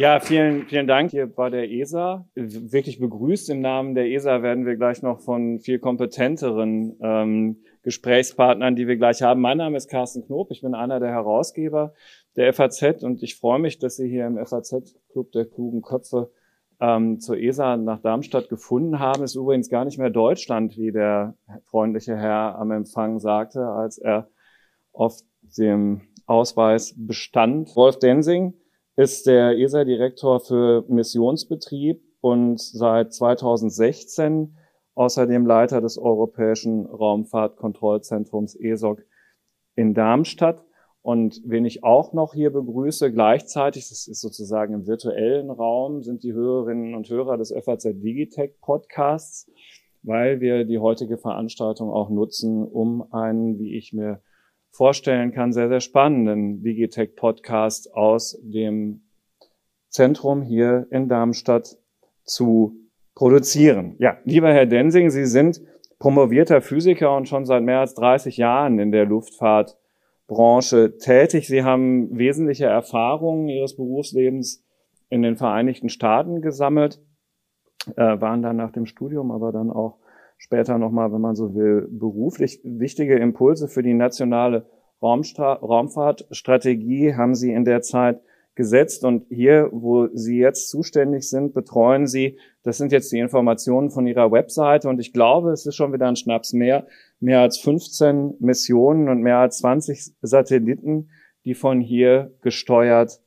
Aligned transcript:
Ja, 0.00 0.18
vielen, 0.20 0.66
vielen 0.66 0.86
Dank 0.86 1.10
hier 1.10 1.26
bei 1.26 1.50
der 1.50 1.70
ESA. 1.70 2.26
Wirklich 2.34 2.98
begrüßt 2.98 3.48
im 3.50 3.60
Namen 3.60 3.94
der 3.94 4.10
ESA 4.10 4.42
werden 4.42 4.64
wir 4.66 4.76
gleich 4.76 5.02
noch 5.02 5.20
von 5.20 5.58
viel 5.58 5.78
kompetenteren 5.78 6.98
ähm, 7.02 7.62
Gesprächspartnern, 7.82 8.76
die 8.76 8.86
wir 8.86 8.96
gleich 8.96 9.22
haben. 9.22 9.40
Mein 9.40 9.58
Name 9.58 9.76
ist 9.76 9.88
Carsten 9.88 10.26
Knob, 10.26 10.50
ich 10.50 10.60
bin 10.60 10.74
einer 10.74 11.00
der 11.00 11.10
Herausgeber 11.10 11.94
der 12.36 12.52
FAZ 12.52 13.02
und 13.02 13.22
ich 13.22 13.36
freue 13.36 13.58
mich, 13.58 13.78
dass 13.78 13.96
Sie 13.96 14.08
hier 14.08 14.26
im 14.26 14.36
FAZ-Club 14.36 15.32
der 15.32 15.46
klugen 15.46 15.82
Köpfe 15.82 16.30
ähm, 16.80 17.20
zur 17.20 17.36
ESA 17.38 17.76
nach 17.76 18.00
Darmstadt 18.00 18.48
gefunden 18.48 18.98
haben. 18.98 19.22
Ist 19.22 19.34
übrigens 19.34 19.68
gar 19.68 19.84
nicht 19.84 19.98
mehr 19.98 20.10
Deutschland, 20.10 20.76
wie 20.76 20.92
der 20.92 21.34
freundliche 21.64 22.16
Herr 22.16 22.58
am 22.58 22.70
Empfang 22.70 23.20
sagte, 23.20 23.66
als 23.66 23.98
er 23.98 24.28
auf 24.92 25.20
dem 25.58 26.02
Ausweis 26.26 26.94
bestand. 26.96 27.74
Wolf 27.76 27.98
Densing 27.98 28.54
ist 28.96 29.26
der 29.26 29.58
ESA-Direktor 29.58 30.40
für 30.40 30.84
Missionsbetrieb 30.88 32.02
und 32.20 32.60
seit 32.60 33.12
2016 33.12 34.56
außerdem 34.94 35.46
Leiter 35.46 35.80
des 35.80 35.98
Europäischen 35.98 36.86
Raumfahrtkontrollzentrums 36.86 38.54
ESOC 38.54 39.02
in 39.74 39.94
Darmstadt. 39.94 40.64
Und 41.02 41.40
wen 41.44 41.64
ich 41.64 41.82
auch 41.82 42.12
noch 42.12 42.34
hier 42.34 42.50
begrüße, 42.50 43.10
gleichzeitig, 43.10 43.88
das 43.88 44.06
ist 44.06 44.20
sozusagen 44.20 44.74
im 44.74 44.86
virtuellen 44.86 45.50
Raum, 45.50 46.02
sind 46.02 46.22
die 46.22 46.34
Hörerinnen 46.34 46.94
und 46.94 47.08
Hörer 47.08 47.38
des 47.38 47.52
FAZ 47.52 47.84
Digitech 47.84 48.60
Podcasts, 48.60 49.50
weil 50.02 50.40
wir 50.40 50.64
die 50.64 50.78
heutige 50.78 51.16
Veranstaltung 51.16 51.90
auch 51.90 52.10
nutzen, 52.10 52.64
um 52.64 53.12
einen, 53.12 53.58
wie 53.58 53.76
ich 53.76 53.92
mir 53.92 54.20
vorstellen 54.70 55.32
kann, 55.32 55.52
sehr, 55.52 55.68
sehr 55.68 55.80
spannenden 55.80 56.62
Digitech-Podcast 56.62 57.94
aus 57.94 58.38
dem 58.42 59.02
Zentrum 59.88 60.42
hier 60.42 60.86
in 60.90 61.08
Darmstadt 61.08 61.76
zu 62.24 62.76
produzieren. 63.14 63.96
Ja, 63.98 64.18
lieber 64.24 64.52
Herr 64.52 64.66
Densing, 64.66 65.10
Sie 65.10 65.26
sind 65.26 65.60
promovierter 65.98 66.60
Physiker 66.60 67.16
und 67.16 67.28
schon 67.28 67.44
seit 67.44 67.62
mehr 67.62 67.80
als 67.80 67.94
30 67.94 68.36
Jahren 68.36 68.78
in 68.78 68.92
der 68.92 69.06
Luftfahrtbranche 70.30 70.96
tätig. 70.98 71.48
Sie 71.48 71.64
haben 71.64 72.16
wesentliche 72.16 72.66
Erfahrungen 72.66 73.48
Ihres 73.48 73.76
Berufslebens 73.76 74.64
in 75.08 75.22
den 75.22 75.36
Vereinigten 75.36 75.88
Staaten 75.88 76.40
gesammelt, 76.40 77.00
äh, 77.96 78.20
waren 78.20 78.42
dann 78.42 78.56
nach 78.56 78.70
dem 78.70 78.86
Studium 78.86 79.32
aber 79.32 79.52
dann 79.52 79.70
auch 79.70 79.98
später 80.38 80.78
nochmal, 80.78 81.12
wenn 81.12 81.20
man 81.20 81.34
so 81.34 81.54
will, 81.54 81.88
beruflich 81.90 82.60
wichtige 82.64 83.18
Impulse 83.18 83.68
für 83.68 83.82
die 83.82 83.94
nationale 83.94 84.66
Raumstra 85.02 85.54
Raumfahrtstrategie 85.54 87.14
haben 87.14 87.34
Sie 87.34 87.52
in 87.52 87.64
der 87.64 87.82
Zeit 87.82 88.20
gesetzt. 88.60 89.04
Und 89.04 89.24
hier, 89.30 89.70
wo 89.72 90.08
Sie 90.12 90.38
jetzt 90.38 90.68
zuständig 90.68 91.28
sind, 91.28 91.54
betreuen 91.54 92.06
Sie, 92.06 92.38
das 92.62 92.76
sind 92.76 92.92
jetzt 92.92 93.10
die 93.10 93.18
Informationen 93.18 93.90
von 93.90 94.06
Ihrer 94.06 94.30
Webseite. 94.30 94.88
Und 94.88 95.00
ich 95.00 95.14
glaube, 95.14 95.50
es 95.50 95.64
ist 95.64 95.76
schon 95.76 95.94
wieder 95.94 96.06
ein 96.06 96.16
Schnaps 96.16 96.52
mehr, 96.52 96.86
mehr 97.20 97.40
als 97.40 97.58
15 97.58 98.34
Missionen 98.38 99.08
und 99.08 99.22
mehr 99.22 99.38
als 99.38 99.58
20 99.58 100.12
Satelliten, 100.20 101.08
die 101.44 101.54
von 101.54 101.80
hier 101.80 102.32
gesteuert 102.42 103.20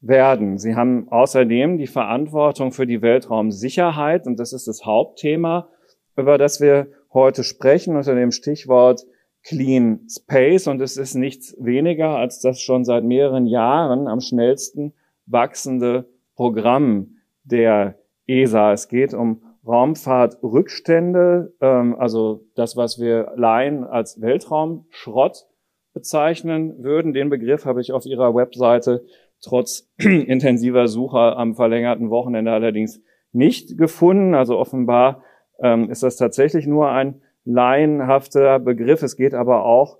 werden. 0.00 0.58
Sie 0.58 0.74
haben 0.74 1.08
außerdem 1.08 1.78
die 1.78 1.86
Verantwortung 1.86 2.70
für 2.70 2.86
die 2.86 3.00
Weltraumsicherheit. 3.00 4.26
Und 4.26 4.38
das 4.38 4.52
ist 4.52 4.68
das 4.68 4.84
Hauptthema 4.84 5.68
über 6.16 6.38
das 6.38 6.60
wir 6.60 6.88
heute 7.12 7.44
sprechen, 7.44 7.96
unter 7.96 8.14
dem 8.14 8.30
Stichwort 8.30 9.04
Clean 9.44 10.00
Space. 10.08 10.66
Und 10.66 10.80
es 10.80 10.96
ist 10.96 11.14
nichts 11.14 11.54
weniger 11.58 12.10
als 12.16 12.40
das 12.40 12.60
schon 12.60 12.84
seit 12.84 13.04
mehreren 13.04 13.46
Jahren 13.46 14.08
am 14.08 14.20
schnellsten 14.20 14.94
wachsende 15.26 16.06
Programm 16.34 17.16
der 17.44 17.98
ESA. 18.26 18.72
Es 18.72 18.88
geht 18.88 19.14
um 19.14 19.42
Raumfahrtrückstände, 19.66 21.54
ähm, 21.60 21.96
also 21.98 22.44
das, 22.54 22.76
was 22.76 22.98
wir 22.98 23.32
Laien 23.36 23.84
als 23.84 24.20
Weltraumschrott 24.20 25.46
bezeichnen 25.94 26.82
würden. 26.82 27.14
Den 27.14 27.30
Begriff 27.30 27.64
habe 27.64 27.80
ich 27.80 27.92
auf 27.92 28.04
Ihrer 28.04 28.34
Webseite 28.34 29.04
trotz 29.40 29.88
intensiver 29.98 30.88
Suche 30.88 31.18
am 31.18 31.54
verlängerten 31.54 32.10
Wochenende 32.10 32.52
allerdings 32.52 33.00
nicht 33.32 33.78
gefunden. 33.78 34.34
Also 34.34 34.58
offenbar 34.58 35.22
ähm, 35.60 35.90
ist 35.90 36.02
das 36.02 36.16
tatsächlich 36.16 36.66
nur 36.66 36.90
ein 36.90 37.22
laienhafter 37.44 38.58
Begriff. 38.58 39.02
Es 39.02 39.16
geht 39.16 39.34
aber 39.34 39.64
auch 39.64 39.98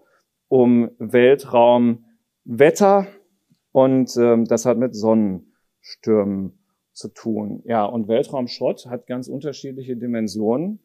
um 0.48 0.90
Weltraumwetter 0.98 3.06
und 3.72 4.16
ähm, 4.16 4.44
das 4.44 4.66
hat 4.66 4.78
mit 4.78 4.94
Sonnenstürmen 4.94 6.58
zu 6.92 7.08
tun. 7.08 7.62
Ja, 7.64 7.84
und 7.84 8.08
Weltraumschrott 8.08 8.86
hat 8.86 9.06
ganz 9.06 9.28
unterschiedliche 9.28 9.96
Dimensionen. 9.96 10.80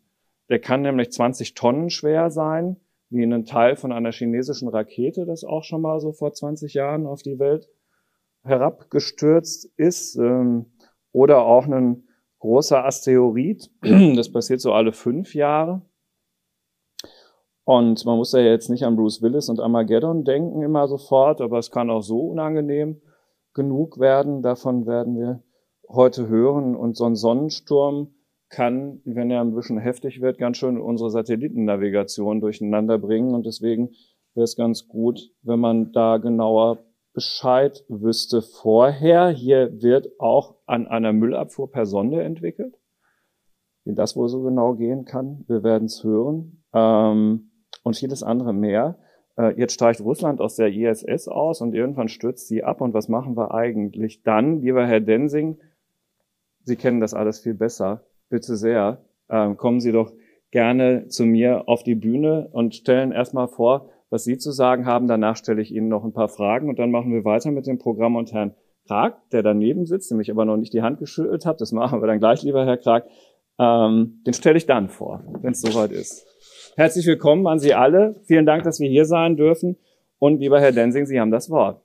Der 0.50 0.60
kann 0.60 0.82
nämlich 0.82 1.12
20 1.12 1.54
Tonnen 1.54 1.90
schwer 1.90 2.32
sein, 2.32 2.78
wie 3.10 3.24
ein 3.24 3.46
Teil 3.46 3.76
von 3.76 3.92
einer 3.92 4.12
chinesischen 4.12 4.68
Rakete, 4.68 5.26
das 5.26 5.44
auch 5.44 5.64
schon 5.64 5.82
mal 5.82 6.00
so 6.00 6.12
vor 6.12 6.34
20 6.34 6.74
Jahren 6.74 7.06
auf 7.06 7.22
die 7.22 7.40
Welt 7.40 7.70
herabgestürzt 8.44 9.72
ist, 9.78 10.16
ähm, 10.16 10.66
oder 11.12 11.44
auch 11.44 11.68
ein 11.68 12.04
großer 12.40 12.86
Asteroid. 12.86 13.70
Das 14.16 14.32
passiert 14.32 14.62
so 14.62 14.74
alle 14.74 14.94
fünf 14.94 15.36
Jahre. 15.36 15.82
Und 17.70 18.04
man 18.04 18.18
muss 18.18 18.32
ja 18.32 18.40
jetzt 18.40 18.72
nicht 18.72 18.84
an 18.84 18.96
Bruce 18.96 19.22
Willis 19.22 19.48
und 19.48 19.60
Armageddon 19.60 20.24
denken 20.24 20.64
immer 20.64 20.88
sofort, 20.88 21.40
aber 21.40 21.60
es 21.60 21.70
kann 21.70 21.92
auch 21.92 22.02
so 22.02 22.20
unangenehm 22.22 23.00
genug 23.54 24.00
werden. 24.00 24.42
Davon 24.42 24.88
werden 24.88 25.16
wir 25.16 25.44
heute 25.88 26.28
hören. 26.28 26.76
Und 26.76 26.98
so 26.98 27.06
ein 27.06 27.16
Sonnensturm 27.16 28.16
kann, 28.50 29.02
wenn 29.06 29.30
er 29.30 29.42
ein 29.42 29.54
bisschen 29.54 29.78
heftig 29.78 30.20
wird, 30.20 30.40
ganz 30.40 30.58
schön 30.58 30.82
unsere 30.82 31.12
Satellitennavigation 31.12 32.42
durcheinander 32.42 32.98
bringen. 32.98 33.36
Und 33.36 33.46
deswegen 33.46 33.92
wäre 34.34 34.46
es 34.46 34.56
ganz 34.56 34.88
gut, 34.88 35.30
wenn 35.44 35.60
man 35.60 35.92
da 35.92 36.18
genauer 36.18 36.80
Bescheid 37.14 37.86
wüsste 37.88 38.42
vorher. 38.42 39.30
Hier 39.30 39.80
wird 39.80 40.10
auch 40.18 40.56
an 40.66 40.88
einer 40.88 41.14
Müllabfuhr 41.14 41.70
per 41.70 41.86
Sonde 41.86 42.24
entwickelt. 42.24 42.80
Wie 43.86 43.94
das 43.94 44.16
wohl 44.16 44.28
so 44.28 44.42
genau 44.42 44.74
gehen 44.74 45.06
kann, 45.06 45.46
wir 45.48 45.62
werden 45.62 45.86
es 45.86 46.04
hören. 46.04 46.64
Ähm, 46.74 47.49
und 47.84 47.96
vieles 47.96 48.24
andere 48.24 48.54
mehr. 48.54 48.98
Äh, 49.38 49.54
jetzt 49.58 49.74
steigt 49.74 50.02
Russland 50.02 50.42
aus 50.42 50.56
der 50.56 50.74
ISS 50.74 51.28
aus 51.28 51.62
und 51.62 51.74
irgendwann 51.74 52.10
stürzt 52.10 52.48
sie 52.48 52.64
ab. 52.64 52.82
Und 52.82 52.94
was 52.94 53.10
machen 53.10 53.38
wir 53.38 53.54
eigentlich 53.54 54.24
dann? 54.24 54.62
Lieber 54.62 54.86
Herr 54.86 55.00
Densing, 55.00 55.58
Sie 56.64 56.76
kennen 56.76 57.00
das 57.00 57.14
alles 57.14 57.40
viel 57.40 57.56
besser. 57.56 58.04
Bitte 58.30 58.56
sehr, 58.56 59.04
ähm, 59.30 59.58
kommen 59.58 59.80
Sie 59.80 59.92
doch 59.92 60.12
gerne 60.52 61.08
zu 61.08 61.26
mir 61.26 61.68
auf 61.68 61.84
die 61.84 61.96
Bühne 61.96 62.50
und 62.52 62.76
stellen 62.76 63.12
erstmal 63.12 63.48
vor, 63.48 63.90
was 64.10 64.24
Sie 64.24 64.38
zu 64.38 64.52
sagen 64.52 64.86
haben. 64.86 65.08
Danach 65.08 65.36
stelle 65.36 65.62
ich 65.62 65.74
Ihnen 65.74 65.88
noch 65.88 66.04
ein 66.04 66.14
paar 66.14 66.30
Fragen 66.30 66.70
und 66.70 66.78
dann 66.78 66.92
machen 66.92 67.12
wir 67.14 67.26
weiter 67.26 67.52
mit 67.52 67.66
dem 67.66 67.80
Programm 67.80 68.16
und 68.16 68.34
Herrn 68.34 68.54
Krag, 68.88 69.30
der 69.30 69.44
daneben 69.44 69.86
sitzt, 69.86 70.12
nämlich 70.12 70.32
aber 70.32 70.46
noch 70.46 70.58
nicht 70.58 70.74
die 70.74 70.82
Hand 70.82 71.00
geschüttelt 71.00 71.46
hat. 71.46 71.62
Das 71.62 71.72
machen 71.72 72.02
wir 72.02 72.08
dann 72.08 72.20
gleich, 72.20 72.44
lieber 72.44 72.66
Herr 72.66 72.78
Krag. 72.78 73.06
Ähm, 73.60 74.22
den 74.26 74.34
stelle 74.34 74.58
ich 74.58 74.66
dann 74.66 74.90
vor, 74.90 75.24
wenn 75.42 75.52
es 75.52 75.62
soweit 75.62 75.92
ist. 75.92 76.26
Herzlich 76.76 77.06
willkommen 77.08 77.48
an 77.48 77.60
Sie 77.60 77.74
alle. 77.74 78.16
Vielen 78.26 78.46
Dank, 78.46 78.64
dass 78.64 78.80
wir 78.80 78.90
hier 78.90 79.06
sein 79.06 79.36
dürfen. 79.36 79.78
Und 80.18 80.40
lieber 80.40 80.62
Herr 80.62 80.72
Densing, 80.72 81.06
Sie 81.06 81.20
haben 81.20 81.32
das 81.32 81.50
Wort. 81.50 81.82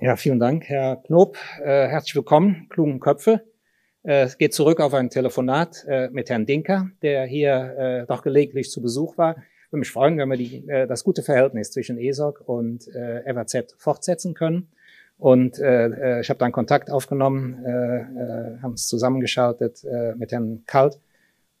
Ja, 0.00 0.16
vielen 0.16 0.38
Dank, 0.38 0.64
Herr 0.64 0.96
Knob. 0.96 1.36
Äh, 1.60 1.88
herzlich 1.88 2.14
willkommen, 2.14 2.66
klugen 2.70 3.00
Köpfe. 3.00 3.42
Äh, 4.02 4.22
es 4.22 4.38
geht 4.38 4.52
zurück 4.52 4.80
auf 4.80 4.94
ein 4.94 5.10
Telefonat 5.10 5.84
äh, 5.88 6.08
mit 6.10 6.28
Herrn 6.28 6.46
Dinker, 6.46 6.90
der 7.02 7.24
hier 7.24 7.76
äh, 7.78 8.06
doch 8.06 8.22
gelegentlich 8.22 8.70
zu 8.70 8.82
Besuch 8.82 9.16
war. 9.16 9.36
Ich 9.38 9.72
würde 9.72 9.80
mich 9.80 9.90
freuen, 9.90 10.18
wenn 10.18 10.28
wir 10.28 10.36
die, 10.36 10.66
das 10.66 11.02
gute 11.02 11.22
Verhältnis 11.22 11.70
zwischen 11.70 11.96
ESOC 11.96 12.42
und 12.46 12.86
äh, 12.88 13.32
FAZ 13.32 13.74
fortsetzen 13.78 14.34
können. 14.34 14.68
Und 15.22 15.60
äh, 15.60 16.18
ich 16.20 16.30
habe 16.30 16.38
dann 16.38 16.50
Kontakt 16.50 16.90
aufgenommen, 16.90 17.64
äh, 17.64 18.60
haben 18.60 18.72
es 18.72 18.88
zusammengeschaltet 18.88 19.84
äh, 19.84 20.16
mit 20.16 20.32
Herrn 20.32 20.64
Kalt. 20.66 20.98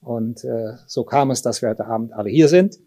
Und 0.00 0.42
äh, 0.42 0.72
so 0.88 1.04
kam 1.04 1.30
es, 1.30 1.42
dass 1.42 1.62
wir 1.62 1.68
heute 1.68 1.86
Abend 1.86 2.12
alle 2.12 2.28
hier 2.28 2.48
sind. 2.48 2.80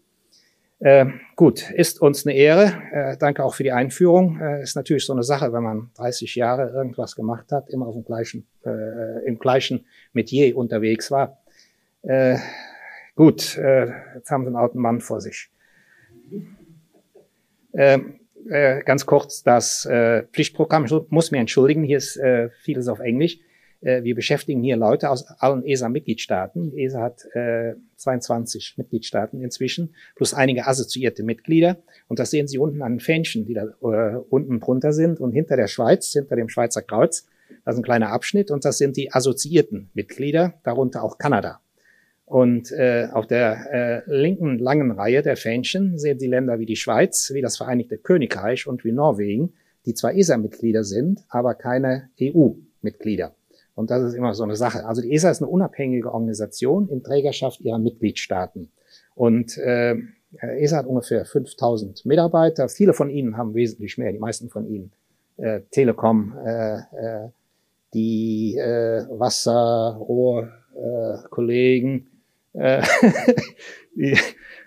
Äh, 0.80 1.06
gut, 1.34 1.70
ist 1.70 2.02
uns 2.02 2.26
eine 2.26 2.36
Ehre. 2.36 2.74
Äh, 2.92 3.16
danke 3.16 3.42
auch 3.42 3.54
für 3.54 3.62
die 3.62 3.72
Einführung. 3.72 4.38
Äh, 4.38 4.64
ist 4.64 4.76
natürlich 4.76 5.06
so 5.06 5.14
eine 5.14 5.22
Sache, 5.22 5.50
wenn 5.54 5.62
man 5.62 5.90
30 5.94 6.34
Jahre 6.34 6.68
irgendwas 6.68 7.16
gemacht 7.16 7.52
hat, 7.52 7.70
immer 7.70 7.86
auf 7.86 7.94
dem 7.94 8.04
gleichen, 8.04 8.46
äh, 8.66 9.24
im 9.26 9.38
gleichen 9.38 9.86
Metier 10.12 10.54
unterwegs 10.58 11.10
war. 11.10 11.38
Äh, 12.02 12.36
gut, 13.14 13.56
äh, 13.56 13.86
jetzt 14.14 14.30
haben 14.30 14.42
Sie 14.42 14.48
einen 14.48 14.56
alten 14.56 14.78
Mann 14.78 15.00
vor 15.00 15.22
sich. 15.22 15.48
Äh, 17.72 17.98
äh, 18.48 18.82
ganz 18.82 19.06
kurz 19.06 19.42
das 19.42 19.86
äh, 19.86 20.24
Pflichtprogramm. 20.32 20.84
Ich 20.84 20.92
muss 21.08 21.30
mir 21.30 21.38
entschuldigen, 21.38 21.82
hier 21.82 21.98
ist 21.98 22.16
äh, 22.16 22.50
vieles 22.62 22.88
auf 22.88 23.00
Englisch. 23.00 23.38
Äh, 23.80 24.02
wir 24.02 24.14
beschäftigen 24.14 24.62
hier 24.62 24.76
Leute 24.76 25.10
aus 25.10 25.26
allen 25.38 25.64
ESA-Mitgliedstaaten. 25.64 26.76
ESA 26.76 27.00
hat 27.00 27.24
äh, 27.34 27.74
22 27.96 28.74
Mitgliedstaaten 28.76 29.40
inzwischen, 29.40 29.94
plus 30.14 30.34
einige 30.34 30.66
assoziierte 30.66 31.22
Mitglieder. 31.22 31.78
Und 32.08 32.18
das 32.18 32.30
sehen 32.30 32.48
Sie 32.48 32.58
unten 32.58 32.82
an 32.82 32.94
den 32.94 33.00
Fähnchen, 33.00 33.46
die 33.46 33.54
da 33.54 33.64
äh, 33.64 34.16
unten 34.28 34.60
drunter 34.60 34.92
sind. 34.92 35.20
Und 35.20 35.32
hinter 35.32 35.56
der 35.56 35.68
Schweiz, 35.68 36.12
hinter 36.12 36.36
dem 36.36 36.48
Schweizer 36.48 36.82
Kreuz, 36.82 37.26
das 37.64 37.74
ist 37.74 37.80
ein 37.80 37.84
kleiner 37.84 38.10
Abschnitt. 38.10 38.50
Und 38.50 38.64
das 38.64 38.78
sind 38.78 38.96
die 38.96 39.12
assoziierten 39.12 39.90
Mitglieder, 39.94 40.54
darunter 40.62 41.02
auch 41.02 41.18
Kanada. 41.18 41.60
Und 42.26 42.72
äh, 42.72 43.06
auf 43.12 43.28
der 43.28 43.72
äh, 43.72 44.02
linken 44.06 44.58
langen 44.58 44.90
Reihe 44.90 45.22
der 45.22 45.36
Fähnchen 45.36 45.96
sehen 45.96 46.18
Sie 46.18 46.26
Länder 46.26 46.58
wie 46.58 46.66
die 46.66 46.74
Schweiz, 46.74 47.30
wie 47.32 47.40
das 47.40 47.56
Vereinigte 47.56 47.98
Königreich 47.98 48.66
und 48.66 48.84
wie 48.84 48.90
Norwegen, 48.90 49.52
die 49.86 49.94
zwar 49.94 50.12
ESA-Mitglieder 50.12 50.82
sind, 50.82 51.22
aber 51.28 51.54
keine 51.54 52.10
EU-Mitglieder. 52.20 53.32
Und 53.76 53.92
das 53.92 54.02
ist 54.02 54.14
immer 54.14 54.34
so 54.34 54.42
eine 54.42 54.56
Sache. 54.56 54.84
Also 54.84 55.02
die 55.02 55.12
ESA 55.12 55.30
ist 55.30 55.40
eine 55.40 55.50
unabhängige 55.50 56.12
Organisation 56.12 56.88
in 56.88 57.04
Trägerschaft 57.04 57.60
ihrer 57.60 57.78
Mitgliedstaaten. 57.78 58.72
Und 59.14 59.56
äh, 59.58 59.94
ESA 60.40 60.78
hat 60.78 60.86
ungefähr 60.86 61.24
5000 61.24 62.04
Mitarbeiter. 62.06 62.68
Viele 62.68 62.92
von 62.92 63.08
ihnen 63.08 63.36
haben 63.36 63.54
wesentlich 63.54 63.98
mehr, 63.98 64.10
die 64.10 64.18
meisten 64.18 64.48
von 64.48 64.66
ihnen. 64.66 64.90
Äh, 65.36 65.60
Telekom, 65.70 66.34
äh, 66.44 66.78
äh, 66.78 67.28
die 67.94 68.56
äh, 68.56 69.06
Wasserrohrkollegen, 69.10 72.00
äh, 72.00 72.04
die 73.94 74.18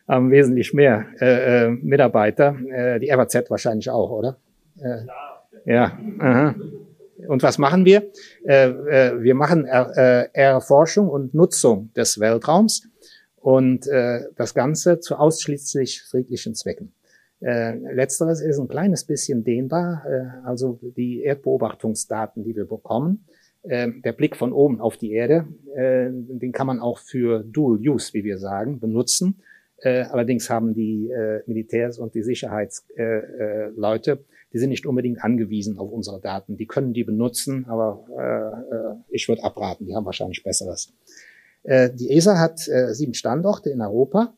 haben 0.08 0.32
wesentlich 0.32 0.74
mehr 0.74 1.06
äh, 1.20 1.66
äh, 1.66 1.70
Mitarbeiter. 1.70 2.56
Äh, 2.72 3.00
die 3.00 3.08
FAZ 3.08 3.50
wahrscheinlich 3.50 3.90
auch, 3.90 4.12
oder? 4.12 4.38
Äh, 4.78 5.06
ja. 5.66 5.98
Aha. 6.20 6.56
Und 7.28 7.44
was 7.44 7.58
machen 7.58 7.86
wir? 7.86 8.12
Äh, 8.46 8.70
äh, 8.70 9.22
wir 9.22 9.36
machen 9.36 9.66
er, 9.66 9.92
äh, 9.98 10.30
Erforschung 10.34 11.10
und 11.10 11.34
Nutzung 11.34 11.92
des 11.94 12.20
Weltraums 12.20 12.88
und 13.36 13.88
äh, 13.88 14.22
das 14.36 14.54
Ganze 14.54 15.00
zu 15.00 15.16
ausschließlich 15.16 16.04
friedlichen 16.04 16.56
Zwecken. 16.56 16.94
Äh, 17.42 17.76
letzteres 17.94 18.42
ist 18.42 18.60
ein 18.60 18.68
kleines 18.68 19.06
bisschen 19.06 19.44
dehnbar, 19.44 20.04
äh, 20.06 20.46
also 20.46 20.80
die 20.82 21.24
Erdbeobachtungsdaten, 21.24 22.44
die 22.44 22.56
wir 22.56 22.66
bekommen. 22.66 23.26
Äh, 23.64 23.90
der 24.04 24.14
Blick 24.14 24.38
von 24.38 24.54
oben 24.54 24.80
auf 24.80 24.98
die 24.98 25.12
Erde, 25.12 25.48
äh, 25.76 26.08
den 26.12 26.52
kann 26.54 26.68
man 26.68 26.80
auch 26.80 27.00
für 27.00 27.44
Dual 27.44 27.78
Use, 27.78 28.14
wie 28.14 28.24
wir 28.24 28.38
sagen, 28.38 28.80
benutzen. 28.80 29.42
Äh, 29.82 30.04
allerdings 30.04 30.50
haben 30.50 30.74
die 30.74 31.10
äh, 31.10 31.42
Militärs 31.46 32.00
und 32.00 32.16
die 32.16 32.24
Sicherheitsleute, 32.24 34.12
äh, 34.12 34.14
äh, 34.14 34.18
die 34.54 34.58
sind 34.58 34.70
nicht 34.70 34.86
unbedingt 34.86 35.24
angewiesen 35.24 35.78
auf 35.78 35.92
unsere 35.92 36.22
Daten. 36.22 36.58
Die 36.58 36.66
können 36.68 36.94
die 36.94 37.04
benutzen, 37.04 37.66
aber 37.68 38.06
äh, 38.18 38.76
äh 38.76 38.96
ich 39.10 39.28
würde 39.28 39.44
abraten, 39.44 39.86
die 39.86 39.96
haben 39.96 40.06
wahrscheinlich 40.06 40.44
besseres. 40.44 40.94
Die 41.66 42.10
ESA 42.12 42.40
hat 42.40 42.60
sieben 42.60 43.14
Standorte 43.14 43.70
in 43.70 43.82
Europa. 43.82 44.34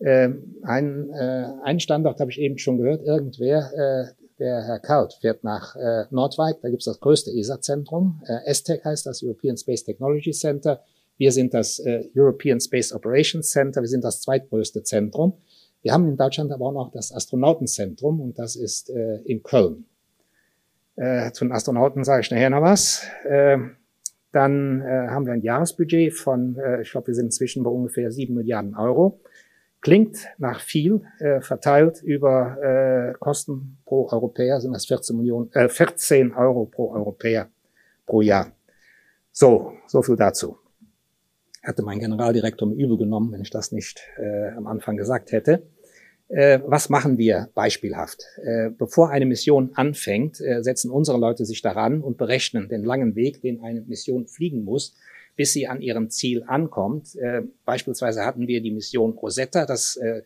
Äh, 0.00 0.28
ein, 0.62 1.10
einen 1.10 1.80
Standort 1.80 2.20
habe 2.20 2.30
ich 2.30 2.38
eben 2.38 2.58
schon 2.58 2.76
gehört, 2.76 3.02
irgendwer, 3.02 4.12
der 4.38 4.62
Herr 4.62 4.78
Kalt 4.78 5.14
fährt 5.14 5.44
nach 5.44 5.76
äh, 5.76 6.04
Nordwijk, 6.10 6.60
da 6.62 6.68
gibt 6.68 6.82
es 6.82 6.86
das 6.86 7.00
größte 7.00 7.30
ESA-Zentrum. 7.30 8.22
Äh, 8.26 8.50
ESTEC 8.50 8.84
heißt 8.84 9.06
das, 9.06 9.22
European 9.22 9.56
Space 9.56 9.84
Technology 9.84 10.30
Center. 10.32 10.82
Wir 11.16 11.32
sind 11.32 11.54
das 11.54 11.80
äh, 11.80 12.08
European 12.16 12.60
Space 12.60 12.92
Operations 12.92 13.50
Center, 13.50 13.80
wir 13.80 13.88
sind 13.88 14.04
das 14.04 14.20
zweitgrößte 14.20 14.82
Zentrum. 14.82 15.34
Wir 15.82 15.92
haben 15.92 16.08
in 16.08 16.16
Deutschland 16.16 16.52
aber 16.52 16.66
auch 16.66 16.72
noch 16.72 16.90
das 16.92 17.12
Astronautenzentrum 17.12 18.20
und 18.20 18.38
das 18.38 18.56
ist 18.56 18.90
äh, 18.90 19.18
in 19.24 19.42
Köln. 19.42 19.84
Äh, 20.96 21.30
zu 21.32 21.44
den 21.44 21.52
Astronauten 21.52 22.04
sage 22.04 22.22
ich 22.22 22.30
nachher 22.30 22.50
noch 22.50 22.62
was. 22.62 23.02
Äh, 23.24 23.58
dann 24.32 24.82
äh, 24.82 25.08
haben 25.08 25.26
wir 25.26 25.32
ein 25.32 25.42
Jahresbudget 25.42 26.12
von, 26.12 26.56
äh, 26.56 26.82
ich 26.82 26.90
glaube, 26.90 27.08
wir 27.08 27.14
sind 27.14 27.26
inzwischen 27.26 27.62
bei 27.62 27.70
ungefähr 27.70 28.10
sieben 28.10 28.34
Milliarden 28.34 28.76
Euro. 28.76 29.20
Klingt 29.80 30.28
nach 30.38 30.60
viel, 30.60 31.02
äh, 31.20 31.40
verteilt 31.40 32.02
über 32.02 32.56
äh, 32.60 33.12
Kosten 33.18 33.78
pro 33.84 34.08
Europäer 34.10 34.60
sind 34.60 34.72
das 34.72 34.86
14 34.86 35.16
Millionen, 35.16 35.52
äh, 35.52 35.68
14 35.68 36.34
Euro 36.34 36.66
pro 36.66 36.92
Europäer 36.92 37.48
pro 38.06 38.20
Jahr. 38.20 38.52
So, 39.30 39.74
so 39.86 40.02
viel 40.02 40.16
dazu 40.16 40.58
hätte 41.68 41.82
mein 41.82 41.98
Generaldirektor 42.00 42.66
mir 42.66 42.74
übel 42.74 42.96
genommen, 42.96 43.32
wenn 43.32 43.42
ich 43.42 43.50
das 43.50 43.72
nicht 43.72 44.00
äh, 44.16 44.50
am 44.56 44.66
Anfang 44.66 44.96
gesagt 44.96 45.32
hätte. 45.32 45.62
Äh, 46.28 46.60
was 46.66 46.88
machen 46.88 47.18
wir 47.18 47.48
beispielhaft? 47.54 48.24
Äh, 48.42 48.70
bevor 48.70 49.10
eine 49.10 49.26
Mission 49.26 49.70
anfängt, 49.74 50.40
äh, 50.40 50.62
setzen 50.62 50.90
unsere 50.90 51.18
Leute 51.18 51.44
sich 51.44 51.62
daran 51.62 52.00
und 52.00 52.18
berechnen 52.18 52.68
den 52.68 52.84
langen 52.84 53.14
Weg, 53.14 53.40
den 53.42 53.62
eine 53.62 53.82
Mission 53.82 54.26
fliegen 54.26 54.64
muss, 54.64 54.94
bis 55.38 55.52
sie 55.52 55.68
an 55.68 55.80
ihrem 55.80 56.10
Ziel 56.10 56.42
ankommt. 56.44 57.14
Äh, 57.14 57.42
beispielsweise 57.64 58.26
hatten 58.26 58.48
wir 58.48 58.60
die 58.60 58.72
Mission 58.72 59.12
Rosetta. 59.12 59.66
Das, 59.66 59.94
äh, 59.96 60.22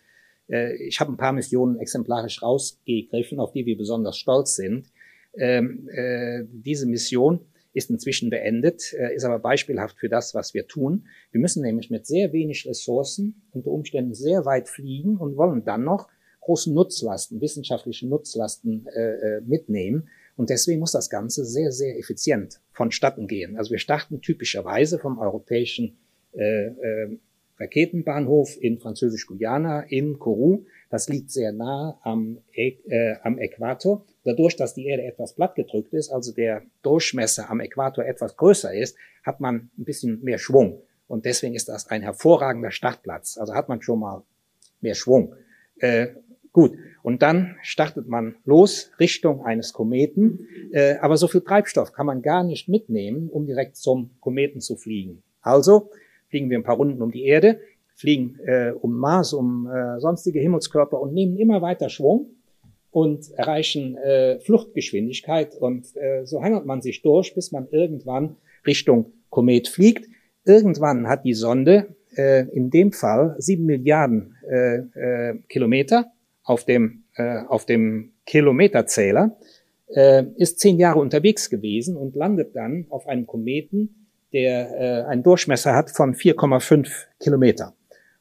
äh, 0.49 0.75
ich 0.87 1.01
habe 1.01 1.13
ein 1.13 1.19
paar 1.19 1.35
Missionen 1.35 1.79
exemplarisch 1.79 2.43
rausgegriffen, 2.43 3.39
auf 3.39 3.53
die 3.53 3.67
wir 3.67 3.77
besonders 3.77 4.17
stolz 4.17 4.57
sind. 4.57 4.91
Ähm, 5.35 5.87
äh, 5.91 6.45
diese 6.51 6.87
Mission 6.87 7.41
ist 7.75 7.91
inzwischen 7.91 8.31
beendet, 8.31 8.95
äh, 8.95 9.15
ist 9.15 9.25
aber 9.25 9.39
beispielhaft 9.39 9.99
für 9.99 10.09
das, 10.09 10.35
was 10.35 10.55
wir 10.55 10.67
tun. 10.67 11.07
Wir 11.31 11.43
müssen 11.43 11.63
nämlich 11.63 11.91
mit 11.91 12.07
sehr 12.07 12.33
wenig 12.33 12.67
Ressourcen 12.67 13.43
unter 13.53 13.71
Umständen 13.71 14.15
sehr 14.15 14.47
weit 14.47 14.71
fliegen 14.71 15.19
und 15.19 15.37
wollen 15.37 15.63
dann 15.63 15.85
noch 15.85 16.09
große 16.41 16.73
Nutzlasten, 16.73 17.43
wissenschaftliche 17.43 18.09
Nutzlasten 18.09 18.87
äh, 18.87 19.01
äh, 19.01 19.41
mitnehmen. 19.43 20.09
Und 20.37 20.51
deswegen 20.51 20.81
muss 20.81 20.93
das 20.93 21.11
Ganze 21.11 21.45
sehr, 21.45 21.73
sehr 21.73 21.99
effizient 21.99 22.61
vonstatten 22.73 23.27
gehen. 23.27 23.57
Also 23.57 23.71
wir 23.71 23.79
starten 23.79 24.21
typischerweise 24.21 24.99
vom 24.99 25.19
europäischen 25.19 25.99
äh, 26.33 26.67
äh, 26.67 27.19
Raketenbahnhof 27.59 28.57
in 28.61 28.79
Französisch-Guyana 28.79 29.83
in 29.83 30.19
Kourou. 30.19 30.65
Das 30.91 31.09
liegt 31.09 31.31
sehr 31.31 31.53
nah 31.53 31.99
am, 32.03 32.39
äh, 32.55 33.15
am 33.23 33.39
Äquator. 33.39 34.05
Dadurch, 34.25 34.57
dass 34.57 34.75
die 34.75 34.87
Erde 34.87 35.05
etwas 35.05 35.35
plattgedrückt 35.35 35.93
ist, 35.95 36.11
also 36.11 36.33
der 36.33 36.63
Durchmesser 36.83 37.51
am 37.51 37.61
Äquator 37.61 38.05
etwas 38.05 38.37
größer 38.37 38.75
ist, 38.75 38.97
hat 39.23 39.41
man 39.41 39.71
ein 39.79 39.85
bisschen 39.85 40.23
mehr 40.23 40.39
Schwung. 40.39 40.83
Und 41.07 41.25
deswegen 41.25 41.55
ist 41.55 41.69
das 41.69 41.89
ein 41.89 42.03
hervorragender 42.03 42.71
Startplatz. 42.71 43.37
Also 43.37 43.55
hat 43.55 43.69
man 43.69 43.83
schon 43.83 44.01
mal 44.01 44.25
mehr 44.81 44.95
Schwung. 44.95 45.35
Äh, 45.79 46.09
gut, 46.53 46.73
und 47.03 47.23
dann 47.23 47.57
startet 47.63 48.09
man 48.09 48.37
los 48.45 48.93
Richtung 49.01 49.45
eines 49.45 49.73
Kometen. 49.73 50.47
Äh, 50.73 50.97
aber 51.01 51.17
so 51.17 51.27
viel 51.27 51.41
Treibstoff 51.41 51.93
kann 51.93 52.07
man 52.07 52.23
gar 52.23 52.45
nicht 52.45 52.69
mitnehmen, 52.69 53.29
um 53.29 53.47
direkt 53.47 53.77
zum 53.77 54.11
Kometen 54.21 54.61
zu 54.61 54.77
fliegen. 54.77 55.23
Also 55.41 55.91
fliegen 56.29 56.49
wir 56.49 56.59
ein 56.59 56.63
paar 56.63 56.77
Runden 56.77 57.03
um 57.03 57.11
die 57.11 57.25
Erde, 57.25 57.61
fliegen 57.97 58.39
äh, 58.47 58.71
um 58.71 58.97
Mars, 58.97 59.33
um 59.33 59.69
äh, 59.69 60.01
sonstige 60.01 60.41
Himmelskörper 60.41 61.01
und 61.01 61.13
nehmen 61.13 61.37
immer 61.37 61.61
weiter 61.61 61.89
Schwung 61.89 62.31
und 62.91 63.31
erreichen 63.39 63.97
Fluchtgeschwindigkeit 64.45 65.57
und 65.57 65.87
so 66.25 66.43
hangelt 66.43 66.67
man 66.67 66.83
sich 66.83 67.01
durch, 67.01 67.35
bis 67.35 67.51
man 67.51 67.67
irgendwann 67.71 68.37
Richtung 68.67 69.15
Komet 69.31 69.69
fliegt. 69.69 70.11
Irgendwann 70.45 71.09
hat 71.09 71.25
die 71.25 71.33
Sonde 71.33 71.97
in 72.15 72.69
dem 72.69 72.93
Fall 72.93 73.35
sieben 73.39 73.65
Milliarden 73.65 74.37
Kilometer 75.49 76.12
auf 76.45 76.65
dem, 76.65 77.05
äh, 77.17 77.41
auf 77.47 77.67
dem 77.67 78.13
Kilometerzähler, 78.27 79.37
äh, 79.89 80.25
ist 80.37 80.61
zehn 80.61 80.79
Jahre 80.79 80.99
unterwegs 80.99 81.51
gewesen 81.51 81.97
und 81.97 82.17
landet 82.17 82.57
dann 82.57 82.87
auf 82.89 83.07
einem 83.07 83.27
Kometen, 83.27 84.09
der 84.33 84.71
äh, 84.71 85.07
einen 85.09 85.23
Durchmesser 85.23 85.75
hat 85.75 85.91
von 85.91 86.15
4,5 86.15 86.89
Kilometer. 87.21 87.75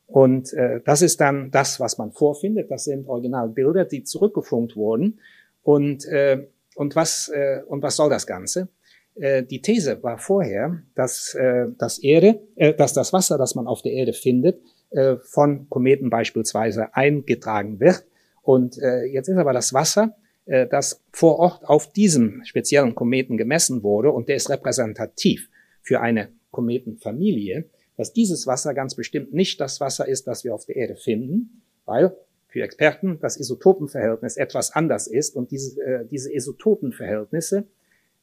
Und 0.07 0.51
äh, 0.53 0.81
das 0.83 1.01
ist 1.01 1.21
dann 1.21 1.51
das, 1.51 1.79
was 1.79 1.97
man 1.97 2.11
vorfindet. 2.11 2.69
Das 2.69 2.83
sind 2.83 3.07
Originalbilder, 3.07 3.85
die 3.85 4.03
zurückgefunkt 4.03 4.75
wurden. 4.75 5.21
Und, 5.63 6.05
äh, 6.05 6.47
und, 6.75 6.95
was, 6.97 7.29
äh, 7.29 7.61
und 7.65 7.81
was 7.81 7.95
soll 7.95 8.09
das 8.09 8.27
Ganze? 8.27 8.67
Äh, 9.15 9.43
die 9.43 9.61
These 9.61 10.03
war 10.03 10.17
vorher, 10.17 10.81
dass, 10.95 11.33
äh, 11.35 11.67
das 11.77 11.99
Erde, 11.99 12.41
äh, 12.55 12.73
dass 12.73 12.91
das 12.91 13.13
Wasser, 13.13 13.37
das 13.37 13.55
man 13.55 13.67
auf 13.67 13.81
der 13.83 13.93
Erde 13.93 14.11
findet, 14.11 14.61
äh, 14.89 15.15
von 15.15 15.69
Kometen 15.69 16.09
beispielsweise 16.09 16.93
eingetragen 16.93 17.79
wird. 17.79 18.03
Und 18.41 18.77
äh, 18.77 19.03
jetzt 19.05 19.27
ist 19.27 19.37
aber 19.37 19.53
das 19.53 19.73
Wasser, 19.73 20.15
äh, 20.45 20.67
das 20.67 21.01
vor 21.11 21.39
Ort 21.39 21.63
auf 21.65 21.91
diesem 21.91 22.43
speziellen 22.43 22.95
Kometen 22.95 23.37
gemessen 23.37 23.83
wurde, 23.83 24.11
und 24.11 24.29
der 24.29 24.35
ist 24.35 24.49
repräsentativ 24.49 25.49
für 25.81 26.01
eine 26.01 26.29
Kometenfamilie, 26.51 27.65
dass 27.97 28.13
dieses 28.13 28.47
Wasser 28.47 28.73
ganz 28.73 28.95
bestimmt 28.95 29.33
nicht 29.33 29.61
das 29.61 29.79
Wasser 29.79 30.07
ist, 30.07 30.27
das 30.27 30.43
wir 30.43 30.55
auf 30.55 30.65
der 30.65 30.75
Erde 30.75 30.95
finden, 30.95 31.61
weil 31.85 32.15
für 32.47 32.61
Experten 32.61 33.19
das 33.21 33.39
Isotopenverhältnis 33.39 34.37
etwas 34.37 34.71
anders 34.71 35.07
ist 35.07 35.35
und 35.35 35.51
diese, 35.51 35.81
äh, 35.81 36.05
diese 36.05 36.33
Isotopenverhältnisse, 36.33 37.65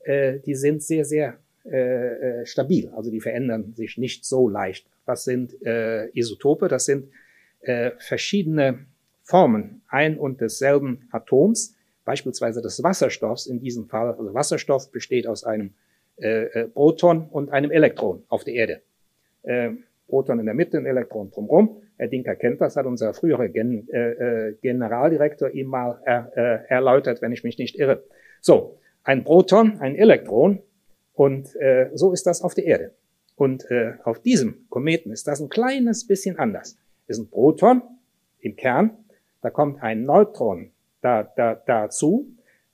äh, 0.05 0.41
die 0.41 0.55
sind 0.55 0.83
sehr, 0.83 1.05
sehr 1.05 1.39
äh, 1.65 2.41
äh, 2.41 2.47
stabil, 2.47 2.89
also 2.95 3.11
die 3.11 3.21
verändern 3.21 3.75
sich 3.75 3.99
nicht 3.99 4.25
so 4.25 4.49
leicht. 4.49 4.87
Was 5.07 5.25
sind 5.25 5.61
äh, 5.65 6.09
Isotope? 6.11 6.69
Das 6.69 6.85
sind 6.85 7.09
äh, 7.61 7.93
verschiedene 7.99 8.87
Formen 9.29 9.83
ein 9.89 10.19
und 10.19 10.41
desselben 10.41 11.07
Atoms, 11.13 11.77
beispielsweise 12.07 12.63
des 12.63 12.83
Wasserstoffs 12.83 13.47
in 13.47 13.61
diesem 13.61 13.87
Fall. 13.87 14.15
Also 14.15 14.33
Wasserstoff 14.33 14.91
besteht 14.91 15.27
aus 15.27 15.45
einem 15.45 15.75
äh, 16.17 16.45
äh, 16.45 16.69
Proton 16.69 17.29
und 17.31 17.51
einem 17.51 17.71
Elektron 17.71 18.23
auf 18.29 18.45
der 18.45 18.55
Erde. 18.55 18.81
Äh, 19.43 19.73
Proton 20.09 20.41
in 20.41 20.47
der 20.47 20.55
Mitte, 20.55 20.79
ein 20.79 20.87
Elektron 20.87 21.31
drumherum. 21.31 21.83
Herr 21.99 22.09
Dinker 22.09 22.37
kennt 22.37 22.63
das, 22.63 22.77
hat 22.77 22.87
unser 22.87 23.13
früherer 23.13 23.49
Gen, 23.49 23.87
äh, 23.91 24.13
äh, 24.13 24.55
Generaldirektor 24.63 25.51
ihm 25.51 25.67
mal 25.67 26.01
er, 26.07 26.33
äh, 26.35 26.73
erläutert, 26.73 27.21
wenn 27.21 27.33
ich 27.33 27.45
mich 27.45 27.59
nicht 27.59 27.79
irre. 27.79 28.05
So, 28.41 28.79
ein 29.05 29.25
Proton, 29.25 29.79
ein 29.81 29.95
Elektron 29.95 30.63
und 31.13 31.55
äh, 31.57 31.91
so 31.93 32.15
ist 32.15 32.27
das 32.27 32.41
auf 32.41 32.55
der 32.55 32.65
Erde. 32.65 32.95
Und 33.37 33.71
äh, 33.71 33.93
auf 34.05 34.21
diesem 34.21 34.67
Kometen 34.71 35.13
ist 35.13 35.29
das 35.29 35.41
ein 35.41 35.51
kleines 35.51 36.07
bisschen 36.07 36.39
anders. 36.39 36.79
Ist 37.09 37.19
ein 37.19 37.29
Proton 37.29 37.83
im 38.41 38.57
Kern, 38.57 38.97
da 39.43 39.51
kommt 39.51 39.83
ein 39.83 40.05
Neutron 40.05 40.71
da, 41.01 41.23
da, 41.23 41.55
dazu. 41.55 42.27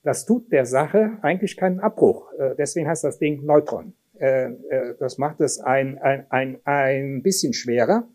Das 0.02 0.26
tut 0.26 0.52
der 0.52 0.66
Sache 0.66 1.18
eigentlich 1.22 1.56
keinen 1.56 1.80
Abbruch. 1.80 2.32
Äh, 2.38 2.54
deswegen 2.56 2.88
heißt 2.88 3.04
das 3.04 3.18
Ding 3.18 3.44
Neutron. 3.44 3.94
Äh, 4.18 4.50
äh, 4.50 4.94
das 4.98 5.18
macht 5.18 5.40
es 5.40 5.60
ein, 5.60 5.98
ein, 5.98 6.26
ein, 6.30 6.58
ein 6.64 7.22
bisschen 7.22 7.52
schwerer. 7.52 8.08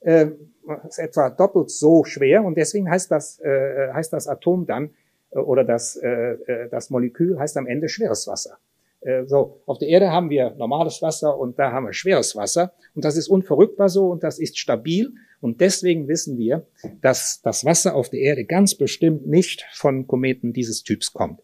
Ist 0.00 0.98
etwa 0.98 1.30
doppelt 1.30 1.70
so 1.70 2.04
schwer 2.04 2.44
und 2.44 2.58
deswegen 2.58 2.90
heißt 2.90 3.10
das, 3.10 3.40
äh, 3.40 3.90
heißt 3.92 4.12
das 4.12 4.28
Atom 4.28 4.66
dann 4.66 4.90
äh, 5.30 5.38
oder 5.38 5.64
das, 5.64 5.96
äh 5.96 6.68
das 6.70 6.90
Molekül 6.90 7.38
heißt 7.38 7.56
am 7.56 7.66
Ende 7.66 7.88
schweres 7.88 8.26
Wasser. 8.26 8.58
Äh, 9.04 9.26
so, 9.26 9.60
auf 9.66 9.78
der 9.78 9.88
Erde 9.88 10.10
haben 10.10 10.30
wir 10.30 10.50
normales 10.56 11.02
Wasser 11.02 11.38
und 11.38 11.58
da 11.58 11.72
haben 11.72 11.86
wir 11.86 11.92
schweres 11.92 12.34
Wasser. 12.36 12.72
Und 12.94 13.04
das 13.04 13.16
ist 13.16 13.28
unverrückbar 13.28 13.88
so 13.88 14.08
und 14.08 14.22
das 14.22 14.38
ist 14.38 14.58
stabil. 14.58 15.12
Und 15.44 15.60
deswegen 15.60 16.08
wissen 16.08 16.38
wir, 16.38 16.66
dass 17.02 17.42
das 17.42 17.66
Wasser 17.66 17.94
auf 17.94 18.08
der 18.08 18.20
Erde 18.20 18.46
ganz 18.46 18.74
bestimmt 18.76 19.26
nicht 19.26 19.66
von 19.74 20.06
Kometen 20.06 20.54
dieses 20.54 20.84
Typs 20.84 21.12
kommt. 21.12 21.40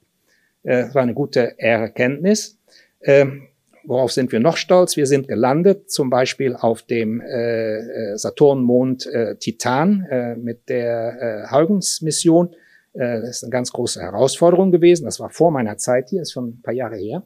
Äh, 0.62 0.84
das 0.84 0.94
war 0.94 1.02
eine 1.02 1.12
gute 1.12 1.58
Erkenntnis. 1.58 2.58
Ähm, 3.02 3.48
worauf 3.84 4.10
sind 4.10 4.32
wir 4.32 4.40
noch 4.40 4.56
stolz? 4.56 4.96
Wir 4.96 5.04
sind 5.04 5.28
gelandet, 5.28 5.90
zum 5.90 6.08
Beispiel 6.08 6.56
auf 6.56 6.80
dem 6.80 7.20
äh, 7.20 8.16
Saturnmond 8.16 9.06
Titan 9.38 10.38
mit 10.42 10.70
der 10.70 11.48
Huygens-Mission. 11.50 12.56
das 12.94 13.28
ist 13.28 13.44
eine 13.44 13.50
ganz 13.50 13.70
große 13.70 14.00
Herausforderung 14.00 14.72
gewesen. 14.72 15.04
Das 15.04 15.20
war 15.20 15.28
vor 15.28 15.50
meiner 15.50 15.76
Zeit 15.76 16.08
hier, 16.08 16.22
ist 16.22 16.32
schon 16.32 16.48
ein 16.48 16.62
paar 16.62 16.72
Jahre 16.72 16.96
her. 16.96 17.22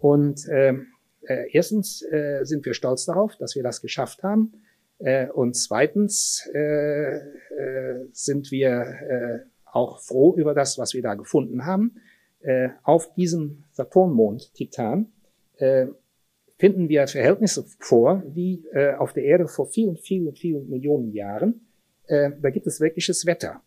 Und 0.00 0.48
ähm, 0.50 0.88
äh, 1.28 1.48
erstens 1.52 2.02
äh, 2.02 2.40
sind 2.42 2.66
wir 2.66 2.74
stolz 2.74 3.04
darauf, 3.04 3.36
dass 3.36 3.54
wir 3.54 3.62
das 3.62 3.80
geschafft 3.82 4.24
haben. 4.24 4.52
Äh, 4.98 5.28
und 5.28 5.54
zweitens 5.54 6.48
äh, 6.54 7.16
äh, 7.16 7.20
sind 8.12 8.50
wir 8.50 9.44
auch 9.64 10.00
froh 10.00 10.34
über 10.36 10.54
das, 10.54 10.78
was 10.78 10.94
wir 10.94 11.02
da 11.02 11.14
gefunden 11.14 11.66
haben. 11.66 11.96
Auf 12.84 13.12
diesem 13.14 13.64
Saturnmond 13.72 14.54
Titan 14.54 15.12
finden 16.56 16.88
wir 16.88 17.06
Verhältnisse 17.06 17.64
vor, 17.78 18.22
wie 18.26 18.64
auf 18.96 19.12
der 19.12 19.24
Erde 19.24 19.46
vor 19.46 19.66
vielen, 19.66 19.96
vielen, 19.98 20.34
vielen 20.34 20.70
Millionen 20.70 21.12
Jahren. 21.12 21.66
Da 22.06 22.50
gibt 22.50 22.66
es 22.66 22.80
wirkliches 22.80 23.26
Wetter. 23.26 23.60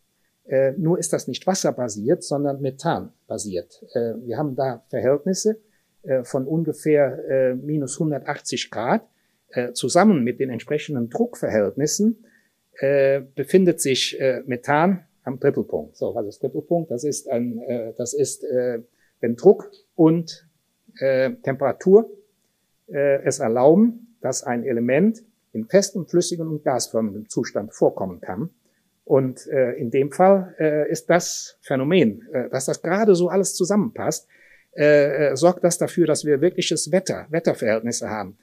Nur 0.77 0.97
ist 0.97 1.13
das 1.13 1.27
nicht 1.27 1.45
wasserbasiert, 1.45 2.23
sondern 2.23 2.61
methanbasiert. 2.61 3.85
Wir 3.93 4.37
haben 4.37 4.55
da 4.55 4.83
Verhältnisse, 4.89 5.61
von 6.23 6.47
ungefähr 6.47 7.23
äh, 7.29 7.53
minus 7.53 7.99
180 7.99 8.71
Grad 8.71 9.07
äh, 9.53 9.73
zusammen 9.73 10.23
mit 10.23 10.39
den 10.39 10.49
entsprechenden 10.49 11.09
Druckverhältnissen 11.09 12.25
befindet 13.35 13.79
sich 13.79 14.17
Methan 14.47 15.03
am 15.23 15.39
Trippelpunkt. 15.39 15.97
So, 15.97 16.15
was 16.15 16.25
ist 16.25 16.39
Trippelpunkt? 16.39 16.89
Das 16.89 17.03
ist 17.03 17.29
ein, 17.29 17.61
das 17.95 18.13
ist, 18.13 18.43
wenn 19.19 19.35
Druck 19.35 19.69
und 19.93 20.47
Temperatur 20.97 22.09
es 22.87 23.37
erlauben, 23.37 24.15
dass 24.21 24.43
ein 24.43 24.63
Element 24.63 25.21
in 25.53 25.65
festem, 25.67 26.07
flüssigen 26.07 26.47
und 26.47 26.63
gasförmigem 26.63 27.29
Zustand 27.29 27.73
vorkommen 27.73 28.21
kann. 28.21 28.49
Und 29.03 29.47
äh, 29.47 29.73
in 29.73 29.91
dem 29.91 30.11
Fall 30.11 30.55
äh, 30.59 30.89
ist 30.89 31.09
das 31.09 31.57
Phänomen, 31.61 32.27
äh, 32.31 32.49
dass 32.49 32.65
das 32.65 32.81
gerade 32.81 33.15
so 33.15 33.29
alles 33.29 33.55
zusammenpasst, 33.55 34.27
äh, 34.73 35.31
äh, 35.31 35.35
sorgt 35.35 35.63
das 35.63 35.77
dafür, 35.77 36.07
dass 36.07 36.23
wir 36.23 36.39
wirkliches 36.39 36.91
Wetter, 36.91 37.27
Wetterverhältnisse 37.29 38.09
haben. 38.09 38.37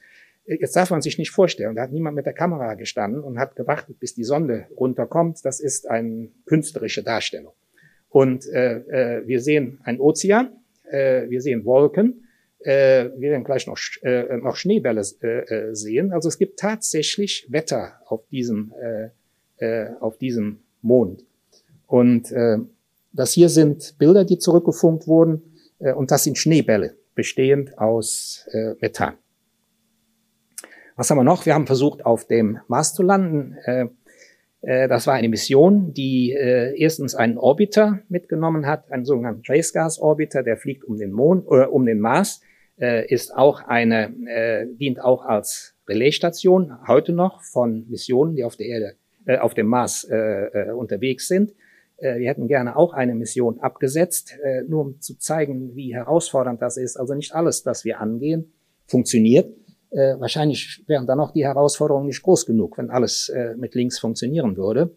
Jetzt 0.57 0.75
darf 0.75 0.89
man 0.89 1.01
sich 1.01 1.19
nicht 1.19 1.29
vorstellen, 1.29 1.75
da 1.75 1.83
hat 1.83 1.91
niemand 1.91 2.15
mit 2.15 2.25
der 2.25 2.33
Kamera 2.33 2.73
gestanden 2.73 3.21
und 3.21 3.37
hat 3.37 3.55
gewartet, 3.55 3.99
bis 3.99 4.15
die 4.15 4.23
Sonne 4.23 4.65
runterkommt. 4.75 5.45
Das 5.45 5.59
ist 5.59 5.87
eine 5.87 6.29
künstlerische 6.45 7.03
Darstellung. 7.03 7.53
Und 8.09 8.47
äh, 8.47 8.77
äh, 9.19 9.27
wir 9.27 9.41
sehen 9.41 9.79
einen 9.83 9.99
Ozean, 9.99 10.49
äh, 10.89 11.29
wir 11.29 11.41
sehen 11.41 11.65
Wolken, 11.65 12.25
äh, 12.61 13.09
wir 13.15 13.29
werden 13.29 13.43
gleich 13.43 13.67
noch, 13.67 13.77
äh, 14.01 14.37
noch 14.37 14.55
Schneebälle 14.55 15.03
äh, 15.21 15.27
äh, 15.27 15.75
sehen. 15.75 16.11
Also 16.11 16.27
es 16.29 16.39
gibt 16.39 16.59
tatsächlich 16.59 17.45
Wetter 17.49 17.93
auf 18.07 18.27
diesem, 18.31 18.73
äh, 18.81 19.09
äh, 19.63 19.91
auf 19.99 20.17
diesem 20.17 20.61
Mond. 20.81 21.25
Und 21.85 22.31
äh, 22.31 22.57
das 23.13 23.33
hier 23.33 23.49
sind 23.49 23.99
Bilder, 23.99 24.25
die 24.25 24.39
zurückgefunkt 24.39 25.05
wurden. 25.05 25.43
Äh, 25.77 25.93
und 25.93 26.09
das 26.09 26.23
sind 26.23 26.39
Schneebälle, 26.39 26.95
bestehend 27.13 27.77
aus 27.77 28.47
äh, 28.51 28.73
Methan. 28.81 29.13
Was 30.99 31.09
haben 31.09 31.17
wir 31.17 31.23
noch? 31.23 31.45
Wir 31.45 31.53
haben 31.53 31.65
versucht, 31.65 32.05
auf 32.05 32.27
dem 32.27 32.59
Mars 32.67 32.93
zu 32.93 33.03
landen. 33.03 33.55
Äh, 33.63 33.87
das 34.89 35.07
war 35.07 35.13
eine 35.13 35.29
Mission, 35.29 35.93
die 35.93 36.31
erstens 36.31 37.15
einen 37.15 37.37
Orbiter 37.37 37.99
mitgenommen 38.09 38.67
hat, 38.67 38.91
einen 38.91 39.05
sogenannten 39.05 39.41
Trace 39.41 39.71
Gas 39.71 39.97
Orbiter, 39.99 40.43
der 40.43 40.57
fliegt 40.57 40.83
um 40.83 40.97
den 40.97 41.13
Mond 41.13 41.47
oder 41.47 41.71
um 41.71 41.85
den 41.85 42.01
Mars, 42.01 42.41
ist 42.75 43.33
auch 43.33 43.61
eine, 43.61 44.13
dient 44.77 45.01
auch 45.01 45.23
als 45.23 45.77
Relaisstation 45.87 46.73
heute 46.85 47.13
noch 47.13 47.41
von 47.43 47.85
Missionen, 47.87 48.35
die 48.35 48.43
auf 48.43 48.57
der 48.57 48.67
Erde, 48.67 48.95
auf 49.41 49.53
dem 49.53 49.67
Mars 49.67 50.05
unterwegs 50.75 51.29
sind. 51.29 51.53
Äh, 52.01 52.19
wir 52.19 52.29
hätten 52.29 52.47
gerne 52.47 52.75
auch 52.75 52.93
eine 52.93 53.15
Mission 53.15 53.59
abgesetzt, 53.59 54.37
äh, 54.43 54.63
nur 54.63 54.81
um 54.81 54.99
zu 54.99 55.17
zeigen, 55.17 55.75
wie 55.75 55.93
herausfordernd 55.93 56.61
das 56.61 56.77
ist. 56.77 56.97
Also 56.97 57.13
nicht 57.13 57.33
alles, 57.33 57.63
das 57.63 57.85
wir 57.85 57.99
angehen, 57.99 58.51
funktioniert. 58.87 59.53
Äh, 59.91 60.19
wahrscheinlich 60.19 60.83
wären 60.87 61.07
dann 61.07 61.19
auch 61.19 61.31
die 61.31 61.45
Herausforderungen 61.45 62.07
nicht 62.07 62.21
groß 62.21 62.45
genug, 62.45 62.77
wenn 62.77 62.89
alles 62.89 63.31
mit 63.57 63.75
links 63.75 63.99
funktionieren 63.99 64.57
würde. 64.57 64.95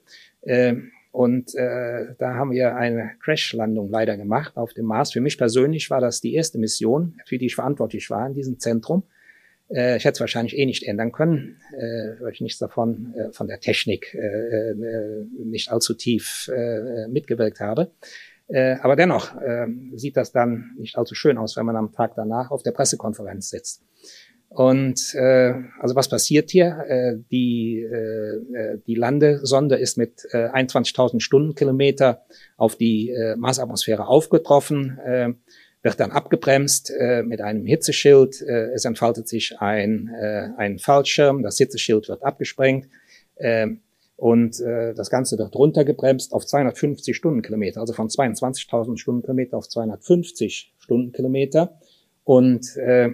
Und 1.13 1.55
äh, 1.55 2.15
da 2.19 2.35
haben 2.35 2.53
wir 2.53 2.75
eine 2.75 3.11
Crash-Landung 3.23 3.91
leider 3.91 4.17
gemacht 4.17 4.57
auf 4.57 4.73
dem 4.73 4.87
Mars. 4.87 5.13
Für 5.13 5.21
mich 5.21 5.37
persönlich 5.37 5.91
war 5.91 6.01
das 6.01 6.23
die 6.23 6.35
erste 6.35 6.59
Mission, 6.59 7.21
für 7.27 7.37
die 7.37 7.47
ich 7.47 7.55
verantwortlich 7.55 8.09
war 8.09 8.27
in 8.27 8.33
diesem 8.33 8.59
Zentrum. 8.59 9.03
Äh, 9.69 9.99
ich 9.99 10.07
hätte 10.07 10.15
es 10.15 10.21
wahrscheinlich 10.21 10.57
eh 10.57 10.65
nicht 10.65 10.85
ändern 10.85 11.13
können, 11.13 11.61
äh, 11.77 12.15
weil 12.19 12.33
ich 12.33 12.41
nichts 12.41 12.59
davon 12.59 13.15
äh, 13.15 13.31
von 13.31 13.47
der 13.47 13.61
Technik 13.61 14.15
äh, 14.15 14.71
äh, 14.71 15.27
nicht 15.45 15.71
allzu 15.71 15.93
tief 15.93 16.49
äh, 16.49 17.07
mitgewirkt 17.09 17.61
habe. 17.61 17.91
Äh, 18.49 18.77
aber 18.81 18.97
dennoch 18.97 19.37
äh, 19.41 19.67
sieht 19.95 20.17
das 20.17 20.33
dann 20.33 20.75
nicht 20.79 20.97
allzu 20.97 21.15
schön 21.15 21.37
aus, 21.37 21.59
wenn 21.59 21.67
man 21.67 21.77
am 21.77 21.93
Tag 21.93 22.15
danach 22.17 22.51
auf 22.51 22.63
der 22.63 22.73
Pressekonferenz 22.73 23.51
sitzt. 23.51 23.83
Und 24.55 25.15
äh, 25.15 25.55
also 25.81 25.95
was 25.95 26.11
passiert 26.11 26.51
hier? 26.51 26.85
Äh, 26.87 27.15
die, 27.31 27.81
äh, 27.81 28.79
die 28.87 28.95
Landesonde 28.95 29.77
ist 29.77 29.97
mit 29.97 30.27
äh, 30.33 30.49
21.000 30.49 31.21
Stundenkilometer 31.21 32.23
auf 32.59 32.77
die 32.77 33.11
äh, 33.11 33.35
Marsatmosphäre 33.37 34.07
aufgetroffen. 34.07 34.99
Äh, 34.99 35.33
wird 35.83 35.99
dann 35.99 36.13
abgebremst 36.13 36.93
äh, 36.97 37.23
mit 37.23 37.41
einem 37.41 37.65
Hitzeschild. 37.65 38.43
Äh, 38.43 38.73
es 38.75 38.85
entfaltet 38.85 39.27
sich 39.27 39.59
ein, 39.59 40.11
äh, 40.21 40.51
ein 40.57 40.79
Fallschirm, 40.79 41.43
das 41.43 41.57
Hitzeschild 41.59 42.09
wird 42.09 42.23
abgesprengt 42.23 42.89
äh, 43.37 43.69
und 44.17 44.61
äh, 44.61 44.95
das 44.95 45.11
Ganze 45.11 45.39
wird 45.39 45.57
runtergebremst 45.57 46.33
auf 46.33 46.47
250 46.47 47.17
Stundenkilometer, 47.17 47.81
also 47.81 47.95
von 47.95 48.09
22.000 48.09 48.99
Stundenkilometer 48.99 49.57
auf 49.57 49.69
250 49.69 50.75
Stundenkilometer. 50.79 51.81
Und 52.23 52.77
äh, 52.77 53.13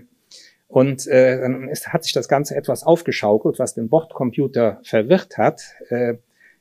und 0.68 1.06
äh, 1.06 1.40
dann 1.40 1.68
ist, 1.68 1.88
hat 1.92 2.04
sich 2.04 2.12
das 2.12 2.28
Ganze 2.28 2.54
etwas 2.54 2.84
aufgeschaukelt, 2.84 3.58
was 3.58 3.74
den 3.74 3.88
Bordcomputer 3.88 4.80
verwirrt 4.84 5.38
hat. 5.38 5.62
Äh, 5.88 6.14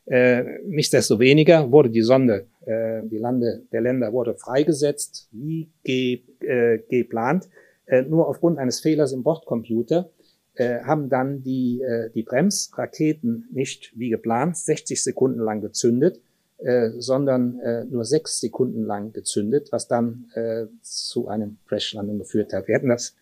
äh, 0.06 0.60
nichtsdestoweniger 0.66 1.70
wurde 1.72 1.90
die 1.90 2.02
Sonde, 2.02 2.48
äh, 2.66 3.02
die 3.04 3.18
Lande 3.18 3.64
der 3.74 3.82
Länder 3.82 4.14
wurde 4.14 4.36
freigesetzt, 4.36 5.28
wie 5.32 5.70
ge, 5.84 6.22
äh, 6.40 6.80
geplant. 6.90 7.50
Äh, 7.86 8.04
nur 8.04 8.30
aufgrund 8.30 8.58
eines 8.58 8.80
Fehlers 8.80 9.12
im 9.12 9.24
Bordcomputer 9.24 10.10
äh, 10.56 10.80
haben 10.84 11.10
dann 11.10 11.44
die, 11.44 11.82
äh, 11.82 12.10
die 12.12 12.24
Bremsraketen 12.24 13.50
nicht 13.52 13.92
wie 13.98 14.10
geplant 14.10 14.56
60 14.56 15.04
Sekunden 15.04 15.42
lang 15.42 15.60
gezündet, 15.60 16.22
äh, 16.60 16.92
sondern 16.98 17.60
äh, 17.60 17.84
nur 17.84 18.06
sechs 18.06 18.40
Sekunden 18.40 18.84
lang 18.84 19.12
gezündet, 19.12 19.68
was 19.72 19.90
dann 19.90 20.32
äh, 20.34 20.66
zu 20.82 21.28
einem 21.28 21.58
Crashlandung 21.68 22.20
geführt 22.20 22.54
hat. 22.54 22.70
Wir 22.70 22.76
hätten 22.76 22.90
das 22.90 23.16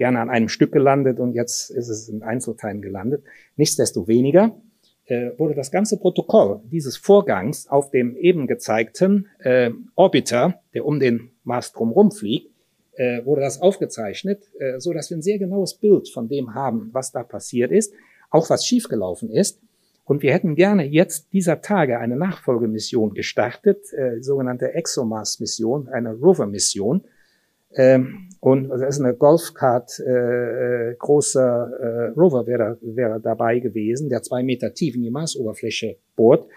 gerne 0.00 0.18
an 0.18 0.30
einem 0.30 0.48
Stück 0.48 0.72
gelandet 0.72 1.20
und 1.20 1.34
jetzt 1.34 1.68
ist 1.70 1.90
es 1.90 2.08
in 2.08 2.22
Einzelteilen 2.22 2.80
gelandet. 2.80 3.22
Nichtsdestoweniger 3.56 4.58
äh, 5.04 5.32
wurde 5.36 5.54
das 5.54 5.70
ganze 5.70 5.98
Protokoll 5.98 6.62
dieses 6.64 6.96
Vorgangs 6.96 7.68
auf 7.68 7.90
dem 7.90 8.16
eben 8.16 8.46
gezeigten 8.46 9.28
äh, 9.40 9.70
Orbiter, 9.96 10.62
der 10.72 10.86
um 10.86 11.00
den 11.00 11.32
Mars 11.44 11.72
drumherum 11.72 12.12
fliegt, 12.12 12.50
äh, 12.94 13.22
wurde 13.26 13.42
das 13.42 13.60
aufgezeichnet, 13.60 14.42
äh, 14.58 14.80
so 14.80 14.94
dass 14.94 15.10
wir 15.10 15.18
ein 15.18 15.22
sehr 15.22 15.38
genaues 15.38 15.74
Bild 15.74 16.08
von 16.08 16.28
dem 16.28 16.54
haben, 16.54 16.88
was 16.92 17.12
da 17.12 17.22
passiert 17.22 17.70
ist, 17.70 17.92
auch 18.30 18.48
was 18.48 18.64
schiefgelaufen 18.64 19.30
ist. 19.30 19.60
Und 20.04 20.22
wir 20.22 20.32
hätten 20.32 20.54
gerne 20.54 20.86
jetzt 20.86 21.30
dieser 21.34 21.60
Tage 21.60 21.98
eine 21.98 22.16
Nachfolgemission 22.16 23.12
gestartet, 23.12 23.92
äh, 23.92 24.22
sogenannte 24.22 24.72
ExoMars-Mission, 24.72 25.88
eine 25.88 26.14
Rover-Mission. 26.14 27.04
Ähm, 27.74 28.28
und 28.40 28.68
das 28.70 28.80
ist 28.80 29.00
eine 29.00 29.14
Golfkart, 29.14 30.00
äh, 30.00 30.90
äh, 30.90 30.94
großer 30.98 31.70
äh, 32.14 32.18
Rover 32.18 32.46
wäre, 32.46 32.78
wäre 32.80 33.20
dabei 33.20 33.58
gewesen, 33.58 34.08
der 34.08 34.22
zwei 34.22 34.42
Meter 34.42 34.72
tief 34.72 34.94
in 34.94 35.02
die 35.02 35.10
Marsoberfläche 35.10 35.96
bohrt 36.16 36.48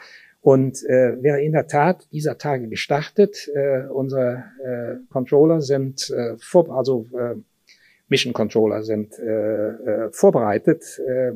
und 0.42 0.84
äh, 0.86 1.22
wäre 1.22 1.42
in 1.42 1.52
der 1.52 1.68
Tat 1.68 2.08
dieser 2.12 2.38
Tage 2.38 2.68
gestartet. 2.68 3.50
Äh, 3.54 3.88
unsere 3.88 4.44
äh, 4.64 4.96
Controller 5.12 5.62
sind 5.62 6.10
äh, 6.10 6.36
vor, 6.38 6.70
also 6.76 7.06
äh, 7.18 7.36
Mission 8.08 8.34
Controller 8.34 8.84
sind 8.84 9.18
äh, 9.20 9.26
äh, 9.26 10.10
vorbereitet, 10.12 11.02
äh, 11.08 11.34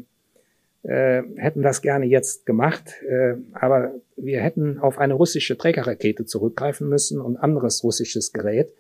äh, 0.83 1.23
hätten 1.35 1.61
das 1.61 1.81
gerne 1.81 2.05
jetzt 2.05 2.45
gemacht, 2.45 3.01
äh, 3.07 3.35
aber 3.53 3.95
wir 4.15 4.41
hätten 4.41 4.79
auf 4.79 4.97
eine 4.97 5.15
russische 5.15 5.57
Trägerrakete 5.57 6.25
zurückgreifen 6.25 6.87
müssen 6.87 7.19
und 7.19 7.35
anderes 7.35 7.83
russisches 7.83 8.31
Gerät. 8.31 8.73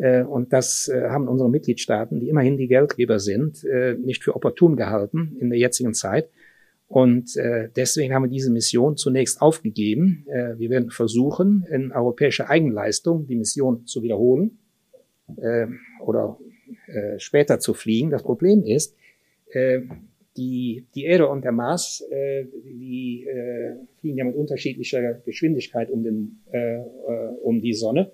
Äh, 0.00 0.22
und 0.22 0.52
das 0.52 0.88
äh, 0.88 1.08
haben 1.10 1.28
unsere 1.28 1.50
Mitgliedstaaten, 1.50 2.20
die 2.20 2.28
immerhin 2.28 2.56
die 2.56 2.68
Geldgeber 2.68 3.18
sind, 3.18 3.64
äh, 3.64 3.94
nicht 3.94 4.24
für 4.24 4.34
opportun 4.34 4.76
gehalten 4.76 5.36
in 5.40 5.50
der 5.50 5.58
jetzigen 5.58 5.94
Zeit. 5.94 6.30
Und 6.88 7.36
deswegen 7.76 8.12
haben 8.12 8.24
wir 8.24 8.30
diese 8.30 8.50
Mission 8.50 8.96
zunächst 8.96 9.40
aufgegeben. 9.40 10.26
Wir 10.26 10.70
werden 10.70 10.90
versuchen, 10.90 11.64
in 11.70 11.92
europäischer 11.92 12.50
Eigenleistung 12.50 13.28
die 13.28 13.36
Mission 13.36 13.86
zu 13.86 14.02
wiederholen 14.02 14.58
oder 16.00 16.36
später 17.18 17.60
zu 17.60 17.74
fliegen. 17.74 18.10
Das 18.10 18.24
Problem 18.24 18.64
ist, 18.64 18.96
die, 20.36 20.84
die 20.96 21.04
Erde 21.04 21.28
und 21.28 21.44
der 21.44 21.52
Mars, 21.52 22.04
die 22.64 23.24
fliegen 24.00 24.18
ja 24.18 24.24
mit 24.24 24.34
unterschiedlicher 24.34 25.14
Geschwindigkeit 25.24 25.92
um, 25.92 26.02
den, 26.02 26.40
um 27.44 27.60
die 27.60 27.74
Sonne. 27.74 28.10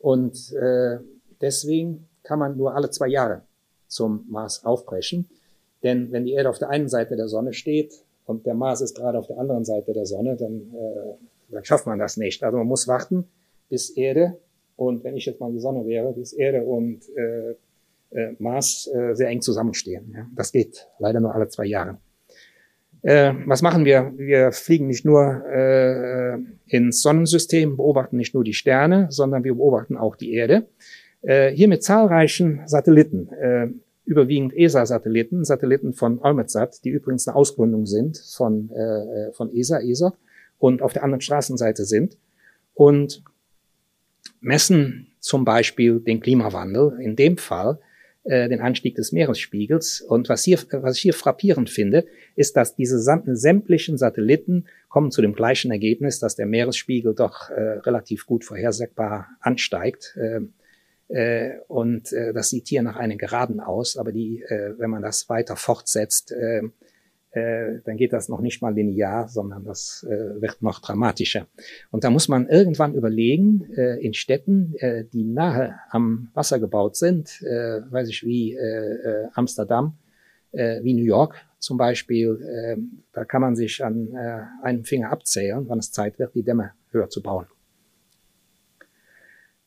Und 0.00 0.52
äh, 0.54 0.98
deswegen 1.40 2.08
kann 2.22 2.38
man 2.38 2.56
nur 2.56 2.74
alle 2.74 2.90
zwei 2.90 3.08
Jahre 3.08 3.42
zum 3.86 4.24
Mars 4.28 4.64
aufbrechen. 4.64 5.28
Denn 5.82 6.10
wenn 6.12 6.24
die 6.24 6.32
Erde 6.32 6.50
auf 6.50 6.58
der 6.58 6.70
einen 6.70 6.88
Seite 6.88 7.16
der 7.16 7.28
Sonne 7.28 7.52
steht 7.52 7.94
und 8.26 8.46
der 8.46 8.54
Mars 8.54 8.80
ist 8.80 8.96
gerade 8.96 9.18
auf 9.18 9.26
der 9.26 9.38
anderen 9.38 9.64
Seite 9.64 9.92
der 9.92 10.06
Sonne, 10.06 10.36
dann, 10.36 10.74
äh, 10.74 11.52
dann 11.52 11.64
schafft 11.64 11.86
man 11.86 11.98
das 11.98 12.16
nicht. 12.16 12.42
Also 12.42 12.58
man 12.58 12.66
muss 12.66 12.88
warten, 12.88 13.28
bis 13.68 13.90
Erde 13.90 14.38
und 14.76 15.04
wenn 15.04 15.16
ich 15.16 15.26
jetzt 15.26 15.40
mal 15.40 15.52
die 15.52 15.60
Sonne 15.60 15.86
wäre, 15.86 16.12
bis 16.12 16.32
Erde 16.32 16.64
und 16.64 17.08
äh, 17.16 17.54
äh, 18.10 18.34
Mars 18.38 18.90
äh, 18.92 19.14
sehr 19.14 19.28
eng 19.28 19.40
zusammenstehen. 19.40 20.12
Ja. 20.14 20.26
Das 20.34 20.52
geht 20.52 20.88
leider 20.98 21.20
nur 21.20 21.34
alle 21.34 21.48
zwei 21.48 21.66
Jahre. 21.66 21.98
Äh, 23.02 23.32
was 23.46 23.62
machen 23.62 23.84
wir? 23.84 24.12
Wir 24.16 24.52
fliegen 24.52 24.86
nicht 24.86 25.04
nur 25.04 25.44
äh, 25.46 26.38
ins 26.66 27.02
Sonnensystem, 27.02 27.76
beobachten 27.76 28.16
nicht 28.16 28.34
nur 28.34 28.44
die 28.44 28.54
Sterne, 28.54 29.06
sondern 29.10 29.44
wir 29.44 29.54
beobachten 29.54 29.96
auch 29.96 30.16
die 30.16 30.34
Erde. 30.34 30.68
Äh, 31.22 31.50
hier 31.50 31.68
mit 31.68 31.82
zahlreichen 31.82 32.62
Satelliten. 32.66 33.28
Äh, 33.32 33.68
überwiegend 34.04 34.52
ESA-Satelliten, 34.56 35.44
Satelliten 35.44 35.92
von 35.92 36.18
Olmetsat, 36.18 36.84
die 36.84 36.90
übrigens 36.90 37.28
eine 37.28 37.36
Ausgründung 37.36 37.86
sind 37.86 38.18
von, 38.18 38.70
äh, 38.70 39.32
von 39.32 39.54
ESA, 39.54 39.80
ESA 39.80 40.14
und 40.58 40.82
auf 40.82 40.92
der 40.92 41.04
anderen 41.04 41.20
Straßenseite 41.20 41.84
sind 41.84 42.18
und 42.74 43.22
messen 44.40 45.06
zum 45.20 45.44
Beispiel 45.44 46.00
den 46.00 46.20
Klimawandel, 46.20 46.98
in 47.00 47.14
dem 47.14 47.36
Fall 47.36 47.78
äh, 48.24 48.48
den 48.48 48.60
Anstieg 48.60 48.94
des 48.96 49.12
Meeresspiegels. 49.12 50.00
Und 50.02 50.28
was, 50.28 50.44
hier, 50.44 50.58
was 50.72 50.96
ich 50.96 51.02
hier 51.02 51.14
frappierend 51.14 51.70
finde, 51.70 52.06
ist, 52.36 52.56
dass 52.56 52.74
diese 52.74 52.98
sämtlichen 52.98 53.96
Satelliten 53.96 54.66
kommen 54.88 55.10
zu 55.10 55.22
dem 55.22 55.34
gleichen 55.34 55.70
Ergebnis, 55.70 56.18
dass 56.18 56.36
der 56.36 56.46
Meeresspiegel 56.46 57.14
doch 57.14 57.50
äh, 57.50 57.78
relativ 57.80 58.26
gut 58.26 58.44
vorhersagbar 58.44 59.28
ansteigt. 59.40 60.16
Äh, 60.16 60.40
äh, 61.08 61.58
und 61.66 62.12
äh, 62.12 62.32
das 62.32 62.50
sieht 62.50 62.68
hier 62.68 62.82
nach 62.82 62.96
einer 62.96 63.16
Geraden 63.16 63.58
aus, 63.58 63.96
aber 63.96 64.12
die, 64.12 64.42
äh, 64.42 64.78
wenn 64.78 64.90
man 64.90 65.02
das 65.02 65.28
weiter 65.28 65.56
fortsetzt, 65.56 66.32
äh, 66.32 66.62
äh, 67.32 67.78
dann 67.84 67.96
geht 67.96 68.12
das 68.12 68.28
noch 68.28 68.40
nicht 68.40 68.60
mal 68.60 68.74
linear, 68.74 69.28
sondern 69.28 69.64
das 69.64 70.04
äh, 70.08 70.40
wird 70.40 70.62
noch 70.62 70.80
dramatischer. 70.80 71.46
Und 71.90 72.02
da 72.02 72.10
muss 72.10 72.26
man 72.26 72.48
irgendwann 72.48 72.94
überlegen, 72.94 73.72
äh, 73.76 74.04
in 74.04 74.14
Städten, 74.14 74.74
äh, 74.78 75.04
die 75.04 75.24
nahe 75.24 75.76
am 75.90 76.30
Wasser 76.34 76.58
gebaut 76.58 76.96
sind, 76.96 77.40
äh, 77.42 77.80
weiß 77.90 78.08
ich 78.08 78.24
wie 78.24 78.58
Amsterdam, 79.34 79.96
wie 80.52 80.94
New 80.94 81.04
York 81.04 81.36
zum 81.60 81.76
Beispiel, 81.76 82.88
da 83.12 83.24
kann 83.24 83.40
man 83.40 83.54
sich 83.54 83.84
an 83.84 84.16
einem 84.62 84.84
Finger 84.84 85.12
abzählen, 85.12 85.64
wann 85.68 85.78
es 85.78 85.92
Zeit 85.92 86.18
wird, 86.18 86.34
die 86.34 86.42
Dämme 86.42 86.72
höher 86.90 87.08
zu 87.08 87.22
bauen. 87.22 87.46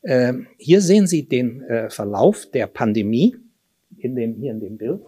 Ähm, 0.04 0.48
hier 0.58 0.82
sehen 0.82 1.08
Sie 1.08 1.28
den 1.28 1.64
Verlauf 1.88 2.48
der 2.52 2.68
Pandemie 2.68 3.38
in 3.98 4.16
dem, 4.16 4.36
hier 4.36 4.52
in 4.52 4.60
dem 4.60 4.78
Bild. 4.78 5.02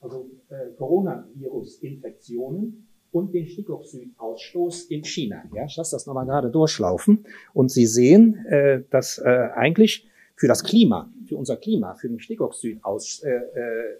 äh, 0.00 0.04
also 0.04 0.30
äh, 0.48 0.70
Coronavirus-Infektionen 0.76 2.88
und 3.12 3.32
den 3.34 3.46
Stickoxidausstoß 3.46 4.84
in 4.84 5.04
China. 5.04 5.44
Ja, 5.54 5.66
ich 5.66 5.76
lasse 5.76 5.96
das 5.96 6.06
nochmal 6.06 6.24
gerade 6.26 6.50
durchlaufen. 6.50 7.26
Und 7.52 7.70
Sie 7.70 7.86
sehen, 7.86 8.46
äh, 8.46 8.82
dass 8.90 9.18
äh, 9.18 9.50
eigentlich 9.54 10.08
für 10.36 10.48
das 10.48 10.64
Klima, 10.64 11.12
für 11.26 11.36
unser 11.36 11.56
Klima, 11.56 11.94
für 11.94 12.08
den 12.08 12.20
Stickoxidaus, 12.20 13.22
äh, 13.22 13.30
äh, 13.30 13.98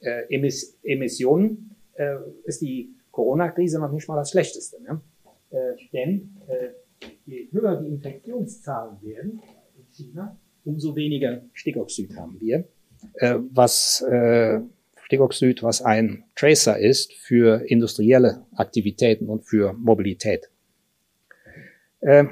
äh, 0.00 0.34
Emiss 0.34 0.78
Emissionen 0.82 1.76
äh, 1.94 2.16
ist 2.44 2.60
die 2.60 2.92
Corona-Krise 3.10 3.80
noch 3.80 3.90
nicht 3.90 4.06
mal 4.08 4.16
das 4.16 4.30
Schlechteste. 4.30 4.82
Ne? 4.82 5.00
Äh, 5.50 5.74
denn 5.92 6.36
äh, 6.46 6.68
je 7.24 7.48
höher 7.50 7.80
die 7.80 7.88
Infektionszahlen 7.88 9.00
werden 9.02 9.40
in 9.76 9.86
China, 9.92 10.38
umso 10.64 10.94
weniger 10.94 11.42
Stickoxid 11.54 12.14
haben 12.16 12.38
wir. 12.40 12.68
Äh, 13.14 13.36
was 13.52 14.02
äh, 14.02 14.60
Stickoxid, 15.04 15.62
was 15.62 15.82
ein 15.82 16.24
Tracer 16.34 16.78
ist 16.78 17.12
für 17.14 17.62
industrielle 17.70 18.44
Aktivitäten 18.56 19.28
und 19.28 19.44
für 19.44 19.72
Mobilität. 19.72 20.50
Äh, 22.00 22.24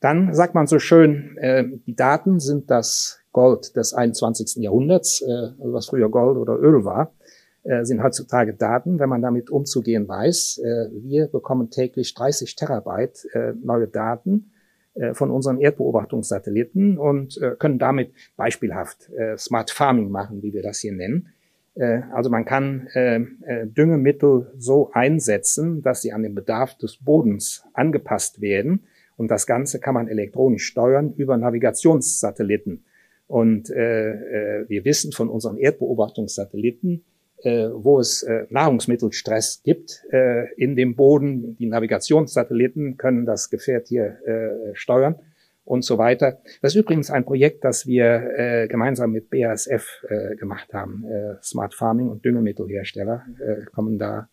dann 0.00 0.34
sagt 0.34 0.54
man 0.54 0.66
so 0.66 0.78
schön, 0.78 1.36
äh, 1.38 1.64
die 1.86 1.96
Daten 1.96 2.40
sind 2.40 2.70
das 2.70 3.20
Gold 3.32 3.76
des 3.76 3.94
21. 3.94 4.62
Jahrhunderts, 4.62 5.22
äh, 5.22 5.52
also 5.60 5.72
was 5.72 5.86
früher 5.86 6.08
Gold 6.08 6.36
oder 6.36 6.58
Öl 6.58 6.84
war. 6.84 7.12
Äh, 7.62 7.84
sind 7.84 8.02
heutzutage 8.02 8.54
Daten, 8.54 8.98
wenn 8.98 9.10
man 9.10 9.20
damit 9.20 9.50
umzugehen 9.50 10.08
weiß. 10.08 10.58
Äh, 10.58 10.88
wir 10.92 11.26
bekommen 11.26 11.70
täglich 11.70 12.14
30 12.14 12.56
Terabyte 12.56 13.26
äh, 13.34 13.52
neue 13.62 13.86
Daten 13.86 14.52
von 15.12 15.30
unseren 15.30 15.60
Erdbeobachtungssatelliten 15.60 16.98
und 16.98 17.40
können 17.58 17.78
damit 17.78 18.12
beispielhaft 18.36 19.10
Smart 19.36 19.70
Farming 19.70 20.10
machen, 20.10 20.42
wie 20.42 20.52
wir 20.52 20.62
das 20.62 20.80
hier 20.80 20.92
nennen. 20.92 21.28
Also 22.12 22.28
man 22.28 22.44
kann 22.44 22.88
Düngemittel 22.96 24.52
so 24.58 24.90
einsetzen, 24.92 25.82
dass 25.82 26.02
sie 26.02 26.12
an 26.12 26.22
den 26.22 26.34
Bedarf 26.34 26.76
des 26.76 26.96
Bodens 26.96 27.64
angepasst 27.72 28.40
werden. 28.40 28.86
Und 29.16 29.30
das 29.30 29.46
Ganze 29.46 29.80
kann 29.80 29.94
man 29.94 30.08
elektronisch 30.08 30.64
steuern 30.64 31.12
über 31.14 31.36
Navigationssatelliten. 31.36 32.84
Und 33.26 33.70
äh, 33.70 34.64
wir 34.66 34.84
wissen 34.84 35.12
von 35.12 35.28
unseren 35.28 35.56
Erdbeobachtungssatelliten, 35.56 36.90
äh, 36.96 37.00
wo 37.44 38.00
es 38.00 38.22
äh, 38.22 38.46
Nahrungsmittelstress 38.50 39.62
gibt 39.64 40.04
äh, 40.10 40.52
in 40.54 40.76
dem 40.76 40.96
Boden. 40.96 41.56
Die 41.56 41.66
Navigationssatelliten 41.66 42.96
können 42.96 43.26
das 43.26 43.50
Gefährt 43.50 43.88
hier 43.88 44.18
äh, 44.26 44.74
steuern 44.74 45.16
und 45.64 45.84
so 45.84 45.98
weiter. 45.98 46.38
Das 46.62 46.74
ist 46.74 46.80
übrigens 46.80 47.10
ein 47.10 47.24
Projekt, 47.24 47.64
das 47.64 47.86
wir 47.86 48.32
äh, 48.36 48.68
gemeinsam 48.68 49.12
mit 49.12 49.30
BASF 49.30 50.04
äh, 50.08 50.36
gemacht 50.36 50.72
haben. 50.74 51.04
Äh, 51.04 51.36
Smart 51.42 51.74
Farming 51.74 52.08
und 52.08 52.24
Düngemittelhersteller 52.24 53.24
äh, 53.38 53.64
kommen 53.66 53.98
da 53.98 54.28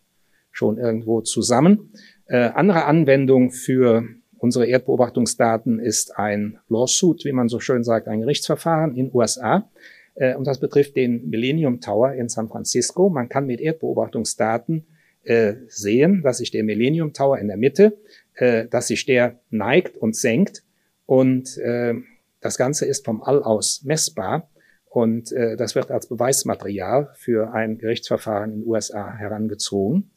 schon 0.51 0.79
irgendwo 0.79 1.21
zusammen. 1.21 1.91
Äh, 2.25 2.37
andere 2.37 2.85
Anwendung 2.85 3.51
für 3.51 4.03
unsere 4.39 4.65
Erdbeobachtungsdaten 4.65 5.79
ist 5.79 6.17
ein 6.17 6.59
Lawsuit, 6.69 7.23
wie 7.25 7.31
man 7.31 7.49
so 7.49 7.59
schön 7.59 7.83
sagt, 7.83 8.07
ein 8.07 8.21
Gerichtsverfahren 8.21 8.95
in 8.95 9.13
USA. 9.13 9.69
Äh, 10.17 10.35
und 10.35 10.45
das 10.45 10.59
betrifft 10.59 10.95
den 10.95 11.29
Millennium 11.29 11.79
Tower 11.79 12.13
in 12.13 12.29
San 12.29 12.49
Francisco. 12.49 13.09
Man 13.09 13.29
kann 13.29 13.45
mit 13.45 13.61
Erdbeobachtungsdaten 13.61 14.85
äh, 15.23 15.55
sehen, 15.67 16.21
dass 16.23 16.39
sich 16.39 16.51
der 16.51 16.63
Millennium 16.63 17.13
Tower 17.13 17.37
in 17.37 17.47
der 17.47 17.57
Mitte, 17.57 17.97
äh, 18.35 18.67
dass 18.67 18.87
sich 18.87 19.05
der 19.05 19.39
neigt 19.49 19.97
und 19.97 20.15
senkt. 20.15 20.63
Und 21.05 21.57
das 22.41 22.57
Ganze 22.57 22.85
ist 22.85 23.05
vom 23.05 23.23
All 23.23 23.41
aus 23.41 23.81
messbar. 23.85 24.51
Und 24.89 25.31
das 25.31 25.73
wird 25.73 25.89
als 25.89 26.09
Beweismaterial 26.09 27.13
für 27.15 27.53
ein 27.53 27.77
Gerichtsverfahren 27.77 28.51
in 28.51 28.59
den 28.59 28.67
USA 28.67 29.15
herangezogen. 29.15 30.11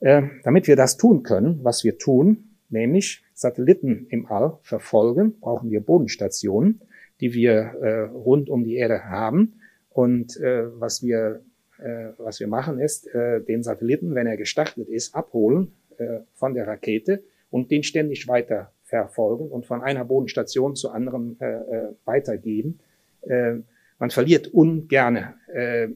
damit 0.00 0.66
wir 0.66 0.76
das 0.76 0.96
tun 0.96 1.24
können, 1.24 1.62
was 1.62 1.84
wir 1.84 1.98
tun, 1.98 2.56
nämlich 2.70 3.22
Satelliten 3.34 4.06
im 4.08 4.24
All 4.24 4.58
verfolgen, 4.62 5.38
brauchen 5.40 5.70
wir 5.70 5.82
Bodenstationen, 5.82 6.80
die 7.20 7.32
wir 7.34 7.52
äh, 7.52 8.00
rund 8.02 8.48
um 8.48 8.64
die 8.64 8.76
Erde 8.76 9.04
haben. 9.04 9.60
Und 9.90 10.36
äh, 10.38 10.66
was 10.80 11.02
wir 11.02 11.40
äh, 11.78 12.08
was 12.18 12.40
wir 12.40 12.48
machen 12.48 12.80
ist, 12.80 13.06
äh, 13.14 13.40
den 13.40 13.62
Satelliten, 13.62 14.14
wenn 14.14 14.26
er 14.26 14.36
gestartet 14.36 14.88
ist, 14.88 15.14
abholen 15.14 15.72
äh, 15.98 16.20
von 16.34 16.54
der 16.54 16.66
Rakete 16.66 17.22
und 17.50 17.70
den 17.70 17.82
ständig 17.82 18.26
weiter 18.28 18.72
verfolgen 18.82 19.48
und 19.48 19.66
von 19.66 19.82
einer 19.82 20.04
Bodenstation 20.04 20.74
zur 20.74 20.94
anderen 20.94 21.38
äh, 21.40 21.46
äh, 21.46 21.88
weitergeben. 22.04 22.80
Äh, 23.22 23.56
man 23.98 24.10
verliert 24.10 24.48
ungerne 24.48 25.34
äh, 25.52 25.88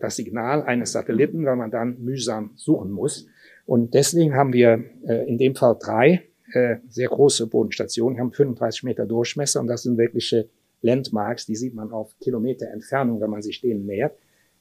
das 0.00 0.16
Signal 0.16 0.62
eines 0.64 0.92
Satelliten, 0.92 1.46
weil 1.46 1.56
man 1.56 1.70
dann 1.70 2.02
mühsam 2.02 2.50
suchen 2.56 2.90
muss. 2.90 3.26
Und 3.64 3.94
deswegen 3.94 4.34
haben 4.34 4.52
wir 4.52 4.84
äh, 5.06 5.26
in 5.28 5.38
dem 5.38 5.54
Fall 5.54 5.76
drei 5.80 6.24
äh, 6.54 6.76
sehr 6.88 7.08
große 7.08 7.46
Bodenstationen, 7.46 8.18
haben 8.18 8.32
35 8.32 8.84
Meter 8.84 9.06
Durchmesser 9.06 9.60
und 9.60 9.66
das 9.66 9.82
sind 9.82 9.98
wirkliche 9.98 10.48
Landmarks, 10.82 11.46
die 11.46 11.56
sieht 11.56 11.74
man 11.74 11.92
auf 11.92 12.14
Kilometer 12.20 12.68
Entfernung, 12.68 13.20
wenn 13.20 13.30
man 13.30 13.42
sich 13.42 13.60
denen 13.60 13.86
nähert. 13.86 14.16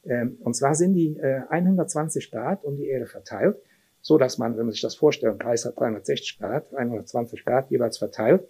Ähm, 0.05 0.37
und 0.41 0.55
zwar 0.55 0.75
sind 0.75 0.93
die 0.93 1.17
äh, 1.17 1.41
120 1.49 2.31
Grad 2.31 2.63
um 2.63 2.77
die 2.77 2.87
Erde 2.87 3.07
verteilt, 3.07 3.57
so 4.01 4.17
dass 4.17 4.37
man, 4.37 4.57
wenn 4.57 4.65
man 4.65 4.71
sich 4.71 4.81
das 4.81 4.95
vorstellt, 4.95 5.39
Kreis 5.39 5.65
hat 5.65 5.79
360 5.79 6.39
Grad, 6.39 6.73
120 6.73 7.45
Grad 7.45 7.69
jeweils 7.69 7.97
verteilt. 7.97 8.47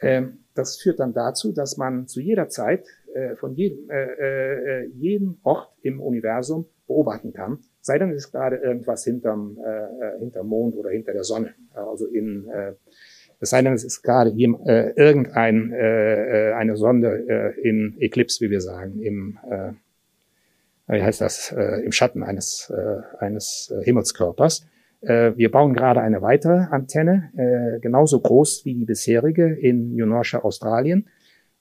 Ähm, 0.00 0.38
das 0.54 0.76
führt 0.76 1.00
dann 1.00 1.12
dazu, 1.12 1.52
dass 1.52 1.76
man 1.76 2.08
zu 2.08 2.20
jeder 2.20 2.48
Zeit 2.48 2.86
äh, 3.14 3.36
von 3.36 3.54
jedem, 3.54 3.88
äh, 3.90 4.82
äh, 4.82 4.86
jeden 4.94 5.38
Ort 5.42 5.72
im 5.82 6.00
Universum 6.00 6.66
beobachten 6.86 7.32
kann. 7.32 7.60
Sei 7.82 7.98
denn, 7.98 8.10
es 8.10 8.26
ist 8.26 8.32
gerade 8.32 8.56
irgendwas 8.56 9.04
hinterm, 9.04 9.58
äh, 9.58 10.18
hinterm 10.18 10.46
Mond 10.46 10.76
oder 10.76 10.90
hinter 10.90 11.12
der 11.12 11.24
Sonne. 11.24 11.54
Also 11.74 12.06
in, 12.06 12.48
äh, 12.48 12.72
es 13.40 13.50
sei 13.50 13.60
denn, 13.60 13.74
es 13.74 13.84
ist 13.84 14.02
gerade 14.02 14.30
äh, 14.30 14.92
irgendein 14.96 15.72
äh, 15.72 16.52
eine 16.56 16.76
Sonde 16.76 17.24
äh, 17.28 17.60
in 17.60 17.96
Eclipse, 17.98 18.44
wie 18.44 18.50
wir 18.50 18.60
sagen, 18.60 19.02
im 19.02 19.38
äh, 19.50 19.72
wie 20.88 21.02
heißt 21.02 21.20
das, 21.20 21.52
äh, 21.52 21.84
im 21.84 21.92
Schatten 21.92 22.22
eines, 22.22 22.72
äh, 22.76 23.24
eines 23.24 23.72
äh, 23.74 23.82
Himmelskörpers. 23.84 24.66
Äh, 25.00 25.32
wir 25.36 25.50
bauen 25.50 25.74
gerade 25.74 26.00
eine 26.00 26.22
weitere 26.22 26.66
Antenne, 26.70 27.30
äh, 27.36 27.80
genauso 27.80 28.20
groß 28.20 28.64
wie 28.64 28.74
die 28.74 28.84
bisherige 28.84 29.46
in 29.46 29.94
New 29.94 30.06
Norcia, 30.06 30.40
Australien. 30.40 31.08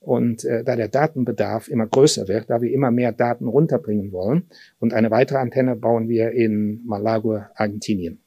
Und 0.02 0.44
äh, 0.46 0.64
da 0.64 0.76
der 0.76 0.88
Datenbedarf 0.88 1.68
immer 1.68 1.86
größer 1.86 2.28
wird, 2.28 2.50
da 2.50 2.60
wir 2.60 2.74
immer 2.74 2.90
mehr 2.90 3.12
Daten 3.12 3.48
runterbringen 3.48 4.12
wollen, 4.12 4.48
und 4.80 4.94
eine 4.94 5.12
weitere 5.12 5.38
Antenne 5.38 5.76
bauen 5.76 6.10
wir 6.10 6.32
in 6.32 6.82
Malague, 6.86 7.50
Argentinien. 7.54 8.20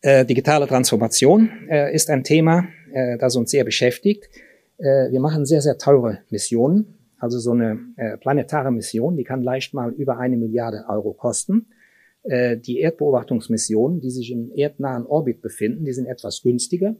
Äh, 0.00 0.26
digitale 0.26 0.66
Transformation 0.66 1.48
äh, 1.70 1.94
ist 1.94 2.10
ein 2.10 2.24
Thema, 2.24 2.66
äh, 2.92 3.16
das 3.18 3.36
uns 3.36 3.52
sehr 3.52 3.62
beschäftigt. 3.62 4.28
Äh, 4.78 5.12
wir 5.12 5.20
machen 5.20 5.46
sehr, 5.46 5.62
sehr 5.62 5.78
teure 5.78 6.18
Missionen. 6.28 6.98
Also 7.20 7.38
so 7.38 7.52
eine 7.52 7.78
äh, 7.96 8.16
planetare 8.16 8.72
Mission, 8.72 9.16
die 9.16 9.22
kann 9.22 9.44
leicht 9.44 9.74
mal 9.74 9.92
über 9.92 10.18
eine 10.18 10.36
Milliarde 10.36 10.86
Euro 10.88 11.12
kosten. 11.12 11.66
Äh, 12.24 12.56
die 12.56 12.80
Erdbeobachtungsmissionen, 12.80 14.00
die 14.00 14.10
sich 14.10 14.32
im 14.32 14.50
erdnahen 14.52 15.06
Orbit 15.06 15.40
befinden, 15.40 15.84
die 15.84 15.92
sind 15.92 16.06
etwas 16.06 16.42
günstiger. 16.42 16.96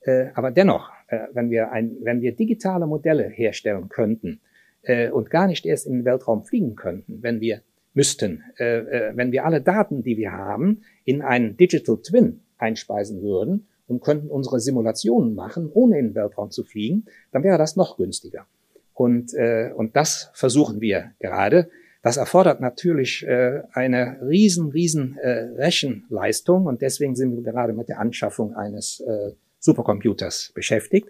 Äh, 0.00 0.28
aber 0.34 0.50
dennoch, 0.50 0.90
äh, 1.08 1.26
wenn, 1.32 1.50
wir 1.50 1.72
ein, 1.72 1.96
wenn 2.02 2.20
wir 2.20 2.32
digitale 2.32 2.86
Modelle 2.86 3.28
herstellen 3.28 3.88
könnten 3.88 4.40
äh, 4.82 5.10
und 5.10 5.30
gar 5.30 5.46
nicht 5.46 5.66
erst 5.66 5.86
in 5.86 5.94
den 5.94 6.04
Weltraum 6.04 6.44
fliegen 6.44 6.76
könnten, 6.76 7.22
wenn 7.22 7.40
wir 7.40 7.62
müssten, 7.94 8.42
äh, 8.58 8.78
äh, 8.78 9.12
wenn 9.16 9.32
wir 9.32 9.44
alle 9.44 9.60
Daten, 9.60 10.02
die 10.02 10.16
wir 10.16 10.32
haben, 10.32 10.82
in 11.04 11.22
einen 11.22 11.56
Digital 11.56 11.96
Twin 12.02 12.40
einspeisen 12.58 13.22
würden 13.22 13.66
und 13.88 14.02
könnten 14.02 14.28
unsere 14.28 14.60
Simulationen 14.60 15.34
machen, 15.34 15.70
ohne 15.72 15.98
in 15.98 16.08
den 16.08 16.14
Weltraum 16.14 16.50
zu 16.50 16.64
fliegen, 16.64 17.06
dann 17.32 17.42
wäre 17.42 17.58
das 17.58 17.76
noch 17.76 17.96
günstiger. 17.96 18.46
Und, 18.94 19.34
äh, 19.34 19.72
und 19.74 19.96
das 19.96 20.30
versuchen 20.34 20.80
wir 20.80 21.12
gerade. 21.20 21.68
Das 22.02 22.16
erfordert 22.16 22.60
natürlich 22.60 23.26
äh, 23.26 23.62
eine 23.72 24.18
riesen, 24.22 24.70
riesen 24.70 25.18
äh, 25.18 25.48
Rechenleistung 25.56 26.66
und 26.66 26.82
deswegen 26.82 27.16
sind 27.16 27.34
wir 27.34 27.42
gerade 27.42 27.72
mit 27.72 27.88
der 27.88 27.98
Anschaffung 27.98 28.54
eines 28.54 29.00
äh, 29.00 29.32
Supercomputers 29.58 30.52
beschäftigt. 30.54 31.08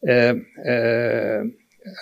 Äh, 0.00 0.34
äh, 0.62 1.44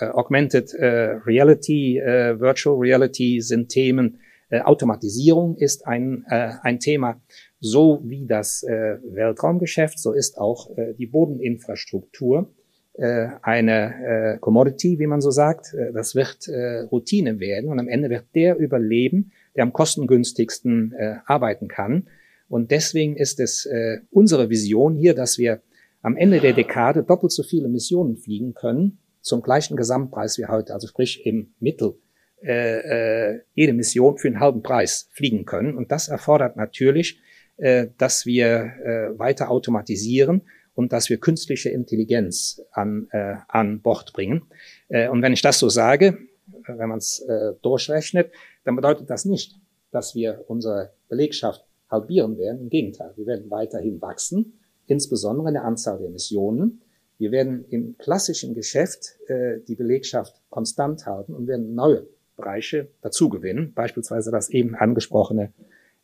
Augmented 0.01 0.73
äh, 0.73 1.19
Reality, 1.25 1.97
äh, 1.99 2.39
Virtual 2.39 2.77
Reality 2.77 3.41
sind 3.41 3.69
Themen. 3.69 4.19
Äh, 4.49 4.61
Automatisierung 4.61 5.55
ist 5.57 5.87
ein, 5.87 6.25
äh, 6.29 6.51
ein 6.61 6.79
Thema. 6.79 7.21
So 7.59 8.01
wie 8.03 8.25
das 8.25 8.63
äh, 8.63 8.97
Weltraumgeschäft, 9.03 9.99
so 9.99 10.13
ist 10.13 10.37
auch 10.37 10.75
äh, 10.77 10.93
die 10.93 11.07
Bodeninfrastruktur 11.07 12.53
äh, 12.97 13.29
eine 13.41 14.35
äh, 14.35 14.37
Commodity, 14.39 14.99
wie 14.99 15.07
man 15.07 15.21
so 15.21 15.31
sagt. 15.31 15.73
Äh, 15.73 15.91
das 15.93 16.15
wird 16.15 16.47
äh, 16.47 16.81
Routine 16.81 17.39
werden 17.39 17.69
und 17.69 17.79
am 17.79 17.87
Ende 17.87 18.09
wird 18.09 18.25
der 18.35 18.57
überleben, 18.57 19.31
der 19.55 19.63
am 19.63 19.73
kostengünstigsten 19.73 20.93
äh, 20.93 21.15
arbeiten 21.25 21.67
kann. 21.67 22.07
Und 22.49 22.71
deswegen 22.71 23.15
ist 23.15 23.39
es 23.39 23.65
äh, 23.65 23.99
unsere 24.11 24.49
Vision 24.49 24.95
hier, 24.95 25.13
dass 25.13 25.37
wir 25.37 25.61
am 26.07 26.15
Ende 26.15 26.39
der 26.39 26.53
Dekade 26.53 27.03
doppelt 27.03 27.33
so 27.33 27.43
viele 27.43 27.67
Missionen 27.67 28.15
fliegen 28.15 28.53
können 28.53 28.99
zum 29.19 29.41
gleichen 29.41 29.75
Gesamtpreis 29.75 30.37
wie 30.37 30.45
heute, 30.45 30.73
also 30.73 30.87
sprich 30.87 31.25
im 31.25 31.53
Mittel 31.59 31.95
äh, 32.41 33.31
äh, 33.33 33.41
jede 33.53 33.73
Mission 33.73 34.17
für 34.17 34.29
einen 34.29 34.39
halben 34.39 34.63
Preis 34.63 35.09
fliegen 35.11 35.43
können. 35.43 35.75
Und 35.75 35.91
das 35.91 36.07
erfordert 36.07 36.55
natürlich, 36.55 37.19
äh, 37.57 37.87
dass 37.97 38.25
wir 38.25 38.47
äh, 38.47 39.19
weiter 39.19 39.51
automatisieren 39.51 40.43
und 40.75 40.93
dass 40.93 41.09
wir 41.09 41.17
künstliche 41.17 41.71
Intelligenz 41.71 42.61
an, 42.71 43.09
äh, 43.11 43.35
an 43.49 43.81
Bord 43.81 44.13
bringen. 44.13 44.43
Äh, 44.87 45.09
und 45.09 45.21
wenn 45.21 45.33
ich 45.33 45.41
das 45.41 45.59
so 45.59 45.67
sage, 45.67 46.19
wenn 46.67 46.87
man 46.87 46.99
es 46.99 47.19
äh, 47.19 47.51
durchrechnet, 47.61 48.31
dann 48.63 48.77
bedeutet 48.77 49.09
das 49.09 49.25
nicht, 49.25 49.59
dass 49.91 50.15
wir 50.15 50.45
unsere 50.47 50.93
Belegschaft 51.09 51.65
halbieren 51.91 52.37
werden. 52.37 52.61
Im 52.61 52.69
Gegenteil, 52.69 53.11
wir 53.17 53.25
werden 53.25 53.51
weiterhin 53.51 54.01
wachsen, 54.01 54.53
insbesondere 54.87 55.49
in 55.49 55.53
der 55.53 55.65
Anzahl 55.65 55.99
der 55.99 56.09
Missionen. 56.09 56.81
Wir 57.17 57.31
werden 57.31 57.65
im 57.69 57.97
klassischen 57.97 58.53
Geschäft 58.53 59.17
äh, 59.27 59.59
die 59.67 59.75
Belegschaft 59.75 60.41
konstant 60.49 61.05
halten 61.05 61.33
und 61.33 61.47
werden 61.47 61.75
neue 61.75 62.07
Bereiche 62.35 62.87
dazugewinnen, 63.01 63.73
beispielsweise 63.73 64.31
das 64.31 64.49
eben 64.49 64.75
angesprochene 64.75 65.51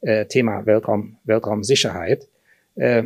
äh, 0.02 0.26
Thema 0.26 0.66
Weltraum, 0.66 1.18
Weltraumsicherheit. 1.24 2.28
Äh, 2.76 3.04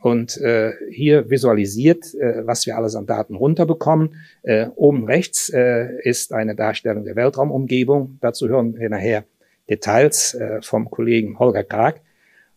und 0.00 0.36
äh, 0.38 0.72
hier 0.90 1.28
visualisiert, 1.28 2.14
äh, 2.14 2.46
was 2.46 2.66
wir 2.66 2.76
alles 2.76 2.94
an 2.94 3.06
Daten 3.06 3.34
runterbekommen. 3.34 4.14
Äh, 4.42 4.68
oben 4.76 5.06
rechts 5.06 5.50
äh, 5.50 5.88
ist 6.02 6.32
eine 6.32 6.54
Darstellung 6.54 7.04
der 7.04 7.16
Weltraumumgebung. 7.16 8.18
Dazu 8.20 8.48
hören 8.48 8.78
wir 8.78 8.88
nachher 8.90 9.24
Details 9.68 10.34
äh, 10.34 10.62
vom 10.62 10.90
Kollegen 10.90 11.38
Holger 11.38 11.64
Krag. 11.64 12.00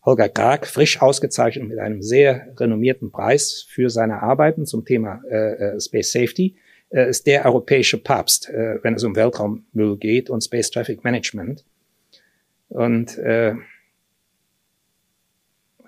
Holger 0.04 0.30
Krag, 0.30 0.66
frisch 0.66 1.02
ausgezeichnet 1.02 1.68
mit 1.68 1.80
einem 1.80 2.02
sehr 2.02 2.48
renommierten 2.58 3.12
Preis 3.12 3.66
für 3.68 3.90
seine 3.90 4.22
Arbeiten 4.24 4.66
zum 4.66 4.84
Thema 4.84 5.22
äh, 5.30 5.76
äh 5.76 5.80
Space 5.80 6.12
Safety, 6.12 6.56
äh, 6.90 7.10
ist 7.10 7.28
der 7.28 7.46
europäische 7.46 7.98
Papst, 7.98 8.50
äh, 8.50 8.80
wenn 8.84 8.96
es 8.96 9.04
um 9.04 9.16
Weltraummüll 9.16 9.98
geht 9.98 10.30
und 10.30 10.44
Space 10.44 10.72
Traffic 10.72 11.04
Management. 11.04 11.66
Und 12.70 13.18
äh, 13.18 13.56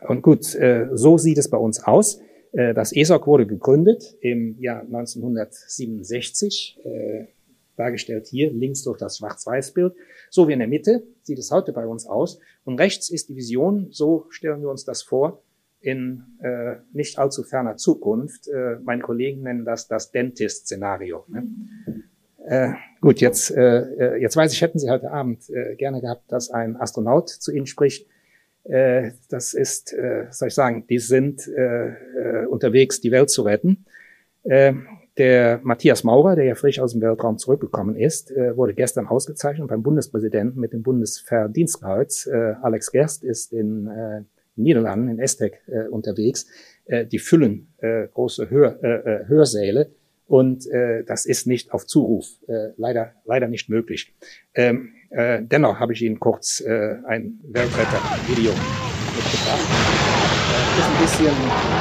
und 0.07 0.21
gut, 0.21 0.53
äh, 0.55 0.87
so 0.93 1.17
sieht 1.17 1.37
es 1.37 1.49
bei 1.49 1.57
uns 1.57 1.83
aus. 1.83 2.19
Äh, 2.51 2.73
das 2.73 2.93
ESOC 2.93 3.27
wurde 3.27 3.47
gegründet 3.47 4.17
im 4.21 4.59
Jahr 4.59 4.81
1967, 4.81 6.79
äh, 6.83 7.25
dargestellt 7.75 8.27
hier 8.27 8.51
links 8.51 8.83
durch 8.83 8.97
das 8.97 9.17
Schwarz-Weiß-Bild. 9.17 9.93
So 10.29 10.47
wie 10.47 10.53
in 10.53 10.59
der 10.59 10.67
Mitte 10.67 11.03
sieht 11.21 11.39
es 11.39 11.51
heute 11.51 11.73
bei 11.73 11.85
uns 11.85 12.05
aus. 12.05 12.39
Und 12.65 12.79
rechts 12.79 13.09
ist 13.09 13.29
die 13.29 13.35
Vision, 13.35 13.87
so 13.91 14.27
stellen 14.29 14.61
wir 14.61 14.69
uns 14.69 14.85
das 14.85 15.01
vor, 15.01 15.41
in 15.79 16.23
äh, 16.41 16.75
nicht 16.93 17.19
allzu 17.19 17.43
ferner 17.43 17.75
Zukunft. 17.75 18.47
Äh, 18.47 18.77
meine 18.83 19.01
Kollegen 19.01 19.43
nennen 19.43 19.65
das 19.65 19.87
das 19.87 20.11
Dentist-Szenario. 20.11 21.25
Ne? 21.27 21.47
Äh, 22.45 22.73
gut, 23.01 23.19
jetzt, 23.19 23.51
äh, 23.51 24.17
jetzt 24.17 24.35
weiß 24.35 24.51
ich, 24.53 24.61
hätten 24.61 24.79
Sie 24.79 24.89
heute 24.89 25.11
Abend 25.11 25.49
äh, 25.49 25.75
gerne 25.75 26.01
gehabt, 26.01 26.31
dass 26.31 26.49
ein 26.49 26.75
Astronaut 26.77 27.29
zu 27.29 27.51
Ihnen 27.51 27.67
spricht. 27.67 28.07
Äh, 28.63 29.11
das 29.29 29.53
ist, 29.53 29.93
äh, 29.93 30.27
soll 30.29 30.49
ich 30.49 30.53
sagen, 30.53 30.85
die 30.87 30.99
sind 30.99 31.47
äh, 31.47 31.87
äh, 31.87 32.45
unterwegs, 32.45 33.01
die 33.01 33.11
Welt 33.11 33.29
zu 33.29 33.43
retten. 33.43 33.85
Äh, 34.43 34.73
der 35.17 35.59
Matthias 35.63 36.03
Maurer, 36.03 36.35
der 36.35 36.45
ja 36.45 36.55
frisch 36.55 36.79
aus 36.79 36.93
dem 36.93 37.01
Weltraum 37.01 37.37
zurückgekommen 37.37 37.95
ist, 37.95 38.31
äh, 38.31 38.57
wurde 38.57 38.73
gestern 38.73 39.07
ausgezeichnet 39.07 39.67
beim 39.67 39.83
Bundespräsidenten 39.83 40.59
mit 40.59 40.73
dem 40.73 40.81
Bundesverdienstkreuz. 40.81 42.27
Äh, 42.27 42.55
Alex 42.61 42.91
Gerst 42.91 43.23
ist 43.23 43.53
in 43.53 43.87
äh, 43.87 44.21
Niederlanden, 44.55 45.09
in 45.09 45.19
Estek 45.19 45.61
äh, 45.67 45.87
unterwegs. 45.87 46.47
Äh, 46.85 47.05
die 47.05 47.19
füllen 47.19 47.73
äh, 47.77 48.07
große 48.07 48.49
Hör, 48.49 48.79
Hörsäle 49.27 49.91
und 50.25 50.65
das 51.05 51.25
ist 51.25 51.45
nicht 51.47 51.73
auf 51.73 51.85
Zuruf, 51.85 52.25
leider, 52.77 53.11
leider 53.25 53.47
nicht 53.47 53.69
möglich. 53.69 54.15
Ähm, 54.55 54.93
äh, 55.09 55.43
dennoch 55.43 55.79
habe 55.79 55.93
ich 55.93 56.01
Ihnen 56.01 56.19
kurz 56.19 56.63
ein 56.65 57.39
Weltretter-Video 57.43 58.51
mitgebracht. 58.51 59.82
Ist 60.77 60.87
ein 60.87 61.01
bisschen 61.01 61.35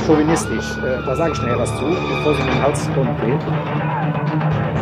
chauvinistisch. 0.06 0.76
Äh, 0.78 1.04
da 1.04 1.16
sage 1.16 1.32
ich 1.32 1.42
nachher 1.42 1.58
was 1.58 1.76
zu, 1.76 1.84
bevor 1.84 2.34
Sie 2.34 2.42
den 2.42 2.62
Hals 2.62 2.88
umdrehen. 2.88 4.81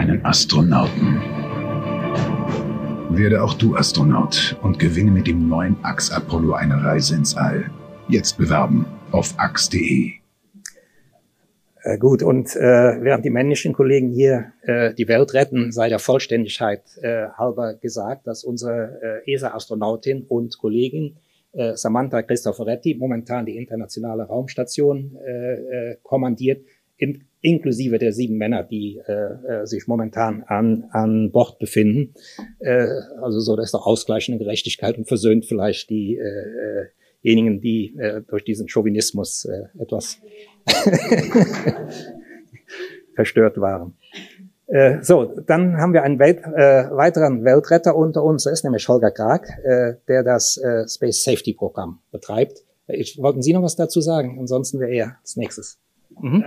Einen 0.00 0.24
Astronauten. 0.24 1.20
Werde 3.10 3.44
auch 3.44 3.52
du 3.52 3.76
Astronaut 3.76 4.56
und 4.62 4.78
gewinne 4.78 5.10
mit 5.10 5.26
dem 5.26 5.46
neuen 5.46 5.76
Axe 5.82 6.16
Apollo 6.16 6.54
eine 6.54 6.82
Reise 6.82 7.16
ins 7.16 7.36
All. 7.36 7.70
Jetzt 8.08 8.38
bewerben 8.38 8.86
auf 9.10 9.34
axe.de. 9.36 10.12
Äh, 11.82 11.98
gut, 11.98 12.22
und 12.22 12.56
äh, 12.56 12.60
während 13.02 13.26
die 13.26 13.30
männlichen 13.30 13.74
Kollegen 13.74 14.08
hier 14.08 14.52
äh, 14.62 14.94
die 14.94 15.06
Welt 15.06 15.34
retten, 15.34 15.70
sei 15.70 15.90
der 15.90 15.98
Vollständigkeit 15.98 16.82
äh, 17.02 17.26
halber 17.36 17.74
gesagt, 17.74 18.26
dass 18.26 18.42
unsere 18.42 19.22
äh, 19.26 19.34
ESA-Astronautin 19.34 20.24
und 20.26 20.56
Kollegin 20.56 21.18
äh, 21.52 21.76
Samantha 21.76 22.22
Cristoforetti 22.22 22.94
momentan 22.94 23.44
die 23.44 23.58
internationale 23.58 24.22
Raumstation 24.22 25.18
kommandiert, 26.02 26.64
in, 27.00 27.24
inklusive 27.40 27.98
der 27.98 28.12
sieben 28.12 28.36
Männer, 28.36 28.62
die 28.62 29.00
äh, 29.06 29.62
äh, 29.62 29.66
sich 29.66 29.86
momentan 29.86 30.44
an, 30.46 30.84
an 30.90 31.32
Bord 31.32 31.58
befinden. 31.58 32.14
Äh, 32.58 32.86
also 33.22 33.40
so, 33.40 33.56
dass 33.56 33.70
der 33.70 33.86
ausgleichende 33.86 34.38
Gerechtigkeit 34.38 34.98
und 34.98 35.08
versöhnt 35.08 35.46
vielleicht 35.46 35.88
die 35.88 36.16
äh, 36.16 36.86
diejenigen, 37.24 37.60
die 37.60 37.96
äh, 37.98 38.22
durch 38.28 38.44
diesen 38.44 38.68
Chauvinismus 38.68 39.46
äh, 39.46 39.82
etwas 39.82 40.18
verstört 43.14 43.58
waren. 43.58 43.94
Äh, 44.66 45.02
so, 45.02 45.24
dann 45.24 45.78
haben 45.78 45.94
wir 45.94 46.02
einen 46.02 46.18
Welt, 46.18 46.38
äh, 46.44 46.90
weiteren 46.90 47.44
Weltretter 47.44 47.96
unter 47.96 48.22
uns, 48.22 48.44
das 48.44 48.52
ist 48.54 48.64
nämlich 48.64 48.86
Holger 48.88 49.10
Krag, 49.10 49.48
äh, 49.64 49.94
der 50.06 50.22
das 50.22 50.58
äh, 50.58 50.86
Space 50.86 51.24
Safety 51.24 51.54
Programm 51.54 52.00
betreibt. 52.12 52.62
Ich, 52.86 53.18
wollten 53.18 53.42
Sie 53.42 53.52
noch 53.52 53.62
was 53.62 53.76
dazu 53.76 54.00
sagen? 54.00 54.36
Ansonsten 54.38 54.80
wäre 54.80 54.90
er 54.90 55.16
als 55.20 55.36
nächstes. 55.36 55.78
Mhm. 56.20 56.44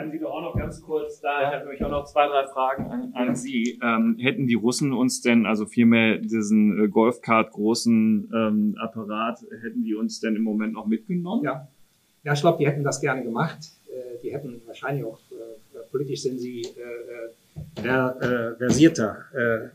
Ganz 0.74 0.86
kurz 0.86 1.22
da. 1.22 1.42
Ich 1.42 1.48
habe 1.54 1.66
nämlich 1.66 1.84
auch 1.84 1.92
noch 1.92 2.06
zwei, 2.06 2.28
drei 2.28 2.48
Fragen 2.48 2.86
an, 2.88 3.14
an 3.14 3.36
Sie. 3.36 3.80
Ähm, 3.84 4.18
hätten 4.20 4.48
die 4.48 4.56
Russen 4.56 4.92
uns 4.92 5.22
denn, 5.22 5.46
also 5.46 5.68
vielmehr 5.68 6.18
diesen 6.18 6.84
äh, 6.84 6.88
Golfkart 6.88 7.52
großen 7.52 8.32
ähm, 8.34 8.76
Apparat, 8.80 9.46
hätten 9.62 9.84
die 9.84 9.94
uns 9.94 10.20
denn 10.20 10.36
im 10.36 10.42
Moment 10.42 10.74
noch 10.74 10.88
mitgenommen? 10.88 11.44
Ja, 11.44 11.68
ja 12.24 12.34
ich 12.34 12.42
glaube, 12.42 12.58
die 12.58 12.66
hätten 12.66 12.84
das 12.84 13.02
gerne 13.02 13.22
gemacht. 13.22 13.60
Äh, 13.88 14.20
die 14.24 14.34
hätten 14.34 14.64
wahrscheinlich 14.66 15.06
auch, 15.06 15.20
äh, 15.30 15.80
politisch 15.92 16.24
sind 16.24 16.40
sie 16.40 16.64
äh, 16.64 17.88
äh, 17.88 18.56
versierter 18.58 19.18
äh, 19.36 19.68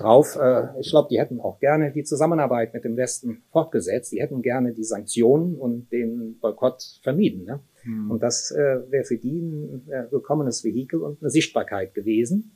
drauf. 0.00 0.36
Äh, 0.36 0.68
ich 0.80 0.90
glaube, 0.90 1.08
die 1.10 1.18
hätten 1.18 1.40
auch 1.40 1.58
gerne 1.60 1.92
die 1.92 2.04
Zusammenarbeit 2.04 2.74
mit 2.74 2.84
dem 2.84 2.96
Westen 2.96 3.42
fortgesetzt. 3.52 4.12
Die 4.12 4.20
hätten 4.20 4.42
gerne 4.42 4.72
die 4.72 4.84
Sanktionen 4.84 5.56
und 5.56 5.90
den 5.92 6.38
Boykott 6.40 7.00
vermieden. 7.02 7.44
Ne? 7.44 7.60
Mhm. 7.84 8.10
Und 8.10 8.22
das 8.22 8.50
äh, 8.50 8.80
wäre 8.90 9.04
für 9.04 9.18
die 9.18 9.40
ein 9.40 9.88
äh, 9.88 10.10
willkommenes 10.10 10.64
Vehikel 10.64 11.00
und 11.00 11.20
eine 11.20 11.30
Sichtbarkeit 11.30 11.94
gewesen. 11.94 12.52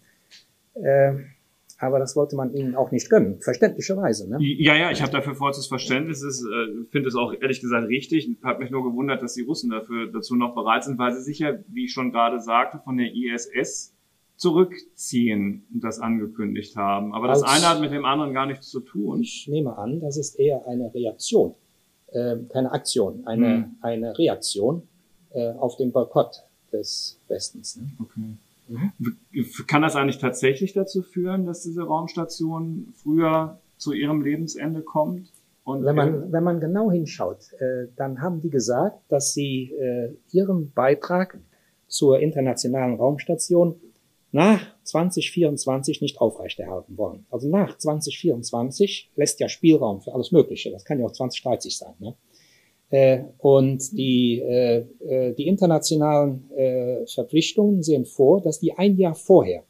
Äh, 0.74 1.14
aber 1.78 1.98
das 1.98 2.14
wollte 2.16 2.36
man 2.36 2.54
ihnen 2.54 2.76
auch 2.76 2.92
nicht 2.92 3.10
gönnen, 3.10 3.40
verständlicherweise. 3.40 4.30
Ne? 4.30 4.38
Ja, 4.40 4.76
ja, 4.76 4.90
ich 4.90 5.02
habe 5.02 5.12
dafür 5.12 5.34
vollstes 5.34 5.66
Verständnis. 5.66 6.22
Ich 6.22 6.40
äh, 6.40 6.84
finde 6.90 7.08
es 7.08 7.16
auch 7.16 7.32
ehrlich 7.32 7.60
gesagt 7.60 7.88
richtig. 7.88 8.30
Hat 8.42 8.58
mich 8.58 8.70
nur 8.70 8.84
gewundert, 8.84 9.22
dass 9.22 9.34
die 9.34 9.42
Russen 9.42 9.70
dafür 9.70 10.10
dazu 10.10 10.36
noch 10.36 10.54
bereit 10.54 10.84
sind, 10.84 10.98
weil 10.98 11.12
sie 11.14 11.22
sicher, 11.22 11.58
wie 11.68 11.84
ich 11.84 11.92
schon 11.92 12.12
gerade 12.12 12.40
sagte, 12.40 12.80
von 12.84 12.96
der 12.96 13.12
ISS 13.12 13.93
zurückziehen 14.36 15.64
und 15.72 15.84
das 15.84 16.00
angekündigt 16.00 16.76
haben. 16.76 17.14
Aber 17.14 17.28
das 17.28 17.42
eine 17.42 17.68
hat 17.68 17.80
mit 17.80 17.92
dem 17.92 18.04
anderen 18.04 18.34
gar 18.34 18.46
nichts 18.46 18.68
zu 18.68 18.80
tun. 18.80 19.20
Ich 19.20 19.46
nehme 19.48 19.78
an, 19.78 20.00
das 20.00 20.16
ist 20.16 20.38
eher 20.38 20.66
eine 20.66 20.92
Reaktion, 20.92 21.54
äh, 22.12 22.36
keine 22.48 22.72
Aktion, 22.72 23.26
eine, 23.26 23.46
hm. 23.46 23.76
eine 23.80 24.18
Reaktion 24.18 24.82
äh, 25.32 25.52
auf 25.52 25.76
den 25.76 25.92
Boykott 25.92 26.42
des 26.72 27.18
Westens. 27.28 27.76
Ne? 27.76 27.88
Okay. 28.00 28.36
Mhm. 28.68 29.66
Kann 29.66 29.82
das 29.82 29.94
eigentlich 29.96 30.18
tatsächlich 30.18 30.72
dazu 30.72 31.02
führen, 31.02 31.44
dass 31.46 31.62
diese 31.62 31.82
Raumstation 31.82 32.94
früher 32.94 33.58
zu 33.76 33.92
ihrem 33.92 34.22
Lebensende 34.22 34.80
kommt? 34.80 35.30
Und 35.64 35.84
wenn 35.84 35.96
man, 35.96 36.32
wenn 36.32 36.44
man 36.44 36.60
genau 36.60 36.90
hinschaut, 36.90 37.52
äh, 37.58 37.88
dann 37.96 38.20
haben 38.20 38.42
die 38.42 38.50
gesagt, 38.50 39.00
dass 39.08 39.32
sie 39.32 39.72
äh, 39.72 40.14
ihren 40.30 40.72
Beitrag 40.72 41.38
zur 41.88 42.20
internationalen 42.20 42.96
Raumstation 42.96 43.76
nach 44.34 44.60
2024 44.82 46.00
nicht 46.00 46.20
aufrechterhalten 46.20 46.98
wollen. 46.98 47.24
Also 47.30 47.48
nach 47.48 47.78
2024 47.78 49.12
lässt 49.14 49.38
ja 49.38 49.48
Spielraum 49.48 50.00
für 50.00 50.12
alles 50.12 50.32
Mögliche. 50.32 50.72
Das 50.72 50.84
kann 50.84 50.98
ja 50.98 51.06
auch 51.06 51.12
2030 51.12 51.78
sein. 51.78 51.94
Ne? 52.00 52.14
Äh, 52.90 53.24
und 53.38 53.96
die, 53.96 54.40
äh, 54.40 54.84
äh, 55.06 55.34
die 55.34 55.46
internationalen 55.46 56.50
Verpflichtungen 57.06 57.82
sehen 57.82 58.04
vor, 58.04 58.40
dass 58.40 58.58
die 58.58 58.72
ein 58.76 58.96
Jahr 58.96 59.14
vorher 59.14 59.62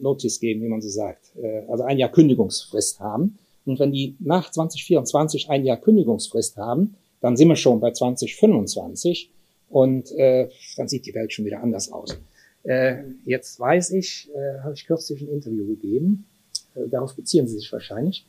Notice 0.00 0.38
geben, 0.38 0.62
wie 0.62 0.68
man 0.68 0.80
so 0.80 0.88
sagt, 0.88 1.32
also 1.68 1.82
ein 1.82 1.98
Jahr 1.98 2.12
Kündigungsfrist 2.12 3.00
haben. 3.00 3.38
Und 3.66 3.80
wenn 3.80 3.90
die 3.90 4.14
nach 4.20 4.50
2024 4.52 5.50
ein 5.50 5.64
Jahr 5.64 5.78
Kündigungsfrist 5.78 6.56
haben, 6.56 6.94
dann 7.20 7.36
sind 7.36 7.48
wir 7.48 7.56
schon 7.56 7.80
bei 7.80 7.90
2025 7.90 9.30
und 9.68 10.12
äh, 10.12 10.48
dann 10.76 10.86
sieht 10.86 11.06
die 11.06 11.14
Welt 11.14 11.32
schon 11.32 11.44
wieder 11.44 11.60
anders 11.60 11.90
aus. 11.90 12.16
Äh, 12.64 13.04
jetzt 13.24 13.60
weiß 13.60 13.92
ich, 13.92 14.30
äh, 14.34 14.60
habe 14.60 14.74
ich 14.74 14.86
kürzlich 14.86 15.22
ein 15.22 15.28
Interview 15.28 15.66
gegeben, 15.66 16.26
äh, 16.74 16.88
darauf 16.88 17.14
beziehen 17.14 17.46
Sie 17.46 17.58
sich 17.58 17.72
wahrscheinlich, 17.72 18.26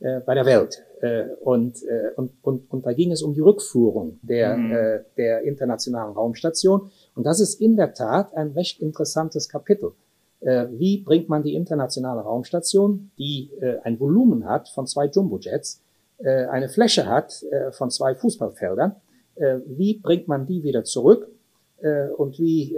äh, 0.00 0.20
bei 0.20 0.34
der 0.34 0.46
Welt. 0.46 0.84
Äh, 1.00 1.24
und, 1.42 1.82
äh, 1.84 2.10
und, 2.16 2.32
und, 2.42 2.70
und 2.70 2.86
da 2.86 2.92
ging 2.92 3.12
es 3.12 3.22
um 3.22 3.34
die 3.34 3.40
Rückführung 3.40 4.18
der, 4.22 4.56
mhm. 4.56 4.72
äh, 4.72 5.00
der 5.16 5.42
internationalen 5.42 6.12
Raumstation. 6.12 6.90
Und 7.14 7.24
das 7.24 7.40
ist 7.40 7.60
in 7.60 7.76
der 7.76 7.94
Tat 7.94 8.34
ein 8.34 8.50
recht 8.52 8.80
interessantes 8.80 9.48
Kapitel. 9.48 9.92
Äh, 10.40 10.66
wie 10.72 10.98
bringt 10.98 11.28
man 11.28 11.42
die 11.42 11.54
internationale 11.54 12.20
Raumstation, 12.20 13.10
die 13.18 13.50
äh, 13.60 13.78
ein 13.82 13.98
Volumen 13.98 14.44
hat 14.44 14.68
von 14.68 14.86
zwei 14.86 15.06
Jumbojets, 15.06 15.80
äh, 16.18 16.46
eine 16.46 16.68
Fläche 16.68 17.06
hat 17.06 17.42
äh, 17.50 17.72
von 17.72 17.90
zwei 17.90 18.14
Fußballfeldern, 18.14 18.94
äh, 19.36 19.58
wie 19.66 19.98
bringt 19.98 20.28
man 20.28 20.46
die 20.46 20.62
wieder 20.62 20.84
zurück 20.84 21.28
äh, 21.80 22.08
und 22.08 22.38
wie 22.38 22.76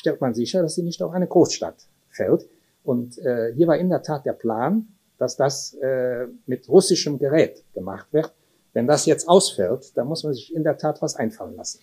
stellt 0.00 0.20
man 0.20 0.34
sicher, 0.34 0.62
dass 0.62 0.74
sie 0.74 0.82
nicht 0.82 1.02
auf 1.02 1.12
eine 1.12 1.26
Großstadt 1.26 1.86
fällt. 2.08 2.48
Und 2.82 3.18
äh, 3.18 3.52
hier 3.54 3.68
war 3.68 3.76
in 3.76 3.90
der 3.90 4.02
Tat 4.02 4.24
der 4.24 4.32
Plan, 4.32 4.88
dass 5.18 5.36
das 5.36 5.74
äh, 5.74 6.26
mit 6.46 6.68
russischem 6.68 7.18
Gerät 7.18 7.62
gemacht 7.74 8.08
wird. 8.12 8.32
Wenn 8.72 8.86
das 8.86 9.04
jetzt 9.04 9.28
ausfällt, 9.28 9.96
dann 9.96 10.06
muss 10.06 10.24
man 10.24 10.32
sich 10.32 10.54
in 10.54 10.64
der 10.64 10.78
Tat 10.78 11.02
was 11.02 11.16
einfallen 11.16 11.54
lassen. 11.56 11.80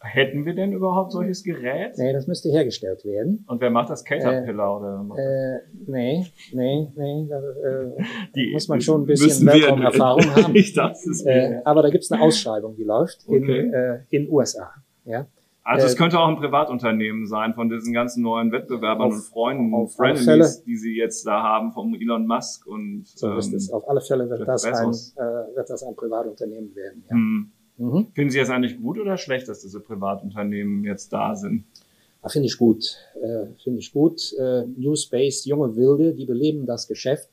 Hätten 0.00 0.44
wir 0.44 0.54
denn 0.54 0.72
überhaupt 0.72 1.12
solches 1.12 1.42
Gerät? 1.44 1.98
Nee, 1.98 2.12
das 2.12 2.26
müsste 2.26 2.50
hergestellt 2.50 3.04
werden. 3.04 3.44
Und 3.48 3.60
wer 3.60 3.70
macht 3.70 3.90
das? 3.90 4.04
Caterpillar 4.04 4.76
äh, 4.76 4.80
oder? 4.80 5.02
Macht 5.02 5.18
äh, 5.18 5.58
nee, 5.86 6.26
nee, 6.52 6.88
nee. 6.96 7.26
Da 7.28 7.38
äh, 7.38 8.04
die, 8.34 8.52
muss 8.52 8.68
man 8.68 8.80
schon 8.80 9.02
ein 9.02 9.06
bisschen 9.06 9.46
Weltraumerfahrung 9.46 10.34
haben. 10.34 10.54
ich 10.54 10.72
dachte 10.72 11.10
es 11.10 11.24
äh, 11.24 11.60
aber 11.64 11.82
da 11.82 11.90
gibt's 11.90 12.10
eine 12.12 12.22
Ausschreibung, 12.22 12.76
die 12.76 12.84
läuft 12.84 13.24
okay. 13.26 13.36
in 13.36 13.72
äh, 13.72 14.00
in 14.10 14.30
USA. 14.30 14.70
Ja. 15.04 15.26
Also 15.68 15.86
es 15.86 15.96
könnte 15.96 16.18
auch 16.18 16.28
ein 16.28 16.36
Privatunternehmen 16.36 17.26
sein 17.26 17.52
von 17.52 17.68
diesen 17.68 17.92
ganzen 17.92 18.22
neuen 18.22 18.50
Wettbewerbern 18.52 19.08
auf, 19.08 19.14
und 19.14 19.20
Freunden, 19.20 19.74
und 19.74 19.88
Frenemies, 19.88 20.62
die 20.64 20.76
sie 20.78 20.96
jetzt 20.96 21.26
da 21.26 21.42
haben 21.42 21.72
vom 21.72 21.94
Elon 21.94 22.26
Musk 22.26 22.66
und 22.66 23.06
so 23.06 23.36
ist 23.36 23.52
es. 23.52 23.68
Ähm, 23.68 23.74
auf 23.74 23.86
alle 23.86 24.00
Fälle 24.00 24.30
wird 24.30 24.48
das, 24.48 24.64
ein, 24.64 24.88
äh, 24.88 25.56
wird 25.56 25.68
das 25.68 25.82
ein 25.82 25.94
Privatunternehmen 25.94 26.74
werden. 26.74 27.04
Ja. 27.10 27.14
Hm. 27.14 27.52
Mhm. 27.76 28.06
Finden 28.14 28.30
Sie 28.30 28.38
es 28.38 28.48
eigentlich 28.48 28.80
gut 28.80 28.98
oder 28.98 29.18
schlecht, 29.18 29.46
dass 29.46 29.60
diese 29.60 29.80
Privatunternehmen 29.80 30.84
jetzt 30.84 31.12
da 31.12 31.36
sind? 31.36 31.64
Ah, 32.22 32.30
Finde 32.30 32.46
ich 32.46 32.56
gut. 32.56 32.96
Äh, 33.22 33.46
Finde 33.62 33.80
ich 33.80 33.92
gut. 33.92 34.34
Äh, 34.38 34.64
New 34.76 34.96
Space, 34.96 35.44
junge 35.44 35.76
Wilde, 35.76 36.14
die 36.14 36.24
beleben 36.24 36.64
das 36.64 36.88
Geschäft. 36.88 37.28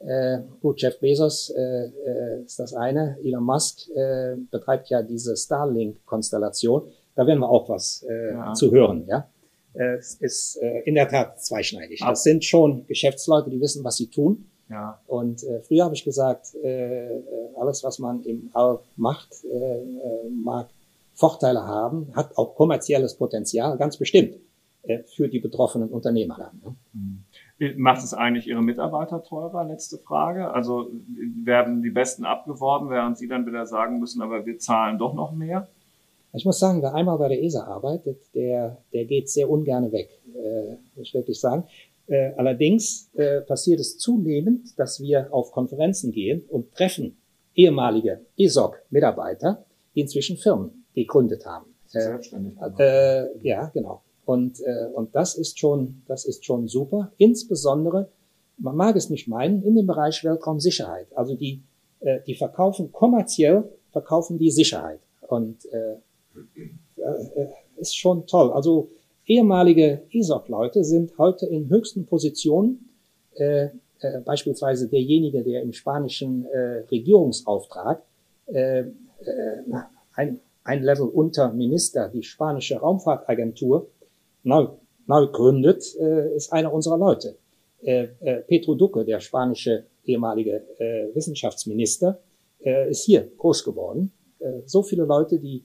Äh, 0.00 0.40
gut, 0.60 0.82
Jeff 0.82 1.00
Bezos 1.00 1.48
äh, 1.48 1.86
äh, 1.86 2.42
ist 2.44 2.58
das 2.58 2.74
eine. 2.74 3.16
Elon 3.24 3.42
Musk 3.42 3.88
äh, 3.94 4.36
betreibt 4.50 4.90
ja 4.90 5.02
diese 5.02 5.34
Starlink-Konstellation 5.34 6.82
da 7.14 7.26
werden 7.26 7.40
wir 7.40 7.48
auch 7.48 7.68
was 7.68 8.04
äh, 8.08 8.32
ja. 8.32 8.52
zu 8.54 8.70
hören. 8.72 9.06
Ja? 9.06 9.28
äh, 9.74 9.98
ist 9.98 10.56
äh, 10.62 10.80
in 10.84 10.94
der 10.94 11.08
Tat 11.08 11.42
zweischneidig. 11.42 12.00
Das 12.00 12.22
sind 12.22 12.44
schon 12.44 12.86
Geschäftsleute, 12.86 13.50
die 13.50 13.60
wissen, 13.60 13.84
was 13.84 13.96
sie 13.96 14.08
tun. 14.08 14.46
Ja. 14.70 15.00
Und 15.06 15.42
äh, 15.44 15.60
früher 15.60 15.84
habe 15.84 15.94
ich 15.94 16.04
gesagt, 16.04 16.54
äh, 16.62 17.16
äh, 17.16 17.22
alles, 17.56 17.84
was 17.84 17.98
man 17.98 18.22
im 18.22 18.50
All 18.54 18.78
macht, 18.96 19.28
äh, 19.44 19.56
äh, 19.56 20.30
mag 20.30 20.68
Vorteile 21.12 21.64
haben, 21.64 22.08
hat 22.14 22.36
auch 22.36 22.56
kommerzielles 22.56 23.14
Potenzial, 23.14 23.76
ganz 23.76 23.96
bestimmt, 23.96 24.36
äh, 24.82 25.02
für 25.04 25.28
die 25.28 25.38
betroffenen 25.38 25.90
Unternehmer 25.90 26.36
dann. 26.38 26.60
Ne? 26.64 26.76
Mhm. 26.92 27.80
Macht 27.80 28.02
es 28.02 28.14
eigentlich 28.14 28.48
Ihre 28.48 28.62
Mitarbeiter 28.62 29.22
teurer? 29.22 29.64
Letzte 29.64 29.98
Frage. 29.98 30.50
Also 30.52 30.90
werden 31.44 31.82
die 31.82 31.90
Besten 31.90 32.24
abgeworben, 32.24 32.90
während 32.90 33.16
Sie 33.16 33.28
dann 33.28 33.46
wieder 33.46 33.66
sagen 33.66 34.00
müssen, 34.00 34.22
aber 34.22 34.44
wir 34.44 34.58
zahlen 34.58 34.98
doch 34.98 35.14
noch 35.14 35.32
mehr? 35.32 35.68
Ich 36.36 36.44
muss 36.44 36.58
sagen, 36.58 36.82
wer 36.82 36.94
einmal 36.94 37.16
bei 37.18 37.28
der 37.28 37.42
ESA 37.42 37.64
arbeitet, 37.64 38.18
der, 38.34 38.78
der 38.92 39.04
geht 39.04 39.30
sehr 39.30 39.48
ungern 39.48 39.92
weg, 39.92 40.08
äh, 40.34 40.76
muss 40.96 41.08
ich 41.08 41.14
wirklich 41.14 41.38
sagen. 41.38 41.64
Äh, 42.06 42.32
allerdings 42.36 43.08
äh, 43.14 43.40
passiert 43.40 43.78
es 43.80 43.98
zunehmend, 43.98 44.78
dass 44.78 45.00
wir 45.00 45.32
auf 45.32 45.52
Konferenzen 45.52 46.10
gehen 46.10 46.42
und 46.48 46.72
treffen 46.74 47.16
ehemalige 47.54 48.20
ESOC-Mitarbeiter, 48.36 49.64
die 49.94 50.00
inzwischen 50.00 50.36
Firmen 50.36 50.84
gegründet 50.94 51.46
haben. 51.46 51.66
Äh, 51.92 52.00
Selbstständig. 52.00 52.54
Äh, 52.78 53.38
ja, 53.46 53.70
genau. 53.72 54.02
Und, 54.24 54.60
äh, 54.60 54.86
und 54.92 55.14
das 55.14 55.36
ist 55.36 55.58
schon, 55.58 56.02
das 56.08 56.24
ist 56.24 56.44
schon 56.44 56.66
super. 56.66 57.12
Insbesondere, 57.16 58.08
man 58.58 58.74
mag 58.76 58.96
es 58.96 59.08
nicht 59.08 59.28
meinen, 59.28 59.62
in 59.62 59.76
dem 59.76 59.86
Bereich 59.86 60.24
Weltraumsicherheit. 60.24 61.06
Also 61.14 61.36
die, 61.36 61.62
äh, 62.00 62.20
die 62.26 62.34
verkaufen 62.34 62.90
kommerziell, 62.90 63.64
verkaufen 63.92 64.38
die 64.38 64.50
Sicherheit. 64.50 65.00
Und 65.28 65.64
äh, 65.66 65.78
äh, 65.78 65.96
ist 67.76 67.96
schon 67.96 68.26
toll. 68.26 68.52
Also 68.52 68.90
ehemalige 69.26 70.02
ESOC-Leute 70.10 70.84
sind 70.84 71.16
heute 71.18 71.46
in 71.46 71.68
höchsten 71.68 72.06
Positionen, 72.06 72.90
äh, 73.34 73.68
äh, 74.00 74.20
beispielsweise 74.24 74.88
derjenige, 74.88 75.42
der 75.42 75.62
im 75.62 75.72
spanischen 75.72 76.46
äh, 76.46 76.84
Regierungsauftrag 76.90 78.02
äh, 78.46 78.80
äh, 78.80 78.84
ein, 80.14 80.40
ein 80.62 80.82
Level 80.82 81.08
unter 81.08 81.52
Minister 81.52 82.08
die 82.08 82.22
spanische 82.22 82.76
Raumfahrtagentur 82.76 83.88
neu, 84.42 84.68
neu 85.06 85.26
gründet, 85.28 85.84
äh, 85.98 86.34
ist 86.34 86.52
einer 86.52 86.72
unserer 86.72 86.98
Leute. 86.98 87.36
Äh, 87.82 88.08
äh, 88.20 88.40
Petro 88.42 88.74
Duque, 88.74 89.04
der 89.04 89.20
spanische 89.20 89.84
ehemalige 90.04 90.64
äh, 90.78 91.14
Wissenschaftsminister, 91.14 92.20
äh, 92.62 92.90
ist 92.90 93.04
hier 93.04 93.30
groß 93.38 93.64
geworden. 93.64 94.12
Äh, 94.38 94.60
so 94.66 94.82
viele 94.82 95.04
Leute, 95.04 95.38
die 95.38 95.64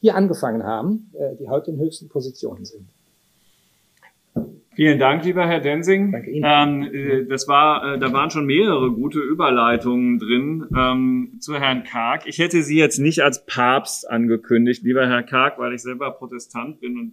hier 0.00 0.16
angefangen 0.16 0.64
haben, 0.64 1.10
äh, 1.14 1.36
die 1.36 1.48
heute 1.48 1.70
in 1.70 1.78
höchsten 1.78 2.08
Positionen 2.08 2.64
sind. 2.64 2.88
Vielen 4.74 4.98
Dank, 4.98 5.24
lieber 5.24 5.46
Herr 5.46 5.60
Densing. 5.60 6.12
Danke 6.12 6.30
Ihnen. 6.30 6.44
Ähm, 6.46 6.94
äh, 6.94 7.26
das 7.26 7.48
war, 7.48 7.96
äh, 7.96 7.98
da 7.98 8.12
waren 8.12 8.30
schon 8.30 8.46
mehrere 8.46 8.90
gute 8.92 9.18
Überleitungen 9.18 10.18
drin 10.18 10.66
ähm, 10.74 11.32
zu 11.40 11.58
Herrn 11.58 11.84
Karg. 11.84 12.26
Ich 12.26 12.38
hätte 12.38 12.62
Sie 12.62 12.78
jetzt 12.78 12.98
nicht 12.98 13.20
als 13.20 13.44
Papst 13.44 14.08
angekündigt, 14.08 14.82
lieber 14.82 15.06
Herr 15.06 15.22
Karg, 15.22 15.58
weil 15.58 15.74
ich 15.74 15.82
selber 15.82 16.12
Protestant 16.12 16.80
bin 16.80 16.98
und 16.98 17.12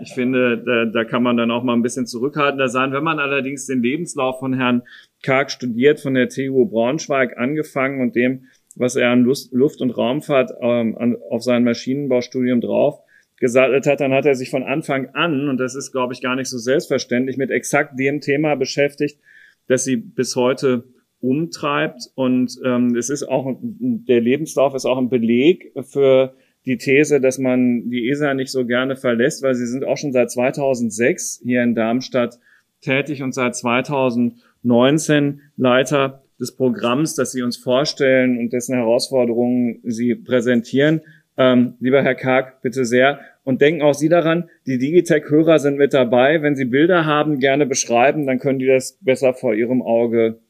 ich 0.00 0.14
finde, 0.14 0.56
da, 0.64 0.86
da 0.86 1.04
kann 1.04 1.22
man 1.22 1.36
dann 1.36 1.50
auch 1.50 1.62
mal 1.62 1.74
ein 1.74 1.82
bisschen 1.82 2.06
zurückhaltender 2.06 2.68
sein. 2.68 2.92
Wenn 2.92 3.04
man 3.04 3.18
allerdings 3.18 3.66
den 3.66 3.82
Lebenslauf 3.82 4.38
von 4.38 4.54
Herrn 4.54 4.82
Karg 5.22 5.50
studiert, 5.50 6.00
von 6.00 6.14
der 6.14 6.30
TU 6.30 6.64
Braunschweig 6.64 7.36
angefangen 7.36 8.00
und 8.00 8.16
dem, 8.16 8.46
was 8.76 8.96
er 8.96 9.10
an 9.10 9.22
Lust, 9.22 9.52
Luft- 9.52 9.80
und 9.80 9.90
Raumfahrt 9.90 10.52
ähm, 10.60 10.96
an, 10.98 11.16
auf 11.30 11.42
sein 11.42 11.64
Maschinenbaustudium 11.64 12.60
drauf 12.60 13.00
gesattelt 13.42 13.86
hat, 13.86 14.00
dann 14.00 14.12
hat 14.12 14.24
er 14.24 14.36
sich 14.36 14.50
von 14.50 14.62
Anfang 14.62 15.08
an, 15.14 15.48
und 15.48 15.58
das 15.58 15.74
ist, 15.74 15.90
glaube 15.90 16.12
ich, 16.12 16.22
gar 16.22 16.36
nicht 16.36 16.48
so 16.48 16.58
selbstverständlich, 16.58 17.36
mit 17.36 17.50
exakt 17.50 17.98
dem 17.98 18.20
Thema 18.20 18.54
beschäftigt, 18.54 19.18
das 19.66 19.82
sie 19.82 19.96
bis 19.96 20.36
heute 20.36 20.84
umtreibt. 21.20 22.10
Und 22.14 22.56
ähm, 22.64 22.94
es 22.94 23.10
ist 23.10 23.24
auch, 23.24 23.56
der 23.60 24.20
Lebenslauf 24.20 24.74
ist 24.74 24.84
auch 24.84 24.98
ein 24.98 25.08
Beleg 25.08 25.72
für 25.82 26.34
die 26.66 26.76
These, 26.76 27.20
dass 27.20 27.38
man 27.38 27.90
die 27.90 28.08
ESA 28.08 28.34
nicht 28.34 28.52
so 28.52 28.64
gerne 28.64 28.94
verlässt, 28.94 29.42
weil 29.42 29.54
sie 29.54 29.66
sind 29.66 29.84
auch 29.84 29.96
schon 29.96 30.12
seit 30.12 30.30
2006 30.30 31.40
hier 31.44 31.62
in 31.62 31.74
Darmstadt 31.74 32.38
tätig 32.80 33.22
und 33.22 33.32
seit 33.32 33.56
2019 33.56 35.40
Leiter 35.56 36.21
des 36.42 36.56
Programms, 36.56 37.14
das 37.14 37.30
Sie 37.30 37.42
uns 37.42 37.56
vorstellen 37.56 38.36
und 38.36 38.52
dessen 38.52 38.74
Herausforderungen 38.74 39.78
Sie 39.84 40.16
präsentieren. 40.16 41.00
Ähm, 41.38 41.74
lieber 41.78 42.02
Herr 42.02 42.16
Karg, 42.16 42.60
bitte 42.62 42.84
sehr. 42.84 43.20
Und 43.44 43.60
denken 43.60 43.82
auch 43.82 43.94
Sie 43.94 44.08
daran, 44.08 44.50
die 44.66 44.78
Digitech-Hörer 44.78 45.60
sind 45.60 45.78
mit 45.78 45.94
dabei. 45.94 46.42
Wenn 46.42 46.56
Sie 46.56 46.64
Bilder 46.64 47.06
haben, 47.06 47.38
gerne 47.38 47.64
beschreiben, 47.64 48.26
dann 48.26 48.40
können 48.40 48.58
die 48.58 48.66
das 48.66 48.98
besser 49.00 49.34
vor 49.34 49.54
Ihrem 49.54 49.82
Auge 49.82 50.40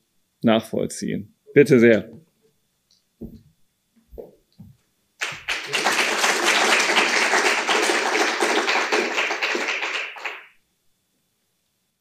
nachvollziehen. 0.42 1.35
Bitte 1.55 1.78
sehr. 1.78 2.09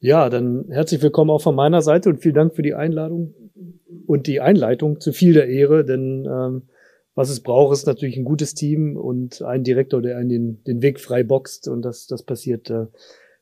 Ja, 0.04 0.28
dann 0.30 0.64
herzlich 0.68 1.00
willkommen 1.00 1.30
auch 1.30 1.42
von 1.42 1.54
meiner 1.54 1.80
Seite 1.80 2.08
und 2.08 2.20
vielen 2.20 2.34
Dank 2.34 2.56
für 2.56 2.62
die 2.62 2.74
Einladung 2.74 3.34
und 4.08 4.26
die 4.26 4.40
Einleitung 4.40 4.98
zu 4.98 5.12
viel 5.12 5.32
der 5.32 5.46
Ehre, 5.46 5.84
denn 5.84 6.28
ähm, 6.28 6.62
was 7.14 7.30
es 7.30 7.38
braucht, 7.38 7.72
ist 7.72 7.86
natürlich 7.86 8.16
ein 8.16 8.24
gutes 8.24 8.54
Team 8.54 8.96
und 8.96 9.42
ein 9.42 9.62
Direktor, 9.62 10.02
der 10.02 10.16
einen 10.16 10.28
den, 10.28 10.64
den 10.64 10.82
Weg 10.82 10.98
frei 10.98 11.22
boxt. 11.22 11.68
Und 11.68 11.82
das, 11.82 12.08
das 12.08 12.24
passiert 12.24 12.68
äh, 12.68 12.86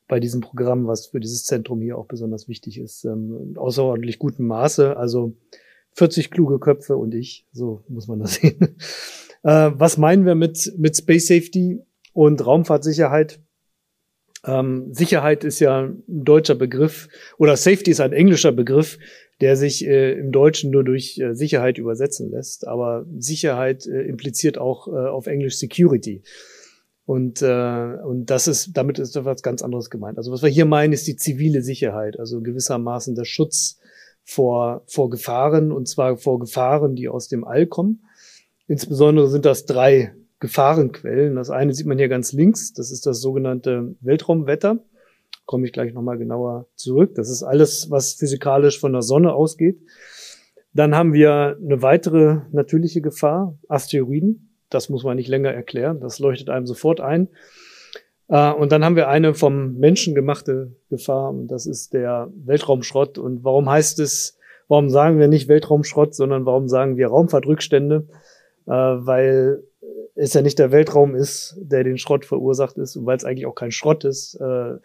bei 0.07 0.19
diesem 0.19 0.41
Programm, 0.41 0.85
was 0.85 1.07
für 1.07 1.19
dieses 1.19 1.45
Zentrum 1.45 1.81
hier 1.81 1.97
auch 1.97 2.05
besonders 2.05 2.47
wichtig 2.47 2.79
ist. 2.79 3.05
Ähm, 3.05 3.55
außerordentlich 3.55 4.19
gutem 4.19 4.45
Maße. 4.45 4.95
Also 4.97 5.33
40 5.93 6.29
kluge 6.29 6.59
Köpfe 6.59 6.95
und 6.95 7.15
ich, 7.15 7.47
so 7.51 7.81
muss 7.87 8.07
man 8.07 8.19
das 8.19 8.35
sehen. 8.39 8.77
äh, 9.41 9.71
was 9.73 9.97
meinen 9.97 10.27
wir 10.27 10.35
mit, 10.35 10.73
mit 10.77 10.95
Space 10.95 11.25
Safety 11.25 11.81
und 12.13 12.45
Raumfahrtsicherheit? 12.45 13.39
Ähm, 14.45 14.93
Sicherheit 14.93 15.43
ist 15.43 15.59
ja 15.59 15.83
ein 15.83 16.03
deutscher 16.07 16.55
Begriff 16.55 17.07
oder 17.37 17.55
Safety 17.55 17.91
ist 17.91 18.01
ein 18.01 18.13
englischer 18.13 18.51
Begriff, 18.51 18.97
der 19.39 19.55
sich 19.55 19.85
äh, 19.85 20.13
im 20.13 20.31
Deutschen 20.31 20.71
nur 20.71 20.83
durch 20.83 21.19
äh, 21.19 21.33
Sicherheit 21.33 21.77
übersetzen 21.77 22.31
lässt. 22.31 22.67
Aber 22.67 23.05
Sicherheit 23.17 23.85
äh, 23.85 24.01
impliziert 24.01 24.57
auch 24.57 24.87
äh, 24.87 24.91
auf 24.91 25.27
Englisch 25.27 25.57
Security. 25.57 26.23
Und, 27.05 27.41
äh, 27.41 27.97
und 28.03 28.27
das 28.27 28.47
ist, 28.47 28.77
damit 28.77 28.99
ist 28.99 29.15
etwas 29.15 29.41
ganz 29.41 29.61
anderes 29.61 29.89
gemeint. 29.89 30.17
Also 30.17 30.31
was 30.31 30.43
wir 30.43 30.49
hier 30.49 30.65
meinen, 30.65 30.93
ist 30.93 31.07
die 31.07 31.15
zivile 31.15 31.61
Sicherheit, 31.61 32.19
also 32.19 32.41
gewissermaßen 32.41 33.15
der 33.15 33.25
Schutz 33.25 33.79
vor, 34.23 34.83
vor 34.87 35.09
Gefahren, 35.09 35.71
und 35.71 35.87
zwar 35.87 36.17
vor 36.17 36.39
Gefahren, 36.39 36.95
die 36.95 37.09
aus 37.09 37.27
dem 37.27 37.43
All 37.43 37.65
kommen. 37.65 38.05
Insbesondere 38.67 39.29
sind 39.29 39.45
das 39.45 39.65
drei 39.65 40.13
Gefahrenquellen. 40.41 41.35
Das 41.35 41.49
eine 41.49 41.73
sieht 41.73 41.87
man 41.87 41.97
hier 41.97 42.09
ganz 42.09 42.33
links, 42.33 42.73
das 42.73 42.91
ist 42.91 43.05
das 43.05 43.21
sogenannte 43.21 43.95
Weltraumwetter 44.01 44.79
komme 45.51 45.65
ich 45.65 45.73
gleich 45.73 45.93
nochmal 45.93 46.17
genauer 46.17 46.67
zurück. 46.75 47.13
Das 47.15 47.29
ist 47.29 47.43
alles, 47.43 47.91
was 47.91 48.13
physikalisch 48.13 48.79
von 48.79 48.93
der 48.93 49.01
Sonne 49.01 49.33
ausgeht. 49.33 49.81
Dann 50.73 50.95
haben 50.95 51.11
wir 51.11 51.57
eine 51.61 51.81
weitere 51.81 52.37
natürliche 52.53 53.01
Gefahr, 53.01 53.57
Asteroiden. 53.67 54.55
Das 54.69 54.87
muss 54.87 55.03
man 55.03 55.17
nicht 55.17 55.27
länger 55.27 55.51
erklären. 55.51 55.99
Das 55.99 56.19
leuchtet 56.19 56.49
einem 56.49 56.65
sofort 56.65 57.01
ein. 57.01 57.27
Äh, 58.29 58.51
und 58.53 58.71
dann 58.71 58.85
haben 58.85 58.95
wir 58.95 59.09
eine 59.09 59.33
vom 59.33 59.77
Menschen 59.77 60.15
gemachte 60.15 60.71
Gefahr. 60.89 61.31
Und 61.31 61.47
das 61.47 61.65
ist 61.65 61.93
der 61.93 62.31
Weltraumschrott. 62.33 63.17
Und 63.17 63.43
warum 63.43 63.69
heißt 63.69 63.99
es, 63.99 64.37
warum 64.69 64.89
sagen 64.89 65.19
wir 65.19 65.27
nicht 65.27 65.49
Weltraumschrott, 65.49 66.15
sondern 66.15 66.45
warum 66.45 66.69
sagen 66.69 66.95
wir 66.95 67.09
Raumfahrtrückstände? 67.09 68.07
Äh, 68.67 68.71
weil 68.71 69.63
es 70.21 70.33
ja 70.33 70.41
nicht 70.41 70.59
der 70.59 70.71
Weltraum 70.71 71.15
ist, 71.15 71.57
der 71.59 71.83
den 71.83 71.97
Schrott 71.97 72.25
verursacht 72.25 72.77
ist 72.77 72.95
und 72.95 73.05
weil 73.05 73.17
es 73.17 73.25
eigentlich 73.25 73.47
auch 73.47 73.55
kein 73.55 73.71
Schrott 73.71 74.03
ist, 74.03 74.35
äh, 74.35 74.75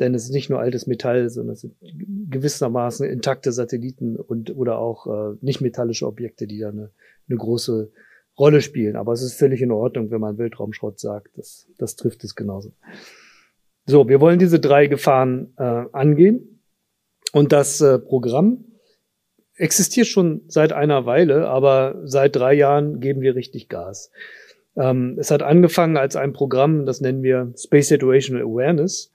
denn 0.00 0.14
es 0.14 0.24
ist 0.24 0.32
nicht 0.32 0.50
nur 0.50 0.58
altes 0.58 0.88
Metall, 0.88 1.28
sondern 1.30 1.54
es 1.54 1.60
sind 1.60 1.76
gewissermaßen 2.30 3.08
intakte 3.08 3.52
Satelliten 3.52 4.16
und 4.16 4.56
oder 4.56 4.78
auch 4.78 5.06
äh, 5.06 5.36
nicht 5.40 5.60
metallische 5.60 6.06
Objekte, 6.06 6.48
die 6.48 6.58
da 6.58 6.70
eine, 6.70 6.90
eine 7.28 7.38
große 7.38 7.92
Rolle 8.36 8.60
spielen. 8.60 8.96
Aber 8.96 9.12
es 9.12 9.22
ist 9.22 9.34
völlig 9.34 9.62
in 9.62 9.70
Ordnung, 9.70 10.10
wenn 10.10 10.20
man 10.20 10.38
Weltraumschrott 10.38 10.98
sagt. 10.98 11.38
Das, 11.38 11.68
das 11.78 11.94
trifft 11.94 12.24
es 12.24 12.34
genauso. 12.34 12.72
So, 13.86 14.08
wir 14.08 14.20
wollen 14.20 14.40
diese 14.40 14.58
drei 14.58 14.88
Gefahren 14.88 15.52
äh, 15.58 15.84
angehen. 15.92 16.60
Und 17.32 17.52
das 17.52 17.80
äh, 17.80 18.00
Programm 18.00 18.64
existiert 19.54 20.08
schon 20.08 20.42
seit 20.48 20.72
einer 20.72 21.06
Weile, 21.06 21.48
aber 21.48 22.00
seit 22.04 22.34
drei 22.34 22.54
Jahren 22.54 22.98
geben 22.98 23.20
wir 23.20 23.36
richtig 23.36 23.68
Gas. 23.68 24.10
Ähm, 24.76 25.16
es 25.18 25.30
hat 25.30 25.42
angefangen 25.42 25.96
als 25.96 26.16
ein 26.16 26.32
Programm, 26.32 26.86
das 26.86 27.00
nennen 27.00 27.22
wir 27.22 27.52
Space 27.56 27.88
Situational 27.88 28.42
Awareness 28.42 29.12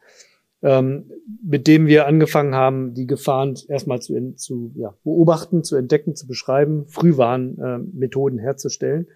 ähm, 0.63 1.11
mit 1.43 1.67
dem 1.67 1.87
wir 1.87 2.07
angefangen 2.07 2.55
haben, 2.55 2.93
die 2.93 3.05
Gefahren 3.05 3.57
erstmal 3.67 4.01
zu, 4.01 4.33
zu 4.35 4.71
ja, 4.75 4.93
beobachten, 5.03 5.63
zu 5.63 5.75
entdecken, 5.75 6.15
zu 6.15 6.27
beschreiben, 6.27 6.85
Frühwarnmethoden 6.87 8.39
äh, 8.39 8.41
herzustellen. 8.41 9.07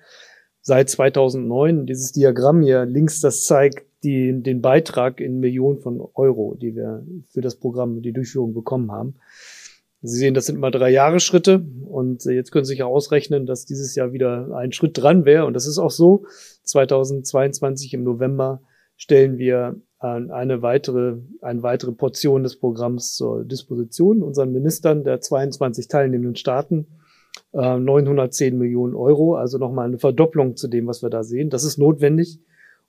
Seit 0.61 0.89
2009, 0.89 1.87
dieses 1.87 2.11
Diagramm 2.11 2.61
hier 2.61 2.85
links, 2.85 3.19
das 3.21 3.45
zeigt 3.45 3.85
die, 4.03 4.43
den 4.43 4.61
Beitrag 4.61 5.19
in 5.19 5.39
Millionen 5.39 5.79
von 5.79 6.01
Euro, 6.13 6.55
die 6.59 6.75
wir 6.75 7.03
für 7.31 7.41
das 7.41 7.55
Programm, 7.55 8.03
die 8.03 8.13
Durchführung 8.13 8.53
bekommen 8.53 8.91
haben. 8.91 9.15
Sie 10.04 10.18
sehen, 10.18 10.34
das 10.34 10.47
sind 10.47 10.60
mal 10.60 10.72
drei 10.72 10.89
Jahresschritte 10.89 11.64
und 11.86 12.26
jetzt 12.26 12.52
können 12.52 12.66
Sie 12.66 12.74
sich 12.74 12.84
auch 12.84 12.91
ausrechnen, 12.91 13.45
dass 13.45 13.66
dieses 13.66 13.93
Jahr 13.95 14.14
wieder 14.14 14.56
ein 14.56 14.72
Schritt 14.72 14.97
dran 14.97 15.26
wäre 15.26 15.45
und 15.45 15.54
das 15.54 15.68
ist 15.68 15.78
auch 15.78 15.91
so. 15.91 16.26
2022 16.64 17.93
im 17.93 18.04
November 18.04 18.62
stellen 18.95 19.38
wir 19.38 19.76
eine 19.99 20.64
weitere, 20.64 21.18
eine 21.41 21.62
weitere 21.62 21.91
Portion 21.91 22.41
des 22.41 22.60
Programms 22.60 23.14
zur 23.14 23.45
Disposition 23.45 24.24
unseren 24.24 24.52
Ministern 24.52 25.04
der 25.04 25.22
22 25.22 25.88
teilnehmenden 25.88 26.36
Staaten. 26.36 26.88
910 27.54 28.54
äh, 28.54 28.58
Millionen 28.58 28.95
Euro, 28.95 29.36
also 29.36 29.58
nochmal 29.58 29.88
eine 29.88 29.99
Verdopplung 29.99 30.56
zu 30.56 30.68
dem, 30.68 30.88
was 30.88 31.02
wir 31.02 31.10
da 31.10 31.24
sehen. 31.24 31.49
Das 31.49 31.64
ist 31.64 31.78
notwendig, 31.78 32.39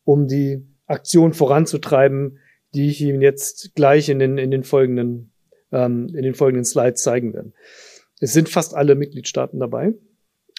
um 0.04 0.26
die 0.26 0.64
Aktion 0.86 1.32
voranzutreiben, 1.32 2.38
die 2.74 2.88
ich 2.88 3.00
Ihnen 3.02 3.22
jetzt 3.22 3.74
gleich 3.74 4.08
in 4.08 4.18
den, 4.18 4.38
in 4.38 4.50
den 4.50 4.64
folgenden, 4.64 5.31
ähm, 5.72 6.08
in 6.14 6.22
den 6.22 6.34
folgenden 6.34 6.64
Slides 6.64 7.02
zeigen 7.02 7.34
werde. 7.34 7.52
Es 8.20 8.32
sind 8.32 8.48
fast 8.48 8.74
alle 8.74 8.94
Mitgliedstaaten 8.94 9.58
dabei. 9.58 9.94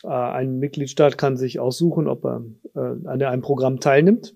Äh, 0.03 0.07
ein 0.07 0.59
Mitgliedstaat 0.59 1.17
kann 1.17 1.37
sich 1.37 1.59
aussuchen, 1.59 2.07
ob 2.07 2.25
er 2.25 2.43
äh, 2.75 2.79
an 2.79 3.21
einem 3.21 3.41
Programm 3.41 3.79
teilnimmt. 3.79 4.35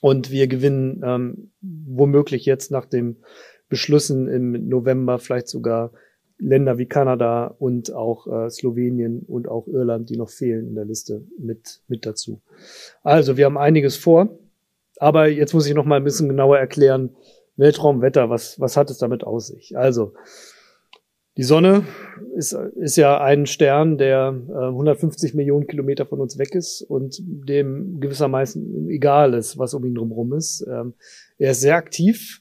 Und 0.00 0.30
wir 0.30 0.46
gewinnen 0.46 1.02
ähm, 1.04 1.50
womöglich 1.60 2.46
jetzt 2.46 2.70
nach 2.70 2.86
den 2.86 3.22
Beschlüssen 3.68 4.28
im 4.28 4.68
November 4.68 5.18
vielleicht 5.18 5.48
sogar 5.48 5.92
Länder 6.38 6.78
wie 6.78 6.86
Kanada 6.86 7.54
und 7.58 7.92
auch 7.92 8.26
äh, 8.26 8.48
Slowenien 8.48 9.20
und 9.26 9.46
auch 9.46 9.66
Irland, 9.66 10.08
die 10.08 10.16
noch 10.16 10.30
fehlen 10.30 10.68
in 10.68 10.74
der 10.74 10.86
Liste, 10.86 11.26
mit, 11.38 11.82
mit 11.86 12.06
dazu. 12.06 12.40
Also, 13.02 13.36
wir 13.36 13.44
haben 13.44 13.58
einiges 13.58 13.96
vor. 13.96 14.38
Aber 14.96 15.28
jetzt 15.28 15.54
muss 15.54 15.66
ich 15.66 15.74
noch 15.74 15.84
mal 15.84 15.96
ein 15.96 16.04
bisschen 16.04 16.28
genauer 16.28 16.58
erklären, 16.58 17.16
Weltraumwetter, 17.60 18.30
was, 18.30 18.58
was 18.58 18.76
hat 18.76 18.90
es 18.90 18.98
damit 18.98 19.22
aus 19.22 19.48
sich? 19.48 19.76
Also, 19.76 20.14
die 21.36 21.44
Sonne 21.44 21.84
ist, 22.36 22.52
ist 22.52 22.96
ja 22.96 23.20
ein 23.20 23.46
Stern, 23.46 23.98
der 23.98 24.34
äh, 24.48 24.66
150 24.66 25.34
Millionen 25.34 25.66
Kilometer 25.66 26.04
von 26.04 26.20
uns 26.20 26.38
weg 26.38 26.54
ist 26.54 26.82
und 26.82 27.20
dem 27.22 28.00
gewissermaßen 28.00 28.88
egal 28.90 29.34
ist, 29.34 29.56
was 29.56 29.74
um 29.74 29.84
ihn 29.84 29.94
drumherum 29.94 30.32
ist. 30.32 30.66
Ähm, 30.68 30.94
er 31.38 31.52
ist 31.52 31.60
sehr 31.60 31.76
aktiv. 31.76 32.40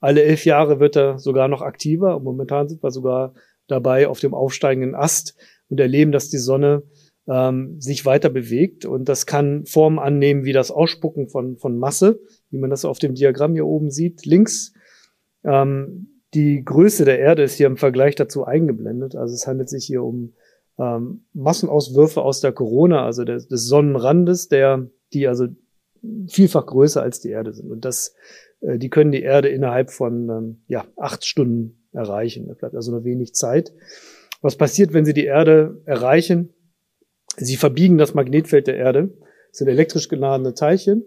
Alle 0.00 0.22
elf 0.22 0.44
Jahre 0.44 0.78
wird 0.80 0.96
er 0.96 1.18
sogar 1.18 1.48
noch 1.48 1.62
aktiver. 1.62 2.16
Und 2.16 2.24
momentan 2.24 2.68
sind 2.68 2.82
wir 2.82 2.90
sogar 2.90 3.34
dabei 3.66 4.06
auf 4.06 4.20
dem 4.20 4.34
aufsteigenden 4.34 4.94
Ast 4.94 5.34
und 5.68 5.80
erleben, 5.80 6.12
dass 6.12 6.28
die 6.28 6.38
Sonne 6.38 6.82
ähm, 7.26 7.80
sich 7.80 8.04
weiter 8.04 8.28
bewegt. 8.28 8.84
Und 8.84 9.08
das 9.08 9.26
kann 9.26 9.64
Formen 9.66 9.98
annehmen 9.98 10.44
wie 10.44 10.52
das 10.52 10.70
Ausspucken 10.70 11.28
von, 11.28 11.56
von 11.56 11.78
Masse, 11.78 12.20
wie 12.50 12.58
man 12.58 12.70
das 12.70 12.84
auf 12.84 12.98
dem 12.98 13.14
Diagramm 13.14 13.54
hier 13.54 13.66
oben 13.66 13.90
sieht. 13.90 14.26
Links 14.26 14.72
ähm, 15.44 16.08
die 16.34 16.64
Größe 16.64 17.04
der 17.04 17.18
Erde 17.18 17.44
ist 17.44 17.54
hier 17.54 17.66
im 17.66 17.76
Vergleich 17.76 18.14
dazu 18.14 18.44
eingeblendet. 18.44 19.16
Also 19.16 19.34
es 19.34 19.46
handelt 19.46 19.68
sich 19.68 19.86
hier 19.86 20.02
um 20.02 20.34
ähm, 20.78 21.24
Massenauswürfe 21.32 22.20
aus 22.20 22.40
der 22.40 22.52
Corona, 22.52 23.04
also 23.04 23.24
des, 23.24 23.48
des 23.48 23.66
Sonnenrandes, 23.66 24.48
der, 24.48 24.90
die 25.12 25.28
also 25.28 25.46
vielfach 26.28 26.66
größer 26.66 27.02
als 27.02 27.20
die 27.20 27.30
Erde 27.30 27.52
sind. 27.52 27.70
Und 27.70 27.84
das, 27.84 28.14
äh, 28.60 28.78
die 28.78 28.90
können 28.90 29.12
die 29.12 29.22
Erde 29.22 29.48
innerhalb 29.48 29.90
von 29.90 30.28
ähm, 30.28 30.62
ja, 30.66 30.84
acht 30.96 31.24
Stunden 31.24 31.86
erreichen. 31.92 32.48
Da 32.48 32.54
bleibt 32.54 32.74
also 32.74 32.90
nur 32.90 33.04
wenig 33.04 33.34
Zeit. 33.34 33.72
Was 34.42 34.56
passiert, 34.56 34.92
wenn 34.92 35.06
sie 35.06 35.14
die 35.14 35.24
Erde 35.24 35.80
erreichen? 35.86 36.52
Sie 37.36 37.56
verbiegen 37.56 37.98
das 37.98 38.14
Magnetfeld 38.14 38.66
der 38.66 38.76
Erde. 38.76 39.10
Das 39.50 39.58
sind 39.58 39.68
elektrisch 39.68 40.08
geladene 40.08 40.54
Teilchen. 40.54 41.04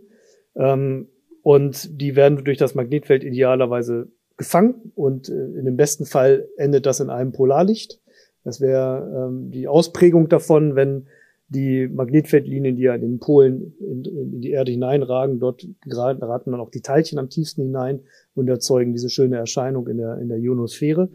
Ähm, 0.55 1.09
und 1.43 2.01
die 2.01 2.15
werden 2.15 2.43
durch 2.43 2.57
das 2.57 2.75
Magnetfeld 2.75 3.23
idealerweise 3.23 4.07
gefangen 4.37 4.91
und 4.95 5.29
äh, 5.29 5.33
in 5.33 5.65
dem 5.65 5.77
besten 5.77 6.05
Fall 6.05 6.47
endet 6.57 6.85
das 6.85 6.99
in 6.99 7.09
einem 7.09 7.31
Polarlicht. 7.31 7.99
Das 8.43 8.61
wäre 8.61 9.27
ähm, 9.29 9.51
die 9.51 9.67
Ausprägung 9.67 10.29
davon, 10.29 10.75
wenn 10.75 11.07
die 11.49 11.87
Magnetfeldlinien, 11.87 12.75
die 12.75 12.83
ja 12.83 12.93
in 12.93 13.01
den 13.01 13.19
Polen 13.19 13.73
in, 13.79 14.05
in 14.05 14.41
die 14.41 14.51
Erde 14.51 14.71
hineinragen, 14.71 15.39
dort 15.39 15.67
raten 15.87 16.51
dann 16.51 16.59
auch 16.59 16.69
die 16.69 16.81
Teilchen 16.81 17.17
am 17.17 17.29
tiefsten 17.29 17.63
hinein 17.63 18.01
und 18.35 18.47
erzeugen 18.47 18.93
diese 18.93 19.09
schöne 19.09 19.37
Erscheinung 19.37 19.87
in 19.87 19.97
der, 19.97 20.19
in 20.19 20.29
der 20.29 20.37
Ionosphäre. 20.37 21.09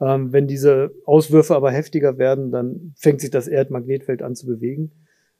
Ähm, 0.00 0.32
wenn 0.32 0.46
diese 0.46 0.92
Auswürfe 1.04 1.54
aber 1.54 1.70
heftiger 1.70 2.18
werden, 2.18 2.50
dann 2.50 2.94
fängt 2.96 3.20
sich 3.20 3.30
das 3.30 3.46
Erdmagnetfeld 3.46 4.22
an 4.22 4.34
zu 4.34 4.46
bewegen 4.46 4.90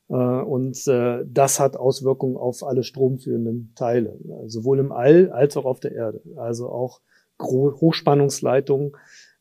und 0.08 0.86
äh, 0.88 1.24
das 1.26 1.58
hat 1.58 1.76
Auswirkungen 1.76 2.36
auf 2.36 2.62
alle 2.62 2.82
stromführenden 2.82 3.72
Teile, 3.76 4.18
sowohl 4.46 4.78
im 4.78 4.92
All 4.92 5.30
als 5.30 5.56
auch 5.56 5.64
auf 5.64 5.80
der 5.80 5.92
Erde. 5.92 6.22
Also 6.36 6.68
auch 6.68 7.00
Hochspannungsleitungen 7.40 8.92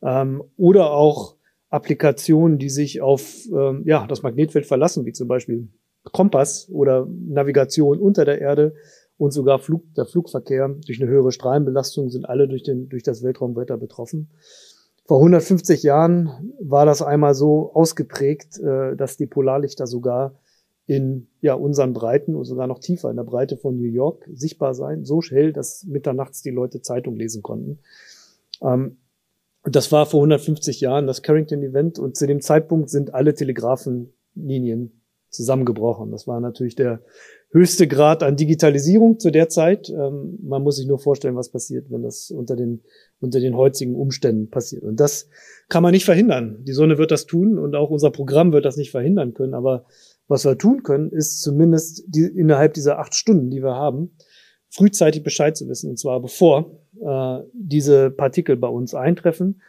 ähm, 0.02 0.44
oder 0.58 0.92
auch 0.92 1.36
Applikationen, 1.70 2.58
die 2.58 2.70
sich 2.70 3.02
auf 3.02 3.46
ähm, 3.54 3.84
ja, 3.86 4.06
das 4.08 4.24
Magnetfeld 4.24 4.66
verlassen, 4.66 5.06
wie 5.06 5.14
zum 5.14 5.28
Beispiel 5.28 5.70
Kompass 6.12 6.70
oder 6.70 7.08
Navigation 7.10 8.00
unter 8.00 8.26
der 8.26 8.42
Erde 8.42 8.74
und 9.18 9.32
sogar 9.32 9.60
Flug, 9.60 9.84
der 9.96 10.06
Flugverkehr 10.06 10.68
durch 10.86 11.02
eine 11.02 11.10
höhere 11.10 11.32
Strahlenbelastung 11.32 12.10
sind 12.10 12.28
alle 12.28 12.48
durch, 12.48 12.64
den, 12.64 12.90
durch 12.90 13.04
das 13.04 13.24
Weltraumwetter 13.24 13.78
betroffen. 13.78 14.32
Vor 15.06 15.18
150 15.20 15.84
Jahren 15.84 16.54
war 16.60 16.86
das 16.86 17.02
einmal 17.02 17.36
so 17.36 17.72
ausgeprägt, 17.74 18.60
äh, 18.60 18.96
dass 18.96 19.18
die 19.18 19.28
Polarlichter 19.28 19.88
sogar 19.88 20.40
in 20.92 21.28
ja, 21.40 21.54
unseren 21.54 21.94
Breiten 21.94 22.36
und 22.36 22.44
sogar 22.44 22.68
noch 22.68 22.80
tiefer 22.80 23.10
in 23.10 23.16
der 23.16 23.24
Breite 23.24 23.56
von 23.56 23.78
New 23.78 23.88
York 23.88 24.30
sichtbar 24.34 24.74
sein, 24.74 25.06
so 25.06 25.22
hell, 25.22 25.54
dass 25.54 25.86
mitternachts 25.86 26.42
die 26.42 26.50
Leute 26.50 26.82
Zeitung 26.82 27.16
lesen 27.16 27.42
konnten. 27.42 27.80
Ähm, 28.62 28.98
das 29.64 29.94
war 29.94 30.06
vor 30.06 30.20
150 30.20 30.82
Jahren 30.82 31.08
das 31.08 31.22
Carrington-Event 31.22 31.98
und 31.98 32.18
zu 32.18 32.28
dem 32.28 32.42
Zeitpunkt 32.42 32.90
sind 32.90 33.14
alle 33.14 33.34
Telegrafenlinien 33.34 35.02
zusammengebrochen. 35.30 36.12
Das 36.12 36.28
war 36.28 36.42
natürlich 36.42 36.76
der 36.76 37.00
höchste 37.52 37.88
Grad 37.88 38.22
an 38.22 38.36
Digitalisierung 38.36 39.18
zu 39.18 39.32
der 39.32 39.48
Zeit. 39.48 39.90
Ähm, 39.90 40.40
man 40.44 40.62
muss 40.62 40.76
sich 40.76 40.88
nur 40.88 41.00
vorstellen, 41.00 41.38
was 41.38 41.50
passiert, 41.50 41.90
wenn 41.90 42.04
das 42.04 42.32
unter 42.32 42.58
den, 42.58 42.82
unter 43.22 43.40
den 43.40 43.56
heutigen 43.56 43.96
Umständen 43.96 44.50
passiert. 44.50 44.84
Und 44.84 45.00
das 45.00 45.30
kann 45.70 45.84
man 45.84 45.92
nicht 45.92 46.04
verhindern. 46.04 46.66
Die 46.66 46.74
Sonne 46.74 46.98
wird 46.98 47.12
das 47.12 47.28
tun 47.28 47.58
und 47.58 47.76
auch 47.76 47.90
unser 47.90 48.12
Programm 48.12 48.52
wird 48.52 48.66
das 48.66 48.76
nicht 48.76 48.92
verhindern 48.92 49.34
können. 49.34 49.54
Aber 49.54 49.86
was 50.32 50.46
wir 50.46 50.58
tun 50.58 50.82
können, 50.82 51.12
ist 51.12 51.42
zumindest 51.42 52.06
die, 52.08 52.24
innerhalb 52.24 52.74
dieser 52.74 53.00
acht 53.00 53.14
Stunden, 53.14 53.50
die 53.50 53.62
wir 53.62 53.76
haben, 53.76 54.16
frühzeitig 54.70 55.24
Bescheid 55.24 55.58
zu 55.58 55.68
wissen, 55.68 55.90
und 55.90 56.00
zwar 56.00 56.22
bevor 56.22 56.80
äh, 57.06 57.44
diese 57.54 58.10
Partikel 58.10 58.56
bei 58.56 58.70
uns 58.70 58.96
eintreffen, 58.96 59.62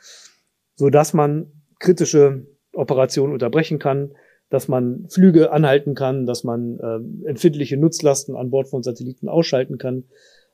so 0.76 0.88
dass 0.88 1.14
man 1.14 1.50
kritische 1.80 2.46
Operationen 2.72 3.32
unterbrechen 3.32 3.80
kann, 3.80 4.12
dass 4.50 4.68
man 4.68 5.08
Flüge 5.08 5.50
anhalten 5.50 5.96
kann, 5.96 6.26
dass 6.26 6.44
man 6.44 6.78
äh, 6.78 7.28
empfindliche 7.28 7.76
Nutzlasten 7.76 8.36
an 8.36 8.50
Bord 8.50 8.68
von 8.68 8.84
Satelliten 8.84 9.28
ausschalten 9.28 9.78
kann. 9.78 10.04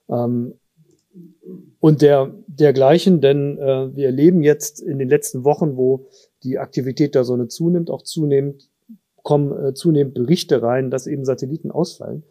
Ähm, 0.08 0.54
und 1.80 2.00
der 2.00 2.34
dergleichen, 2.46 3.20
denn 3.20 3.58
äh, 3.58 3.94
wir 3.94 4.06
erleben 4.06 4.42
jetzt 4.42 4.80
in 4.80 4.98
den 4.98 5.10
letzten 5.10 5.44
Wochen, 5.44 5.76
wo 5.76 6.06
die 6.44 6.56
Aktivität 6.56 7.14
der 7.14 7.24
Sonne 7.24 7.48
zunimmt, 7.48 7.90
auch 7.90 8.02
zunehmend 8.02 8.70
kommen 9.22 9.52
äh, 9.66 9.74
zunehmend 9.74 10.14
Berichte 10.14 10.62
rein, 10.62 10.90
dass 10.90 11.06
eben 11.06 11.24
Satelliten 11.24 11.70
ausfallen. 11.70 12.24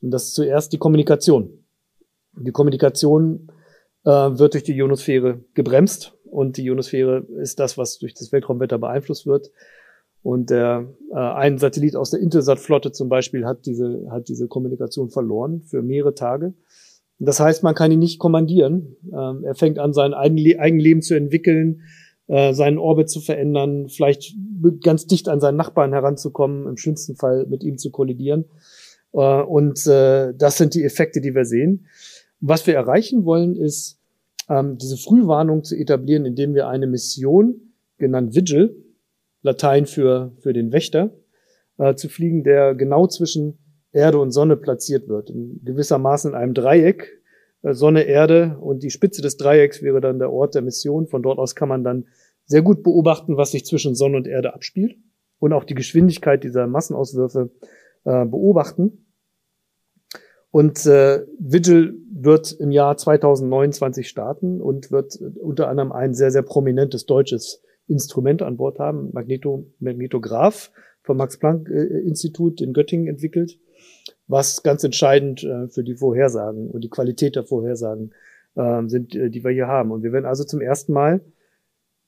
Und 0.00 0.10
das 0.10 0.24
ist 0.24 0.34
zuerst 0.34 0.72
die 0.72 0.78
Kommunikation. 0.78 1.64
Die 2.36 2.52
Kommunikation 2.52 3.48
äh, 4.04 4.10
wird 4.10 4.54
durch 4.54 4.64
die 4.64 4.74
Ionosphäre 4.74 5.40
gebremst 5.54 6.14
und 6.24 6.56
die 6.56 6.64
Ionosphäre 6.64 7.26
ist 7.40 7.60
das, 7.60 7.76
was 7.76 7.98
durch 7.98 8.14
das 8.14 8.32
Weltraumwetter 8.32 8.78
beeinflusst 8.78 9.26
wird. 9.26 9.50
Und 10.22 10.50
der, 10.50 10.88
äh, 11.10 11.16
ein 11.16 11.58
Satellit 11.58 11.96
aus 11.96 12.10
der 12.10 12.20
Intelsat-Flotte 12.20 12.92
zum 12.92 13.08
Beispiel 13.08 13.44
hat 13.44 13.66
diese, 13.66 14.06
hat 14.10 14.28
diese 14.28 14.48
Kommunikation 14.48 15.10
verloren 15.10 15.62
für 15.62 15.82
mehrere 15.82 16.14
Tage. 16.14 16.54
Das 17.18 17.38
heißt, 17.38 17.62
man 17.62 17.74
kann 17.74 17.92
ihn 17.92 17.98
nicht 17.98 18.18
kommandieren. 18.18 18.96
Ähm, 19.12 19.44
er 19.44 19.54
fängt 19.54 19.78
an, 19.78 19.92
sein 19.92 20.14
Eigenleben 20.14 21.02
zu 21.02 21.14
entwickeln 21.14 21.82
äh, 22.28 22.52
seinen 22.54 22.78
Orbit 22.78 23.10
zu 23.10 23.20
verändern, 23.20 23.88
vielleicht 23.88 24.34
ganz 24.82 25.06
dicht 25.06 25.28
an 25.28 25.40
seinen 25.40 25.56
Nachbarn 25.56 25.92
heranzukommen, 25.92 26.66
im 26.66 26.76
schlimmsten 26.76 27.16
Fall 27.16 27.46
mit 27.46 27.62
ihm 27.64 27.78
zu 27.78 27.90
kollidieren. 27.90 28.44
Äh, 29.12 29.42
und 29.42 29.86
äh, 29.86 30.32
das 30.34 30.56
sind 30.56 30.74
die 30.74 30.84
Effekte, 30.84 31.20
die 31.20 31.34
wir 31.34 31.44
sehen. 31.44 31.86
Was 32.40 32.66
wir 32.66 32.74
erreichen 32.74 33.24
wollen, 33.24 33.56
ist, 33.56 33.98
ähm, 34.48 34.78
diese 34.78 34.96
Frühwarnung 34.96 35.64
zu 35.64 35.76
etablieren, 35.76 36.26
indem 36.26 36.54
wir 36.54 36.68
eine 36.68 36.86
Mission, 36.86 37.72
genannt 37.98 38.34
Vigil, 38.34 38.84
Latein 39.42 39.86
für, 39.86 40.32
für 40.40 40.52
den 40.52 40.72
Wächter, 40.72 41.10
äh, 41.78 41.94
zu 41.94 42.08
fliegen, 42.08 42.44
der 42.44 42.74
genau 42.74 43.06
zwischen 43.06 43.58
Erde 43.92 44.18
und 44.18 44.30
Sonne 44.30 44.56
platziert 44.56 45.08
wird. 45.08 45.30
In 45.30 45.60
gewissermaßen 45.64 46.32
in 46.32 46.36
einem 46.36 46.54
Dreieck, 46.54 47.21
Sonne, 47.62 48.02
Erde 48.04 48.58
und 48.60 48.82
die 48.82 48.90
Spitze 48.90 49.22
des 49.22 49.36
Dreiecks 49.36 49.82
wäre 49.82 50.00
dann 50.00 50.18
der 50.18 50.32
Ort 50.32 50.54
der 50.54 50.62
Mission. 50.62 51.06
Von 51.06 51.22
dort 51.22 51.38
aus 51.38 51.54
kann 51.54 51.68
man 51.68 51.84
dann 51.84 52.06
sehr 52.44 52.62
gut 52.62 52.82
beobachten, 52.82 53.36
was 53.36 53.52
sich 53.52 53.64
zwischen 53.64 53.94
Sonne 53.94 54.16
und 54.16 54.26
Erde 54.26 54.54
abspielt 54.54 54.96
und 55.38 55.52
auch 55.52 55.64
die 55.64 55.74
Geschwindigkeit 55.74 56.42
dieser 56.42 56.66
Massenauswürfe 56.66 57.50
äh, 58.04 58.24
beobachten. 58.24 59.06
Und 60.50 60.84
äh, 60.86 61.24
Vigil 61.38 61.98
wird 62.12 62.52
im 62.52 62.70
Jahr 62.72 62.96
2029 62.96 64.08
starten 64.08 64.60
und 64.60 64.90
wird 64.90 65.16
unter 65.16 65.68
anderem 65.68 65.92
ein 65.92 66.14
sehr, 66.14 66.30
sehr 66.30 66.42
prominentes 66.42 67.06
deutsches 67.06 67.62
Instrument 67.88 68.42
an 68.42 68.56
Bord 68.56 68.78
haben, 68.78 69.10
Magneto, 69.12 69.66
Magnetograph 69.78 70.70
vom 71.02 71.16
Max-Planck-Institut 71.16 72.60
in 72.60 72.72
Göttingen 72.72 73.08
entwickelt, 73.08 73.58
was 74.26 74.62
ganz 74.62 74.84
entscheidend 74.84 75.44
äh, 75.44 75.68
für 75.68 75.84
die 75.84 75.94
Vorhersagen 75.94 76.70
und 76.70 76.82
die 76.82 76.90
Qualität 76.90 77.36
der 77.36 77.44
Vorhersagen 77.44 78.12
äh, 78.54 78.82
sind, 78.86 79.14
äh, 79.14 79.30
die 79.30 79.44
wir 79.44 79.50
hier 79.50 79.66
haben. 79.66 79.90
Und 79.90 80.02
wir 80.02 80.12
werden 80.12 80.26
also 80.26 80.44
zum 80.44 80.60
ersten 80.60 80.92
Mal 80.92 81.20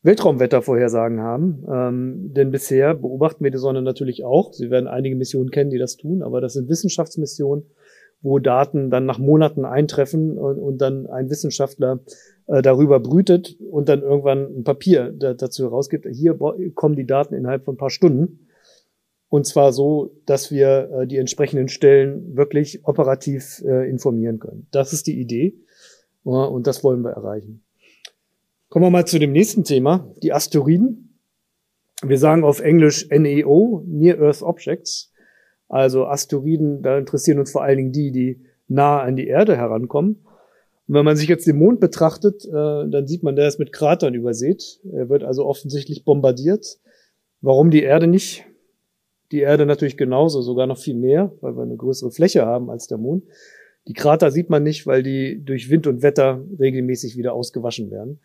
Weltraumwettervorhersagen 0.02 1.20
haben. 1.20 1.64
Ähm, 1.70 2.34
denn 2.34 2.50
bisher 2.50 2.94
beobachten 2.94 3.42
wir 3.42 3.50
die 3.50 3.58
Sonne 3.58 3.82
natürlich 3.82 4.24
auch. 4.24 4.52
Sie 4.52 4.70
werden 4.70 4.86
einige 4.86 5.16
Missionen 5.16 5.50
kennen, 5.50 5.70
die 5.70 5.78
das 5.78 5.96
tun, 5.96 6.22
aber 6.22 6.40
das 6.40 6.52
sind 6.52 6.68
Wissenschaftsmissionen, 6.68 7.64
wo 8.20 8.38
Daten 8.38 8.90
dann 8.90 9.06
nach 9.06 9.18
Monaten 9.18 9.64
eintreffen 9.64 10.38
und, 10.38 10.58
und 10.58 10.78
dann 10.78 11.06
ein 11.06 11.30
Wissenschaftler 11.30 12.00
äh, 12.46 12.60
darüber 12.60 13.00
brütet 13.00 13.56
und 13.70 13.88
dann 13.88 14.02
irgendwann 14.02 14.58
ein 14.58 14.64
Papier 14.64 15.10
da, 15.10 15.32
dazu 15.32 15.64
herausgibt. 15.64 16.06
Hier 16.10 16.38
kommen 16.74 16.96
die 16.96 17.06
Daten 17.06 17.34
innerhalb 17.34 17.64
von 17.64 17.74
ein 17.74 17.78
paar 17.78 17.90
Stunden. 17.90 18.43
Und 19.34 19.46
zwar 19.46 19.72
so, 19.72 20.14
dass 20.26 20.52
wir 20.52 20.90
äh, 20.92 21.06
die 21.08 21.16
entsprechenden 21.16 21.66
Stellen 21.66 22.36
wirklich 22.36 22.86
operativ 22.86 23.64
äh, 23.66 23.90
informieren 23.90 24.38
können. 24.38 24.68
Das 24.70 24.92
ist 24.92 25.08
die 25.08 25.20
Idee. 25.20 25.58
und 26.22 26.68
das 26.68 26.84
wollen 26.84 27.02
wir 27.02 27.10
erreichen. 27.10 27.64
Kommen 28.68 28.84
wir 28.84 28.90
mal 28.90 29.08
zu 29.08 29.18
dem 29.18 29.32
nächsten 29.32 29.64
Thema, 29.64 30.08
die 30.22 30.32
Asteroiden. 30.32 31.18
Wir 32.00 32.16
sagen 32.16 32.44
auf 32.44 32.60
Englisch 32.60 33.08
NEO, 33.10 33.82
Near 33.88 34.20
Earth 34.20 34.42
Objects. 34.42 35.12
Also 35.66 36.06
Asteroiden, 36.06 36.82
da 36.82 36.96
interessieren 36.96 37.40
uns 37.40 37.50
vor 37.50 37.64
allen 37.64 37.78
Dingen 37.78 37.92
die, 37.92 38.12
die 38.12 38.40
nah 38.68 39.02
an 39.02 39.16
die 39.16 39.26
Erde 39.26 39.56
herankommen. 39.56 40.24
Und 40.86 40.94
wenn 40.94 41.04
man 41.04 41.16
sich 41.16 41.26
jetzt 41.26 41.48
den 41.48 41.58
Mond 41.58 41.80
betrachtet, 41.80 42.44
äh, 42.44 42.52
dann 42.52 43.08
sieht 43.08 43.24
man, 43.24 43.34
der 43.34 43.48
ist 43.48 43.58
mit 43.58 43.72
Kratern 43.72 44.14
übersät. 44.14 44.78
Er 44.92 45.08
wird 45.08 45.24
also 45.24 45.44
offensichtlich 45.44 46.04
bombardiert. 46.04 46.78
Warum 47.40 47.72
die 47.72 47.82
Erde 47.82 48.06
nicht? 48.06 48.46
Die 49.34 49.40
Erde 49.40 49.66
natürlich 49.66 49.96
genauso, 49.96 50.42
sogar 50.42 50.68
noch 50.68 50.78
viel 50.78 50.94
mehr, 50.94 51.32
weil 51.40 51.56
wir 51.56 51.64
eine 51.64 51.74
größere 51.74 52.12
Fläche 52.12 52.46
haben 52.46 52.70
als 52.70 52.86
der 52.86 52.98
Mond. 52.98 53.24
Die 53.88 53.92
Krater 53.92 54.30
sieht 54.30 54.48
man 54.48 54.62
nicht, 54.62 54.86
weil 54.86 55.02
die 55.02 55.44
durch 55.44 55.70
Wind 55.70 55.88
und 55.88 56.02
Wetter 56.02 56.44
regelmäßig 56.60 57.16
wieder 57.16 57.32
ausgewaschen 57.32 57.90
werden. 57.90 58.20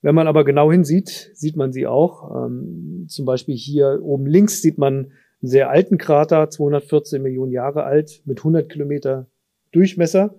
Wenn 0.00 0.14
man 0.14 0.28
aber 0.28 0.44
genau 0.44 0.70
hinsieht, 0.70 1.32
sieht 1.34 1.56
man 1.56 1.72
sie 1.72 1.88
auch. 1.88 2.46
Ähm, 2.46 3.06
zum 3.08 3.24
Beispiel 3.24 3.56
hier 3.56 3.98
oben 4.04 4.26
links 4.26 4.62
sieht 4.62 4.78
man 4.78 4.94
einen 4.94 5.12
sehr 5.40 5.70
alten 5.70 5.98
Krater, 5.98 6.48
214 6.48 7.20
Millionen 7.20 7.50
Jahre 7.50 7.82
alt, 7.82 8.22
mit 8.24 8.38
100 8.38 8.68
Kilometer 8.68 9.26
Durchmesser. 9.72 10.38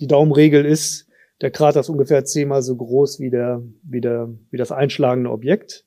Die 0.00 0.06
Daumenregel 0.06 0.64
ist, 0.64 1.06
der 1.42 1.50
Krater 1.50 1.80
ist 1.80 1.90
ungefähr 1.90 2.24
zehnmal 2.24 2.62
so 2.62 2.74
groß 2.76 3.20
wie, 3.20 3.28
der, 3.28 3.62
wie, 3.82 4.00
der, 4.00 4.30
wie 4.50 4.56
das 4.56 4.72
einschlagende 4.72 5.30
Objekt. 5.30 5.84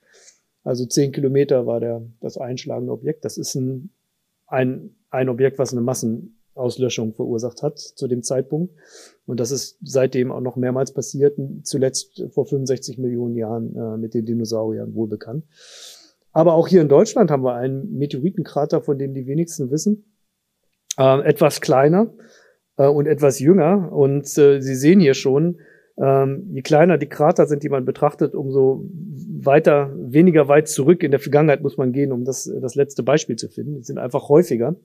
Also 0.64 0.86
zehn 0.86 1.12
Kilometer 1.12 1.66
war 1.66 1.80
der, 1.80 2.02
das 2.22 2.38
einschlagende 2.38 2.94
Objekt. 2.94 3.26
Das 3.26 3.38
ist 3.38 3.56
ein, 3.56 3.90
ein, 4.48 4.96
ein 5.10 5.30
Objekt, 5.30 5.60
was 5.60 5.74
eine 5.74 5.82
Massen, 5.82 6.40
Auslöschung 6.56 7.14
verursacht 7.14 7.64
hat 7.64 7.80
zu 7.80 8.08
dem 8.08 8.22
Zeitpunkt. 8.22 8.74
Und 9.26 9.40
das 9.40 9.52
ist 9.52 9.78
seitdem 9.84 10.32
auch 10.32 10.42
noch 10.42 10.56
mehrmals 10.56 10.94
passiert, 10.94 11.38
zuletzt 11.64 12.24
vor 12.30 12.46
65 12.46 12.98
Millionen 13.00 13.36
Jahren 13.36 13.76
äh, 13.76 13.98
mit 13.98 14.14
den 14.14 14.26
Dinosauriern 14.26 14.94
wohl 14.94 15.08
bekannt. 15.08 15.46
Aber 16.32 16.54
auch 16.54 16.68
hier 16.68 16.82
in 16.82 16.90
Deutschland 16.90 17.32
haben 17.32 17.44
wir 17.44 17.56
einen 17.56 17.98
Meteoritenkrater, 17.98 18.82
von 18.82 18.98
dem 18.98 19.14
die 19.14 19.28
wenigsten 19.28 19.72
wissen. 19.72 20.06
Äh, 20.98 21.22
etwas 21.24 21.62
kleiner 21.62 22.14
äh, 22.78 22.88
und 22.88 23.08
etwas 23.08 23.40
jünger. 23.40 23.92
Und 23.92 24.38
äh, 24.38 24.62
Sie 24.62 24.76
sehen 24.76 25.00
hier 25.00 25.14
schon, 25.14 25.60
ähm, 25.98 26.50
je 26.52 26.62
kleiner 26.64 26.98
die 26.98 27.10
Krater 27.10 27.46
sind, 27.46 27.64
die 27.64 27.70
man 27.70 27.86
betrachtet, 27.86 28.34
umso 28.34 28.86
weiter, 29.46 29.94
weniger 29.96 30.48
weit 30.48 30.68
zurück 30.68 31.04
in 31.04 31.12
der 31.12 31.20
Vergangenheit 31.20 31.62
muss 31.62 31.78
man 31.78 31.92
gehen, 31.92 32.12
um 32.12 32.26
das, 32.26 32.52
das 32.62 32.76
letzte 32.76 33.04
Beispiel 33.04 33.36
zu 33.36 33.50
finden. 33.50 33.76
Die 33.76 33.84
sind 33.84 33.98
einfach 33.98 34.30
häufiger. 34.30 34.76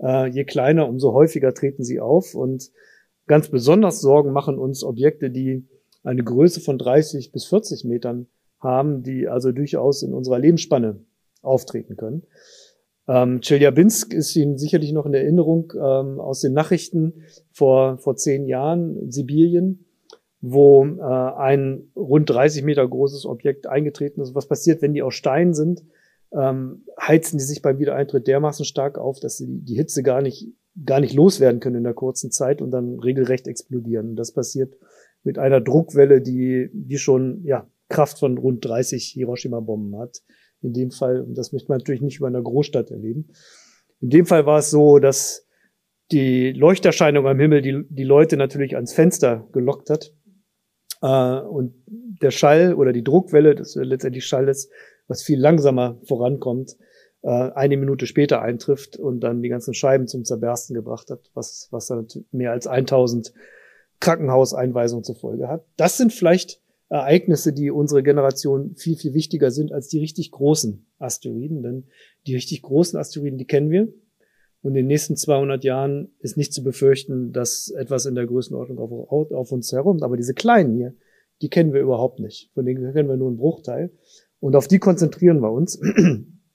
Äh, 0.00 0.28
je 0.28 0.44
kleiner, 0.44 0.88
umso 0.88 1.12
häufiger 1.12 1.54
treten 1.54 1.84
sie 1.84 2.00
auf. 2.00 2.34
Und 2.34 2.70
ganz 3.26 3.48
besonders 3.48 4.00
Sorgen 4.00 4.32
machen 4.32 4.58
uns 4.58 4.84
Objekte, 4.84 5.30
die 5.30 5.66
eine 6.02 6.22
Größe 6.22 6.60
von 6.60 6.78
30 6.78 7.32
bis 7.32 7.46
40 7.46 7.84
Metern 7.84 8.26
haben, 8.60 9.02
die 9.02 9.28
also 9.28 9.52
durchaus 9.52 10.02
in 10.02 10.12
unserer 10.12 10.38
Lebensspanne 10.38 11.00
auftreten 11.42 11.96
können. 11.96 12.22
Ähm, 13.06 13.40
Chelyabinsk 13.40 14.14
ist 14.14 14.34
Ihnen 14.34 14.56
sicherlich 14.56 14.92
noch 14.92 15.04
in 15.04 15.14
Erinnerung 15.14 15.72
ähm, 15.74 16.20
aus 16.20 16.40
den 16.40 16.54
Nachrichten 16.54 17.24
vor, 17.52 17.98
vor 17.98 18.16
zehn 18.16 18.46
Jahren, 18.46 19.10
Sibirien, 19.10 19.84
wo 20.50 20.84
äh, 20.84 21.02
ein 21.02 21.90
rund 21.96 22.30
30 22.30 22.64
Meter 22.64 22.86
großes 22.86 23.26
Objekt 23.26 23.66
eingetreten 23.66 24.20
ist. 24.20 24.34
Was 24.34 24.48
passiert, 24.48 24.82
wenn 24.82 24.92
die 24.92 25.02
aus 25.02 25.14
Stein 25.14 25.54
sind? 25.54 25.84
ähm, 26.34 26.84
heizen 27.00 27.38
die 27.38 27.44
sich 27.44 27.62
beim 27.62 27.78
Wiedereintritt 27.78 28.26
dermaßen 28.26 28.64
stark 28.64 28.98
auf, 28.98 29.20
dass 29.20 29.36
sie 29.36 29.46
die 29.48 29.76
Hitze 29.76 30.02
gar 30.02 30.20
nicht, 30.20 30.48
gar 30.84 31.00
nicht 31.00 31.14
loswerden 31.14 31.60
können 31.60 31.76
in 31.76 31.84
der 31.84 31.94
kurzen 31.94 32.30
Zeit 32.30 32.60
und 32.60 32.70
dann 32.70 32.98
regelrecht 32.98 33.46
explodieren. 33.46 34.10
Und 34.10 34.16
das 34.16 34.32
passiert 34.32 34.74
mit 35.22 35.38
einer 35.38 35.60
Druckwelle, 35.60 36.20
die, 36.20 36.70
die 36.72 36.98
schon, 36.98 37.42
ja, 37.44 37.68
Kraft 37.88 38.18
von 38.18 38.38
rund 38.38 38.64
30 38.64 39.04
Hiroshima-Bomben 39.14 39.98
hat. 39.98 40.22
In 40.62 40.72
dem 40.72 40.90
Fall, 40.90 41.20
und 41.20 41.36
das 41.36 41.52
möchte 41.52 41.68
man 41.68 41.78
natürlich 41.78 42.00
nicht 42.00 42.18
über 42.18 42.26
einer 42.26 42.42
Großstadt 42.42 42.90
erleben. 42.90 43.28
In 44.00 44.10
dem 44.10 44.26
Fall 44.26 44.46
war 44.46 44.58
es 44.58 44.70
so, 44.70 44.98
dass 44.98 45.46
die 46.10 46.52
Leuchterscheinung 46.52 47.26
am 47.26 47.38
Himmel 47.38 47.62
die, 47.62 47.84
die 47.88 48.04
Leute 48.04 48.36
natürlich 48.36 48.74
ans 48.74 48.92
Fenster 48.92 49.46
gelockt 49.52 49.90
hat. 49.90 50.14
Äh, 51.04 51.40
und 51.40 51.74
der 51.86 52.30
Schall 52.30 52.74
oder 52.74 52.92
die 52.92 53.04
Druckwelle, 53.04 53.54
das 53.54 53.74
letztendlich 53.74 54.24
Schall 54.26 54.48
ist, 54.48 54.70
was 55.06 55.22
viel 55.22 55.38
langsamer 55.38 56.00
vorankommt, 56.04 56.76
äh, 57.22 57.28
eine 57.28 57.76
Minute 57.76 58.06
später 58.06 58.40
eintrifft 58.40 58.96
und 58.96 59.20
dann 59.20 59.42
die 59.42 59.50
ganzen 59.50 59.74
Scheiben 59.74 60.06
zum 60.08 60.24
Zerbersten 60.24 60.74
gebracht 60.74 61.10
hat, 61.10 61.30
was, 61.34 61.68
was 61.70 61.88
dann 61.88 62.06
mehr 62.32 62.52
als 62.52 62.66
1000 62.66 63.34
Krankenhauseinweisungen 64.00 65.04
zur 65.04 65.16
Folge 65.16 65.48
hat. 65.48 65.66
Das 65.76 65.98
sind 65.98 66.12
vielleicht 66.12 66.62
Ereignisse, 66.88 67.52
die 67.52 67.70
unsere 67.70 68.02
Generation 68.02 68.74
viel, 68.76 68.96
viel 68.96 69.12
wichtiger 69.12 69.50
sind 69.50 69.72
als 69.72 69.88
die 69.88 69.98
richtig 69.98 70.30
großen 70.30 70.86
Asteroiden, 70.98 71.62
denn 71.62 71.84
die 72.26 72.34
richtig 72.34 72.62
großen 72.62 72.98
Asteroiden, 72.98 73.38
die 73.38 73.46
kennen 73.46 73.70
wir. 73.70 73.88
Und 74.64 74.70
in 74.70 74.76
den 74.76 74.86
nächsten 74.86 75.14
200 75.14 75.62
Jahren 75.62 76.08
ist 76.20 76.38
nicht 76.38 76.54
zu 76.54 76.64
befürchten, 76.64 77.34
dass 77.34 77.68
etwas 77.68 78.06
in 78.06 78.14
der 78.14 78.24
Größenordnung 78.24 78.78
auf, 78.78 79.30
auf 79.30 79.52
uns 79.52 79.70
herum, 79.70 80.02
aber 80.02 80.16
diese 80.16 80.32
kleinen 80.32 80.74
hier, 80.74 80.94
die 81.42 81.50
kennen 81.50 81.74
wir 81.74 81.82
überhaupt 81.82 82.18
nicht. 82.18 82.50
Von 82.54 82.64
denen 82.64 82.94
kennen 82.94 83.06
wir 83.06 83.18
nur 83.18 83.28
einen 83.28 83.36
Bruchteil. 83.36 83.90
Und 84.40 84.56
auf 84.56 84.66
die 84.66 84.78
konzentrieren 84.78 85.40
wir 85.40 85.52
uns. 85.52 85.78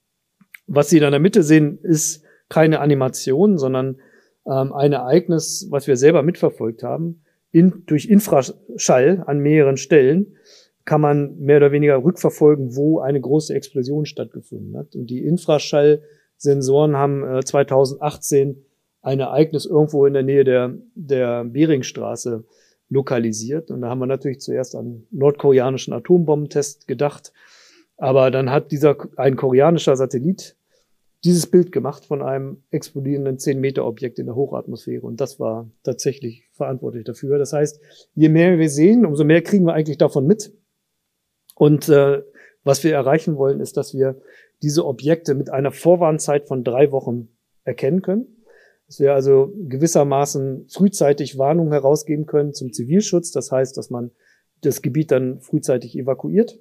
Was 0.67 0.89
Sie 0.89 0.99
da 0.99 1.05
in 1.05 1.11
der 1.11 1.19
Mitte 1.19 1.43
sehen, 1.43 1.77
ist 1.83 2.23
keine 2.49 2.79
Animation, 2.79 3.59
sondern 3.59 3.97
ähm, 4.47 4.73
ein 4.73 4.91
Ereignis, 4.91 5.67
was 5.69 5.85
wir 5.85 5.95
selber 5.95 6.23
mitverfolgt 6.23 6.81
haben. 6.81 7.21
In, 7.51 7.83
durch 7.85 8.07
Infraschall 8.07 9.23
an 9.27 9.37
mehreren 9.37 9.77
Stellen 9.77 10.35
kann 10.83 11.01
man 11.01 11.37
mehr 11.37 11.57
oder 11.57 11.71
weniger 11.71 12.03
rückverfolgen, 12.03 12.75
wo 12.75 12.99
eine 13.01 13.21
große 13.21 13.53
Explosion 13.53 14.07
stattgefunden 14.07 14.75
hat. 14.75 14.95
Und 14.95 15.11
die 15.11 15.23
Infraschallsensoren 16.39 16.95
haben 16.95 17.23
äh, 17.23 17.43
2018 17.43 18.63
ein 19.01 19.19
Ereignis 19.19 19.65
irgendwo 19.65 20.05
in 20.05 20.13
der 20.13 20.23
Nähe 20.23 20.43
der, 20.43 20.73
der 20.95 21.45
Beringstraße 21.45 22.43
lokalisiert. 22.89 23.71
Und 23.71 23.81
da 23.81 23.89
haben 23.89 23.99
wir 23.99 24.07
natürlich 24.07 24.41
zuerst 24.41 24.75
an 24.75 25.05
nordkoreanischen 25.11 25.93
Atombombentest 25.93 26.87
gedacht. 26.87 27.31
Aber 27.97 28.31
dann 28.31 28.49
hat 28.49 28.71
dieser, 28.71 28.97
ein 29.17 29.35
koreanischer 29.35 29.95
Satellit 29.95 30.55
dieses 31.25 31.47
Bild 31.47 31.71
gemacht 31.73 32.05
von 32.05 32.21
einem 32.21 32.63
explodierenden 32.71 33.37
10-Meter-Objekt 33.37 34.19
in 34.19 34.27
der 34.27 34.35
Hochatmosphäre. 34.35 35.05
Und 35.05 35.19
das 35.19 35.39
war 35.39 35.69
tatsächlich 35.83 36.45
verantwortlich 36.53 37.03
dafür. 37.03 37.37
Das 37.37 37.53
heißt, 37.53 37.79
je 38.15 38.29
mehr 38.29 38.57
wir 38.57 38.69
sehen, 38.69 39.05
umso 39.05 39.25
mehr 39.25 39.41
kriegen 39.41 39.65
wir 39.65 39.73
eigentlich 39.73 39.97
davon 39.97 40.25
mit. 40.25 40.53
Und 41.55 41.89
äh, 41.89 42.23
was 42.63 42.83
wir 42.83 42.93
erreichen 42.93 43.37
wollen, 43.37 43.59
ist, 43.59 43.77
dass 43.77 43.93
wir 43.93 44.21
diese 44.61 44.85
Objekte 44.85 45.35
mit 45.35 45.49
einer 45.49 45.71
Vorwarnzeit 45.71 46.47
von 46.47 46.63
drei 46.63 46.91
Wochen 46.91 47.29
erkennen 47.63 48.01
können. 48.01 48.43
Dass 48.87 48.99
wir 48.99 49.13
also 49.13 49.53
gewissermaßen 49.67 50.67
frühzeitig 50.67 51.37
Warnungen 51.37 51.71
herausgeben 51.71 52.25
können 52.25 52.53
zum 52.53 52.73
Zivilschutz. 52.73 53.31
Das 53.31 53.51
heißt, 53.51 53.77
dass 53.77 53.89
man 53.89 54.11
das 54.61 54.81
Gebiet 54.81 55.11
dann 55.11 55.39
frühzeitig 55.41 55.97
evakuiert 55.97 56.59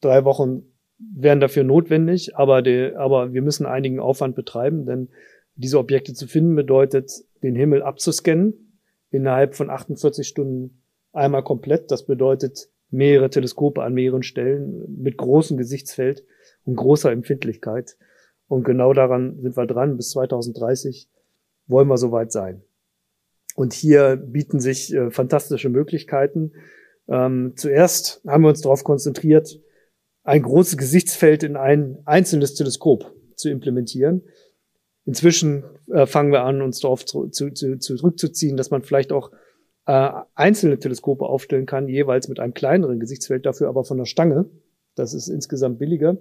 drei 0.00 0.24
Wochen 0.24 0.62
wären 0.98 1.40
dafür 1.40 1.64
notwendig, 1.64 2.36
aber, 2.36 2.62
die, 2.62 2.92
aber 2.96 3.32
wir 3.32 3.42
müssen 3.42 3.66
einigen 3.66 4.00
Aufwand 4.00 4.34
betreiben, 4.34 4.86
denn 4.86 5.08
diese 5.54 5.78
Objekte 5.78 6.14
zu 6.14 6.26
finden 6.26 6.54
bedeutet, 6.54 7.12
den 7.42 7.54
Himmel 7.54 7.82
abzuscannen 7.82 8.80
innerhalb 9.10 9.54
von 9.54 9.70
48 9.70 10.26
Stunden 10.26 10.82
einmal 11.12 11.42
komplett. 11.42 11.90
Das 11.90 12.06
bedeutet 12.06 12.70
mehrere 12.90 13.30
Teleskope 13.30 13.82
an 13.82 13.94
mehreren 13.94 14.22
Stellen 14.22 14.84
mit 15.02 15.16
großem 15.16 15.56
Gesichtsfeld 15.56 16.24
und 16.66 16.76
großer 16.76 17.10
Empfindlichkeit. 17.10 17.96
Und 18.48 18.64
genau 18.64 18.92
daran 18.92 19.40
sind 19.40 19.56
wir 19.56 19.66
dran. 19.66 19.96
Bis 19.96 20.10
2030 20.10 21.08
wollen 21.66 21.88
wir 21.88 21.96
soweit 21.96 22.32
sein. 22.32 22.62
Und 23.54 23.72
hier 23.72 24.16
bieten 24.16 24.60
sich 24.60 24.92
äh, 24.92 25.10
fantastische 25.10 25.70
Möglichkeiten. 25.70 26.52
Ähm, 27.08 27.54
zuerst 27.56 28.20
haben 28.26 28.42
wir 28.42 28.50
uns 28.50 28.60
darauf 28.60 28.84
konzentriert, 28.84 29.60
ein 30.24 30.42
großes 30.42 30.76
Gesichtsfeld 30.76 31.42
in 31.44 31.56
ein 31.56 31.98
einzelnes 32.04 32.54
Teleskop 32.54 33.14
zu 33.36 33.48
implementieren. 33.48 34.22
Inzwischen 35.04 35.64
äh, 35.90 36.06
fangen 36.06 36.32
wir 36.32 36.42
an, 36.42 36.62
uns 36.62 36.80
darauf 36.80 37.04
zu, 37.06 37.28
zu, 37.28 37.52
zu, 37.52 37.78
zurückzuziehen, 37.78 38.56
dass 38.56 38.70
man 38.70 38.82
vielleicht 38.82 39.12
auch 39.12 39.30
äh, 39.86 40.10
einzelne 40.34 40.80
Teleskope 40.80 41.24
aufstellen 41.24 41.64
kann, 41.64 41.88
jeweils 41.88 42.28
mit 42.28 42.40
einem 42.40 42.54
kleineren 42.54 42.98
Gesichtsfeld, 42.98 43.46
dafür 43.46 43.68
aber 43.68 43.84
von 43.84 43.98
der 43.98 44.04
Stange. 44.04 44.46
Das 44.96 45.14
ist 45.14 45.28
insgesamt 45.28 45.78
billiger 45.78 46.18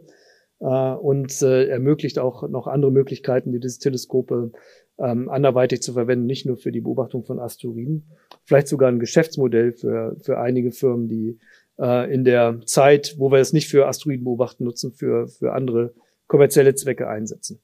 äh, 0.59 0.65
und 0.65 1.41
äh, 1.41 1.67
ermöglicht 1.67 2.19
auch 2.19 2.47
noch 2.47 2.67
andere 2.67 2.91
Möglichkeiten, 2.91 3.51
die 3.51 3.59
diese 3.59 3.79
Teleskope 3.79 4.51
ähm, 4.97 5.29
anderweitig 5.29 5.81
zu 5.81 5.93
verwenden, 5.93 6.25
nicht 6.25 6.45
nur 6.45 6.57
für 6.57 6.71
die 6.71 6.81
Beobachtung 6.81 7.23
von 7.23 7.39
Asteroiden, 7.39 8.11
vielleicht 8.43 8.67
sogar 8.67 8.89
ein 8.89 8.99
Geschäftsmodell 8.99 9.73
für, 9.73 10.15
für 10.21 10.37
einige 10.39 10.71
Firmen, 10.71 11.07
die 11.07 11.39
äh, 11.79 12.13
in 12.13 12.23
der 12.23 12.61
Zeit, 12.65 13.15
wo 13.17 13.31
wir 13.31 13.39
es 13.39 13.53
nicht 13.53 13.69
für 13.69 13.87
Asteroiden 13.87 14.23
beobachten 14.23 14.63
nutzen, 14.63 14.93
für, 14.93 15.27
für 15.27 15.53
andere 15.53 15.93
kommerzielle 16.27 16.75
Zwecke 16.75 17.07
einsetzen. 17.07 17.61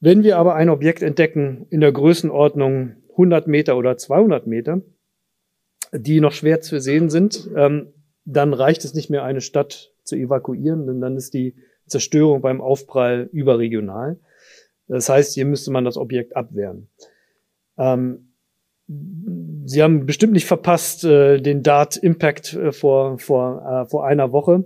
Wenn 0.00 0.24
wir 0.24 0.38
aber 0.38 0.54
ein 0.54 0.70
Objekt 0.70 1.02
entdecken 1.02 1.66
in 1.70 1.80
der 1.80 1.92
Größenordnung 1.92 2.96
100 3.10 3.46
Meter 3.46 3.76
oder 3.76 3.96
200 3.96 4.46
Meter, 4.46 4.80
die 5.92 6.20
noch 6.20 6.32
schwer 6.32 6.60
zu 6.60 6.80
sehen 6.80 7.10
sind, 7.10 7.50
ähm, 7.54 7.92
dann 8.24 8.54
reicht 8.54 8.84
es 8.84 8.94
nicht 8.94 9.10
mehr, 9.10 9.24
eine 9.24 9.40
Stadt 9.40 9.92
zu 10.10 10.16
evakuieren, 10.16 10.86
denn 10.86 11.00
dann 11.00 11.16
ist 11.16 11.32
die 11.32 11.54
Zerstörung 11.86 12.42
beim 12.42 12.60
Aufprall 12.60 13.28
überregional. 13.32 14.18
Das 14.86 15.08
heißt, 15.08 15.34
hier 15.34 15.46
müsste 15.46 15.70
man 15.70 15.84
das 15.84 15.96
Objekt 15.96 16.36
abwehren. 16.36 16.88
Ähm, 17.78 18.26
Sie 19.66 19.82
haben 19.82 20.04
bestimmt 20.04 20.32
nicht 20.32 20.46
verpasst 20.46 21.04
äh, 21.04 21.40
den 21.40 21.62
Dart 21.62 21.96
Impact 21.96 22.54
äh, 22.54 22.72
vor, 22.72 23.18
vor, 23.18 23.62
äh, 23.64 23.88
vor 23.88 24.04
einer 24.04 24.32
Woche, 24.32 24.64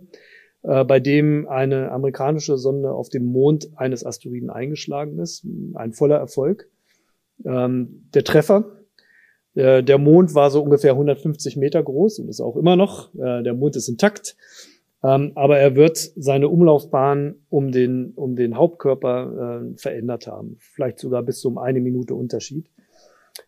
äh, 0.62 0.82
bei 0.84 0.98
dem 0.98 1.46
eine 1.46 1.90
amerikanische 1.90 2.56
Sonde 2.56 2.92
auf 2.92 3.10
dem 3.10 3.26
Mond 3.26 3.68
eines 3.76 4.04
Asteroiden 4.04 4.48
eingeschlagen 4.48 5.18
ist. 5.18 5.46
Ein 5.74 5.92
voller 5.92 6.16
Erfolg. 6.16 6.70
Ähm, 7.44 8.08
der 8.14 8.24
Treffer. 8.24 8.64
Der, 9.54 9.82
der 9.82 9.98
Mond 9.98 10.34
war 10.34 10.50
so 10.50 10.62
ungefähr 10.62 10.92
150 10.92 11.56
Meter 11.56 11.82
groß 11.82 12.20
und 12.20 12.28
ist 12.28 12.40
auch 12.40 12.56
immer 12.56 12.76
noch. 12.76 13.14
Äh, 13.14 13.42
der 13.42 13.52
Mond 13.52 13.76
ist 13.76 13.88
intakt. 13.88 14.36
Ähm, 15.04 15.32
aber 15.34 15.58
er 15.58 15.76
wird 15.76 15.98
seine 15.98 16.48
Umlaufbahn 16.48 17.34
um 17.50 17.70
den, 17.72 18.12
um 18.14 18.36
den 18.36 18.56
Hauptkörper 18.56 19.62
äh, 19.74 19.78
verändert 19.78 20.26
haben. 20.26 20.56
Vielleicht 20.58 20.98
sogar 20.98 21.22
bis 21.22 21.40
zu 21.40 21.48
um 21.48 21.58
eine 21.58 21.80
Minute 21.80 22.14
Unterschied. 22.14 22.70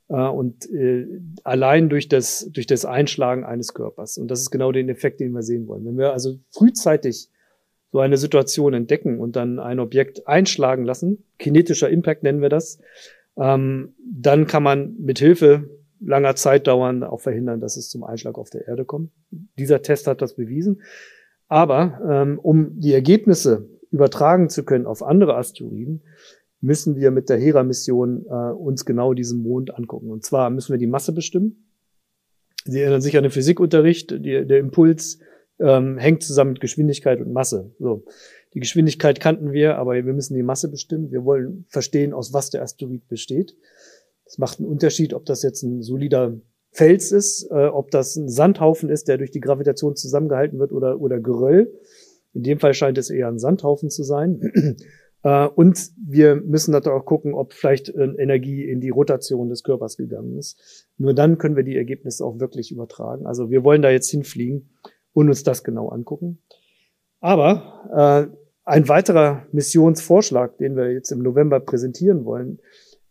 Äh, 0.08 0.28
und 0.28 0.70
äh, 0.70 1.06
allein 1.44 1.88
durch 1.88 2.08
das, 2.08 2.50
durch 2.52 2.66
das 2.66 2.84
Einschlagen 2.84 3.44
eines 3.44 3.72
Körpers. 3.72 4.18
Und 4.18 4.30
das 4.30 4.40
ist 4.40 4.50
genau 4.50 4.70
den 4.70 4.90
Effekt, 4.90 5.20
den 5.20 5.32
wir 5.32 5.42
sehen 5.42 5.66
wollen. 5.66 5.86
Wenn 5.86 5.96
wir 5.96 6.12
also 6.12 6.38
frühzeitig 6.50 7.30
so 7.90 8.00
eine 8.00 8.18
Situation 8.18 8.74
entdecken 8.74 9.18
und 9.18 9.36
dann 9.36 9.58
ein 9.58 9.80
Objekt 9.80 10.28
einschlagen 10.28 10.84
lassen, 10.84 11.24
kinetischer 11.38 11.88
Impact 11.88 12.22
nennen 12.22 12.42
wir 12.42 12.50
das, 12.50 12.80
ähm, 13.38 13.94
dann 14.04 14.46
kann 14.46 14.62
man 14.62 14.96
mit 14.98 15.18
Hilfe 15.18 15.70
langer 16.00 16.36
Zeit 16.36 16.66
dauern 16.66 17.02
auch 17.02 17.20
verhindern, 17.22 17.60
dass 17.60 17.78
es 17.78 17.88
zum 17.88 18.04
Einschlag 18.04 18.36
auf 18.36 18.50
der 18.50 18.68
Erde 18.68 18.84
kommt. 18.84 19.12
Dieser 19.58 19.80
Test 19.80 20.06
hat 20.06 20.20
das 20.20 20.34
bewiesen. 20.34 20.82
Aber 21.48 22.00
ähm, 22.08 22.38
um 22.38 22.80
die 22.80 22.92
Ergebnisse 22.92 23.68
übertragen 23.90 24.48
zu 24.48 24.64
können 24.64 24.86
auf 24.86 25.02
andere 25.02 25.36
Asteroiden, 25.36 26.02
müssen 26.60 26.96
wir 26.96 27.10
mit 27.10 27.28
der 27.28 27.38
Hera-Mission 27.38 28.26
äh, 28.26 28.52
uns 28.52 28.84
genau 28.84 29.14
diesen 29.14 29.42
Mond 29.42 29.74
angucken. 29.74 30.10
Und 30.10 30.24
zwar 30.24 30.50
müssen 30.50 30.72
wir 30.72 30.78
die 30.78 30.86
Masse 30.86 31.12
bestimmen. 31.12 31.70
Sie 32.64 32.80
erinnern 32.80 33.00
sich 33.00 33.16
an 33.16 33.22
den 33.22 33.30
Physikunterricht. 33.30 34.10
Die, 34.10 34.44
der 34.46 34.58
Impuls 34.58 35.20
ähm, 35.60 35.98
hängt 35.98 36.22
zusammen 36.22 36.52
mit 36.52 36.60
Geschwindigkeit 36.60 37.20
und 37.20 37.32
Masse. 37.32 37.70
So. 37.78 38.04
Die 38.54 38.60
Geschwindigkeit 38.60 39.20
kannten 39.20 39.52
wir, 39.52 39.76
aber 39.76 39.94
wir 39.94 40.14
müssen 40.14 40.34
die 40.34 40.42
Masse 40.42 40.70
bestimmen. 40.70 41.10
Wir 41.12 41.24
wollen 41.24 41.66
verstehen, 41.68 42.12
aus 42.12 42.32
was 42.32 42.50
der 42.50 42.62
Asteroid 42.62 43.06
besteht. 43.06 43.56
Es 44.24 44.38
macht 44.38 44.58
einen 44.58 44.68
Unterschied, 44.68 45.14
ob 45.14 45.24
das 45.26 45.42
jetzt 45.42 45.62
ein 45.62 45.82
solider 45.82 46.34
Fels 46.76 47.10
ist, 47.10 47.50
äh, 47.50 47.68
ob 47.68 47.90
das 47.90 48.16
ein 48.16 48.28
Sandhaufen 48.28 48.90
ist, 48.90 49.08
der 49.08 49.16
durch 49.16 49.30
die 49.30 49.40
Gravitation 49.40 49.96
zusammengehalten 49.96 50.58
wird 50.58 50.72
oder, 50.72 51.00
oder 51.00 51.18
Geröll. 51.18 51.72
In 52.34 52.42
dem 52.42 52.58
Fall 52.58 52.74
scheint 52.74 52.98
es 52.98 53.08
eher 53.08 53.28
ein 53.28 53.38
Sandhaufen 53.38 53.88
zu 53.88 54.02
sein. 54.04 54.76
Äh, 55.22 55.48
und 55.48 55.92
wir 56.06 56.36
müssen 56.36 56.72
natürlich 56.72 57.00
auch 57.00 57.06
gucken, 57.06 57.32
ob 57.32 57.54
vielleicht 57.54 57.88
äh, 57.88 58.04
Energie 58.18 58.62
in 58.62 58.82
die 58.82 58.90
Rotation 58.90 59.48
des 59.48 59.62
Körpers 59.62 59.96
gegangen 59.96 60.36
ist. 60.36 60.86
Nur 60.98 61.14
dann 61.14 61.38
können 61.38 61.56
wir 61.56 61.64
die 61.64 61.74
Ergebnisse 61.74 62.22
auch 62.22 62.38
wirklich 62.38 62.70
übertragen. 62.70 63.26
Also 63.26 63.50
wir 63.50 63.64
wollen 63.64 63.80
da 63.80 63.88
jetzt 63.90 64.10
hinfliegen 64.10 64.68
und 65.14 65.28
uns 65.28 65.42
das 65.42 65.64
genau 65.64 65.88
angucken. 65.88 66.42
Aber 67.20 68.28
äh, 68.30 68.36
ein 68.64 68.88
weiterer 68.88 69.46
Missionsvorschlag, 69.52 70.58
den 70.58 70.76
wir 70.76 70.92
jetzt 70.92 71.10
im 71.10 71.22
November 71.22 71.60
präsentieren 71.60 72.26
wollen, 72.26 72.60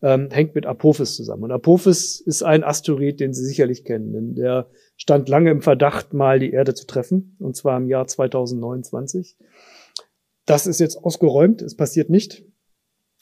ähm, 0.05 0.29
hängt 0.29 0.53
mit 0.53 0.67
Apophis 0.67 1.15
zusammen. 1.15 1.45
Und 1.45 1.51
Apophis 1.51 2.21
ist 2.21 2.43
ein 2.43 2.63
Asteroid, 2.63 3.19
den 3.19 3.33
Sie 3.33 3.43
sicherlich 3.43 3.83
kennen, 3.83 4.13
denn 4.13 4.35
der 4.35 4.69
stand 4.97 5.27
lange 5.29 5.49
im 5.49 5.63
Verdacht, 5.63 6.13
mal 6.13 6.37
die 6.37 6.51
Erde 6.51 6.75
zu 6.75 6.85
treffen, 6.85 7.35
und 7.39 7.55
zwar 7.55 7.75
im 7.77 7.87
Jahr 7.87 8.05
2029. 8.05 9.35
Das 10.45 10.67
ist 10.67 10.79
jetzt 10.79 10.97
ausgeräumt, 10.97 11.63
es 11.63 11.75
passiert 11.75 12.11
nicht. 12.11 12.45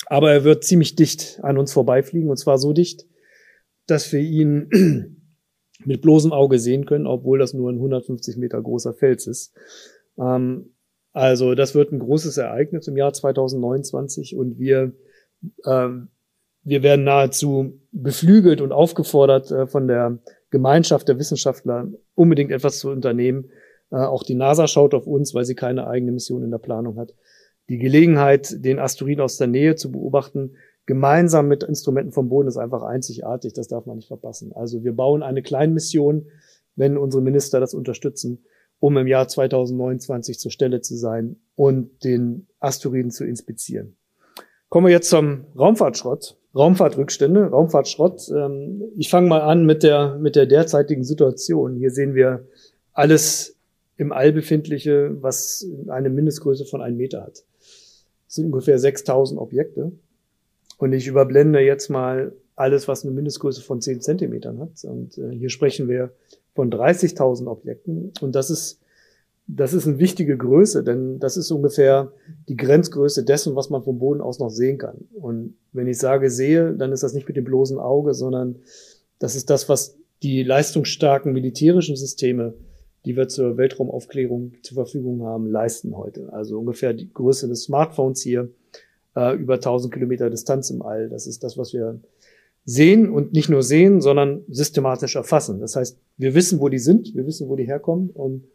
Aber 0.08 0.34
er 0.34 0.44
wird 0.44 0.66
ziemlich 0.66 0.98
dicht 0.98 1.40
an 1.42 1.58
uns 1.58 1.72
vorbeifliegen, 1.72 2.30
und 2.30 2.36
zwar 2.36 2.58
so 2.58 2.74
dicht, 2.74 3.06
dass 3.88 4.12
wir 4.12 4.20
ihn 4.20 4.68
mit 5.86 6.02
bloßem 6.02 6.34
Auge 6.34 6.60
sehen 6.60 6.86
können, 6.86 7.08
obwohl 7.08 7.40
das 7.40 7.54
nur 7.54 7.72
ein 7.72 7.78
150 7.78 8.36
Meter 8.36 8.62
großer 8.62 8.94
Fels 8.94 9.26
ist. 9.28 9.56
Ähm, 10.18 10.76
also 11.14 11.56
das 11.56 11.76
wird 11.76 11.94
ein 11.94 12.00
großes 12.00 12.36
Ereignis 12.36 12.90
im 12.90 12.98
Jahr 12.98 13.14
2029 13.14 14.36
und 14.36 14.60
wir, 14.60 14.92
ähm, 15.66 16.10
wir 16.64 16.84
werden 16.84 17.04
nahezu 17.04 17.80
beflügelt 17.92 18.62
und 18.62 18.72
aufgefordert 18.72 19.52
äh, 19.52 19.68
von 19.68 19.88
der 19.88 20.20
Gemeinschaft 20.50 21.08
der 21.08 21.20
Wissenschaftler, 21.20 21.88
unbedingt 22.16 22.52
etwas 22.52 22.80
zu 22.80 22.90
unternehmen, 22.90 23.50
äh, 23.92 23.98
auch 23.98 24.24
die 24.24 24.36
NASA 24.36 24.68
schaut 24.68 24.94
auf 24.94 25.08
uns, 25.08 25.34
weil 25.34 25.46
sie 25.46 25.56
keine 25.56 25.88
eigene 25.88 26.12
Mission 26.12 26.44
in 26.44 26.52
der 26.52 26.58
Planung 26.58 26.98
hat. 26.98 27.14
Die 27.70 27.78
Gelegenheit, 27.78 28.64
den 28.66 28.80
Asteroiden 28.80 29.24
aus 29.24 29.38
der 29.38 29.48
Nähe 29.48 29.76
zu 29.76 29.92
beobachten, 29.92 30.56
gemeinsam 30.86 31.48
mit 31.48 31.64
Instrumenten 31.64 32.12
vom 32.12 32.28
Boden, 32.28 32.48
ist 32.48 32.58
einfach 32.58 32.84
einzigartig. 32.84 33.54
Das 33.54 33.68
darf 33.68 33.86
man 33.86 33.98
nicht 33.98 34.08
verpassen. 34.08 34.52
Also 34.54 34.84
wir 34.84 34.94
bauen 34.94 35.24
eine 35.24 35.42
Kleinmission, 35.42 36.26
wenn 36.76 36.98
unsere 36.98 37.24
Minister 37.24 37.60
das 37.60 37.74
unterstützen, 37.74 38.44
um 38.80 38.98
im 38.98 39.08
Jahr 39.08 39.28
2029 39.28 40.40
zur 40.40 40.52
Stelle 40.52 40.82
zu 40.82 40.96
sein 40.96 41.38
und 41.56 42.04
den 42.04 42.48
Asteroiden 42.60 43.12
zu 43.12 43.24
inspizieren. 43.24 43.96
Kommen 44.68 44.88
wir 44.88 44.92
jetzt 44.92 45.10
zum 45.10 45.46
Raumfahrtschrott. 45.58 46.38
Raumfahrtrückstände, 46.56 47.46
Raumfahrtschrott. 47.46 48.30
Ähm, 48.30 48.84
ich 48.98 49.10
fange 49.10 49.28
mal 49.28 49.42
an 49.42 49.66
mit 49.66 49.84
der, 49.84 50.18
mit 50.18 50.36
der 50.36 50.46
derzeitigen 50.46 51.04
Situation. 51.04 51.76
Hier 51.76 51.92
sehen 51.92 52.16
wir 52.16 52.48
alles 52.94 53.56
im 53.98 54.12
All 54.12 54.32
befindliche, 54.32 55.16
was 55.22 55.66
eine 55.88 56.10
Mindestgröße 56.10 56.66
von 56.66 56.82
einem 56.82 56.98
Meter 56.98 57.24
hat. 57.24 57.44
Das 57.60 58.36
sind 58.36 58.46
ungefähr 58.46 58.80
6000 58.80 59.40
Objekte. 59.40 59.92
Und 60.78 60.94
ich 60.94 61.08
überblende 61.08 61.60
jetzt 61.60 61.90
mal 61.90 62.34
alles, 62.56 62.88
was 62.88 63.04
eine 63.04 63.14
Mindestgröße 63.14 63.62
von 63.62 63.82
10 63.82 64.02
Zentimetern 64.02 64.60
hat. 64.60 64.84
Und 64.84 65.18
äh, 65.18 65.32
hier 65.32 65.50
sprechen 65.50 65.88
wir 65.88 66.12
von 66.56 66.72
30.000 66.72 67.48
Objekten. 67.48 68.12
Und 68.22 68.36
das 68.36 68.50
ist, 68.50 68.80
das 69.48 69.74
ist 69.74 69.88
eine 69.88 70.00
wichtige 70.00 70.38
Größe, 70.38 70.84
denn 70.84 71.20
das 71.20 71.38
ist 71.38 71.52
ungefähr 71.52 72.12
die 72.48 72.56
Grenzgröße 72.56 73.24
dessen, 73.24 73.56
was 73.56 73.70
man 73.70 73.84
vom 73.84 74.00
Boden 74.00 74.22
aus 74.22 74.40
noch 74.40 74.50
sehen 74.50 74.78
kann. 74.78 75.06
Und 75.14 75.56
wenn 75.74 75.88
ich 75.88 75.98
sage 75.98 76.30
sehe, 76.30 76.74
dann 76.74 76.92
ist 76.92 77.04
das 77.04 77.14
nicht 77.14 77.28
mit 77.28 77.38
dem 77.38 77.44
bloßen 77.44 77.78
Auge, 77.78 78.14
sondern 78.14 78.56
das 79.20 79.36
ist 79.36 79.50
das, 79.50 79.68
was 79.68 79.98
die 80.22 80.44
leistungsstarken 80.44 81.34
militärischen 81.34 81.96
Systeme 81.96 82.54
die 83.06 83.18
wir 83.18 83.28
zur 83.28 83.58
Weltraumaufklärung 83.58 84.54
zur 84.62 84.76
Verfügung 84.76 85.24
haben, 85.24 85.48
leisten 85.48 85.98
heute. 85.98 86.32
Also 86.32 86.58
ungefähr 86.60 86.94
die 86.94 87.12
Größe 87.12 87.48
des 87.48 87.64
Smartphones 87.64 88.22
hier, 88.22 88.50
äh, 89.16 89.36
über 89.36 89.56
1000 89.56 89.94
Kilometer 89.94 90.30
Distanz 90.30 90.70
im 90.70 90.82
All. 90.82 91.10
Das 91.10 91.28
ist 91.28 91.44
das, 91.44 91.58
was 91.58 91.74
wir 91.74 92.00
sehen 92.66 93.10
und 93.10 93.34
nicht 93.34 93.50
nur 93.50 93.62
sehen, 93.62 94.00
sondern 94.00 94.44
systematisch 94.48 95.16
erfassen. 95.16 95.60
Das 95.60 95.76
heißt, 95.76 95.98
wir 96.18 96.34
wissen, 96.34 96.62
wo 96.62 96.70
die 96.70 96.80
sind, 96.80 97.14
wir 97.14 97.26
wissen, 97.26 97.50
wo 97.50 97.58
die 97.58 97.66
herkommen 97.66 98.10
und 98.10 98.46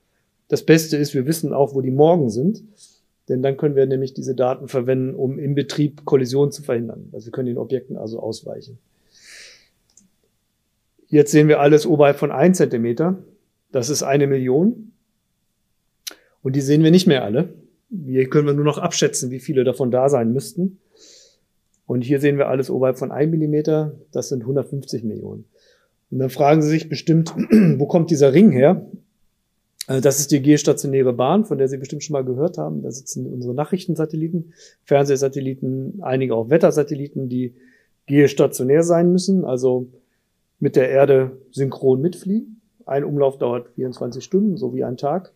das 0.48 0.64
Beste 0.64 0.96
ist, 0.96 1.14
wir 1.14 1.26
wissen 1.26 1.52
auch, 1.52 1.74
wo 1.74 1.80
die 1.80 1.90
morgen 1.90 2.30
sind, 2.30 2.64
denn 3.28 3.42
dann 3.42 3.56
können 3.56 3.76
wir 3.76 3.86
nämlich 3.86 4.14
diese 4.14 4.34
Daten 4.34 4.68
verwenden, 4.68 5.14
um 5.14 5.38
im 5.38 5.54
Betrieb 5.54 6.04
Kollisionen 6.04 6.50
zu 6.50 6.62
verhindern. 6.62 7.10
Also 7.12 7.26
wir 7.26 7.32
können 7.32 7.46
den 7.46 7.58
Objekten 7.58 7.96
also 7.96 8.20
ausweichen. 8.20 8.78
Jetzt 11.08 11.30
sehen 11.30 11.48
wir 11.48 11.60
alles 11.60 11.86
oberhalb 11.86 12.18
von 12.18 12.30
ein 12.30 12.54
Zentimeter. 12.54 13.18
Das 13.70 13.90
ist 13.90 14.02
eine 14.02 14.26
Million. 14.26 14.92
Und 16.42 16.56
die 16.56 16.60
sehen 16.60 16.82
wir 16.82 16.90
nicht 16.90 17.06
mehr 17.06 17.24
alle. 17.24 17.52
Hier 17.90 18.28
können 18.28 18.46
wir 18.46 18.54
nur 18.54 18.64
noch 18.64 18.78
abschätzen, 18.78 19.30
wie 19.30 19.40
viele 19.40 19.64
davon 19.64 19.90
da 19.90 20.08
sein 20.08 20.32
müssten. 20.32 20.78
Und 21.86 22.02
hier 22.02 22.20
sehen 22.20 22.36
wir 22.36 22.48
alles 22.48 22.70
oberhalb 22.70 22.98
von 22.98 23.10
1 23.10 23.30
Millimeter. 23.30 23.94
Das 24.12 24.28
sind 24.28 24.42
150 24.42 25.04
Millionen. 25.04 25.46
Und 26.10 26.18
dann 26.18 26.30
fragen 26.30 26.62
Sie 26.62 26.68
sich 26.68 26.88
bestimmt, 26.88 27.34
wo 27.76 27.86
kommt 27.86 28.10
dieser 28.10 28.32
Ring 28.32 28.50
her? 28.50 28.86
Äh, 29.88 30.00
das 30.00 30.20
ist 30.20 30.30
die 30.30 30.40
geostationäre 30.40 31.12
Bahn, 31.12 31.44
von 31.44 31.58
der 31.58 31.68
Sie 31.68 31.78
bestimmt 31.78 32.04
schon 32.04 32.12
mal 32.12 32.24
gehört 32.24 32.58
haben. 32.58 32.82
Da 32.82 32.92
sitzen 32.92 33.26
unsere 33.26 33.54
Nachrichtensatelliten, 33.54 34.52
Fernsehsatelliten, 34.84 36.00
einige 36.02 36.36
auch 36.36 36.50
Wettersatelliten, 36.50 37.28
die 37.28 37.54
geostationär 38.06 38.84
sein 38.84 39.10
müssen, 39.10 39.44
also 39.44 39.88
mit 40.60 40.76
der 40.76 40.90
Erde 40.90 41.38
synchron 41.50 42.00
mitfliegen. 42.00 42.60
Ein 42.86 43.04
Umlauf 43.04 43.38
dauert 43.38 43.68
24 43.74 44.22
Stunden, 44.24 44.56
so 44.56 44.74
wie 44.74 44.84
ein 44.84 44.96
Tag. 44.96 45.32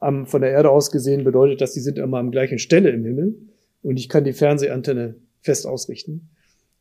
von 0.00 0.40
der 0.40 0.50
Erde 0.50 0.70
aus 0.70 0.90
gesehen 0.90 1.24
bedeutet 1.24 1.60
das, 1.60 1.72
die 1.72 1.80
sind 1.80 1.98
immer 1.98 2.18
am 2.18 2.30
gleichen 2.30 2.58
Stelle 2.58 2.90
im 2.90 3.04
Himmel 3.04 3.34
und 3.82 3.98
ich 3.98 4.08
kann 4.08 4.24
die 4.24 4.32
Fernsehantenne 4.32 5.16
fest 5.40 5.66
ausrichten. 5.66 6.28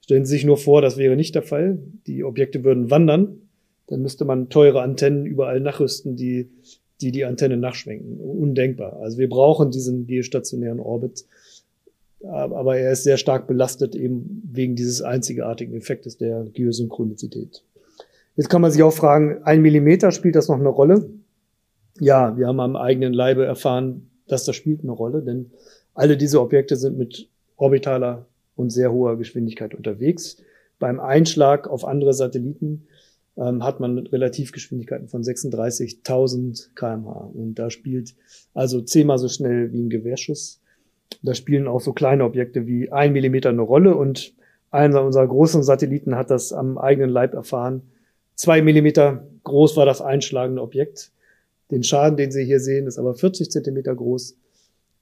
Stellen 0.01 0.25
Sie 0.25 0.33
sich 0.33 0.45
nur 0.45 0.57
vor, 0.57 0.81
das 0.81 0.97
wäre 0.97 1.15
nicht 1.15 1.33
der 1.33 1.41
Fall. 1.41 1.79
Die 2.05 2.23
Objekte 2.23 2.63
würden 2.63 2.91
wandern. 2.91 3.41
Dann 3.87 4.01
müsste 4.01 4.25
man 4.25 4.49
teure 4.49 4.81
Antennen 4.81 5.25
überall 5.25 5.59
nachrüsten, 5.59 6.15
die 6.15 6.49
die, 7.03 7.11
die 7.11 7.25
Antenne 7.25 7.57
nachschwenken. 7.57 8.19
Undenkbar. 8.19 8.99
Also 9.01 9.17
wir 9.17 9.29
brauchen 9.29 9.71
diesen 9.71 10.07
geostationären 10.07 10.79
Orbit. 10.79 11.25
Aber 12.23 12.77
er 12.77 12.93
ist 12.93 13.03
sehr 13.03 13.17
stark 13.17 13.47
belastet 13.47 13.95
eben 13.95 14.41
wegen 14.49 14.75
dieses 14.75 15.01
einzigartigen 15.01 15.75
Effektes 15.75 16.17
der 16.17 16.45
Geosynchronizität. 16.45 17.63
Jetzt 18.37 18.49
kann 18.49 18.61
man 18.61 18.71
sich 18.71 18.81
auch 18.81 18.93
fragen, 18.93 19.43
ein 19.43 19.61
Millimeter 19.61 20.11
spielt 20.11 20.35
das 20.35 20.47
noch 20.47 20.59
eine 20.59 20.69
Rolle? 20.69 21.09
Ja, 21.99 22.37
wir 22.37 22.47
haben 22.47 22.61
am 22.61 22.75
eigenen 22.75 23.13
Leibe 23.13 23.45
erfahren, 23.45 24.09
dass 24.27 24.45
das 24.45 24.55
spielt 24.55 24.81
eine 24.81 24.93
Rolle, 24.93 25.21
denn 25.21 25.51
alle 25.93 26.17
diese 26.17 26.41
Objekte 26.41 26.77
sind 26.77 26.97
mit 26.97 27.27
orbitaler 27.57 28.25
und 28.55 28.71
sehr 28.71 28.91
hoher 28.91 29.17
Geschwindigkeit 29.17 29.75
unterwegs. 29.75 30.37
Beim 30.79 30.99
Einschlag 30.99 31.67
auf 31.67 31.85
andere 31.85 32.13
Satelliten 32.13 32.87
ähm, 33.37 33.63
hat 33.63 33.79
man 33.79 33.97
Relativgeschwindigkeiten 33.97 35.07
von 35.07 35.23
36.000 35.23 36.69
kmh. 36.75 37.31
Und 37.33 37.55
da 37.55 37.69
spielt 37.69 38.15
also 38.53 38.81
zehnmal 38.81 39.17
so 39.17 39.27
schnell 39.27 39.71
wie 39.73 39.81
ein 39.81 39.89
Gewehrschuss. 39.89 40.61
Da 41.21 41.33
spielen 41.33 41.67
auch 41.67 41.81
so 41.81 41.93
kleine 41.93 42.23
Objekte 42.25 42.67
wie 42.67 42.91
ein 42.91 43.13
Millimeter 43.13 43.49
eine 43.49 43.61
Rolle. 43.61 43.95
Und 43.95 44.33
einer 44.71 45.03
unserer 45.03 45.27
großen 45.27 45.63
Satelliten 45.63 46.15
hat 46.15 46.29
das 46.29 46.53
am 46.53 46.77
eigenen 46.77 47.09
Leib 47.09 47.33
erfahren. 47.33 47.81
Zwei 48.35 48.61
Millimeter 48.61 49.27
groß 49.43 49.77
war 49.77 49.85
das 49.85 50.01
einschlagende 50.01 50.61
Objekt. 50.61 51.11
Den 51.71 51.83
Schaden, 51.83 52.17
den 52.17 52.31
Sie 52.31 52.43
hier 52.43 52.59
sehen, 52.59 52.87
ist 52.87 52.97
aber 52.99 53.13
40 53.15 53.49
Zentimeter 53.49 53.95
groß. 53.95 54.35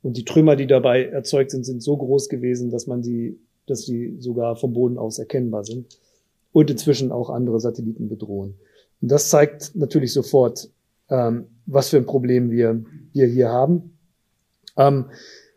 Und 0.03 0.17
die 0.17 0.25
Trümmer, 0.25 0.55
die 0.55 0.67
dabei 0.67 1.05
erzeugt 1.05 1.51
sind, 1.51 1.65
sind 1.65 1.83
so 1.83 1.95
groß 1.95 2.29
gewesen, 2.29 2.71
dass 2.71 2.87
man 2.87 3.03
sie, 3.03 3.39
dass 3.67 3.85
sie 3.85 4.15
sogar 4.19 4.55
vom 4.55 4.73
Boden 4.73 4.97
aus 4.97 5.19
erkennbar 5.19 5.63
sind 5.63 5.97
und 6.51 6.69
inzwischen 6.69 7.11
auch 7.11 7.29
andere 7.29 7.59
Satelliten 7.59 8.09
bedrohen. 8.09 8.55
Und 9.01 9.11
das 9.11 9.29
zeigt 9.29 9.75
natürlich 9.75 10.13
sofort, 10.13 10.69
ähm, 11.09 11.47
was 11.65 11.89
für 11.89 11.97
ein 11.97 12.05
Problem 12.05 12.51
wir, 12.51 12.83
wir 13.13 13.27
hier 13.27 13.49
haben. 13.49 13.97
Ähm, 14.77 15.05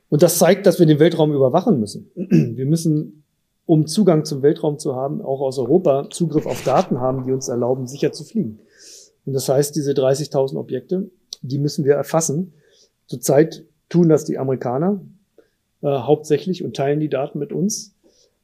und 0.09 0.22
das 0.22 0.38
zeigt, 0.38 0.66
dass 0.66 0.78
wir 0.78 0.86
den 0.86 0.99
Weltraum 0.99 1.32
überwachen 1.32 1.80
müssen. 1.80 2.11
Wir 2.14 2.66
müssen, 2.66 3.24
um 3.66 3.86
Zugang 3.86 4.24
zum 4.24 4.42
Weltraum 4.42 4.78
zu 4.78 4.95
haben, 4.95 5.20
auch 5.20 5.40
aus 5.40 5.59
Europa 5.59 6.09
Zugriff 6.11 6.47
auf 6.47 6.62
Daten 6.62 7.01
haben, 7.01 7.24
die 7.24 7.32
uns 7.32 7.49
erlauben, 7.49 7.88
sicher 7.88 8.12
zu 8.12 8.22
fliegen. 8.22 8.61
Und 9.24 9.32
das 9.32 9.49
heißt, 9.49 9.74
diese 9.74 9.92
30.000 9.92 10.57
Objekte, 10.57 11.11
die 11.42 11.59
müssen 11.59 11.84
wir 11.84 11.95
erfassen. 11.95 12.53
Zurzeit 13.07 13.64
tun 13.88 14.09
das 14.09 14.24
die 14.24 14.38
Amerikaner 14.38 15.01
äh, 15.82 15.88
hauptsächlich 15.88 16.64
und 16.64 16.76
teilen 16.76 17.01
die 17.01 17.09
Daten 17.09 17.38
mit 17.38 17.53
uns. 17.53 17.95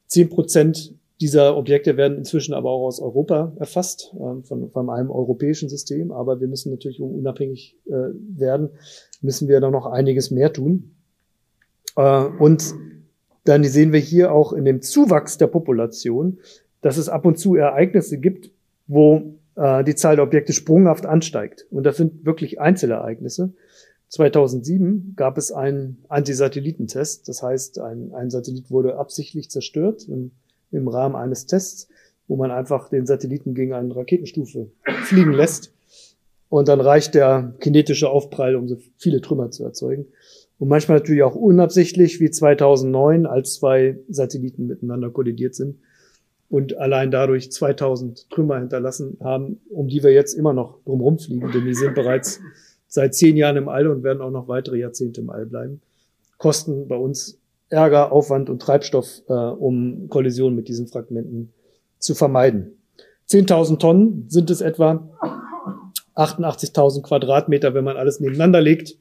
Zehn 0.07 0.28
Prozent 0.28 0.94
dieser 1.21 1.57
Objekte 1.57 1.97
werden 1.97 2.16
inzwischen 2.16 2.55
aber 2.55 2.71
auch 2.71 2.87
aus 2.87 3.01
Europa 3.01 3.53
erfasst, 3.59 4.14
äh, 4.14 4.43
von, 4.43 4.71
von 4.71 4.91
einem 4.91 5.11
europäischen 5.11 5.68
System. 5.68 6.12
Aber 6.12 6.41
wir 6.41 6.49
müssen 6.49 6.71
natürlich, 6.71 7.01
um 7.01 7.14
unabhängig 7.14 7.77
äh, 7.87 7.93
werden, 8.37 8.71
müssen 9.21 9.49
wir 9.49 9.61
da 9.61 9.71
noch 9.71 9.87
einiges 9.87 10.31
mehr 10.31 10.53
tun. 10.53 10.95
Äh, 11.97 12.25
und 12.25 12.75
dann 13.45 13.64
sehen 13.64 13.93
wir 13.93 14.01
hier 14.01 14.33
auch 14.33 14.53
in 14.53 14.64
dem 14.64 14.81
Zuwachs 14.81 15.39
der 15.39 15.47
Population, 15.47 16.39
dass 16.81 16.97
es 16.97 17.09
ab 17.09 17.27
und 17.27 17.39
zu 17.39 17.55
Ereignisse 17.55 18.18
gibt, 18.18 18.51
wo 18.87 19.35
äh, 19.57 19.85
die 19.85 19.95
Zahl 19.95 20.16
der 20.16 20.25
Objekte 20.25 20.53
sprunghaft 20.53 21.05
ansteigt. 21.05 21.66
Und 21.71 21.85
das 21.85 21.97
sind 21.97 22.25
wirklich 22.25 22.61
Einzelereignisse. 22.61 23.53
2007 24.09 25.14
gab 25.16 25.39
es 25.39 25.53
einen 25.53 26.03
Antisatellitentest. 26.09 27.29
Das 27.29 27.43
heißt, 27.43 27.79
ein, 27.79 28.12
ein 28.12 28.31
Satellit 28.31 28.71
wurde 28.71 28.97
absichtlich 28.97 29.51
zerstört 29.51 30.09
im, 30.09 30.33
im 30.73 30.89
Rahmen 30.89 31.16
eines 31.16 31.47
Tests, 31.47 31.89
wo 32.29 32.37
man 32.37 32.51
einfach 32.51 32.89
den 32.89 33.07
Satelliten 33.07 33.55
gegen 33.55 33.73
eine 33.73 33.95
Raketenstufe 33.95 34.71
fliegen 35.05 35.33
lässt. 35.33 35.73
Und 36.49 36.68
dann 36.68 36.81
reicht 36.81 37.14
der 37.14 37.55
kinetische 37.61 38.11
Aufprall, 38.11 38.57
um 38.57 38.68
so 38.68 38.77
viele 38.97 39.21
Trümmer 39.21 39.51
zu 39.51 39.64
erzeugen. 39.64 40.07
Und 40.59 40.68
manchmal 40.68 40.99
natürlich 40.99 41.23
auch 41.23 41.35
unabsichtlich, 41.35 42.21
wie 42.21 42.31
2009, 42.31 43.27
als 43.27 43.55
zwei 43.55 43.99
Satelliten 44.09 44.66
miteinander 44.66 45.11
kollidiert 45.11 45.55
sind 45.55 45.79
und 46.51 46.77
allein 46.77 47.11
dadurch 47.11 47.51
2000 47.51 48.29
Trümmer 48.29 48.59
hinterlassen 48.59 49.16
haben, 49.21 49.61
um 49.71 49.89
die 49.89 50.03
wir 50.03 50.12
jetzt 50.12 50.35
immer 50.35 50.53
noch 50.53 50.83
drumherum 50.85 51.18
fliegen, 51.18 51.51
denn 51.53 51.64
die 51.64 51.75
sind 51.75 51.95
bereits 51.95 52.41
seit 52.89 53.14
zehn 53.14 53.37
Jahren 53.37 53.57
im 53.57 53.68
All 53.68 53.87
und 53.87 54.03
werden 54.03 54.21
auch 54.21 54.33
noch 54.33 54.49
weitere 54.49 54.79
Jahrzehnte 54.79 55.21
im 55.21 55.31
All 55.31 55.47
bleiben. 55.47 55.81
Kosten 56.37 56.89
bei 56.89 56.97
uns 56.97 57.39
Ärger, 57.71 58.12
Aufwand 58.12 58.51
und 58.51 58.61
Treibstoff, 58.61 59.23
äh, 59.29 59.33
um 59.33 60.09
Kollisionen 60.09 60.57
mit 60.57 60.68
diesen 60.68 60.89
Fragmenten 60.89 61.53
zu 61.99 62.14
vermeiden. 62.14 62.73
10.000 63.29 63.79
Tonnen 63.79 64.27
sind 64.29 64.51
es 64.51 64.61
etwa, 64.61 65.09
88.000 66.16 67.03
Quadratmeter, 67.03 67.73
wenn 67.75 67.85
man 67.85 67.97
alles 67.97 68.21
nebeneinander 68.21 68.61
legt, 68.61 68.97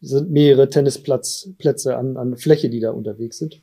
sind 0.00 0.30
mehrere 0.30 0.68
Tennisplätze 0.68 1.96
an, 1.96 2.16
an 2.16 2.36
Fläche, 2.36 2.70
die 2.70 2.80
da 2.80 2.90
unterwegs 2.90 3.38
sind. 3.38 3.62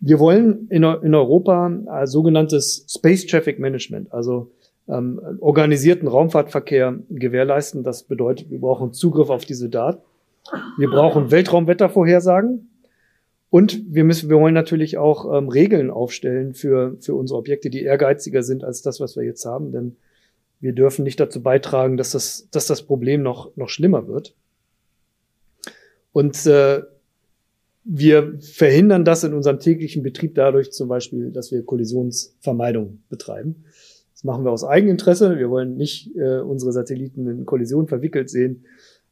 Wir 0.00 0.18
wollen 0.18 0.68
in, 0.68 0.84
in 0.84 1.14
Europa 1.14 1.66
ein 1.66 2.06
sogenanntes 2.06 2.84
Space 2.88 3.26
Traffic 3.26 3.58
Management, 3.58 4.12
also 4.12 4.50
ähm, 4.88 5.20
organisierten 5.40 6.06
Raumfahrtverkehr 6.06 6.98
gewährleisten. 7.08 7.82
Das 7.82 8.02
bedeutet, 8.02 8.50
wir 8.50 8.60
brauchen 8.60 8.92
Zugriff 8.92 9.30
auf 9.30 9.44
diese 9.44 9.68
Daten. 9.68 10.02
Wir 10.78 10.88
brauchen 10.88 11.30
Weltraumwettervorhersagen. 11.30 12.68
Und 13.48 13.82
wir 13.88 14.04
müssen, 14.04 14.28
wir 14.28 14.38
wollen 14.38 14.54
natürlich 14.54 14.98
auch 14.98 15.36
ähm, 15.36 15.48
Regeln 15.48 15.90
aufstellen 15.90 16.54
für, 16.54 16.96
für 17.00 17.14
unsere 17.14 17.38
Objekte, 17.38 17.70
die 17.70 17.82
ehrgeiziger 17.82 18.42
sind 18.42 18.64
als 18.64 18.82
das, 18.82 19.00
was 19.00 19.16
wir 19.16 19.22
jetzt 19.22 19.44
haben. 19.44 19.72
Denn 19.72 19.96
wir 20.60 20.72
dürfen 20.72 21.04
nicht 21.04 21.20
dazu 21.20 21.42
beitragen, 21.42 21.96
dass 21.96 22.10
das, 22.10 22.48
dass 22.50 22.66
das 22.66 22.82
Problem 22.82 23.22
noch, 23.22 23.56
noch 23.56 23.68
schlimmer 23.68 24.08
wird. 24.08 24.34
Und 26.12 26.46
äh, 26.46 26.82
wir 27.84 28.38
verhindern 28.40 29.04
das 29.04 29.22
in 29.22 29.32
unserem 29.32 29.60
täglichen 29.60 30.02
Betrieb 30.02 30.34
dadurch 30.34 30.72
zum 30.72 30.88
Beispiel, 30.88 31.30
dass 31.30 31.52
wir 31.52 31.64
Kollisionsvermeidung 31.64 33.00
betreiben. 33.08 33.64
Das 34.12 34.24
machen 34.24 34.44
wir 34.44 34.50
aus 34.50 34.64
Eigeninteresse. 34.64 35.38
Wir 35.38 35.50
wollen 35.50 35.76
nicht 35.76 36.16
äh, 36.16 36.40
unsere 36.40 36.72
Satelliten 36.72 37.28
in 37.28 37.46
Kollision 37.46 37.86
verwickelt 37.86 38.28
sehen, 38.28 38.64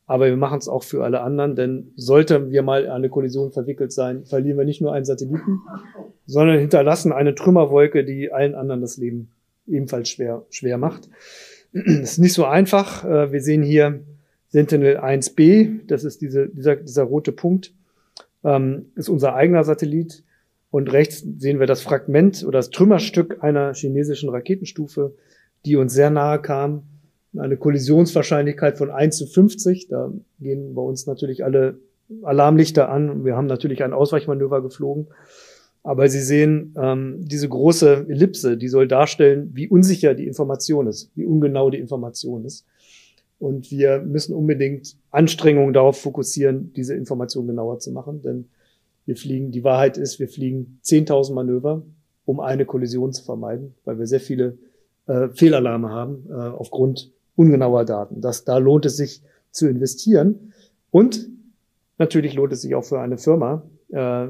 aber 0.07 0.27
wir 0.27 0.37
machen 0.37 0.59
es 0.59 0.69
auch 0.69 0.83
für 0.83 1.05
alle 1.05 1.23
anderen, 1.23 1.57
denn 1.57 1.93
sollte 1.97 2.51
wir 2.51 2.63
mal 2.63 2.89
eine 2.89 3.09
Kollision 3.09 3.53
verwickelt 3.53 3.93
sein, 3.93 4.25
verlieren 4.25 4.59
wir 4.59 4.65
nicht 4.65 4.81
nur 4.81 4.93
einen 4.93 5.05
Satelliten, 5.05 5.61
sondern 6.27 6.59
hinterlassen 6.59 7.13
eine 7.13 7.35
Trümmerwolke, 7.35 8.05
die 8.05 8.33
allen 8.33 8.55
anderen 8.55 8.81
das 8.81 8.97
Leben 8.97 9.31
ebenfalls 9.67 10.11
schwer, 10.11 10.45
schwer 10.51 10.79
macht. 10.79 11.09
Das 11.73 12.13
ist 12.13 12.19
nicht 12.19 12.35
so 12.35 12.45
einfach. 12.45 13.05
Äh, 13.05 13.33
wir 13.33 13.41
sehen 13.41 13.63
hier 13.63 14.01
Sentinel 14.49 14.99
1b, 14.99 15.87
das 15.89 16.05
ist 16.05 16.21
diese, 16.21 16.49
dieser, 16.49 16.77
dieser 16.77 17.03
rote 17.03 17.33
Punkt, 17.33 17.73
ähm, 18.45 18.87
ist 18.95 19.09
unser 19.09 19.35
eigener 19.35 19.65
Satellit. 19.65 20.23
Und 20.71 20.93
rechts 20.93 21.25
sehen 21.39 21.61
wir 21.61 21.67
das 21.67 21.83
Fragment 21.83 22.45
oder 22.45 22.59
das 22.59 22.71
Trümmerstück 22.71 23.43
einer 23.43 23.75
chinesischen 23.75 24.29
Raketenstufe, 24.29 25.15
die 25.65 25.77
uns 25.77 25.95
sehr 25.95 26.11
nahe 26.11 26.41
kam. 26.41 26.83
Eine 27.39 27.57
Kollisionswahrscheinlichkeit 27.57 28.79
von 28.79 28.91
1 28.91 29.17
zu 29.17 29.27
50. 29.27 29.89
Da 29.89 30.13
gehen 30.41 30.75
bei 30.75 30.83
uns 30.83 31.07
natürlich 31.07 31.45
alle 31.45 31.79
Alarmlichter 32.23 32.89
an. 32.89 33.25
Wir 33.25 33.37
haben 33.37 33.47
natürlich 33.47 33.83
ein 33.83 33.93
Ausweichmanöver 33.93 34.63
geflogen. 34.63 35.09
Aber 35.83 36.09
Sie 36.09 36.21
sehen, 36.21 36.75
ähm, 36.81 37.19
diese 37.21 37.49
große 37.49 38.07
Ellipse, 38.09 38.57
die 38.57 38.69
soll 38.69 38.89
darstellen, 38.89 39.51
wie 39.53 39.69
unsicher 39.69 40.15
die 40.15 40.27
Information 40.27 40.87
ist, 40.87 41.11
wie 41.15 41.27
ungenau 41.27 41.69
die 41.71 41.79
Information 41.79 42.45
ist. 42.45 42.65
Und 43.39 43.71
wir 43.71 44.01
müssen 44.01 44.35
unbedingt 44.35 44.97
Anstrengungen 45.11 45.75
darauf 45.75 46.01
fokussieren, 46.01 46.73
diese 46.75 46.95
Information 46.95 47.47
genauer 47.47 47.81
zu 47.81 47.91
machen. 47.93 48.23
Denn 48.23 48.49
wir 49.05 49.17
fliegen, 49.17 49.51
die 49.51 49.65
Wahrheit 49.65 49.99
ist, 49.99 50.19
wir 50.19 50.29
fliegen 50.29 50.79
10.000 50.83 51.35
Manöver, 51.35 51.83
um 52.25 52.41
eine 52.41 52.65
Kollision 52.65 53.13
zu 53.13 53.23
vermeiden, 53.23 53.75
weil 53.85 53.99
wir 53.99 54.07
sehr 54.07 54.21
viele 54.21 54.57
äh, 55.07 55.29
Fehlalarme 55.29 55.91
haben 55.91 56.25
äh, 56.31 56.33
aufgrund 56.33 57.13
ungenauer 57.37 57.85
Daten. 57.85 58.21
Das, 58.21 58.45
da 58.45 58.59
lohnt 58.59 58.87
es 58.87 58.97
sich 58.97 59.23
zu 59.51 59.69
investieren. 59.69 60.53
Und 60.91 61.29
natürlich 61.99 62.35
lohnt 62.35 62.53
es 62.53 62.63
sich 62.63 62.75
auch 62.75 62.85
für 62.85 63.01
eine 63.01 63.19
Firma, 63.19 63.63
äh, 63.91 64.27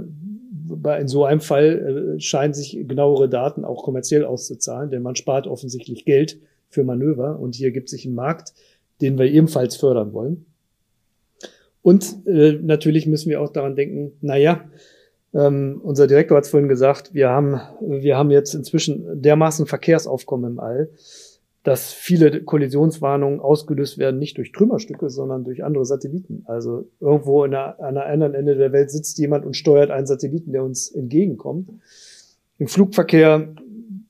in 1.00 1.08
so 1.08 1.24
einem 1.24 1.40
Fall 1.40 2.16
äh, 2.16 2.20
scheinen 2.20 2.54
sich 2.54 2.78
genauere 2.86 3.28
Daten 3.28 3.64
auch 3.64 3.82
kommerziell 3.82 4.24
auszuzahlen, 4.24 4.90
denn 4.90 5.02
man 5.02 5.16
spart 5.16 5.46
offensichtlich 5.46 6.04
Geld 6.04 6.40
für 6.68 6.84
Manöver 6.84 7.38
und 7.38 7.54
hier 7.54 7.70
gibt 7.70 7.88
sich 7.88 8.04
ein 8.04 8.14
Markt, 8.14 8.54
den 9.00 9.18
wir 9.18 9.26
ebenfalls 9.26 9.76
fördern 9.76 10.12
wollen. 10.12 10.46
Und 11.82 12.26
äh, 12.26 12.58
natürlich 12.62 13.06
müssen 13.06 13.28
wir 13.28 13.40
auch 13.40 13.50
daran 13.50 13.76
denken, 13.76 14.12
naja, 14.20 14.64
ähm, 15.34 15.80
unser 15.82 16.06
Direktor 16.06 16.36
hat 16.36 16.44
es 16.44 16.50
vorhin 16.50 16.68
gesagt, 16.68 17.12
wir 17.12 17.28
haben, 17.28 17.60
wir 17.80 18.16
haben 18.16 18.30
jetzt 18.30 18.54
inzwischen 18.54 19.20
dermaßen 19.20 19.66
Verkehrsaufkommen 19.66 20.52
im 20.52 20.60
All, 20.60 20.88
dass 21.64 21.94
viele 21.94 22.42
Kollisionswarnungen 22.42 23.40
ausgelöst 23.40 23.96
werden, 23.96 24.18
nicht 24.18 24.36
durch 24.36 24.52
Trümmerstücke, 24.52 25.08
sondern 25.08 25.44
durch 25.44 25.64
andere 25.64 25.86
Satelliten. 25.86 26.44
Also 26.44 26.90
irgendwo 27.00 27.42
einer, 27.42 27.80
an 27.80 27.96
einer 27.96 28.04
anderen 28.06 28.34
Ende 28.34 28.54
der 28.54 28.70
Welt 28.72 28.90
sitzt 28.90 29.18
jemand 29.18 29.46
und 29.46 29.56
steuert 29.56 29.90
einen 29.90 30.06
Satelliten, 30.06 30.52
der 30.52 30.62
uns 30.62 30.90
entgegenkommt. 30.90 31.70
Im 32.58 32.68
Flugverkehr 32.68 33.54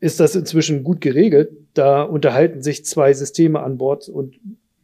ist 0.00 0.18
das 0.18 0.34
inzwischen 0.34 0.82
gut 0.82 1.00
geregelt. 1.00 1.52
Da 1.74 2.02
unterhalten 2.02 2.60
sich 2.60 2.84
zwei 2.84 3.14
Systeme 3.14 3.62
an 3.62 3.78
Bord 3.78 4.08
und 4.08 4.34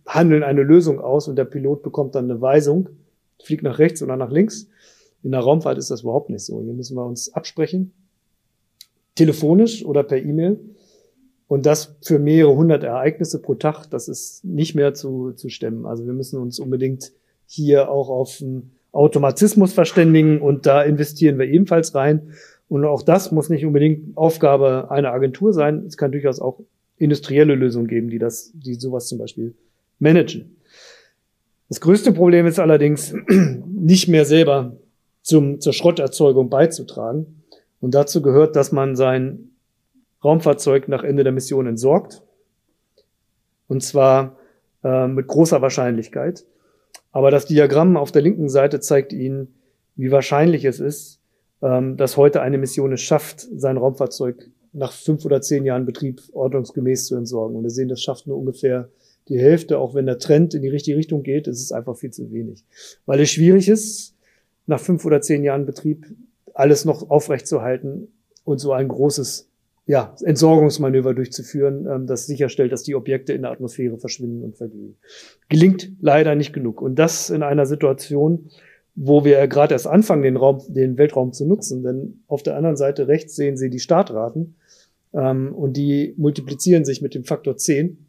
handeln 0.07 0.45
eine 0.45 0.63
Lösung 0.63 1.01
aus 1.01 1.27
und 1.27 1.37
der 1.37 1.45
Pilot 1.47 1.83
bekommt 1.83 2.15
dann 2.15 2.31
eine 2.31 2.41
Weisung, 2.41 2.89
fliegt 3.43 3.65
nach 3.65 3.81
rechts 3.81 4.01
oder 4.01 4.17
nach 4.17 4.31
links. 4.31 4.69
In 5.25 5.33
der 5.33 5.41
Raumfahrt 5.41 5.77
ist 5.77 5.91
das 5.91 6.03
überhaupt 6.03 6.31
nicht 6.31 6.45
so. 6.45 6.63
Hier 6.63 6.73
müssen 6.73 6.97
wir 6.97 7.05
uns 7.05 7.33
absprechen, 7.35 7.93
telefonisch 9.17 9.85
oder 9.85 10.05
per 10.05 10.19
E-Mail. 10.19 10.59
Und 11.51 11.67
das 11.67 11.97
für 12.01 12.21
mehrere 12.21 12.55
hundert 12.55 12.85
Ereignisse 12.85 13.43
pro 13.43 13.57
Tag, 13.57 13.87
das 13.91 14.07
ist 14.07 14.45
nicht 14.45 14.77
mehr 14.77 14.95
zu, 14.95 15.33
zu 15.33 15.49
stemmen. 15.49 15.85
Also 15.85 16.07
wir 16.07 16.13
müssen 16.13 16.39
uns 16.39 16.61
unbedingt 16.61 17.11
hier 17.45 17.91
auch 17.91 18.09
auf 18.09 18.39
einen 18.41 18.71
Automatismus 18.93 19.73
verständigen 19.73 20.41
und 20.41 20.67
da 20.67 20.81
investieren 20.81 21.41
wir 21.41 21.47
ebenfalls 21.47 21.93
rein. 21.97 22.35
Und 22.69 22.85
auch 22.85 23.03
das 23.03 23.33
muss 23.33 23.49
nicht 23.49 23.67
unbedingt 23.67 24.17
Aufgabe 24.17 24.93
einer 24.93 25.13
Agentur 25.13 25.53
sein. 25.53 25.87
Es 25.89 25.97
kann 25.97 26.13
durchaus 26.13 26.41
auch 26.41 26.61
industrielle 26.99 27.57
Lösungen 27.57 27.89
geben, 27.89 28.11
die 28.11 28.21
das, 28.21 28.53
die 28.55 28.75
sowas 28.75 29.09
zum 29.09 29.19
Beispiel 29.19 29.53
managen. 29.99 30.55
Das 31.69 31.81
größte 31.81 32.13
Problem 32.13 32.47
ist 32.47 32.61
allerdings, 32.61 33.13
nicht 33.67 34.07
mehr 34.07 34.25
selber 34.25 34.77
zum, 35.23 35.61
zur 35.61 35.73
Schrotterzeugung 35.73 36.49
beizutragen. 36.49 37.43
Und 37.81 37.97
dazu 37.97 38.23
gehört, 38.23 38.55
dass 38.55 38.71
man 38.71 38.95
sein 38.95 39.50
Raumfahrzeug 40.25 40.89
nach 40.89 41.03
Ende 41.03 41.25
der 41.25 41.33
Mission 41.33 41.67
entsorgt. 41.67 42.23
Und 43.69 43.83
zwar 43.83 44.37
äh, 44.83 45.07
mit 45.07 45.27
großer 45.27 45.63
Wahrscheinlichkeit. 45.63 46.45
Aber 47.13 47.31
das 47.31 47.47
Diagramm 47.47 47.97
auf 47.97 48.13
der 48.13 48.23
linken 48.23 48.49
Seite 48.49 48.81
zeigt 48.81 49.13
Ihnen, 49.13 49.55
wie 49.97 50.11
wahrscheinlich 50.11 50.65
es 50.65 50.81
ist, 50.81 51.21
ähm, 51.63 51.97
dass 51.97 52.17
heute 52.17 52.43
eine 52.43 52.59
Mission 52.59 52.93
es 52.93 53.01
schafft, 53.01 53.47
sein 53.55 53.77
Raumfahrzeug 53.77 54.51
nach 54.73 54.93
fünf 54.93 55.25
oder 55.25 55.43
zehn 55.43 55.65
Jahren 55.65 55.85
Betrieb 55.85 56.23
ordnungsgemäß 56.33 57.07
zu 57.07 57.17
entsorgen. 57.17 57.57
Und 57.57 57.63
wir 57.63 57.71
sehen, 57.71 57.89
das 57.89 58.01
schafft 58.01 58.27
nur 58.27 58.39
ungefähr 58.39 58.89
die 59.29 59.39
Hälfte, 59.39 59.79
auch 59.79 59.95
wenn 59.95 60.07
der 60.07 60.19
Trend 60.19 60.55
in 60.55 60.63
die 60.63 60.69
richtige 60.69 60.97
Richtung 60.97 61.23
geht, 61.23 61.47
ist 61.47 61.61
es 61.61 61.73
einfach 61.73 61.97
viel 61.97 62.11
zu 62.11 62.33
wenig. 62.33 62.65
Weil 63.07 63.21
es 63.21 63.31
schwierig 63.31 63.69
ist, 63.69 64.15
nach 64.67 64.81
fünf 64.81 65.05
oder 65.05 65.21
zehn 65.21 65.45
Jahren 65.45 65.67
Betrieb 65.67 66.07
alles 66.55 66.85
noch 66.85 67.11
aufrechtzuerhalten 67.11 68.09
und 68.45 68.59
so 68.59 68.73
ein 68.73 68.89
großes 68.89 69.50
ja, 69.91 70.15
Entsorgungsmanöver 70.23 71.15
durchzuführen, 71.15 71.89
ähm, 71.91 72.07
das 72.07 72.27
sicherstellt, 72.27 72.71
dass 72.71 72.85
die 72.85 72.95
Objekte 72.95 73.33
in 73.33 73.43
der 73.43 73.51
Atmosphäre 73.51 73.99
verschwinden 73.99 74.45
und 74.45 74.57
verglühen. 74.57 74.95
Gelingt 75.49 75.91
leider 76.01 76.37
nicht 76.37 76.53
genug. 76.53 76.81
Und 76.81 76.95
das 76.95 77.29
in 77.29 77.43
einer 77.43 77.67
Situation, 77.67 78.51
wo 78.95 79.25
wir 79.25 79.45
gerade 79.49 79.75
erst 79.75 79.89
anfangen, 79.89 80.23
den 80.23 80.37
Raum, 80.37 80.63
den 80.69 80.97
Weltraum 80.97 81.33
zu 81.33 81.45
nutzen. 81.45 81.83
Denn 81.83 82.23
auf 82.29 82.45
der 82.45 82.57
anderen 82.57 82.77
Seite 82.77 83.09
rechts 83.09 83.35
sehen 83.35 83.57
Sie 83.57 83.69
die 83.69 83.81
Startraten 83.81 84.55
ähm, 85.13 85.53
und 85.57 85.77
die 85.77 86.15
multiplizieren 86.17 86.85
sich 86.85 87.03
mit 87.03 87.17
dem 87.17 87.25
Faktor 87.25 87.57
10 87.57 88.07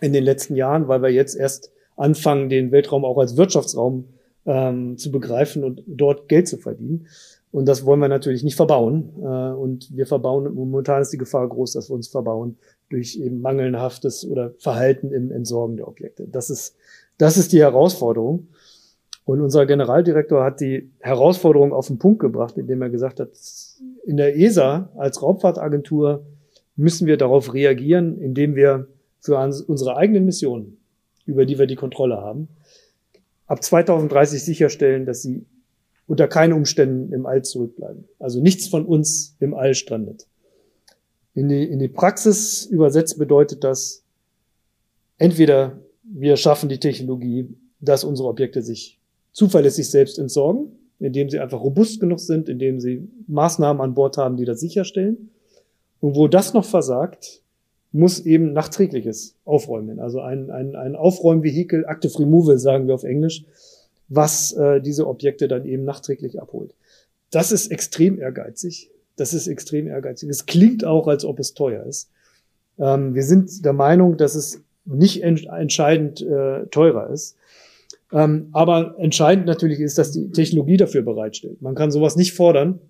in 0.00 0.12
den 0.12 0.24
letzten 0.24 0.56
Jahren, 0.56 0.88
weil 0.88 1.00
wir 1.00 1.10
jetzt 1.10 1.36
erst 1.36 1.70
anfangen, 1.94 2.48
den 2.48 2.72
Weltraum 2.72 3.04
auch 3.04 3.18
als 3.18 3.36
Wirtschaftsraum 3.36 4.08
ähm, 4.46 4.98
zu 4.98 5.12
begreifen 5.12 5.62
und 5.62 5.84
dort 5.86 6.28
Geld 6.28 6.48
zu 6.48 6.56
verdienen. 6.56 7.06
Und 7.54 7.66
das 7.66 7.86
wollen 7.86 8.00
wir 8.00 8.08
natürlich 8.08 8.42
nicht 8.42 8.56
verbauen. 8.56 9.10
Äh, 9.22 9.54
und 9.54 9.96
wir 9.96 10.06
verbauen, 10.06 10.52
momentan 10.52 11.02
ist 11.02 11.12
die 11.12 11.18
Gefahr 11.18 11.48
groß, 11.48 11.74
dass 11.74 11.88
wir 11.88 11.94
uns 11.94 12.08
verbauen 12.08 12.58
durch 12.90 13.14
eben 13.14 13.40
mangelhaftes 13.40 14.28
oder 14.28 14.54
Verhalten 14.58 15.12
im 15.12 15.30
Entsorgen 15.30 15.76
der 15.76 15.86
Objekte. 15.86 16.26
Das 16.26 16.50
ist, 16.50 16.74
das 17.16 17.36
ist 17.36 17.52
die 17.52 17.60
Herausforderung. 17.60 18.48
Und 19.24 19.40
unser 19.40 19.66
Generaldirektor 19.66 20.42
hat 20.42 20.60
die 20.60 20.90
Herausforderung 20.98 21.72
auf 21.72 21.86
den 21.86 22.00
Punkt 22.00 22.18
gebracht, 22.18 22.58
indem 22.58 22.82
er 22.82 22.90
gesagt 22.90 23.20
hat, 23.20 23.30
in 24.04 24.16
der 24.16 24.36
ESA 24.36 24.90
als 24.96 25.22
Raumfahrtagentur 25.22 26.26
müssen 26.74 27.06
wir 27.06 27.16
darauf 27.16 27.54
reagieren, 27.54 28.20
indem 28.20 28.56
wir 28.56 28.88
für 29.20 29.38
unsere 29.38 29.96
eigenen 29.96 30.24
Missionen, 30.24 30.78
über 31.24 31.46
die 31.46 31.56
wir 31.56 31.66
die 31.66 31.76
Kontrolle 31.76 32.16
haben, 32.16 32.48
ab 33.46 33.62
2030 33.62 34.42
sicherstellen, 34.42 35.06
dass 35.06 35.22
sie 35.22 35.46
unter 36.06 36.28
keinen 36.28 36.52
Umständen 36.52 37.12
im 37.12 37.26
All 37.26 37.42
zurückbleiben. 37.42 38.04
Also 38.18 38.40
nichts 38.40 38.68
von 38.68 38.84
uns 38.84 39.36
im 39.40 39.54
All 39.54 39.74
strandet. 39.74 40.26
In 41.34 41.48
die, 41.48 41.64
in 41.64 41.78
die 41.78 41.88
Praxis 41.88 42.66
übersetzt 42.66 43.18
bedeutet 43.18 43.64
das, 43.64 44.02
entweder 45.18 45.78
wir 46.02 46.36
schaffen 46.36 46.68
die 46.68 46.78
Technologie, 46.78 47.48
dass 47.80 48.04
unsere 48.04 48.28
Objekte 48.28 48.62
sich 48.62 49.00
zuverlässig 49.32 49.90
selbst 49.90 50.18
entsorgen, 50.18 50.72
indem 51.00 51.28
sie 51.28 51.40
einfach 51.40 51.60
robust 51.60 52.00
genug 52.00 52.20
sind, 52.20 52.48
indem 52.48 52.80
sie 52.80 53.08
Maßnahmen 53.26 53.82
an 53.82 53.94
Bord 53.94 54.16
haben, 54.16 54.36
die 54.36 54.44
das 54.44 54.60
sicherstellen. 54.60 55.30
Und 56.00 56.14
wo 56.14 56.28
das 56.28 56.54
noch 56.54 56.64
versagt, 56.64 57.42
muss 57.90 58.20
eben 58.20 58.52
nachträgliches 58.52 59.36
Aufräumen, 59.44 60.00
also 60.00 60.20
ein, 60.20 60.50
ein, 60.50 60.74
ein 60.74 60.96
Aufräumvehikel, 60.96 61.84
Active 61.88 62.18
Removal 62.18 62.58
sagen 62.58 62.88
wir 62.88 62.94
auf 62.94 63.04
Englisch, 63.04 63.44
was 64.08 64.52
äh, 64.52 64.80
diese 64.80 65.06
Objekte 65.06 65.48
dann 65.48 65.64
eben 65.64 65.84
nachträglich 65.84 66.40
abholt. 66.40 66.74
Das 67.30 67.52
ist 67.52 67.68
extrem 67.68 68.18
ehrgeizig. 68.18 68.90
Das 69.16 69.32
ist 69.32 69.46
extrem 69.46 69.86
ehrgeizig. 69.86 70.28
Es 70.28 70.46
klingt 70.46 70.84
auch, 70.84 71.08
als 71.08 71.24
ob 71.24 71.38
es 71.38 71.54
teuer 71.54 71.84
ist. 71.84 72.10
Ähm, 72.78 73.14
wir 73.14 73.22
sind 73.22 73.64
der 73.64 73.72
Meinung, 73.72 74.16
dass 74.16 74.34
es 74.34 74.62
nicht 74.84 75.22
ent 75.22 75.46
entscheidend 75.46 76.20
äh, 76.20 76.66
teurer 76.66 77.10
ist. 77.10 77.36
Ähm, 78.12 78.48
aber 78.52 78.96
entscheidend 78.98 79.46
natürlich 79.46 79.80
ist, 79.80 79.98
dass 79.98 80.12
die 80.12 80.30
Technologie 80.30 80.76
dafür 80.76 81.02
bereitstellt. 81.02 81.62
Man 81.62 81.74
kann 81.74 81.90
sowas 81.90 82.16
nicht 82.16 82.34
fordern 82.34 82.80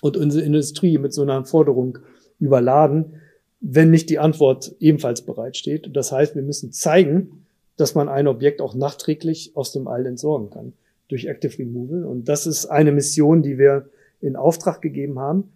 und 0.00 0.16
unsere 0.16 0.44
Industrie 0.44 0.98
mit 0.98 1.12
so 1.12 1.22
einer 1.22 1.44
Forderung 1.44 1.98
überladen, 2.38 3.14
wenn 3.60 3.90
nicht 3.90 4.10
die 4.10 4.18
Antwort 4.18 4.74
ebenfalls 4.78 5.22
bereitsteht. 5.22 5.90
Das 5.94 6.12
heißt, 6.12 6.34
wir 6.34 6.42
müssen 6.42 6.72
zeigen, 6.72 7.43
dass 7.76 7.94
man 7.94 8.08
ein 8.08 8.26
Objekt 8.26 8.60
auch 8.60 8.74
nachträglich 8.74 9.52
aus 9.56 9.72
dem 9.72 9.88
All 9.88 10.06
entsorgen 10.06 10.50
kann 10.50 10.72
durch 11.08 11.26
Active 11.26 11.58
Removal. 11.58 12.04
Und 12.04 12.28
das 12.28 12.46
ist 12.46 12.66
eine 12.66 12.92
Mission, 12.92 13.42
die 13.42 13.58
wir 13.58 13.88
in 14.20 14.36
Auftrag 14.36 14.80
gegeben 14.80 15.18
haben. 15.18 15.52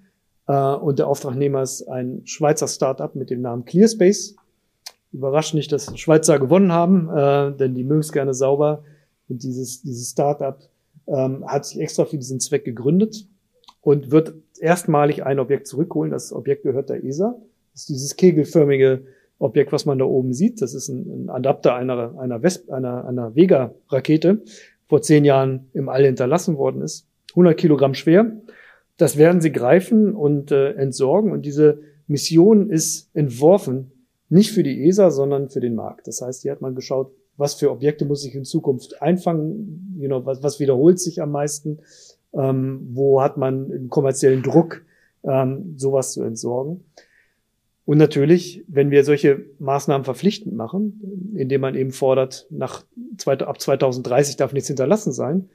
Äh, 0.47 0.75
und 0.75 0.99
der 0.99 1.09
Auftragnehmer 1.09 1.63
ist 1.63 1.89
ein 1.89 2.23
Schweizer 2.25 2.69
Startup 2.69 3.15
mit 3.15 3.31
dem 3.31 3.41
Namen 3.41 3.65
ClearSpace. 3.65 4.37
Überrascht 5.13 5.55
nicht, 5.55 5.73
dass 5.73 5.99
Schweizer 5.99 6.39
gewonnen 6.39 6.73
haben, 6.73 7.09
äh, 7.09 7.57
denn 7.57 7.75
die 7.75 7.85
mögen 7.85 8.01
es 8.01 8.13
gerne 8.13 8.35
sauber. 8.35 8.85
Und 9.29 9.43
dieses, 9.43 9.83
dieses 9.83 10.11
Startup 10.11 10.59
ähm, 11.07 11.47
hat 11.47 11.67
sich 11.67 11.81
extra 11.81 12.05
für 12.05 12.19
diesen 12.19 12.41
Zweck 12.41 12.65
gegründet 12.65 13.27
und 13.81 14.11
wird 14.11 14.35
erstmalig 14.59 15.25
ein 15.25 15.39
Objekt 15.39 15.67
zurückholen. 15.67 16.11
Das 16.11 16.33
Objekt 16.33 16.63
gehört 16.63 16.91
der 16.91 17.05
ESA. 17.05 17.37
Das 17.73 17.83
ist 17.83 17.89
dieses 17.89 18.17
kegelförmige 18.17 19.03
Objekt, 19.39 19.73
was 19.73 19.87
man 19.87 19.99
da 19.99 20.05
oben 20.05 20.33
sieht. 20.33 20.61
Das 20.63 20.75
ist 20.75 20.89
ein, 20.89 21.27
ein 21.27 21.31
Adapter 21.31 21.75
einer, 21.75 22.19
einer, 22.19 22.43
Wesp, 22.43 22.71
einer, 22.71 23.07
einer 23.07 23.35
Vega-Rakete, 23.35 24.43
vor 24.87 25.03
zehn 25.03 25.25
Jahren 25.25 25.69
im 25.75 25.89
All 25.89 26.05
hinterlassen 26.05 26.57
worden 26.57 26.83
ist. 26.83 27.07
100 27.31 27.57
Kilogramm 27.57 27.95
schwer. 27.95 28.33
Das 28.97 29.17
werden 29.17 29.41
sie 29.41 29.53
greifen 29.53 30.15
und 30.15 30.51
äh, 30.51 30.73
entsorgen. 30.73 31.31
Und 31.31 31.43
diese 31.47 31.81
Mission 32.09 32.71
ist 32.71 33.11
entworfen, 33.15 33.93
nicht 34.29 34.51
für 34.51 34.63
die 34.63 34.87
ESA, 34.89 35.11
sondern 35.11 35.49
für 35.49 35.61
den 35.61 35.75
Markt. 35.75 36.09
Das 36.09 36.21
heißt, 36.21 36.43
hier 36.43 36.53
hat 36.53 36.61
man 36.61 36.75
geschaut, 36.75 37.13
was 37.37 37.55
für 37.55 37.71
Objekte 37.71 38.05
muss 38.05 38.25
ich 38.25 38.35
in 38.35 38.45
Zukunft 38.45 39.01
einfangen, 39.01 39.97
you 39.99 40.09
know, 40.09 40.27
was, 40.27 40.43
was 40.43 40.59
wiederholt 40.59 40.99
sich 40.99 41.23
am 41.23 41.31
meisten, 41.31 41.79
ähm, 42.35 42.89
wo 42.93 43.23
hat 43.23 43.37
man 43.37 43.71
einen 43.71 43.89
kommerziellen 43.89 44.43
Druck, 44.43 44.83
ähm, 45.23 45.75
sowas 45.77 46.13
zu 46.13 46.23
entsorgen. 46.23 46.85
Und 47.89 47.97
natürlich, 47.97 48.63
wenn 48.69 48.91
wir 48.91 49.03
solche 49.03 49.47
Maßnahmen 49.61 50.05
verpflichtend 50.05 50.55
machen, 50.55 51.33
indem 51.35 51.63
man 51.63 51.75
eben 51.75 51.91
fordert, 51.91 52.47
nach 52.51 52.85
ab 53.25 53.61
2030 53.63 54.37
darf 54.37 54.53
nichts 54.53 54.67
hinterlassen 54.67 55.11
sein, 55.11 55.49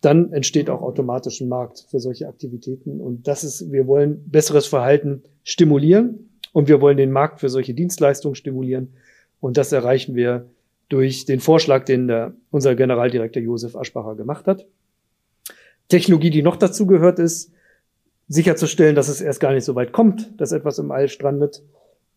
dann 0.00 0.32
entsteht 0.32 0.70
auch 0.70 0.80
automatisch 0.80 1.42
ein 1.42 1.48
Markt 1.50 1.84
für 1.90 2.00
solche 2.00 2.26
Aktivitäten. 2.26 3.02
Und 3.02 3.28
das 3.28 3.44
ist, 3.44 3.70
wir 3.70 3.86
wollen 3.86 4.24
besseres 4.30 4.64
Verhalten 4.64 5.24
stimulieren 5.42 6.30
und 6.54 6.68
wir 6.68 6.80
wollen 6.80 6.96
den 6.96 7.12
Markt 7.12 7.40
für 7.40 7.50
solche 7.50 7.74
Dienstleistungen 7.74 8.34
stimulieren. 8.34 8.94
Und 9.40 9.58
das 9.58 9.70
erreichen 9.70 10.14
wir 10.14 10.46
durch 10.88 11.26
den 11.26 11.40
Vorschlag, 11.40 11.84
den 11.84 12.08
der, 12.08 12.32
unser 12.50 12.74
Generaldirektor 12.76 13.42
Josef 13.42 13.76
Aschbacher 13.76 14.14
gemacht 14.14 14.46
hat. 14.46 14.64
Technologie, 15.88 16.30
die 16.30 16.40
noch 16.40 16.56
dazu 16.56 16.86
gehört, 16.86 17.18
ist, 17.18 17.52
sicherzustellen, 18.28 18.94
dass 18.94 19.08
es 19.08 19.20
erst 19.20 19.40
gar 19.40 19.52
nicht 19.52 19.64
so 19.64 19.74
weit 19.74 19.92
kommt, 19.92 20.40
dass 20.40 20.52
etwas 20.52 20.78
im 20.78 20.90
All 20.90 21.08
strandet. 21.08 21.62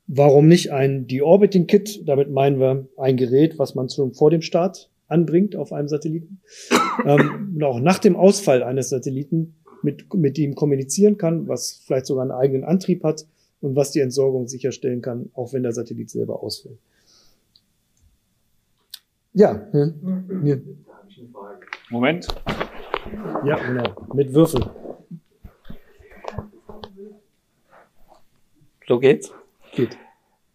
Warum 0.08 0.48
nicht 0.48 0.72
ein 0.72 1.06
Deorbiting 1.08 1.68
Kit? 1.68 2.08
Damit 2.08 2.32
meinen 2.32 2.60
wir 2.60 2.88
ein 2.98 3.18
Gerät, 3.18 3.60
was 3.60 3.76
man 3.76 3.90
schon 3.90 4.14
vor 4.14 4.32
dem 4.32 4.42
Start 4.42 4.90
anbringt 5.10 5.56
auf 5.56 5.74
einem 5.74 5.90
Satelliten. 5.90 6.40
ähm, 7.06 7.54
und 7.56 7.64
auch 7.64 7.80
nach 7.80 8.00
dem 8.00 8.16
Ausfall 8.16 8.64
eines 8.64 8.90
Satelliten 8.90 9.56
mit, 9.84 10.14
mit 10.14 10.38
ihm 10.38 10.56
kommunizieren 10.56 11.18
kann, 11.18 11.48
was 11.48 11.82
vielleicht 11.86 12.06
sogar 12.06 12.24
einen 12.24 12.32
eigenen 12.32 12.64
Antrieb 12.64 13.04
hat 13.04 13.26
und 13.60 13.76
was 13.76 13.92
die 13.92 14.00
Entsorgung 14.00 14.48
sicherstellen 14.48 15.02
kann, 15.02 15.30
auch 15.34 15.52
wenn 15.52 15.64
der 15.64 15.74
Satellit 15.74 16.10
selber 16.10 16.42
ausfällt. 16.42 16.80
Ja. 19.34 19.68
ja. 19.74 20.58
Moment. 21.90 22.28
Ja, 23.46 23.56
genau. 23.56 24.08
Mit 24.14 24.34
Würfel. 24.34 24.66
So 28.88 29.00
geht's? 29.00 29.32
Geht. 29.78 29.98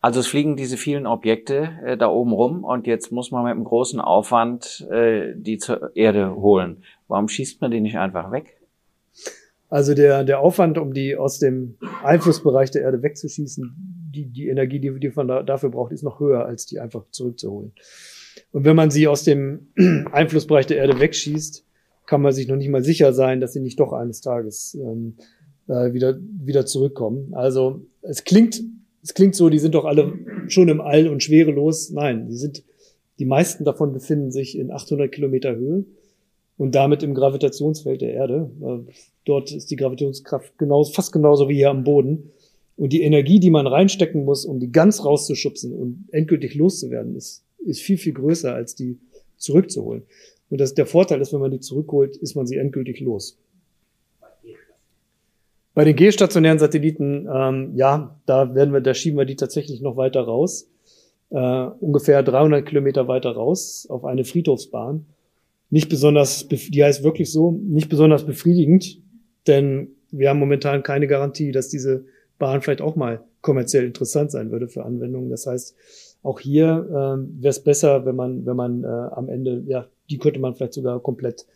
Also 0.00 0.18
es 0.18 0.26
fliegen 0.26 0.56
diese 0.56 0.76
vielen 0.76 1.06
Objekte 1.06 1.78
äh, 1.84 1.96
da 1.96 2.08
oben 2.08 2.32
rum 2.32 2.64
und 2.64 2.88
jetzt 2.88 3.12
muss 3.12 3.30
man 3.30 3.44
mit 3.44 3.52
einem 3.52 3.62
großen 3.62 4.00
Aufwand 4.00 4.84
äh, 4.90 5.32
die 5.36 5.58
zur 5.58 5.94
Erde 5.94 6.34
holen. 6.34 6.82
Warum 7.06 7.28
schießt 7.28 7.60
man 7.60 7.70
die 7.70 7.80
nicht 7.80 7.96
einfach 7.96 8.32
weg? 8.32 8.60
Also 9.68 9.94
der, 9.94 10.24
der 10.24 10.40
Aufwand, 10.40 10.76
um 10.76 10.92
die 10.92 11.16
aus 11.16 11.38
dem 11.38 11.76
Einflussbereich 12.02 12.72
der 12.72 12.82
Erde 12.82 13.02
wegzuschießen, 13.04 14.10
die, 14.12 14.26
die 14.26 14.48
Energie, 14.48 14.80
die, 14.80 14.98
die 14.98 15.12
man 15.14 15.28
da, 15.28 15.44
dafür 15.44 15.70
braucht, 15.70 15.92
ist 15.92 16.02
noch 16.02 16.18
höher, 16.18 16.44
als 16.44 16.66
die 16.66 16.80
einfach 16.80 17.04
zurückzuholen. 17.10 17.72
Und 18.50 18.64
wenn 18.64 18.74
man 18.74 18.90
sie 18.90 19.06
aus 19.06 19.22
dem 19.22 19.68
Einflussbereich 20.12 20.66
der 20.66 20.78
Erde 20.78 20.98
wegschießt, 20.98 21.64
kann 22.06 22.22
man 22.22 22.32
sich 22.32 22.48
noch 22.48 22.56
nicht 22.56 22.70
mal 22.70 22.82
sicher 22.82 23.12
sein, 23.12 23.40
dass 23.40 23.52
sie 23.52 23.60
nicht 23.60 23.78
doch 23.78 23.92
eines 23.92 24.20
Tages 24.20 24.74
ähm, 24.74 25.16
äh, 25.68 25.92
wieder, 25.92 26.18
wieder 26.20 26.66
zurückkommen. 26.66 27.32
Also 27.34 27.86
es 28.02 28.24
klingt, 28.24 28.60
es 29.02 29.14
klingt 29.14 29.34
so, 29.34 29.48
die 29.48 29.58
sind 29.58 29.74
doch 29.74 29.84
alle 29.84 30.12
schon 30.48 30.68
im 30.68 30.80
All 30.80 31.08
und 31.08 31.22
schwerelos. 31.22 31.90
Nein, 31.90 32.28
die 32.28 32.36
sind, 32.36 32.62
die 33.18 33.24
meisten 33.24 33.64
davon 33.64 33.92
befinden 33.92 34.30
sich 34.30 34.56
in 34.56 34.70
800 34.70 35.10
Kilometer 35.10 35.56
Höhe 35.56 35.84
und 36.56 36.74
damit 36.74 37.02
im 37.02 37.14
Gravitationsfeld 37.14 38.00
der 38.00 38.14
Erde. 38.14 38.50
Dort 39.24 39.52
ist 39.52 39.70
die 39.70 39.76
Gravitationskraft 39.76 40.56
genauso, 40.58 40.92
fast 40.92 41.12
genauso 41.12 41.48
wie 41.48 41.56
hier 41.56 41.70
am 41.70 41.84
Boden. 41.84 42.30
Und 42.76 42.92
die 42.92 43.02
Energie, 43.02 43.40
die 43.40 43.50
man 43.50 43.66
reinstecken 43.66 44.24
muss, 44.24 44.44
um 44.44 44.60
die 44.60 44.72
ganz 44.72 45.04
rauszuschubsen 45.04 45.72
und 45.72 46.06
endgültig 46.12 46.54
loszuwerden, 46.54 47.16
ist, 47.16 47.44
ist 47.66 47.80
viel, 47.80 47.98
viel 47.98 48.12
größer, 48.12 48.54
als 48.54 48.74
die 48.74 48.98
zurückzuholen. 49.36 50.02
Und 50.48 50.60
das, 50.60 50.74
der 50.74 50.86
Vorteil 50.86 51.20
ist, 51.20 51.32
wenn 51.32 51.40
man 51.40 51.50
die 51.50 51.60
zurückholt, 51.60 52.16
ist 52.16 52.34
man 52.34 52.46
sie 52.46 52.56
endgültig 52.56 53.00
los. 53.00 53.38
Bei 55.74 55.84
den 55.84 55.96
geostationären 55.96 56.58
Satelliten, 56.58 57.26
ähm, 57.32 57.72
ja, 57.74 58.20
da 58.26 58.54
werden 58.54 58.74
wir, 58.74 58.80
da 58.80 58.92
schieben 58.92 59.18
wir 59.18 59.24
die 59.24 59.36
tatsächlich 59.36 59.80
noch 59.80 59.96
weiter 59.96 60.20
raus, 60.20 60.68
äh, 61.30 61.36
ungefähr 61.80 62.22
300 62.22 62.66
Kilometer 62.66 63.08
weiter 63.08 63.32
raus 63.32 63.86
auf 63.88 64.04
eine 64.04 64.24
Friedhofsbahn. 64.24 65.06
Nicht 65.70 65.88
besonders, 65.88 66.46
die 66.48 66.84
heißt 66.84 67.02
wirklich 67.02 67.32
so, 67.32 67.52
nicht 67.52 67.88
besonders 67.88 68.26
befriedigend, 68.26 69.00
denn 69.46 69.88
wir 70.10 70.28
haben 70.28 70.38
momentan 70.38 70.82
keine 70.82 71.06
Garantie, 71.06 71.52
dass 71.52 71.70
diese 71.70 72.04
Bahn 72.38 72.60
vielleicht 72.60 72.82
auch 72.82 72.96
mal 72.96 73.22
kommerziell 73.40 73.86
interessant 73.86 74.30
sein 74.30 74.50
würde 74.50 74.68
für 74.68 74.84
Anwendungen. 74.84 75.30
Das 75.30 75.46
heißt, 75.46 75.74
auch 76.22 76.38
hier 76.38 76.86
äh, 76.88 77.42
wäre 77.42 77.50
es 77.50 77.64
besser, 77.64 78.04
wenn 78.04 78.14
man, 78.14 78.44
wenn 78.44 78.56
man 78.56 78.84
äh, 78.84 78.86
am 78.86 79.30
Ende, 79.30 79.64
ja, 79.66 79.86
die 80.10 80.18
könnte 80.18 80.38
man 80.38 80.54
vielleicht 80.54 80.74
sogar 80.74 81.00
komplett 81.00 81.46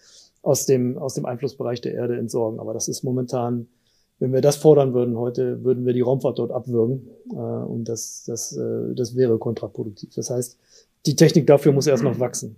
aus 0.41 0.65
dem, 0.65 0.97
aus 0.97 1.15
dem 1.15 1.27
Einflussbereich 1.27 1.83
der 1.83 1.93
Erde 1.93 2.17
entsorgen. 2.17 2.59
Aber 2.59 2.73
das 2.73 2.89
ist 2.89 3.03
momentan 3.03 3.69
wenn 4.19 4.33
wir 4.33 4.41
das 4.41 4.57
fordern 4.57 4.95
würden 4.95 5.17
heute, 5.17 5.63
würden 5.65 5.85
wir 5.85 5.93
die 5.93 6.01
Raumfahrt 6.01 6.39
dort 6.39 6.51
abwürgen. 6.51 7.09
Äh, 7.31 7.35
und 7.35 7.85
das, 7.85 8.25
das, 8.27 8.57
äh, 8.57 8.95
das 8.95 9.17
wäre 9.17 9.39
kontraproduktiv. 9.39 10.15
Das 10.15 10.31
heißt, 10.31 10.59
die 11.05 11.17
Technik 11.17 11.47
dafür 11.47 11.73
muss 11.73 11.87
erst 11.87 12.03
noch 12.03 12.19
wachsen. 12.19 12.57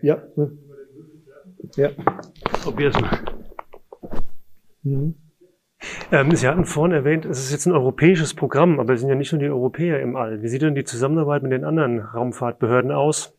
Ja. 0.00 0.22
Ne? 0.36 0.52
Ja. 1.76 1.90
Probier's 2.62 2.98
mal. 3.00 3.18
Mhm. 4.82 5.14
Ähm, 6.12 6.34
Sie 6.36 6.46
hatten 6.46 6.64
vorhin 6.64 6.94
erwähnt, 6.94 7.24
es 7.24 7.40
ist 7.40 7.50
jetzt 7.50 7.66
ein 7.66 7.72
europäisches 7.72 8.34
Programm, 8.34 8.78
aber 8.78 8.94
es 8.94 9.00
sind 9.00 9.08
ja 9.08 9.16
nicht 9.16 9.32
nur 9.32 9.40
die 9.40 9.48
Europäer 9.48 10.00
im 10.00 10.14
All. 10.14 10.42
Wie 10.42 10.48
sieht 10.48 10.62
denn 10.62 10.74
die 10.74 10.84
Zusammenarbeit 10.84 11.42
mit 11.42 11.52
den 11.52 11.64
anderen 11.64 12.00
Raumfahrtbehörden 12.00 12.92
aus? 12.92 13.36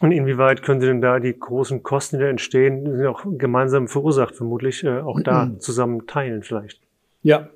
Und 0.00 0.12
inwieweit 0.12 0.62
können 0.62 0.80
Sie 0.80 0.86
denn 0.86 1.00
da 1.00 1.18
die 1.18 1.38
großen 1.38 1.82
Kosten, 1.82 2.18
die 2.18 2.22
da 2.22 2.28
entstehen, 2.28 2.96
sind 2.96 3.06
auch 3.06 3.24
gemeinsam 3.38 3.88
verursacht, 3.88 4.34
vermutlich 4.34 4.84
äh, 4.84 5.00
auch 5.00 5.20
da 5.20 5.46
mhm. 5.46 5.60
zusammen 5.60 6.06
teilen 6.06 6.42
vielleicht? 6.42 6.80
Ja. 7.22 7.48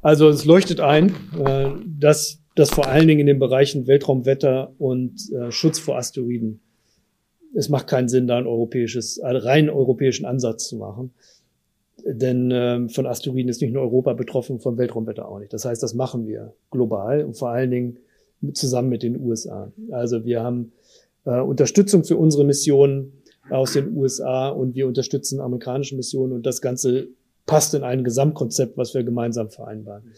Also 0.00 0.28
es 0.28 0.44
leuchtet 0.44 0.80
ein, 0.80 1.14
äh, 1.44 1.70
dass 1.86 2.40
das 2.54 2.70
vor 2.70 2.86
allen 2.86 3.08
Dingen 3.08 3.20
in 3.20 3.26
den 3.26 3.38
Bereichen 3.40 3.86
Weltraumwetter 3.86 4.74
und 4.78 5.14
äh, 5.32 5.50
Schutz 5.50 5.78
vor 5.80 5.96
Asteroiden, 5.96 6.60
es 7.54 7.68
macht 7.68 7.86
keinen 7.86 8.08
Sinn, 8.08 8.26
da 8.26 8.36
ein 8.36 8.46
europäisches, 8.46 9.20
einen 9.20 9.38
rein 9.38 9.70
europäischen 9.70 10.26
Ansatz 10.26 10.68
zu 10.68 10.76
machen. 10.76 11.14
Denn 12.04 12.50
ähm, 12.52 12.88
von 12.90 13.06
Asteroiden 13.06 13.48
ist 13.48 13.62
nicht 13.62 13.72
nur 13.72 13.82
Europa 13.82 14.12
betroffen, 14.12 14.60
vom 14.60 14.76
Weltraumwetter 14.76 15.26
auch 15.28 15.38
nicht. 15.38 15.52
Das 15.52 15.64
heißt, 15.64 15.82
das 15.82 15.94
machen 15.94 16.26
wir 16.26 16.52
global 16.70 17.24
und 17.24 17.36
vor 17.36 17.50
allen 17.50 17.70
Dingen 17.70 17.98
zusammen 18.52 18.88
mit 18.88 19.02
den 19.02 19.18
USA. 19.18 19.72
Also 19.90 20.24
wir 20.24 20.42
haben 20.42 20.72
äh, 21.24 21.40
Unterstützung 21.40 22.04
für 22.04 22.16
unsere 22.16 22.44
Missionen 22.44 23.12
aus 23.50 23.72
den 23.74 23.96
USA 23.96 24.48
und 24.48 24.74
wir 24.74 24.86
unterstützen 24.86 25.40
amerikanische 25.40 25.96
Missionen 25.96 26.32
und 26.32 26.46
das 26.46 26.60
Ganze 26.60 27.08
passt 27.46 27.74
in 27.74 27.82
ein 27.82 28.04
Gesamtkonzept, 28.04 28.76
was 28.76 28.94
wir 28.94 29.04
gemeinsam 29.04 29.50
vereinbaren. 29.50 30.12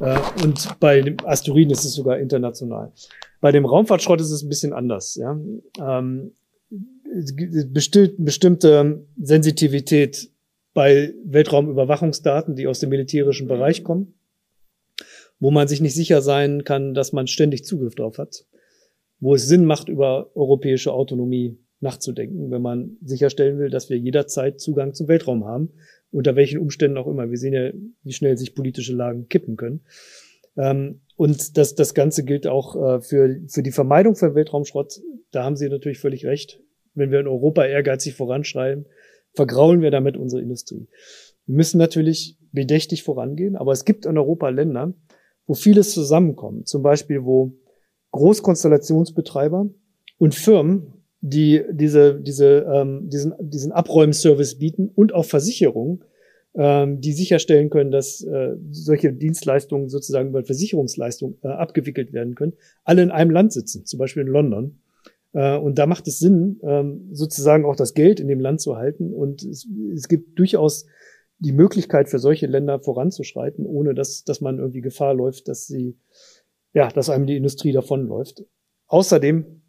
Äh, 0.00 0.18
und 0.42 0.78
bei 0.80 1.00
dem 1.00 1.16
Asteroiden 1.24 1.72
ist 1.72 1.84
es 1.84 1.94
sogar 1.94 2.18
international. 2.18 2.92
Bei 3.40 3.52
dem 3.52 3.64
Raumfahrtschrott 3.64 4.20
ist 4.20 4.30
es 4.30 4.42
ein 4.42 4.48
bisschen 4.48 4.72
anders. 4.72 5.16
Ja? 5.16 5.38
Ähm, 5.78 6.32
bestimmte 8.18 9.04
Sensitivität 9.20 10.30
bei 10.72 11.14
Weltraumüberwachungsdaten, 11.24 12.56
die 12.56 12.66
aus 12.66 12.80
dem 12.80 12.90
militärischen 12.90 13.46
Bereich 13.46 13.84
kommen, 13.84 14.14
wo 15.38 15.52
man 15.52 15.68
sich 15.68 15.80
nicht 15.80 15.94
sicher 15.94 16.22
sein 16.22 16.64
kann, 16.64 16.94
dass 16.94 17.12
man 17.12 17.28
ständig 17.28 17.64
Zugriff 17.64 17.94
drauf 17.94 18.18
hat 18.18 18.44
wo 19.24 19.34
es 19.34 19.48
Sinn 19.48 19.64
macht, 19.64 19.88
über 19.88 20.30
europäische 20.34 20.92
Autonomie 20.92 21.56
nachzudenken, 21.80 22.50
wenn 22.50 22.60
man 22.60 22.98
sicherstellen 23.02 23.58
will, 23.58 23.70
dass 23.70 23.88
wir 23.88 23.96
jederzeit 23.96 24.60
Zugang 24.60 24.92
zum 24.92 25.08
Weltraum 25.08 25.46
haben, 25.46 25.70
unter 26.10 26.36
welchen 26.36 26.58
Umständen 26.58 26.98
auch 26.98 27.06
immer. 27.06 27.30
Wir 27.30 27.38
sehen 27.38 27.54
ja, 27.54 27.70
wie 28.02 28.12
schnell 28.12 28.36
sich 28.36 28.54
politische 28.54 28.92
Lagen 28.92 29.26
kippen 29.30 29.56
können. 29.56 29.80
Ähm, 30.58 31.00
und 31.16 31.56
das, 31.56 31.74
das 31.74 31.94
Ganze 31.94 32.26
gilt 32.26 32.46
auch 32.46 32.76
äh, 32.76 33.00
für, 33.00 33.40
für 33.48 33.62
die 33.62 33.72
Vermeidung 33.72 34.14
von 34.14 34.34
Weltraumschrott. 34.34 35.00
Da 35.30 35.42
haben 35.42 35.56
Sie 35.56 35.70
natürlich 35.70 36.00
völlig 36.00 36.26
recht. 36.26 36.60
Wenn 36.92 37.10
wir 37.10 37.20
in 37.20 37.26
Europa 37.26 37.64
ehrgeizig 37.64 38.16
voranschreien, 38.16 38.84
vergraulen 39.32 39.80
wir 39.80 39.90
damit 39.90 40.18
unsere 40.18 40.42
Industrie. 40.42 40.86
Wir 41.46 41.56
müssen 41.56 41.78
natürlich 41.78 42.36
bedächtig 42.52 43.04
vorangehen, 43.04 43.56
aber 43.56 43.72
es 43.72 43.86
gibt 43.86 44.04
in 44.04 44.18
Europa 44.18 44.50
Länder, 44.50 44.92
wo 45.46 45.54
vieles 45.54 45.94
zusammenkommt. 45.94 46.68
Zum 46.68 46.82
Beispiel, 46.82 47.24
wo 47.24 47.54
Großkonstellationsbetreiber 48.14 49.68
und 50.18 50.34
Firmen, 50.36 50.92
die 51.20 51.62
diese, 51.72 52.20
diese, 52.20 52.64
ähm, 52.72 53.08
diesen, 53.08 53.34
diesen 53.40 53.72
Abräumservice 53.72 54.56
bieten 54.56 54.88
und 54.94 55.12
auch 55.12 55.24
Versicherungen, 55.24 56.04
ähm, 56.54 57.00
die 57.00 57.12
sicherstellen 57.12 57.70
können, 57.70 57.90
dass 57.90 58.22
äh, 58.22 58.54
solche 58.70 59.12
Dienstleistungen 59.12 59.88
sozusagen 59.88 60.28
über 60.28 60.44
Versicherungsleistungen 60.44 61.38
äh, 61.42 61.48
abgewickelt 61.48 62.12
werden 62.12 62.36
können, 62.36 62.52
alle 62.84 63.02
in 63.02 63.10
einem 63.10 63.32
Land 63.32 63.52
sitzen, 63.52 63.84
zum 63.84 63.98
Beispiel 63.98 64.22
in 64.22 64.28
London. 64.28 64.78
Äh, 65.32 65.58
und 65.58 65.80
da 65.80 65.86
macht 65.86 66.06
es 66.06 66.20
Sinn, 66.20 66.60
ähm, 66.62 67.08
sozusagen 67.10 67.64
auch 67.64 67.74
das 67.74 67.94
Geld 67.94 68.20
in 68.20 68.28
dem 68.28 68.38
Land 68.38 68.60
zu 68.60 68.76
halten. 68.76 69.12
Und 69.12 69.42
es, 69.42 69.66
es 69.92 70.06
gibt 70.06 70.38
durchaus 70.38 70.86
die 71.40 71.52
Möglichkeit 71.52 72.08
für 72.08 72.20
solche 72.20 72.46
Länder 72.46 72.78
voranzuschreiten, 72.78 73.66
ohne 73.66 73.92
dass, 73.92 74.22
dass 74.22 74.40
man 74.40 74.60
irgendwie 74.60 74.82
Gefahr 74.82 75.14
läuft, 75.14 75.48
dass 75.48 75.66
sie 75.66 75.96
ja, 76.74 76.88
dass 76.88 77.08
einem 77.08 77.26
die 77.26 77.36
Industrie 77.36 77.72
davonläuft. 77.72 78.44
Außerdem 78.88 79.62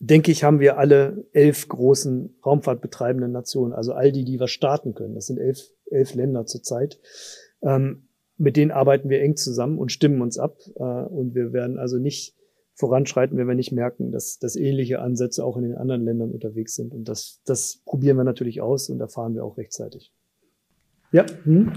denke 0.00 0.30
ich, 0.30 0.44
haben 0.44 0.60
wir 0.60 0.76
alle 0.76 1.26
elf 1.32 1.68
großen 1.68 2.36
raumfahrtbetreibenden 2.44 3.32
Nationen, 3.32 3.72
also 3.72 3.92
all 3.92 4.12
die, 4.12 4.24
die 4.24 4.40
was 4.40 4.50
starten 4.50 4.94
können. 4.94 5.14
Das 5.14 5.26
sind 5.26 5.38
elf, 5.38 5.60
elf 5.90 6.14
Länder 6.14 6.44
zurzeit. 6.44 7.00
Ähm, 7.62 8.08
mit 8.36 8.56
denen 8.56 8.72
arbeiten 8.72 9.08
wir 9.08 9.22
eng 9.22 9.36
zusammen 9.36 9.78
und 9.78 9.92
stimmen 9.92 10.20
uns 10.20 10.38
ab. 10.38 10.58
Äh, 10.74 10.82
und 10.82 11.34
wir 11.34 11.52
werden 11.52 11.78
also 11.78 11.98
nicht 11.98 12.34
voranschreiten, 12.74 13.38
wenn 13.38 13.46
wir 13.46 13.54
nicht 13.54 13.72
merken, 13.72 14.10
dass, 14.10 14.38
dass 14.38 14.56
ähnliche 14.56 14.98
Ansätze 14.98 15.44
auch 15.44 15.56
in 15.56 15.62
den 15.62 15.76
anderen 15.76 16.04
Ländern 16.04 16.32
unterwegs 16.32 16.74
sind. 16.74 16.92
Und 16.92 17.08
das, 17.08 17.40
das 17.44 17.80
probieren 17.84 18.16
wir 18.16 18.24
natürlich 18.24 18.60
aus 18.60 18.88
und 18.90 19.00
erfahren 19.00 19.34
wir 19.34 19.44
auch 19.44 19.56
rechtzeitig. 19.56 20.12
Ja. 21.12 21.24
Hm? 21.44 21.72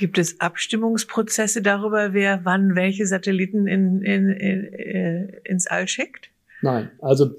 Gibt 0.00 0.16
es 0.16 0.40
Abstimmungsprozesse 0.40 1.60
darüber, 1.60 2.14
wer 2.14 2.40
wann 2.44 2.74
welche 2.74 3.04
Satelliten 3.04 3.66
in, 3.66 4.00
in, 4.00 4.30
in, 4.30 4.72
äh, 4.72 5.40
ins 5.44 5.66
All 5.66 5.86
schickt? 5.88 6.30
Nein, 6.62 6.90
also 7.02 7.36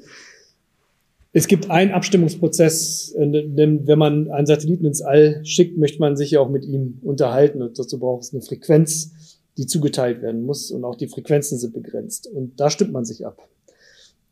Es 1.33 1.47
gibt 1.47 1.71
einen 1.71 1.91
Abstimmungsprozess, 1.91 3.15
äh, 3.17 3.25
denn 3.25 3.87
wenn 3.87 3.97
man 3.97 4.29
einen 4.29 4.45
Satelliten 4.45 4.85
ins 4.85 5.01
All 5.01 5.43
schickt, 5.43 5.75
möchte 5.75 5.99
man 5.99 6.15
sich 6.17 6.29
ja 6.29 6.39
auch 6.39 6.51
mit 6.51 6.63
ihm 6.65 6.99
unterhalten 7.01 7.63
und 7.63 7.79
dazu 7.79 7.99
braucht 7.99 8.23
es 8.23 8.33
eine 8.33 8.43
Frequenz, 8.43 9.39
die 9.57 9.65
zugeteilt 9.65 10.21
werden 10.21 10.45
muss 10.45 10.69
und 10.69 10.83
auch 10.83 10.95
die 10.95 11.07
Frequenzen 11.07 11.57
sind 11.57 11.73
begrenzt 11.73 12.27
und 12.27 12.59
da 12.59 12.69
stimmt 12.69 12.91
man 12.91 13.05
sich 13.05 13.25
ab. 13.25 13.41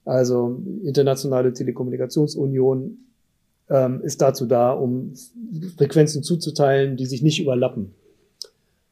Also 0.05 0.61
internationale 0.83 1.51
Telekommunikationsunion 1.51 2.97
ähm, 3.69 4.01
ist 4.03 4.21
dazu 4.21 4.45
da, 4.45 4.71
um 4.71 5.13
Frequenzen 5.77 6.21
zuzuteilen, 6.21 6.95
die 6.95 7.07
sich 7.07 7.23
nicht 7.23 7.41
überlappen. 7.41 7.95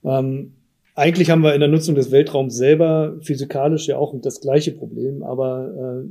Ähm, 0.04 0.54
eigentlich 0.95 1.30
haben 1.30 1.43
wir 1.43 1.54
in 1.54 1.60
der 1.60 1.70
Nutzung 1.70 1.93
des 1.93 2.12
Weltraums 2.12 2.56
selber 2.56 3.18
physikalisch 3.22 3.88
ja 3.88 3.98
auch 3.98 4.20
das 4.22 4.41
gleiche 4.41 4.72
Problem, 4.72 5.22
aber 5.22 6.04
äh, 6.04 6.08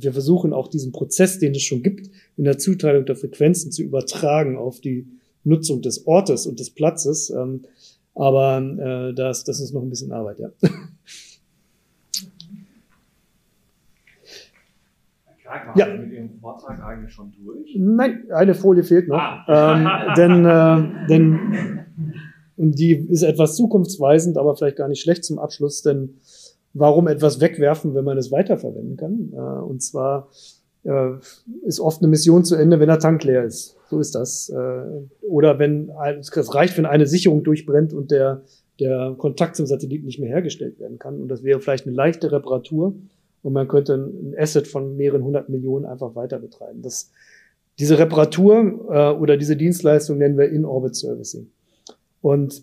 wir 0.00 0.12
versuchen 0.12 0.52
auch 0.52 0.68
diesen 0.68 0.92
Prozess, 0.92 1.40
den 1.40 1.52
es 1.52 1.62
schon 1.62 1.82
gibt, 1.82 2.08
in 2.36 2.44
der 2.44 2.56
Zuteilung 2.56 3.04
der 3.04 3.16
Frequenzen 3.16 3.72
zu 3.72 3.82
übertragen 3.82 4.56
auf 4.56 4.80
die 4.80 5.08
Nutzung 5.42 5.82
des 5.82 6.06
Ortes 6.06 6.46
und 6.46 6.60
des 6.60 6.70
Platzes. 6.70 7.30
Ähm, 7.30 7.64
aber 8.14 8.58
äh, 8.58 9.14
das, 9.14 9.44
das 9.44 9.60
ist 9.60 9.72
noch 9.72 9.82
ein 9.82 9.90
bisschen 9.90 10.12
Arbeit, 10.12 10.38
ja. 10.38 10.50
Ja. 15.74 15.86
mit 15.96 16.12
Ihrem 16.12 16.38
Vortrag 16.40 16.82
eigentlich 16.84 17.12
schon 17.12 17.32
durch? 17.42 17.74
Nein, 17.76 18.24
eine 18.30 18.54
Folie 18.54 18.82
fehlt 18.82 19.08
noch. 19.08 19.18
Ah. 19.18 19.74
Ähm, 19.74 20.14
denn, 20.14 20.44
äh, 20.44 21.06
denn 21.08 21.86
und 22.58 22.78
die 22.78 22.92
ist 22.92 23.22
etwas 23.22 23.56
zukunftsweisend, 23.56 24.36
aber 24.36 24.56
vielleicht 24.56 24.76
gar 24.76 24.88
nicht 24.88 25.00
schlecht 25.00 25.24
zum 25.24 25.38
Abschluss, 25.38 25.82
denn 25.82 26.16
warum 26.74 27.08
etwas 27.08 27.40
wegwerfen, 27.40 27.94
wenn 27.94 28.04
man 28.04 28.18
es 28.18 28.30
weiterverwenden 28.30 28.96
kann? 28.96 29.32
Äh, 29.32 29.62
und 29.62 29.82
zwar 29.82 30.28
äh, 30.84 31.10
ist 31.64 31.80
oft 31.80 32.00
eine 32.00 32.08
Mission 32.08 32.44
zu 32.44 32.56
Ende, 32.56 32.80
wenn 32.80 32.88
der 32.88 32.98
Tank 32.98 33.24
leer 33.24 33.44
ist. 33.44 33.76
So 33.88 34.00
ist 34.00 34.14
das. 34.14 34.48
Äh, 34.50 34.82
oder 35.22 35.58
wenn 35.58 35.90
es 36.20 36.54
reicht, 36.54 36.76
wenn 36.76 36.86
eine 36.86 37.06
Sicherung 37.06 37.42
durchbrennt 37.44 37.92
und 37.92 38.10
der, 38.10 38.42
der 38.80 39.14
Kontakt 39.16 39.56
zum 39.56 39.66
Satelliten 39.66 40.06
nicht 40.06 40.18
mehr 40.18 40.28
hergestellt 40.28 40.78
werden 40.78 40.98
kann. 40.98 41.20
Und 41.20 41.28
das 41.28 41.42
wäre 41.42 41.60
vielleicht 41.60 41.86
eine 41.86 41.96
leichte 41.96 42.30
Reparatur 42.32 42.94
und 43.42 43.52
man 43.52 43.68
könnte 43.68 43.94
ein 43.94 44.34
Asset 44.36 44.66
von 44.66 44.96
mehreren 44.96 45.24
hundert 45.24 45.48
Millionen 45.48 45.84
einfach 45.84 46.14
weiter 46.14 46.38
betreiben. 46.38 46.82
Das, 46.82 47.10
diese 47.78 47.98
Reparatur 47.98 48.86
äh, 48.90 49.12
oder 49.16 49.36
diese 49.36 49.56
Dienstleistung 49.56 50.18
nennen 50.18 50.36
wir 50.36 50.50
In-Orbit 50.50 50.96
Servicing. 50.96 51.48
Und 52.20 52.62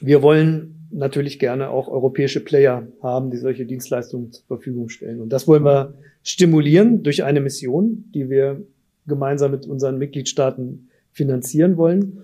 wir 0.00 0.22
wollen 0.22 0.74
natürlich 0.90 1.38
gerne 1.38 1.70
auch 1.70 1.88
europäische 1.88 2.40
Player 2.40 2.86
haben, 3.02 3.30
die 3.30 3.36
solche 3.36 3.66
Dienstleistungen 3.66 4.32
zur 4.32 4.44
Verfügung 4.46 4.88
stellen. 4.88 5.20
Und 5.20 5.30
das 5.30 5.46
wollen 5.46 5.64
wir 5.64 5.94
stimulieren 6.22 7.02
durch 7.02 7.24
eine 7.24 7.40
Mission, 7.40 8.04
die 8.14 8.30
wir 8.30 8.62
gemeinsam 9.06 9.50
mit 9.50 9.66
unseren 9.66 9.98
Mitgliedstaaten 9.98 10.88
finanzieren 11.12 11.76
wollen, 11.76 12.18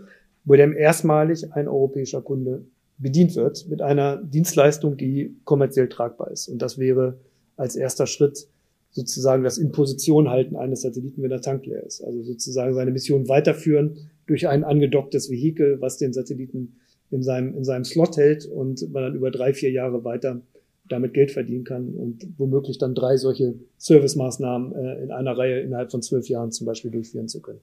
wo 0.45 0.55
dem 0.55 0.77
erstmalig 0.77 1.53
ein 1.53 1.69
europäischer 1.69 2.23
Kunde 2.23 2.65
bedient 2.99 3.35
wird 3.35 3.69
mit 3.69 3.83
einer 3.83 4.17
Dienstleistung, 4.17 4.97
die 4.97 5.37
kommerziell 5.45 5.89
tragbar 5.89 6.31
ist. 6.31 6.49
Und 6.49 6.63
das 6.63 6.79
wäre 6.79 7.19
als 7.57 7.77
erster 7.77 8.07
Schritt 8.07 8.47
sozusagen 8.91 9.43
das 9.43 9.59
in 9.59 9.73
Position 9.73 10.31
halten 10.31 10.55
eines 10.57 10.83
Satelliten, 10.83 11.23
wenn 11.23 11.31
der 11.31 11.41
Tank 11.41 11.67
leer 11.67 11.83
ist. 11.83 12.03
Also 12.03 12.23
sozusagen 12.23 12.75
seine 12.75 12.93
Mission 12.93 13.29
weiterführen 13.29 14.11
durch 14.27 14.49
ein 14.49 14.65
angedocktes 14.65 15.31
Vehikel, 15.31 15.81
was 15.81 15.99
den 15.99 16.13
Satelliten 16.13 16.77
in 17.11 17.23
seinem, 17.23 17.57
in 17.57 17.65
seinem 17.65 17.85
Slot 17.85 18.17
hält 18.17 18.47
und 18.47 18.93
man 18.93 19.03
dann 19.03 19.15
über 19.15 19.31
drei, 19.31 19.55
vier 19.55 19.71
Jahre 19.71 20.05
weiter 20.05 20.41
damit 20.89 21.15
Geld 21.15 21.31
verdienen 21.31 21.65
kann 21.65 21.95
und 21.95 22.27
womöglich 22.37 22.77
dann 22.79 22.95
drei 22.95 23.17
solche 23.17 23.55
Servicemaßnahmen 23.79 24.75
äh, 24.75 25.03
in 25.05 25.11
einer 25.11 25.37
Reihe 25.37 25.61
innerhalb 25.61 25.91
von 25.91 26.03
zwölf 26.03 26.29
Jahren 26.29 26.53
zum 26.53 26.67
Beispiel 26.67 26.91
durchführen 26.91 27.29
zu 27.29 27.41
können. 27.41 27.61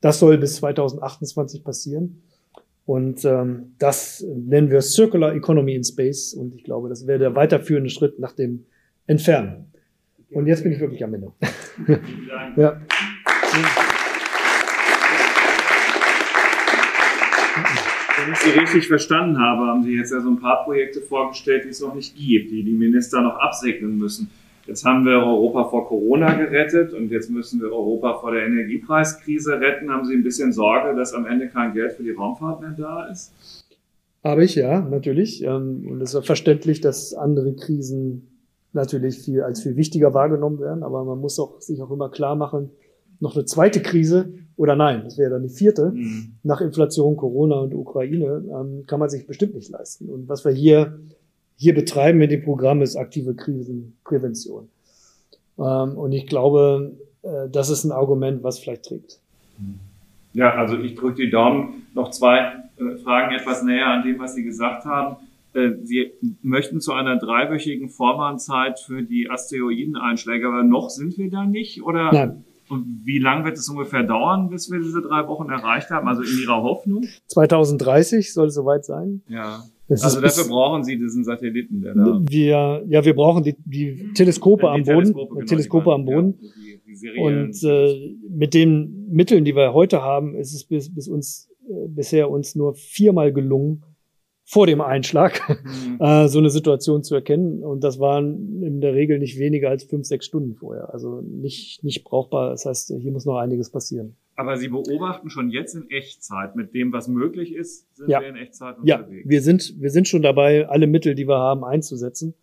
Das 0.00 0.18
soll 0.18 0.38
bis 0.38 0.56
2028 0.56 1.64
passieren. 1.64 2.22
Und 2.84 3.24
ähm, 3.24 3.74
das 3.78 4.24
nennen 4.26 4.70
wir 4.70 4.80
Circular 4.80 5.34
Economy 5.34 5.74
in 5.74 5.84
Space. 5.84 6.34
Und 6.34 6.54
ich 6.54 6.64
glaube, 6.64 6.88
das 6.88 7.06
wäre 7.06 7.18
der 7.18 7.34
weiterführende 7.34 7.90
Schritt 7.90 8.18
nach 8.18 8.32
dem 8.32 8.64
Entfernen. 9.06 9.66
Und 10.30 10.46
jetzt 10.46 10.62
bin 10.62 10.72
ich 10.72 10.80
wirklich 10.80 11.04
am 11.04 11.14
Ende. 11.14 11.32
ja. 12.56 12.80
Wenn 18.24 18.34
ich 18.34 18.38
Sie 18.38 18.50
richtig 18.50 18.86
verstanden 18.86 19.38
habe, 19.38 19.66
haben 19.66 19.82
Sie 19.82 19.96
jetzt 19.96 20.12
ja 20.12 20.20
so 20.20 20.28
ein 20.28 20.38
paar 20.38 20.64
Projekte 20.64 21.00
vorgestellt, 21.00 21.64
die 21.64 21.70
es 21.70 21.80
noch 21.80 21.94
nicht 21.94 22.14
gibt, 22.14 22.52
die 22.52 22.62
die 22.62 22.72
Minister 22.72 23.20
noch 23.20 23.36
absegnen 23.36 23.98
müssen. 23.98 24.30
Jetzt 24.66 24.84
haben 24.84 25.04
wir 25.04 25.14
Europa 25.14 25.64
vor 25.64 25.88
Corona 25.88 26.34
gerettet 26.34 26.92
und 26.92 27.10
jetzt 27.10 27.30
müssen 27.30 27.60
wir 27.60 27.72
Europa 27.72 28.18
vor 28.20 28.30
der 28.30 28.46
Energiepreiskrise 28.46 29.60
retten. 29.60 29.90
Haben 29.90 30.04
Sie 30.04 30.14
ein 30.14 30.22
bisschen 30.22 30.52
Sorge, 30.52 30.94
dass 30.94 31.14
am 31.14 31.26
Ende 31.26 31.48
kein 31.48 31.74
Geld 31.74 31.94
für 31.94 32.04
die 32.04 32.12
Raumfahrt 32.12 32.60
mehr 32.60 32.74
da 32.76 33.06
ist? 33.06 33.32
Habe 34.22 34.44
ich, 34.44 34.54
ja, 34.54 34.80
natürlich. 34.80 35.42
Ähm, 35.42 35.88
und 35.90 36.00
es 36.00 36.14
ist 36.14 36.24
verständlich, 36.24 36.80
dass 36.80 37.14
andere 37.14 37.54
Krisen 37.54 38.28
natürlich 38.72 39.18
viel 39.18 39.42
als 39.42 39.62
viel 39.62 39.76
wichtiger 39.76 40.14
wahrgenommen 40.14 40.60
werden. 40.60 40.84
Aber 40.84 41.04
man 41.04 41.18
muss 41.18 41.40
auch, 41.40 41.60
sich 41.60 41.82
auch 41.82 41.90
immer 41.90 42.08
klar 42.08 42.36
machen, 42.36 42.70
noch 43.18 43.34
eine 43.34 43.46
zweite 43.46 43.82
Krise 43.82 44.32
oder 44.56 44.76
nein, 44.76 45.02
das 45.04 45.18
wäre 45.18 45.30
dann 45.30 45.42
die 45.42 45.48
vierte, 45.48 45.90
mhm. 45.90 46.34
nach 46.42 46.60
Inflation, 46.60 47.16
Corona 47.16 47.56
und 47.56 47.74
Ukraine, 47.74 48.44
ähm, 48.50 48.84
kann 48.86 49.00
man 49.00 49.08
sich 49.08 49.26
bestimmt 49.26 49.54
nicht 49.54 49.70
leisten. 49.70 50.08
Und 50.08 50.28
was 50.28 50.44
wir 50.44 50.52
hier, 50.52 50.98
hier 51.56 51.74
betreiben 51.74 52.18
mit 52.18 52.30
dem 52.30 52.42
Programm 52.42 52.82
ist 52.82 52.96
aktive 52.96 53.34
Krisenprävention. 53.34 54.68
Ähm, 55.58 55.96
und 55.96 56.12
ich 56.12 56.26
glaube, 56.26 56.92
äh, 57.22 57.48
das 57.50 57.70
ist 57.70 57.84
ein 57.84 57.92
Argument, 57.92 58.42
was 58.42 58.58
vielleicht 58.58 58.84
trägt. 58.84 59.20
Ja, 60.32 60.54
also 60.54 60.78
ich 60.78 60.94
drücke 60.94 61.22
die 61.22 61.30
Daumen. 61.30 61.86
Noch 61.94 62.10
zwei 62.10 62.52
äh, 62.76 62.96
Fragen 63.02 63.34
etwas 63.34 63.62
näher 63.62 63.86
an 63.86 64.02
dem, 64.02 64.18
was 64.18 64.34
Sie 64.34 64.44
gesagt 64.44 64.84
haben. 64.84 65.16
Äh, 65.54 65.72
Sie 65.82 66.12
möchten 66.42 66.80
zu 66.80 66.92
einer 66.92 67.16
dreiwöchigen 67.16 67.90
Vorwarnzeit 67.90 68.80
für 68.80 69.02
die 69.02 69.30
Asteroideneinschläge, 69.30 70.48
aber 70.48 70.62
noch 70.62 70.90
sind 70.90 71.18
wir 71.18 71.30
da 71.30 71.44
nicht? 71.44 71.82
Oder? 71.82 72.12
Nein. 72.12 72.44
Und 72.72 73.02
wie 73.04 73.18
lange 73.18 73.44
wird 73.44 73.58
es 73.58 73.68
ungefähr 73.68 74.02
dauern, 74.02 74.48
bis 74.48 74.70
wir 74.70 74.80
diese 74.80 75.02
drei 75.02 75.28
Wochen 75.28 75.50
erreicht 75.50 75.90
haben? 75.90 76.08
Also 76.08 76.22
in 76.22 76.40
Ihrer 76.42 76.62
Hoffnung? 76.62 77.04
2030 77.26 78.32
soll 78.32 78.46
es 78.46 78.54
soweit 78.54 78.86
sein. 78.86 79.20
Ja. 79.28 79.62
Das 79.88 80.02
also 80.02 80.22
dafür 80.22 80.44
brauchen 80.44 80.82
Sie 80.82 80.96
diesen 80.96 81.22
Satelliten, 81.22 81.82
der 81.82 81.94
da. 81.94 82.18
Wir, 82.22 82.82
ja, 82.88 83.04
wir 83.04 83.14
brauchen 83.14 83.44
die, 83.44 83.56
die 83.66 84.14
Teleskope 84.14 84.64
ja, 84.64 84.74
die 84.74 84.80
am 84.80 84.86
Boden, 84.86 85.04
Teleskope, 85.04 85.34
genau, 85.34 85.46
Teleskope 85.46 85.92
am 85.92 86.04
Boden. 86.06 86.38
Ja, 86.40 86.48
die, 86.86 87.12
die 87.14 87.20
und 87.20 87.62
äh, 87.62 88.16
mit 88.30 88.54
den 88.54 89.08
Mitteln, 89.10 89.44
die 89.44 89.54
wir 89.54 89.74
heute 89.74 90.00
haben, 90.00 90.34
ist 90.34 90.54
es 90.54 90.64
bis, 90.64 90.94
bis 90.94 91.08
uns 91.08 91.50
äh, 91.68 91.88
bisher 91.88 92.30
uns 92.30 92.54
nur 92.54 92.74
viermal 92.74 93.34
gelungen, 93.34 93.82
vor 94.44 94.66
dem 94.66 94.80
Einschlag 94.80 95.40
mhm. 95.48 95.98
äh, 96.00 96.28
so 96.28 96.38
eine 96.38 96.50
Situation 96.50 97.02
zu 97.02 97.14
erkennen. 97.14 97.62
Und 97.62 97.82
das 97.84 97.98
waren 97.98 98.62
in 98.62 98.80
der 98.80 98.94
Regel 98.94 99.18
nicht 99.18 99.38
weniger 99.38 99.70
als 99.70 99.84
fünf, 99.84 100.06
sechs 100.06 100.26
Stunden 100.26 100.54
vorher. 100.54 100.92
Also 100.92 101.20
nicht, 101.20 101.82
nicht 101.84 102.04
brauchbar. 102.04 102.50
Das 102.50 102.66
heißt, 102.66 102.94
hier 102.98 103.12
muss 103.12 103.24
noch 103.24 103.38
einiges 103.38 103.70
passieren. 103.70 104.16
Aber 104.34 104.56
Sie 104.56 104.68
beobachten 104.68 105.30
schon 105.30 105.50
jetzt 105.50 105.74
in 105.74 105.90
Echtzeit, 105.90 106.56
mit 106.56 106.74
dem, 106.74 106.92
was 106.92 107.06
möglich 107.06 107.54
ist, 107.54 107.94
sind 107.94 108.08
ja. 108.08 108.20
wir 108.20 108.28
in 108.28 108.36
Echtzeit 108.36 108.78
unterwegs. 108.78 109.24
Ja, 109.24 109.30
wir 109.30 109.42
sind, 109.42 109.80
wir 109.80 109.90
sind 109.90 110.08
schon 110.08 110.22
dabei, 110.22 110.66
alle 110.68 110.86
Mittel, 110.86 111.14
die 111.14 111.28
wir 111.28 111.38
haben, 111.38 111.64
einzusetzen. 111.64 112.34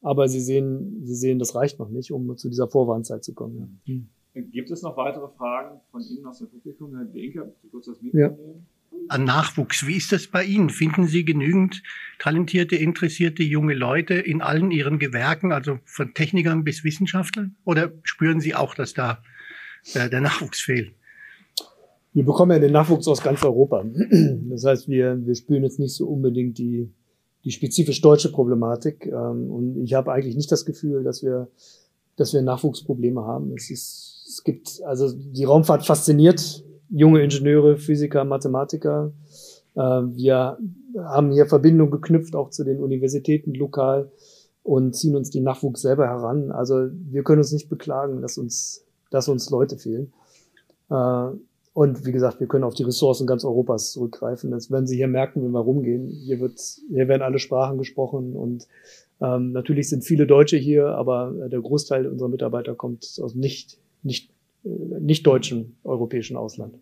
Aber 0.00 0.28
Sie 0.28 0.40
sehen, 0.40 1.00
Sie 1.04 1.14
sehen, 1.14 1.38
das 1.38 1.54
reicht 1.54 1.78
noch 1.78 1.88
nicht, 1.88 2.12
um 2.12 2.36
zu 2.36 2.48
dieser 2.48 2.68
Vorwarnzeit 2.68 3.24
zu 3.24 3.34
kommen. 3.34 3.80
Ja. 3.84 3.94
Hm. 3.94 4.50
Gibt 4.50 4.70
es 4.70 4.82
noch 4.82 4.96
weitere 4.96 5.28
Fragen 5.28 5.80
von 5.90 6.02
Ihnen 6.02 6.26
aus 6.26 6.38
dem 6.38 6.48
Publikum? 6.48 6.94
Herr 6.96 7.04
Denker, 7.04 7.52
kurz 7.70 7.86
das 7.86 8.00
Mikro 8.02 8.18
ja. 8.18 8.28
nehmen 8.30 8.66
an 9.08 9.24
Nachwuchs. 9.24 9.86
Wie 9.86 9.96
ist 9.96 10.12
das 10.12 10.26
bei 10.26 10.44
Ihnen? 10.44 10.70
Finden 10.70 11.06
Sie 11.06 11.24
genügend 11.24 11.82
talentierte, 12.18 12.76
interessierte 12.76 13.42
junge 13.42 13.74
Leute 13.74 14.14
in 14.14 14.42
allen 14.42 14.70
Ihren 14.70 14.98
Gewerken, 14.98 15.52
also 15.52 15.78
von 15.84 16.14
Technikern 16.14 16.64
bis 16.64 16.84
Wissenschaftlern? 16.84 17.56
Oder 17.64 17.92
spüren 18.02 18.40
Sie 18.40 18.54
auch, 18.54 18.74
dass 18.74 18.94
da 18.94 19.22
äh, 19.94 20.08
der 20.08 20.20
Nachwuchs 20.20 20.60
fehlt? 20.60 20.94
Wir 22.12 22.24
bekommen 22.24 22.52
ja 22.52 22.58
den 22.60 22.72
Nachwuchs 22.72 23.08
aus 23.08 23.22
ganz 23.22 23.42
Europa. 23.42 23.84
Das 24.50 24.64
heißt, 24.64 24.88
wir, 24.88 25.18
wir 25.26 25.34
spüren 25.34 25.64
jetzt 25.64 25.80
nicht 25.80 25.94
so 25.94 26.06
unbedingt 26.06 26.58
die, 26.58 26.88
die 27.44 27.50
spezifisch 27.50 28.00
deutsche 28.00 28.30
Problematik. 28.30 29.06
Ähm, 29.06 29.50
und 29.50 29.82
ich 29.82 29.94
habe 29.94 30.12
eigentlich 30.12 30.36
nicht 30.36 30.52
das 30.52 30.64
Gefühl, 30.64 31.02
dass 31.02 31.22
wir, 31.22 31.48
dass 32.16 32.32
wir 32.32 32.42
Nachwuchsprobleme 32.42 33.22
haben. 33.22 33.52
Es 33.56 33.70
ist, 33.70 34.24
es 34.28 34.44
gibt, 34.44 34.80
also 34.86 35.12
die 35.12 35.44
Raumfahrt 35.44 35.84
fasziniert 35.84 36.64
junge 36.94 37.22
Ingenieure, 37.22 37.76
Physiker, 37.76 38.24
Mathematiker. 38.24 39.12
Äh, 39.74 39.80
wir 39.80 40.58
haben 40.96 41.32
hier 41.32 41.46
Verbindung 41.46 41.90
geknüpft 41.90 42.36
auch 42.36 42.50
zu 42.50 42.64
den 42.64 42.80
Universitäten 42.80 43.52
lokal 43.52 44.10
und 44.62 44.94
ziehen 44.94 45.16
uns 45.16 45.30
die 45.30 45.40
Nachwuchs 45.40 45.82
selber 45.82 46.06
heran. 46.06 46.52
Also 46.52 46.88
wir 47.10 47.24
können 47.24 47.38
uns 47.38 47.52
nicht 47.52 47.68
beklagen, 47.68 48.22
dass 48.22 48.38
uns, 48.38 48.84
dass 49.10 49.28
uns 49.28 49.50
Leute 49.50 49.76
fehlen. 49.76 50.12
Äh, 50.90 51.30
und 51.72 52.06
wie 52.06 52.12
gesagt, 52.12 52.38
wir 52.38 52.46
können 52.46 52.62
auf 52.62 52.74
die 52.74 52.84
Ressourcen 52.84 53.26
ganz 53.26 53.44
Europas 53.44 53.90
zurückgreifen. 53.90 54.52
Das 54.52 54.70
werden 54.70 54.86
Sie 54.86 54.94
hier 54.94 55.08
merken, 55.08 55.42
wenn 55.42 55.50
wir 55.50 55.60
rumgehen. 55.60 56.06
Hier 56.08 56.38
wird, 56.38 56.60
hier 56.60 57.08
werden 57.08 57.22
alle 57.22 57.40
Sprachen 57.40 57.78
gesprochen 57.78 58.36
und 58.36 58.68
ähm, 59.20 59.50
natürlich 59.50 59.88
sind 59.88 60.04
viele 60.04 60.28
Deutsche 60.28 60.56
hier, 60.56 60.90
aber 60.90 61.32
der 61.48 61.60
Großteil 61.60 62.06
unserer 62.06 62.28
Mitarbeiter 62.28 62.76
kommt 62.76 63.18
aus 63.20 63.34
nicht, 63.34 63.78
nicht 64.04 64.30
nicht 64.64 65.26
deutschen 65.26 65.76
europäischen 65.84 66.36
Ausland. 66.36 66.76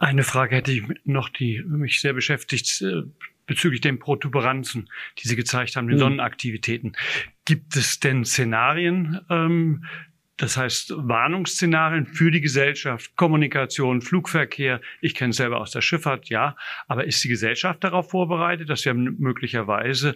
Eine 0.00 0.22
Frage 0.22 0.56
hätte 0.56 0.72
ich 0.72 0.82
noch, 1.04 1.28
die 1.28 1.62
mich 1.62 2.00
sehr 2.00 2.12
beschäftigt, 2.12 2.82
äh, 2.82 3.02
bezüglich 3.46 3.80
den 3.80 3.98
Protuberanzen, 3.98 4.88
die 5.18 5.28
Sie 5.28 5.36
gezeigt 5.36 5.74
haben, 5.74 5.88
den 5.88 5.96
mhm. 5.96 6.00
Sonnenaktivitäten. 6.00 6.96
Gibt 7.44 7.74
es 7.76 7.98
denn 7.98 8.24
Szenarien, 8.24 9.20
ähm, 9.30 9.84
das 10.36 10.56
heißt 10.56 10.92
Warnungsszenarien 10.96 12.06
für 12.06 12.30
die 12.30 12.40
Gesellschaft, 12.40 13.16
Kommunikation, 13.16 14.02
Flugverkehr? 14.02 14.80
Ich 15.00 15.14
kenne 15.14 15.30
es 15.30 15.36
selber 15.36 15.60
aus 15.60 15.72
der 15.72 15.80
Schifffahrt, 15.80 16.28
ja. 16.28 16.56
Aber 16.86 17.04
ist 17.04 17.24
die 17.24 17.28
Gesellschaft 17.28 17.82
darauf 17.82 18.10
vorbereitet, 18.10 18.68
dass 18.68 18.84
wir 18.84 18.94
möglicherweise 18.94 20.14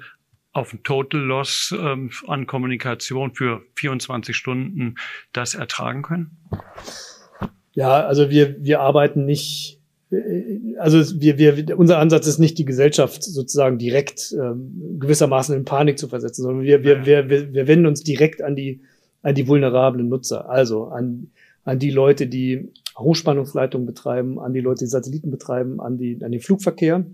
auf 0.53 0.73
ein 0.73 0.83
Total 0.83 1.21
Loss 1.21 1.75
ähm, 1.79 2.11
an 2.27 2.47
Kommunikation 2.47 3.35
für 3.35 3.63
24 3.77 4.37
Stunden 4.37 4.97
das 5.33 5.55
ertragen 5.55 6.03
können? 6.03 6.37
Ja, 7.73 8.05
also 8.05 8.29
wir, 8.29 8.63
wir 8.63 8.81
arbeiten 8.81 9.25
nicht, 9.25 9.81
also 10.79 11.21
wir, 11.21 11.39
wir, 11.39 11.79
unser 11.79 11.99
Ansatz 11.99 12.27
ist 12.27 12.39
nicht, 12.39 12.59
die 12.59 12.67
Gesellschaft 12.67 13.25
sozusagen 13.25 13.79
direkt 13.79 14.35
ähm, 14.39 14.99
gewissermaßen 15.01 15.57
in 15.57 15.65
Panik 15.65 15.99
zu 15.99 16.09
versetzen, 16.09 16.43
sondern 16.43 16.65
wir, 16.65 16.85
wir, 16.85 17.07
wir, 17.07 17.31
wir, 17.31 17.55
wir 17.55 17.67
wenden 17.67 17.87
uns 17.87 18.03
direkt 18.03 18.43
an 18.43 18.55
die, 18.55 18.83
an 19.23 19.35
die 19.35 19.49
vulnerablen 19.49 20.09
Nutzer, 20.09 20.51
also 20.51 20.89
an, 20.89 21.31
an 21.65 21.79
die 21.79 21.91
Leute, 21.91 22.27
die 22.27 22.73
Hochspannungsleitungen 22.99 23.87
betreiben, 23.87 24.39
an 24.39 24.53
die 24.53 24.61
Leute, 24.61 24.85
die 24.85 24.91
Satelliten 24.91 25.31
betreiben, 25.31 25.81
an, 25.81 25.97
die, 25.97 26.23
an 26.23 26.31
den 26.31 26.41
Flugverkehr. 26.43 27.07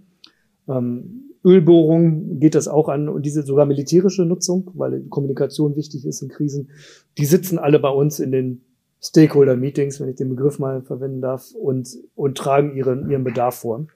Ähm, 0.68 1.27
Ölbohrungen 1.44 2.40
geht 2.40 2.54
das 2.54 2.68
auch 2.68 2.88
an 2.88 3.08
und 3.08 3.24
diese 3.24 3.42
sogar 3.42 3.66
militärische 3.66 4.24
Nutzung, 4.24 4.70
weil 4.74 5.02
Kommunikation 5.08 5.76
wichtig 5.76 6.04
ist 6.06 6.22
in 6.22 6.28
Krisen. 6.28 6.70
Die 7.16 7.24
sitzen 7.24 7.58
alle 7.58 7.78
bei 7.78 7.90
uns 7.90 8.20
in 8.20 8.32
den 8.32 8.62
Stakeholder-Meetings, 9.00 10.00
wenn 10.00 10.08
ich 10.08 10.16
den 10.16 10.30
Begriff 10.30 10.58
mal 10.58 10.82
verwenden 10.82 11.20
darf, 11.20 11.52
und, 11.54 11.88
und 12.14 12.36
tragen 12.36 12.76
ihren, 12.76 13.08
ihren 13.10 13.24
Bedarf 13.24 13.56
vor. 13.56 13.86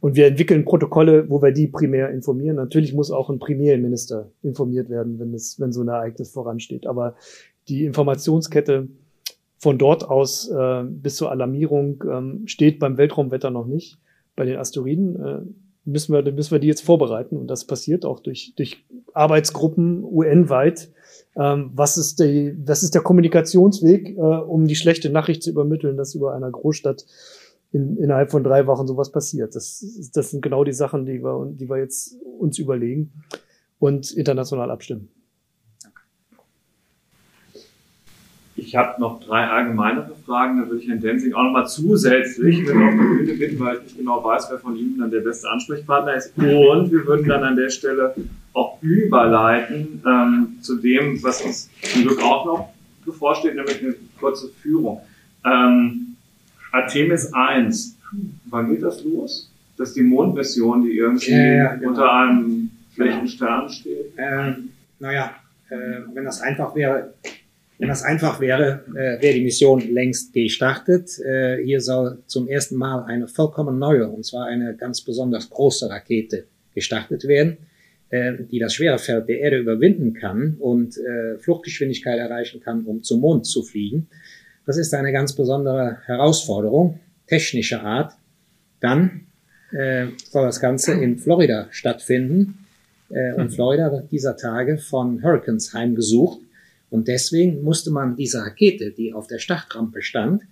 Und 0.00 0.14
wir 0.14 0.26
entwickeln 0.26 0.64
Protokolle, 0.64 1.30
wo 1.30 1.40
wir 1.40 1.52
die 1.52 1.68
primär 1.68 2.10
informieren. 2.10 2.56
Natürlich 2.56 2.92
muss 2.92 3.10
auch 3.10 3.30
ein 3.30 3.38
Premierminister 3.38 4.30
informiert 4.42 4.90
werden, 4.90 5.18
wenn, 5.18 5.32
es, 5.32 5.58
wenn 5.58 5.72
so 5.72 5.80
ein 5.80 5.88
Ereignis 5.88 6.30
voransteht. 6.30 6.86
Aber 6.86 7.16
die 7.68 7.86
Informationskette 7.86 8.88
von 9.58 9.78
dort 9.78 10.08
aus 10.08 10.50
äh, 10.50 10.84
bis 10.84 11.16
zur 11.16 11.30
Alarmierung 11.30 12.04
ähm, 12.10 12.42
steht 12.46 12.78
beim 12.78 12.98
Weltraumwetter 12.98 13.50
noch 13.50 13.66
nicht. 13.66 13.98
Bei 14.36 14.44
den 14.44 14.58
Asteroiden 14.58 15.16
äh, 15.16 15.40
müssen, 15.86 16.12
wir, 16.12 16.32
müssen 16.32 16.50
wir 16.50 16.58
die 16.58 16.66
jetzt 16.66 16.82
vorbereiten. 16.82 17.36
Und 17.36 17.46
das 17.48 17.64
passiert 17.64 18.04
auch 18.04 18.20
durch, 18.20 18.52
durch 18.56 18.84
Arbeitsgruppen 19.14 20.04
UN-weit, 20.04 20.90
ähm, 21.36 21.70
was, 21.74 21.96
ist 21.96 22.20
die, 22.20 22.56
was 22.64 22.82
ist 22.82 22.94
der 22.94 23.02
Kommunikationsweg, 23.02 24.16
äh, 24.16 24.20
um 24.20 24.66
die 24.66 24.76
schlechte 24.76 25.10
Nachricht 25.10 25.42
zu 25.42 25.50
übermitteln, 25.50 25.96
dass 25.96 26.14
über 26.14 26.34
einer 26.34 26.50
Großstadt 26.50 27.06
in, 27.72 27.96
innerhalb 27.96 28.30
von 28.30 28.44
drei 28.44 28.66
Wochen 28.66 28.86
sowas 28.86 29.10
passiert. 29.10 29.54
Das, 29.54 30.10
das 30.12 30.30
sind 30.30 30.42
genau 30.42 30.64
die 30.64 30.72
Sachen, 30.72 31.06
die 31.06 31.22
wir, 31.22 31.46
die 31.52 31.68
wir 31.68 31.78
jetzt 31.78 32.18
uns 32.38 32.58
überlegen 32.58 33.12
und 33.78 34.10
international 34.12 34.70
abstimmen. 34.70 35.08
Ich 38.66 38.74
habe 38.74 39.00
noch 39.00 39.20
drei 39.20 39.46
allgemeinere 39.46 40.10
Fragen, 40.26 40.60
da 40.60 40.66
würde 40.66 40.82
ich 40.82 40.88
Herrn 40.88 41.00
Densing 41.00 41.32
auch 41.34 41.44
nochmal 41.44 41.68
zusätzlich 41.68 42.58
mit 42.58 42.70
auf 42.70 42.90
die 42.90 42.96
Bühne 42.96 43.34
bitten, 43.34 43.60
weil 43.60 43.76
ich 43.76 43.82
nicht 43.84 43.98
genau 43.98 44.24
weiß, 44.24 44.48
wer 44.50 44.58
von 44.58 44.74
Ihnen 44.74 44.98
dann 44.98 45.12
der 45.12 45.20
beste 45.20 45.48
Ansprechpartner 45.48 46.14
ist. 46.14 46.36
Und 46.36 46.90
wir 46.90 47.06
würden 47.06 47.28
dann 47.28 47.44
an 47.44 47.54
der 47.54 47.70
Stelle 47.70 48.12
auch 48.54 48.82
überleiten 48.82 50.02
ähm, 50.04 50.56
zu 50.62 50.78
dem, 50.78 51.22
was 51.22 51.42
uns 51.42 51.70
zum 51.80 52.02
Glück 52.02 52.20
auch 52.20 52.44
noch 52.44 52.72
bevorsteht, 53.04 53.54
nämlich 53.54 53.80
eine 53.80 53.94
kurze 54.18 54.48
Führung. 54.48 55.00
Ähm, 55.44 56.16
Artemis 56.72 57.32
1, 57.32 57.96
wann 58.46 58.68
geht 58.68 58.82
das 58.82 59.04
los? 59.04 59.48
Das 59.76 59.90
ist 59.90 59.96
die 59.96 60.02
Mondmission, 60.02 60.82
die 60.82 60.98
irgendwie 60.98 61.30
ja, 61.30 61.54
ja, 61.54 61.74
genau. 61.76 61.90
unter 61.90 62.12
einem 62.12 62.70
schlechten 62.92 63.28
Stern 63.28 63.68
steht. 63.68 64.12
Ähm, 64.16 64.70
naja, 64.98 65.36
äh, 65.68 66.00
wenn 66.12 66.24
das 66.24 66.40
einfach 66.40 66.74
wäre, 66.74 67.14
wenn 67.78 67.88
das 67.88 68.02
einfach 68.02 68.40
wäre, 68.40 68.84
äh, 68.90 69.22
wäre 69.22 69.34
die 69.34 69.44
Mission 69.44 69.80
längst 69.92 70.32
gestartet. 70.32 71.18
Äh, 71.18 71.62
hier 71.62 71.80
soll 71.80 72.22
zum 72.26 72.48
ersten 72.48 72.76
Mal 72.76 73.04
eine 73.04 73.28
vollkommen 73.28 73.78
neue, 73.78 74.08
und 74.08 74.24
zwar 74.24 74.46
eine 74.46 74.74
ganz 74.76 75.02
besonders 75.02 75.50
große 75.50 75.88
Rakete 75.90 76.44
gestartet 76.74 77.24
werden, 77.24 77.58
äh, 78.10 78.32
die 78.50 78.58
das 78.58 78.74
schwere 78.74 78.98
Feld 78.98 79.28
der 79.28 79.40
Erde 79.40 79.58
überwinden 79.58 80.14
kann 80.14 80.56
und 80.58 80.96
äh, 80.96 81.38
Fluchtgeschwindigkeit 81.38 82.18
erreichen 82.18 82.60
kann, 82.60 82.84
um 82.84 83.02
zum 83.02 83.20
Mond 83.20 83.46
zu 83.46 83.62
fliegen. 83.62 84.08
Das 84.64 84.78
ist 84.78 84.94
eine 84.94 85.12
ganz 85.12 85.34
besondere 85.34 85.98
Herausforderung, 86.06 86.98
technischer 87.26 87.82
Art. 87.82 88.14
Dann 88.80 89.26
äh, 89.72 90.06
soll 90.30 90.46
das 90.46 90.60
Ganze 90.60 90.92
in 90.92 91.18
Florida 91.18 91.68
stattfinden. 91.70 92.66
Äh, 93.10 93.34
und 93.34 93.50
Florida 93.50 93.92
wird 93.92 94.10
dieser 94.10 94.36
Tage 94.36 94.78
von 94.78 95.22
Hurricanes 95.22 95.74
heimgesucht. 95.74 96.40
Und 96.96 97.08
deswegen 97.08 97.62
musste 97.62 97.90
man 97.90 98.16
diese 98.16 98.38
Rakete, 98.38 98.90
die 98.90 99.12
auf 99.12 99.26
der 99.26 99.38
Startrampe 99.38 100.00
stand, 100.00 100.44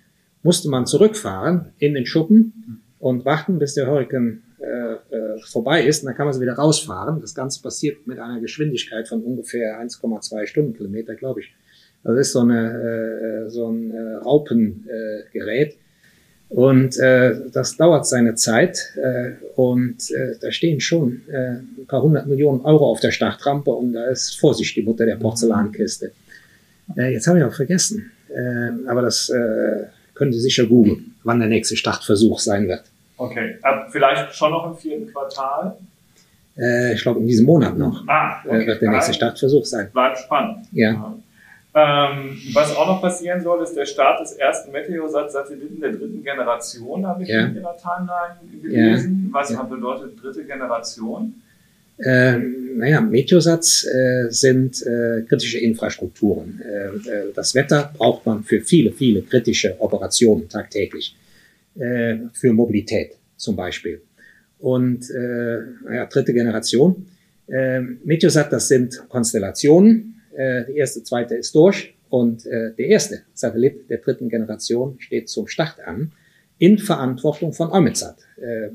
musste 0.43 0.69
man 0.69 0.85
zurückfahren 0.85 1.73
in 1.79 1.95
den 1.95 2.05
Schuppen 2.05 2.83
und 2.99 3.25
warten, 3.25 3.57
bis 3.57 3.73
der 3.73 3.87
Hurrikan 3.87 4.43
äh, 4.59 4.93
äh, 4.93 5.39
vorbei 5.43 5.83
ist. 5.83 6.03
Und 6.03 6.05
dann 6.05 6.15
kann 6.15 6.27
man 6.27 6.35
sie 6.35 6.41
wieder 6.41 6.53
rausfahren. 6.53 7.19
Das 7.19 7.33
Ganze 7.33 7.63
passiert 7.63 8.05
mit 8.05 8.19
einer 8.19 8.39
Geschwindigkeit 8.41 9.07
von 9.07 9.23
ungefähr 9.23 9.81
1,2 9.81 10.45
Stundenkilometer, 10.45 11.15
glaube 11.15 11.39
ich. 11.39 11.51
Also 12.03 12.15
das 12.15 12.27
ist 12.27 12.33
so, 12.33 12.41
eine, 12.41 13.45
äh, 13.47 13.49
so 13.49 13.67
ein 13.67 13.89
äh, 13.89 14.15
Raupengerät. 14.17 15.77
Und 16.49 16.95
äh, 16.99 17.49
das 17.51 17.75
dauert 17.75 18.05
seine 18.05 18.35
Zeit 18.35 18.77
äh, 18.97 19.31
und 19.55 20.11
äh, 20.11 20.35
da 20.39 20.51
stehen 20.51 20.79
schon 20.79 21.23
äh, 21.27 21.55
ein 21.81 21.87
paar 21.87 22.03
hundert 22.03 22.27
Millionen 22.27 22.61
Euro 22.61 22.85
auf 22.91 22.99
der 22.99 23.09
Startrampe 23.09 23.71
und 23.71 23.93
da 23.93 24.05
ist 24.05 24.39
Vorsicht 24.39 24.75
die 24.75 24.83
Mutter 24.83 25.07
der 25.07 25.15
Porzellankiste. 25.15 26.11
Äh, 26.97 27.13
jetzt 27.13 27.27
habe 27.27 27.39
ich 27.39 27.43
auch 27.43 27.53
vergessen, 27.53 28.11
äh, 28.29 28.89
aber 28.89 29.01
das 29.01 29.29
äh, 29.29 29.85
können 30.13 30.31
Sie 30.31 30.39
sicher 30.39 30.65
googeln, 30.65 31.15
wann 31.23 31.39
der 31.39 31.49
nächste 31.49 31.75
Startversuch 31.75 32.39
sein 32.39 32.67
wird. 32.67 32.83
Okay, 33.17 33.57
Ab 33.61 33.87
vielleicht 33.91 34.35
schon 34.35 34.51
noch 34.51 34.69
im 34.71 34.77
vierten 34.77 35.11
Quartal? 35.11 35.77
Äh, 36.57 36.93
ich 36.93 37.01
glaube, 37.01 37.19
in 37.19 37.27
diesem 37.27 37.45
Monat 37.45 37.77
noch 37.77 38.07
ah, 38.07 38.41
okay. 38.45 38.63
äh, 38.63 38.67
wird 38.67 38.81
der 38.81 38.91
nächste 38.91 39.13
Startversuch 39.13 39.65
sein. 39.65 39.89
Bleibt 39.91 40.19
spannend. 40.19 40.67
Ja. 40.71 41.13
Ähm, 41.77 42.37
was 42.53 42.73
auch 42.75 42.87
noch 42.87 43.01
passieren 43.01 43.41
soll, 43.41 43.61
ist 43.61 43.75
der 43.75 43.85
Start 43.85 44.21
des 44.21 44.33
ersten 44.33 44.71
Meteosat-Satelliten 44.71 45.81
der 45.81 45.91
dritten 45.91 46.23
Generation, 46.23 47.05
habe 47.05 47.23
ich 47.23 47.29
ja. 47.29 47.47
in 47.47 47.55
Ihrer 47.57 47.75
Timeline 47.75 48.61
gelesen. 48.61 49.29
Ja. 49.33 49.33
Was 49.33 49.69
bedeutet 49.69 50.23
dritte 50.23 50.45
Generation? 50.45 51.41
Äh, 51.97 52.37
naja, 52.75 52.99
Meteosats 52.99 53.85
äh, 53.85 54.27
sind 54.29 54.85
äh, 54.85 55.21
kritische 55.21 55.59
Infrastrukturen. 55.59 56.61
Äh, 56.61 56.87
äh, 56.87 57.33
das 57.33 57.55
Wetter 57.55 57.93
braucht 57.97 58.25
man 58.25 58.43
für 58.43 58.61
viele, 58.61 58.91
viele 58.91 59.21
kritische 59.21 59.75
Operationen 59.79 60.49
tagtäglich. 60.49 61.15
Äh, 61.75 62.17
für 62.33 62.53
Mobilität 62.53 63.15
zum 63.37 63.55
Beispiel. 63.55 64.01
Und 64.59 65.09
äh, 65.09 65.59
naja, 65.83 66.05
dritte 66.05 66.33
Generation. 66.33 67.07
Meteosat, 68.03 68.51
das 68.51 68.69
sind 68.69 69.07
Konstellationen. 69.07 70.15
Die 70.35 70.77
erste, 70.77 71.03
zweite 71.03 71.35
ist 71.35 71.53
durch. 71.53 71.93
Und 72.09 72.43
der 72.43 72.79
erste 72.79 73.21
Satellit 73.35 73.87
der 73.87 73.99
dritten 73.99 74.29
Generation 74.29 74.95
steht 74.97 75.29
zum 75.29 75.47
Start 75.47 75.79
an 75.85 76.11
in 76.57 76.79
Verantwortung 76.79 77.53
von 77.53 77.71
Eumetsat. 77.71 78.17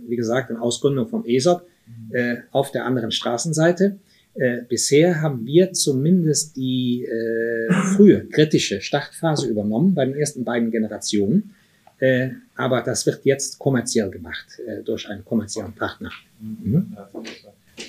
Wie 0.07 0.15
gesagt, 0.15 0.51
in 0.51 0.57
Ausgründung 0.57 1.09
vom 1.09 1.25
ESOT 1.27 1.63
äh, 2.13 2.37
auf 2.53 2.71
der 2.73 2.85
anderen 2.85 3.13
Straßenseite. 3.13 3.99
Äh, 4.35 4.63
bisher 4.69 5.21
haben 5.23 5.45
wir 5.45 5.73
zumindest 5.73 6.57
die 6.57 7.05
äh, 7.05 7.73
frühe 7.97 8.27
kritische 8.27 8.81
Startphase 8.81 9.49
übernommen 9.49 9.95
bei 9.95 10.05
den 10.05 10.15
ersten 10.15 10.45
beiden 10.45 10.71
Generationen. 10.71 11.55
Äh, 11.99 12.31
aber 12.57 12.81
das 12.81 13.05
wird 13.07 13.25
jetzt 13.25 13.59
kommerziell 13.59 14.11
gemacht 14.11 14.47
äh, 14.67 14.83
durch 14.83 15.09
einen 15.09 15.25
kommerziellen 15.25 15.73
Partner. 15.73 16.11
Mhm. 16.41 16.97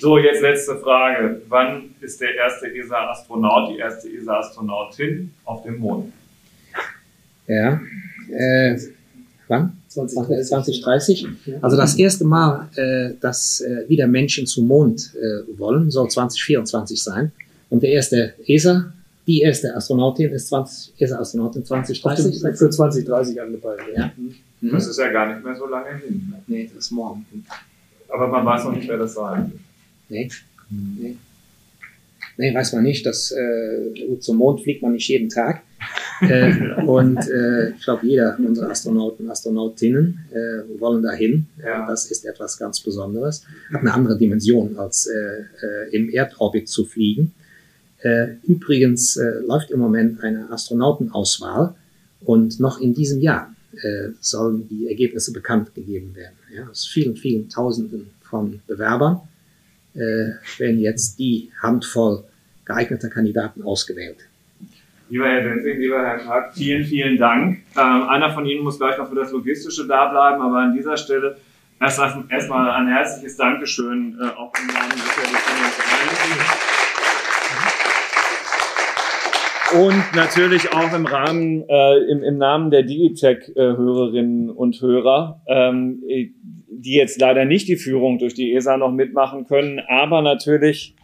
So, 0.00 0.18
jetzt 0.18 0.42
letzte 0.42 0.76
Frage. 0.76 1.42
Wann 1.48 1.94
ist 2.00 2.20
der 2.20 2.34
erste 2.34 2.66
ESA-Astronaut, 2.74 3.74
die 3.74 3.78
erste 3.78 4.08
ESA-Astronautin 4.08 5.32
auf 5.44 5.62
dem 5.62 5.78
Mond? 5.78 6.12
Ja, 7.46 7.80
äh, 8.30 8.76
wann? 9.52 9.76
2030. 9.88 11.26
Also 11.60 11.76
das 11.76 11.94
erste 11.96 12.24
Mal, 12.24 12.68
äh, 12.76 13.14
dass 13.20 13.60
äh, 13.60 13.88
wieder 13.88 14.06
Menschen 14.06 14.46
zum 14.46 14.66
Mond 14.66 15.12
äh, 15.14 15.58
wollen, 15.58 15.90
soll 15.90 16.08
2024 16.08 17.02
sein. 17.02 17.32
Und 17.70 17.82
der 17.82 17.90
erste 17.90 18.34
ESA, 18.46 18.92
die 19.26 19.40
erste 19.40 19.74
Astronautin 19.76 20.30
ist 20.30 20.48
20, 20.48 20.94
erste 20.98 21.18
Astronautin 21.18 21.64
2030. 21.64 22.40
Für 22.58 22.70
2030 22.70 23.40
angepeilt. 23.40 23.80
Ja. 23.96 24.10
Mhm. 24.16 24.70
Das 24.70 24.86
ist 24.86 24.98
ja 24.98 25.10
gar 25.10 25.32
nicht 25.32 25.44
mehr 25.44 25.56
so 25.56 25.66
lange 25.66 25.98
hin. 25.98 26.32
Nee, 26.46 26.70
das 26.74 26.86
ist 26.86 26.90
morgen. 26.90 27.26
Aber 28.08 28.28
man 28.28 28.44
weiß 28.44 28.64
noch 28.64 28.72
nicht, 28.72 28.88
wer 28.88 28.98
das 28.98 29.14
sein 29.14 29.52
Nee. 30.08 30.28
Nee. 30.70 31.16
Nee, 32.36 32.54
weiß 32.54 32.72
man 32.74 32.82
nicht. 32.84 33.04
Das, 33.04 33.32
äh, 33.32 34.18
zum 34.20 34.36
Mond 34.38 34.62
fliegt 34.62 34.82
man 34.82 34.92
nicht 34.92 35.08
jeden 35.08 35.28
Tag. 35.28 35.62
Äh, 36.20 36.82
und 36.82 37.18
äh, 37.28 37.70
ich 37.70 37.82
glaube, 37.82 38.06
jeder 38.06 38.38
unserer 38.38 38.70
Astronauten, 38.70 39.30
Astronautinnen 39.30 40.20
äh, 40.30 40.80
wollen 40.80 41.02
dahin. 41.02 41.46
Ja. 41.62 41.86
Das 41.86 42.10
ist 42.10 42.24
etwas 42.24 42.58
ganz 42.58 42.80
Besonderes. 42.80 43.44
Hat 43.72 43.80
eine 43.80 43.92
andere 43.92 44.16
Dimension, 44.16 44.76
als 44.76 45.06
äh, 45.06 45.40
äh, 45.66 45.96
im 45.96 46.10
Erdorbit 46.10 46.68
zu 46.68 46.84
fliegen. 46.84 47.32
Äh, 47.98 48.34
übrigens 48.44 49.16
äh, 49.16 49.40
läuft 49.46 49.70
im 49.70 49.80
Moment 49.80 50.22
eine 50.22 50.50
Astronautenauswahl 50.50 51.74
und 52.24 52.58
noch 52.60 52.80
in 52.80 52.94
diesem 52.94 53.20
Jahr 53.20 53.54
äh, 53.80 54.10
sollen 54.20 54.68
die 54.68 54.88
Ergebnisse 54.88 55.32
bekannt 55.32 55.74
gegeben 55.74 56.14
werden. 56.14 56.34
Ja, 56.54 56.68
aus 56.68 56.86
vielen, 56.86 57.16
vielen 57.16 57.48
Tausenden 57.48 58.10
von 58.22 58.60
Bewerbern 58.66 59.20
äh, 59.94 60.30
werden 60.58 60.80
jetzt 60.80 61.18
die 61.18 61.50
Handvoll 61.60 62.24
geeigneter 62.64 63.08
Kandidaten 63.08 63.62
ausgewählt. 63.62 64.18
Lieber 65.12 65.28
Herr 65.28 65.42
Denzing, 65.42 65.78
lieber 65.78 65.98
Herr 65.98 66.16
Karg, 66.16 66.54
vielen, 66.54 66.84
vielen 66.84 67.18
Dank. 67.18 67.58
Ähm, 67.76 68.08
einer 68.08 68.30
von 68.30 68.46
Ihnen 68.46 68.64
muss 68.64 68.78
gleich 68.78 68.96
noch 68.96 69.10
für 69.10 69.14
das 69.14 69.30
Logistische 69.30 69.86
da 69.86 70.06
bleiben, 70.06 70.40
aber 70.40 70.60
an 70.60 70.74
dieser 70.74 70.96
Stelle 70.96 71.36
erst 71.78 72.00
erstmal 72.30 72.70
ein 72.70 72.86
herzliches 72.86 73.36
Dankeschön 73.36 74.18
äh, 74.18 74.24
auch 74.38 74.50
im 74.58 74.68
Namen 74.68 74.90
des 74.90 75.04
Und 79.78 80.16
natürlich 80.16 80.72
auch 80.72 80.94
im 80.94 81.04
Rahmen, 81.04 81.68
äh, 81.68 82.10
im, 82.10 82.22
im 82.22 82.38
Namen 82.38 82.70
der 82.70 82.82
Digitech-Hörerinnen 82.82 84.48
und 84.48 84.80
Hörer, 84.80 85.42
ähm, 85.46 86.02
die 86.70 86.94
jetzt 86.94 87.20
leider 87.20 87.44
nicht 87.44 87.68
die 87.68 87.76
Führung 87.76 88.18
durch 88.18 88.32
die 88.32 88.54
ESA 88.54 88.78
noch 88.78 88.92
mitmachen 88.92 89.44
können, 89.44 89.78
aber 89.86 90.22
natürlich 90.22 90.96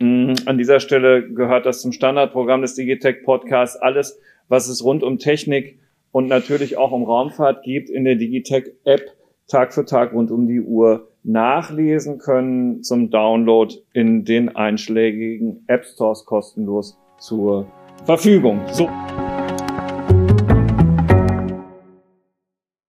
an 0.00 0.56
dieser 0.56 0.80
Stelle 0.80 1.28
gehört 1.30 1.66
das 1.66 1.82
zum 1.82 1.92
Standardprogramm 1.92 2.62
des 2.62 2.74
Digitech 2.74 3.22
Podcasts. 3.22 3.76
Alles, 3.76 4.18
was 4.48 4.68
es 4.68 4.82
rund 4.82 5.02
um 5.02 5.18
Technik 5.18 5.78
und 6.10 6.26
natürlich 6.26 6.78
auch 6.78 6.92
um 6.92 7.04
Raumfahrt 7.04 7.62
gibt, 7.62 7.90
in 7.90 8.04
der 8.04 8.16
Digitech 8.16 8.72
App 8.84 9.02
Tag 9.46 9.74
für 9.74 9.84
Tag 9.84 10.12
rund 10.12 10.30
um 10.30 10.46
die 10.46 10.60
Uhr 10.60 11.08
nachlesen 11.22 12.18
können 12.18 12.82
zum 12.82 13.10
Download 13.10 13.74
in 13.92 14.24
den 14.24 14.54
einschlägigen 14.54 15.64
App 15.66 15.84
Stores 15.84 16.24
kostenlos 16.24 16.96
zur 17.18 17.66
Verfügung. 18.06 18.60
So. 18.68 18.88